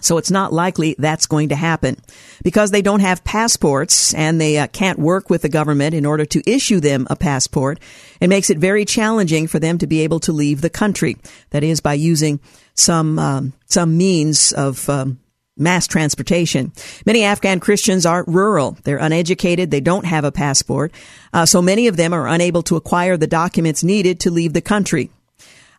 So 0.01 0.17
it's 0.17 0.31
not 0.31 0.53
likely 0.53 0.95
that's 0.97 1.27
going 1.27 1.49
to 1.49 1.55
happen. 1.55 1.97
Because 2.43 2.71
they 2.71 2.81
don't 2.81 3.01
have 3.01 3.23
passports 3.23 4.13
and 4.13 4.39
they 4.39 4.57
uh, 4.57 4.67
can't 4.67 4.99
work 4.99 5.29
with 5.29 5.41
the 5.41 5.49
government 5.49 5.93
in 5.93 6.05
order 6.05 6.25
to 6.25 6.49
issue 6.49 6.79
them 6.79 7.07
a 7.09 7.15
passport, 7.15 7.79
it 8.19 8.29
makes 8.29 8.49
it 8.49 8.57
very 8.57 8.85
challenging 8.85 9.47
for 9.47 9.59
them 9.59 9.77
to 9.77 9.87
be 9.87 10.01
able 10.01 10.19
to 10.21 10.31
leave 10.31 10.61
the 10.61 10.69
country. 10.69 11.17
That 11.51 11.63
is 11.63 11.81
by 11.81 11.93
using 11.93 12.39
some 12.75 13.19
um, 13.19 13.53
some 13.65 13.97
means 13.97 14.53
of 14.53 14.89
um, 14.89 15.19
mass 15.59 15.87
transportation. 15.87 16.71
Many 17.05 17.23
Afghan 17.23 17.59
Christians 17.59 18.05
are 18.05 18.23
rural. 18.27 18.77
They're 18.83 18.97
uneducated. 18.97 19.71
They 19.71 19.81
don't 19.81 20.05
have 20.05 20.23
a 20.23 20.31
passport. 20.31 20.93
Uh, 21.33 21.45
so 21.45 21.61
many 21.61 21.87
of 21.87 21.97
them 21.97 22.13
are 22.13 22.27
unable 22.27 22.63
to 22.63 22.75
acquire 22.75 23.17
the 23.17 23.27
documents 23.27 23.83
needed 23.83 24.19
to 24.21 24.31
leave 24.31 24.53
the 24.53 24.61
country. 24.61 25.09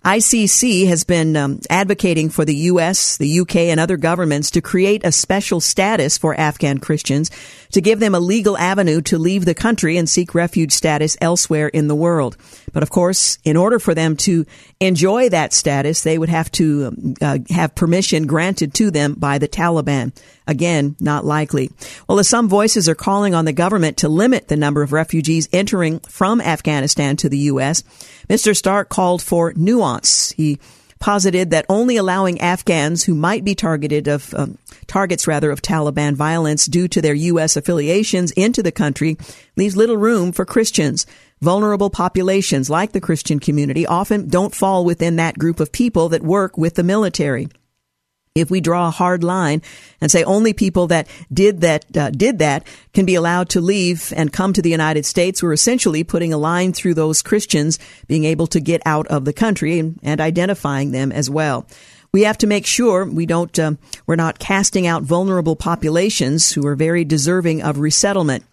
ICC 0.04 0.86
has 0.88 1.04
been 1.04 1.36
um, 1.36 1.60
advocating 1.68 2.30
for 2.30 2.46
the 2.46 2.54
U.S., 2.54 3.18
the 3.18 3.28
U.K., 3.28 3.68
and 3.68 3.78
other 3.78 3.98
governments 3.98 4.50
to 4.52 4.62
create 4.62 5.04
a 5.04 5.12
special 5.12 5.60
status 5.60 6.16
for 6.16 6.34
Afghan 6.34 6.78
Christians 6.78 7.30
to 7.72 7.80
give 7.80 8.00
them 8.00 8.14
a 8.14 8.20
legal 8.20 8.56
avenue 8.58 9.00
to 9.02 9.18
leave 9.18 9.44
the 9.44 9.54
country 9.54 9.96
and 9.96 10.08
seek 10.08 10.34
refuge 10.34 10.72
status 10.72 11.16
elsewhere 11.20 11.68
in 11.68 11.88
the 11.88 11.94
world. 11.94 12.36
But 12.72 12.82
of 12.82 12.90
course, 12.90 13.38
in 13.44 13.56
order 13.56 13.78
for 13.78 13.94
them 13.94 14.16
to 14.18 14.46
enjoy 14.80 15.28
that 15.28 15.52
status, 15.52 16.02
they 16.02 16.18
would 16.18 16.28
have 16.28 16.50
to 16.52 16.86
um, 16.86 17.14
uh, 17.20 17.38
have 17.50 17.74
permission 17.74 18.26
granted 18.26 18.74
to 18.74 18.90
them 18.90 19.14
by 19.14 19.38
the 19.38 19.48
Taliban. 19.48 20.12
Again, 20.46 20.96
not 20.98 21.24
likely. 21.24 21.70
Well, 22.08 22.18
as 22.18 22.28
some 22.28 22.48
voices 22.48 22.88
are 22.88 22.94
calling 22.94 23.34
on 23.34 23.44
the 23.44 23.52
government 23.52 23.98
to 23.98 24.08
limit 24.08 24.48
the 24.48 24.56
number 24.56 24.82
of 24.82 24.92
refugees 24.92 25.48
entering 25.52 26.00
from 26.00 26.40
Afghanistan 26.40 27.16
to 27.18 27.28
the 27.28 27.38
U.S., 27.38 27.84
Mr. 28.28 28.56
Stark 28.56 28.88
called 28.88 29.22
for 29.22 29.52
nuance. 29.54 30.32
He 30.32 30.58
posited 31.00 31.50
that 31.50 31.66
only 31.68 31.96
allowing 31.96 32.40
Afghans 32.40 33.04
who 33.04 33.14
might 33.14 33.42
be 33.42 33.54
targeted 33.54 34.06
of 34.06 34.32
um, 34.34 34.58
targets 34.86 35.26
rather 35.26 35.50
of 35.50 35.62
Taliban 35.62 36.14
violence 36.14 36.66
due 36.66 36.86
to 36.88 37.02
their 37.02 37.14
U.S. 37.14 37.56
affiliations 37.56 38.30
into 38.32 38.62
the 38.62 38.70
country 38.70 39.16
leaves 39.56 39.76
little 39.76 39.96
room 39.96 40.30
for 40.30 40.44
Christians. 40.44 41.06
Vulnerable 41.40 41.88
populations 41.88 42.68
like 42.68 42.92
the 42.92 43.00
Christian 43.00 43.40
community 43.40 43.86
often 43.86 44.28
don't 44.28 44.54
fall 44.54 44.84
within 44.84 45.16
that 45.16 45.38
group 45.38 45.58
of 45.58 45.72
people 45.72 46.10
that 46.10 46.22
work 46.22 46.58
with 46.58 46.74
the 46.74 46.82
military 46.82 47.48
if 48.36 48.48
we 48.48 48.60
draw 48.60 48.86
a 48.86 48.92
hard 48.92 49.24
line 49.24 49.60
and 50.00 50.08
say 50.08 50.22
only 50.22 50.52
people 50.52 50.86
that 50.86 51.08
did 51.32 51.62
that 51.62 51.96
uh, 51.96 52.10
did 52.10 52.38
that 52.38 52.64
can 52.92 53.04
be 53.04 53.16
allowed 53.16 53.48
to 53.48 53.60
leave 53.60 54.12
and 54.16 54.32
come 54.32 54.52
to 54.52 54.62
the 54.62 54.70
United 54.70 55.04
States, 55.04 55.42
we're 55.42 55.52
essentially 55.52 56.04
putting 56.04 56.32
a 56.32 56.38
line 56.38 56.72
through 56.72 56.94
those 56.94 57.22
Christians 57.22 57.80
being 58.06 58.24
able 58.24 58.46
to 58.46 58.60
get 58.60 58.82
out 58.86 59.08
of 59.08 59.24
the 59.24 59.32
country 59.32 59.80
and, 59.80 59.98
and 60.04 60.20
identifying 60.20 60.92
them 60.92 61.10
as 61.10 61.28
well. 61.28 61.66
We 62.12 62.22
have 62.22 62.38
to 62.38 62.46
make 62.46 62.66
sure 62.66 63.04
we 63.04 63.26
don't 63.26 63.58
uh, 63.58 63.72
we're 64.06 64.14
not 64.14 64.38
casting 64.38 64.86
out 64.86 65.02
vulnerable 65.02 65.56
populations 65.56 66.52
who 66.52 66.64
are 66.68 66.76
very 66.76 67.04
deserving 67.04 67.62
of 67.62 67.80
resettlement. 67.80 68.44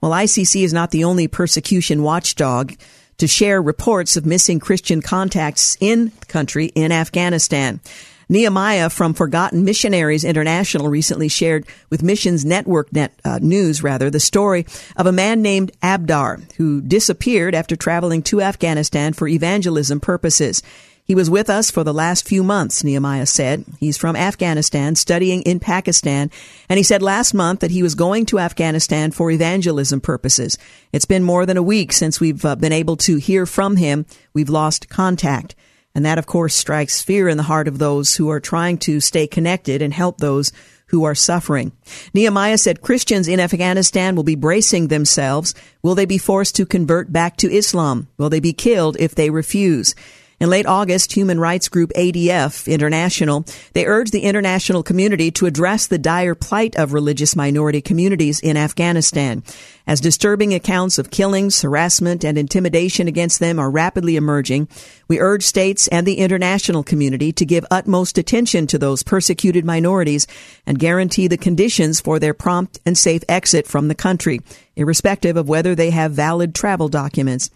Well, 0.00 0.12
ICC 0.12 0.62
is 0.62 0.72
not 0.72 0.92
the 0.92 1.04
only 1.04 1.28
persecution 1.28 2.02
watchdog 2.02 2.72
to 3.18 3.26
share 3.26 3.60
reports 3.60 4.16
of 4.16 4.24
missing 4.24 4.60
Christian 4.60 5.02
contacts 5.02 5.76
in 5.78 6.12
the 6.20 6.26
country 6.26 6.66
in 6.74 6.90
Afghanistan. 6.90 7.80
Nehemiah 8.28 8.90
from 8.90 9.14
Forgotten 9.14 9.64
Missionaries 9.64 10.24
International 10.24 10.88
recently 10.88 11.28
shared 11.28 11.64
with 11.90 12.02
Missions 12.02 12.44
Network 12.44 12.92
Net, 12.92 13.12
uh, 13.24 13.38
News, 13.40 13.84
rather, 13.84 14.10
the 14.10 14.18
story 14.18 14.66
of 14.96 15.06
a 15.06 15.12
man 15.12 15.42
named 15.42 15.70
Abdar 15.80 16.42
who 16.56 16.80
disappeared 16.80 17.54
after 17.54 17.76
traveling 17.76 18.22
to 18.22 18.40
Afghanistan 18.40 19.12
for 19.12 19.28
evangelism 19.28 20.00
purposes. 20.00 20.60
He 21.04 21.14
was 21.14 21.30
with 21.30 21.48
us 21.48 21.70
for 21.70 21.84
the 21.84 21.94
last 21.94 22.26
few 22.26 22.42
months, 22.42 22.82
Nehemiah 22.82 23.26
said. 23.26 23.64
He's 23.78 23.96
from 23.96 24.16
Afghanistan, 24.16 24.96
studying 24.96 25.42
in 25.42 25.60
Pakistan, 25.60 26.32
and 26.68 26.78
he 26.78 26.82
said 26.82 27.02
last 27.02 27.32
month 27.32 27.60
that 27.60 27.70
he 27.70 27.80
was 27.80 27.94
going 27.94 28.26
to 28.26 28.40
Afghanistan 28.40 29.12
for 29.12 29.30
evangelism 29.30 30.00
purposes. 30.00 30.58
It's 30.92 31.04
been 31.04 31.22
more 31.22 31.46
than 31.46 31.56
a 31.56 31.62
week 31.62 31.92
since 31.92 32.18
we've 32.18 32.44
uh, 32.44 32.56
been 32.56 32.72
able 32.72 32.96
to 32.96 33.18
hear 33.18 33.46
from 33.46 33.76
him. 33.76 34.04
We've 34.34 34.50
lost 34.50 34.88
contact. 34.88 35.54
And 35.96 36.04
that, 36.04 36.18
of 36.18 36.26
course, 36.26 36.54
strikes 36.54 37.00
fear 37.00 37.26
in 37.26 37.38
the 37.38 37.42
heart 37.44 37.66
of 37.66 37.78
those 37.78 38.16
who 38.16 38.28
are 38.28 38.38
trying 38.38 38.76
to 38.80 39.00
stay 39.00 39.26
connected 39.26 39.80
and 39.80 39.94
help 39.94 40.18
those 40.18 40.52
who 40.88 41.04
are 41.04 41.14
suffering. 41.14 41.72
Nehemiah 42.12 42.58
said 42.58 42.82
Christians 42.82 43.28
in 43.28 43.40
Afghanistan 43.40 44.14
will 44.14 44.22
be 44.22 44.34
bracing 44.34 44.88
themselves. 44.88 45.54
Will 45.82 45.94
they 45.94 46.04
be 46.04 46.18
forced 46.18 46.54
to 46.56 46.66
convert 46.66 47.14
back 47.14 47.38
to 47.38 47.50
Islam? 47.50 48.08
Will 48.18 48.28
they 48.28 48.40
be 48.40 48.52
killed 48.52 48.98
if 49.00 49.14
they 49.14 49.30
refuse? 49.30 49.94
In 50.38 50.50
late 50.50 50.66
August, 50.66 51.14
human 51.14 51.40
rights 51.40 51.70
group 51.70 51.92
ADF 51.96 52.70
International, 52.70 53.46
they 53.72 53.86
urged 53.86 54.12
the 54.12 54.20
international 54.20 54.82
community 54.82 55.30
to 55.30 55.46
address 55.46 55.86
the 55.86 55.96
dire 55.96 56.34
plight 56.34 56.76
of 56.76 56.92
religious 56.92 57.34
minority 57.34 57.80
communities 57.80 58.38
in 58.40 58.54
Afghanistan. 58.54 59.42
As 59.86 59.98
disturbing 59.98 60.52
accounts 60.52 60.98
of 60.98 61.10
killings, 61.10 61.62
harassment, 61.62 62.22
and 62.22 62.36
intimidation 62.36 63.08
against 63.08 63.40
them 63.40 63.58
are 63.58 63.70
rapidly 63.70 64.16
emerging, 64.16 64.68
we 65.08 65.20
urge 65.20 65.42
states 65.42 65.88
and 65.88 66.06
the 66.06 66.18
international 66.18 66.82
community 66.82 67.32
to 67.32 67.46
give 67.46 67.64
utmost 67.70 68.18
attention 68.18 68.66
to 68.66 68.78
those 68.78 69.02
persecuted 69.02 69.64
minorities 69.64 70.26
and 70.66 70.78
guarantee 70.78 71.28
the 71.28 71.38
conditions 71.38 71.98
for 71.98 72.18
their 72.18 72.34
prompt 72.34 72.78
and 72.84 72.98
safe 72.98 73.24
exit 73.26 73.66
from 73.66 73.88
the 73.88 73.94
country, 73.94 74.42
irrespective 74.76 75.38
of 75.38 75.48
whether 75.48 75.74
they 75.74 75.88
have 75.88 76.12
valid 76.12 76.54
travel 76.54 76.88
documents, 76.90 77.48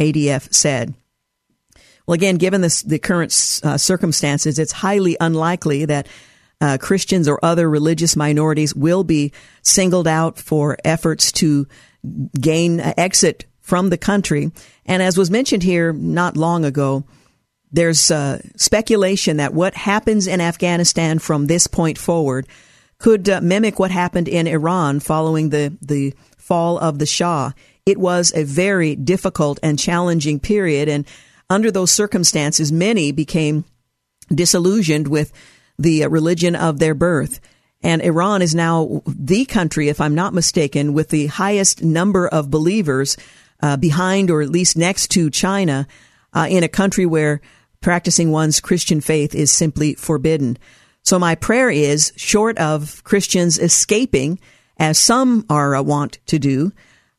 ADF 0.00 0.52
said. 0.52 0.94
Well, 2.06 2.14
again, 2.14 2.36
given 2.36 2.60
this, 2.60 2.82
the 2.82 2.98
current 2.98 3.60
uh, 3.62 3.78
circumstances, 3.78 4.58
it's 4.58 4.72
highly 4.72 5.16
unlikely 5.20 5.86
that 5.86 6.06
uh, 6.60 6.78
Christians 6.78 7.28
or 7.28 7.38
other 7.42 7.68
religious 7.68 8.16
minorities 8.16 8.74
will 8.74 9.04
be 9.04 9.32
singled 9.62 10.06
out 10.06 10.38
for 10.38 10.76
efforts 10.84 11.32
to 11.32 11.66
gain 12.38 12.80
uh, 12.80 12.92
exit 12.96 13.46
from 13.60 13.88
the 13.88 13.98
country. 13.98 14.52
And 14.86 15.02
as 15.02 15.16
was 15.16 15.30
mentioned 15.30 15.62
here 15.62 15.92
not 15.92 16.36
long 16.36 16.64
ago, 16.64 17.04
there's 17.72 18.10
uh, 18.10 18.40
speculation 18.56 19.38
that 19.38 19.54
what 19.54 19.74
happens 19.74 20.26
in 20.26 20.40
Afghanistan 20.40 21.18
from 21.18 21.46
this 21.46 21.66
point 21.66 21.98
forward 21.98 22.46
could 22.98 23.28
uh, 23.28 23.40
mimic 23.40 23.78
what 23.78 23.90
happened 23.90 24.28
in 24.28 24.46
Iran 24.46 25.00
following 25.00 25.48
the, 25.48 25.76
the 25.82 26.14
fall 26.36 26.78
of 26.78 26.98
the 26.98 27.06
Shah. 27.06 27.52
It 27.84 27.98
was 27.98 28.32
a 28.34 28.44
very 28.44 28.94
difficult 28.94 29.58
and 29.62 29.78
challenging 29.78 30.38
period, 30.38 30.88
and 30.88 31.04
under 31.50 31.70
those 31.70 31.90
circumstances, 31.90 32.72
many 32.72 33.12
became 33.12 33.64
disillusioned 34.32 35.08
with 35.08 35.32
the 35.78 36.06
religion 36.06 36.54
of 36.56 36.78
their 36.78 36.94
birth. 36.94 37.40
And 37.82 38.00
Iran 38.00 38.40
is 38.40 38.54
now 38.54 39.02
the 39.06 39.44
country, 39.44 39.88
if 39.88 40.00
I'm 40.00 40.14
not 40.14 40.32
mistaken, 40.32 40.94
with 40.94 41.10
the 41.10 41.26
highest 41.26 41.82
number 41.82 42.26
of 42.26 42.50
believers 42.50 43.16
uh, 43.60 43.76
behind 43.76 44.30
or 44.30 44.40
at 44.40 44.48
least 44.48 44.76
next 44.76 45.08
to 45.12 45.30
China 45.30 45.86
uh, 46.32 46.46
in 46.48 46.64
a 46.64 46.68
country 46.68 47.04
where 47.06 47.40
practicing 47.80 48.30
one's 48.30 48.60
Christian 48.60 49.02
faith 49.02 49.34
is 49.34 49.52
simply 49.52 49.94
forbidden. 49.94 50.56
So 51.02 51.18
my 51.18 51.34
prayer 51.34 51.68
is, 51.68 52.12
short 52.16 52.56
of 52.56 53.04
Christians 53.04 53.58
escaping, 53.58 54.38
as 54.78 54.98
some 54.98 55.44
are 55.50 55.76
uh, 55.76 55.82
wont 55.82 56.18
to 56.26 56.38
do, 56.38 56.72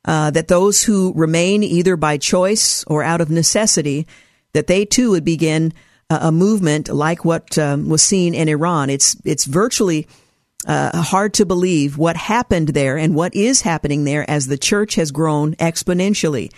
uh, 0.06 0.32
that 0.32 0.48
those 0.48 0.84
who 0.84 1.14
remain 1.15 1.64
either 1.64 1.95
by 1.98 2.18
choice 2.18 2.84
or 2.86 3.03
out 3.03 3.22
of 3.22 3.30
necessity, 3.30 4.07
that 4.53 4.68
they 4.68 4.86
too 4.86 5.11
would 5.11 5.26
begin 5.26 5.73
a, 6.10 6.19
a 6.23 6.32
movement 6.32 6.90
like 6.90 7.26
what 7.26 7.57
um, 7.57 7.90
was 7.90 8.02
seen 8.02 8.34
in 8.34 8.48
Iran. 8.48 8.90
It's 8.90 9.18
it's 9.26 9.45
virtually 9.45 10.07
uh, 10.68 11.02
hard 11.02 11.34
to 11.36 11.45
believe 11.45 11.98
what 11.98 12.18
happened 12.18 12.69
there 12.69 12.98
and 12.98 13.15
what 13.15 13.36
is 13.36 13.61
happening 13.61 14.03
there 14.03 14.30
as 14.30 14.48
the 14.48 14.57
church 14.57 14.95
has 14.95 15.11
grown 15.11 15.56
exponentially. 15.56 16.52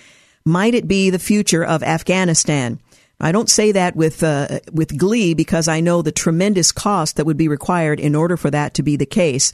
Might 0.46 0.76
it 0.76 0.88
be 0.88 1.10
the 1.10 1.20
future 1.20 1.64
of 1.64 1.84
Afghanistan? 1.84 2.80
I 3.20 3.32
don't 3.32 3.50
say 3.50 3.72
that 3.72 3.96
with 3.96 4.24
uh, 4.24 4.60
with 4.72 4.98
glee 4.98 5.34
because 5.34 5.68
I 5.68 5.80
know 5.80 6.02
the 6.02 6.12
tremendous 6.12 6.72
cost 6.72 7.16
that 7.16 7.26
would 7.26 7.38
be 7.38 7.48
required 7.48 8.00
in 8.00 8.16
order 8.16 8.38
for 8.38 8.52
that 8.52 8.76
to 8.76 8.84
be 8.84 8.96
the 8.96 9.06
case. 9.06 9.52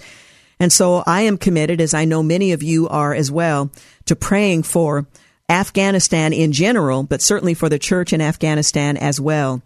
And 0.59 0.71
so 0.71 1.03
I 1.05 1.21
am 1.21 1.37
committed, 1.37 1.81
as 1.81 1.93
I 1.93 2.05
know 2.05 2.23
many 2.23 2.51
of 2.51 2.63
you 2.63 2.87
are 2.89 3.13
as 3.13 3.31
well, 3.31 3.71
to 4.05 4.15
praying 4.15 4.63
for 4.63 5.07
Afghanistan 5.49 6.33
in 6.33 6.51
general, 6.51 7.03
but 7.03 7.21
certainly 7.21 7.53
for 7.53 7.69
the 7.69 7.79
church 7.79 8.13
in 8.13 8.21
Afghanistan 8.21 8.97
as 8.97 9.19
well. 9.19 9.61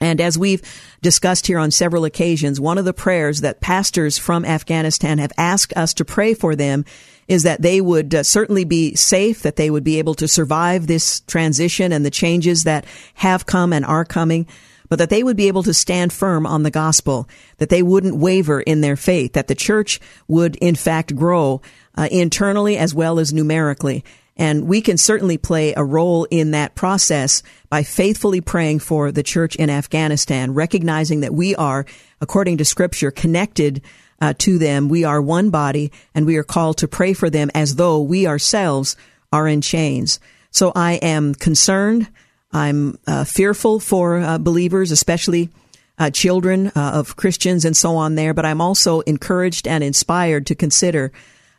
And 0.00 0.20
as 0.20 0.36
we've 0.36 0.62
discussed 1.00 1.46
here 1.46 1.58
on 1.58 1.70
several 1.70 2.04
occasions, 2.04 2.60
one 2.60 2.76
of 2.76 2.84
the 2.84 2.92
prayers 2.92 3.40
that 3.42 3.60
pastors 3.60 4.18
from 4.18 4.44
Afghanistan 4.44 5.18
have 5.18 5.32
asked 5.38 5.72
us 5.76 5.94
to 5.94 6.04
pray 6.04 6.34
for 6.34 6.56
them 6.56 6.84
is 7.28 7.44
that 7.44 7.62
they 7.62 7.80
would 7.80 8.14
uh, 8.14 8.22
certainly 8.24 8.64
be 8.64 8.96
safe, 8.96 9.42
that 9.42 9.56
they 9.56 9.70
would 9.70 9.84
be 9.84 9.98
able 9.98 10.14
to 10.14 10.26
survive 10.26 10.86
this 10.86 11.20
transition 11.20 11.92
and 11.92 12.04
the 12.04 12.10
changes 12.10 12.64
that 12.64 12.84
have 13.14 13.46
come 13.46 13.72
and 13.72 13.84
are 13.84 14.04
coming, 14.04 14.46
but 14.92 14.98
that 14.98 15.08
they 15.08 15.22
would 15.22 15.38
be 15.38 15.48
able 15.48 15.62
to 15.62 15.72
stand 15.72 16.12
firm 16.12 16.46
on 16.46 16.64
the 16.64 16.70
gospel, 16.70 17.26
that 17.56 17.70
they 17.70 17.82
wouldn't 17.82 18.14
waver 18.14 18.60
in 18.60 18.82
their 18.82 18.94
faith, 18.94 19.32
that 19.32 19.48
the 19.48 19.54
church 19.54 19.98
would 20.28 20.54
in 20.56 20.74
fact 20.74 21.16
grow 21.16 21.62
uh, 21.96 22.08
internally 22.10 22.76
as 22.76 22.94
well 22.94 23.18
as 23.18 23.32
numerically. 23.32 24.04
And 24.36 24.66
we 24.66 24.82
can 24.82 24.98
certainly 24.98 25.38
play 25.38 25.72
a 25.72 25.82
role 25.82 26.24
in 26.30 26.50
that 26.50 26.74
process 26.74 27.42
by 27.70 27.84
faithfully 27.84 28.42
praying 28.42 28.80
for 28.80 29.10
the 29.10 29.22
church 29.22 29.56
in 29.56 29.70
Afghanistan, 29.70 30.52
recognizing 30.52 31.20
that 31.20 31.32
we 31.32 31.54
are, 31.54 31.86
according 32.20 32.58
to 32.58 32.64
scripture, 32.66 33.10
connected 33.10 33.80
uh, 34.20 34.34
to 34.40 34.58
them. 34.58 34.90
We 34.90 35.04
are 35.04 35.22
one 35.22 35.48
body 35.48 35.90
and 36.14 36.26
we 36.26 36.36
are 36.36 36.44
called 36.44 36.76
to 36.76 36.86
pray 36.86 37.14
for 37.14 37.30
them 37.30 37.50
as 37.54 37.76
though 37.76 38.02
we 38.02 38.26
ourselves 38.26 38.94
are 39.32 39.48
in 39.48 39.62
chains. 39.62 40.20
So 40.50 40.70
I 40.76 40.96
am 40.96 41.34
concerned. 41.34 42.08
I'm 42.52 42.98
uh, 43.06 43.24
fearful 43.24 43.80
for 43.80 44.18
uh, 44.18 44.38
believers, 44.38 44.90
especially 44.90 45.50
uh, 45.98 46.10
children 46.10 46.68
uh, 46.68 46.92
of 46.94 47.16
Christians 47.16 47.64
and 47.64 47.76
so 47.76 47.96
on 47.96 48.14
there, 48.14 48.34
but 48.34 48.44
I'm 48.44 48.60
also 48.60 49.00
encouraged 49.00 49.66
and 49.66 49.84
inspired 49.84 50.46
to 50.46 50.54
consider 50.54 51.12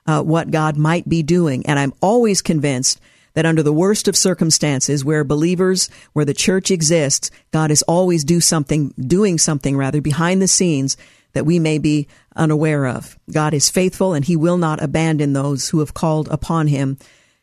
uh, 0.05 0.21
what 0.21 0.51
God 0.51 0.77
might 0.77 1.07
be 1.07 1.23
doing. 1.23 1.65
And 1.65 1.79
I'm 1.79 1.93
always 2.01 2.41
convinced 2.41 2.99
that 3.33 3.45
under 3.45 3.63
the 3.63 3.73
worst 3.73 4.07
of 4.07 4.15
circumstances 4.15 5.03
where 5.03 5.23
believers, 5.23 5.89
where 6.13 6.25
the 6.25 6.33
church 6.33 6.69
exists, 6.69 7.31
God 7.51 7.71
is 7.71 7.81
always 7.83 8.23
do 8.23 8.39
something, 8.39 8.93
doing 8.99 9.37
something 9.37 9.75
rather 9.75 10.01
behind 10.01 10.41
the 10.41 10.47
scenes 10.47 10.97
that 11.33 11.45
we 11.45 11.57
may 11.57 11.79
be 11.79 12.07
unaware 12.35 12.85
of. 12.85 13.17
God 13.31 13.53
is 13.53 13.69
faithful 13.69 14.13
and 14.13 14.25
he 14.25 14.35
will 14.35 14.57
not 14.57 14.83
abandon 14.83 15.33
those 15.33 15.69
who 15.69 15.79
have 15.79 15.93
called 15.93 16.27
upon 16.29 16.67
him 16.67 16.97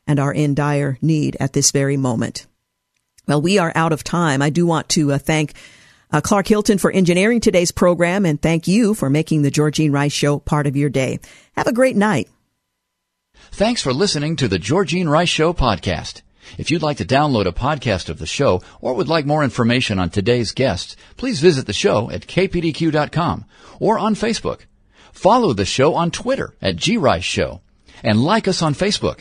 and 0.06 0.20
are 0.20 0.32
in 0.32 0.55
dire 0.55 0.98
need 1.02 1.36
at 1.40 1.55
this 1.55 1.72
very 1.72 1.97
moment. 1.97 2.47
Well, 3.31 3.43
we 3.43 3.59
are 3.59 3.70
out 3.77 3.93
of 3.93 4.02
time. 4.02 4.43
I 4.43 4.51
do 4.51 4.66
want 4.66 4.89
to 4.89 5.12
uh, 5.12 5.19
thank 5.19 5.55
uh, 6.11 6.20
Clark 6.20 6.48
Hilton 6.48 6.78
for 6.78 6.90
engineering 6.90 7.39
today's 7.39 7.70
program 7.70 8.27
and 8.27 8.43
thank 8.43 8.66
you 8.66 8.93
for 8.93 9.09
making 9.09 9.43
the 9.43 9.52
Georgine 9.52 9.93
Rice 9.93 10.12
Show 10.12 10.40
part 10.40 10.66
of 10.66 10.74
your 10.74 10.90
day. 10.90 11.20
Have 11.52 11.69
a 11.69 11.73
great 11.73 11.94
night. 11.94 12.28
Thanks 13.52 13.82
for 13.82 13.93
listening 13.93 14.35
to 14.35 14.48
the 14.48 14.59
Georgine 14.59 15.09
Rice 15.09 15.28
Show 15.28 15.52
podcast. 15.52 16.23
If 16.59 16.73
you'd 16.73 16.82
like 16.82 16.97
to 16.97 17.05
download 17.05 17.47
a 17.47 17.52
podcast 17.52 18.09
of 18.09 18.19
the 18.19 18.27
show 18.27 18.62
or 18.81 18.94
would 18.94 19.07
like 19.07 19.27
more 19.27 19.44
information 19.44 20.01
on 20.01 20.11
today's 20.11 20.51
guests, 20.51 20.97
please 21.16 21.39
visit 21.39 21.66
the 21.66 21.73
show 21.73 22.11
at 22.11 22.27
kpdq.com 22.27 23.44
or 23.78 23.97
on 23.97 24.16
Facebook. 24.16 24.62
Follow 25.12 25.52
the 25.52 25.65
show 25.65 25.94
on 25.94 26.11
Twitter 26.11 26.57
at 26.61 26.81
grice 26.81 27.23
show 27.23 27.61
and 28.02 28.20
like 28.20 28.48
us 28.48 28.61
on 28.61 28.74
Facebook. 28.74 29.20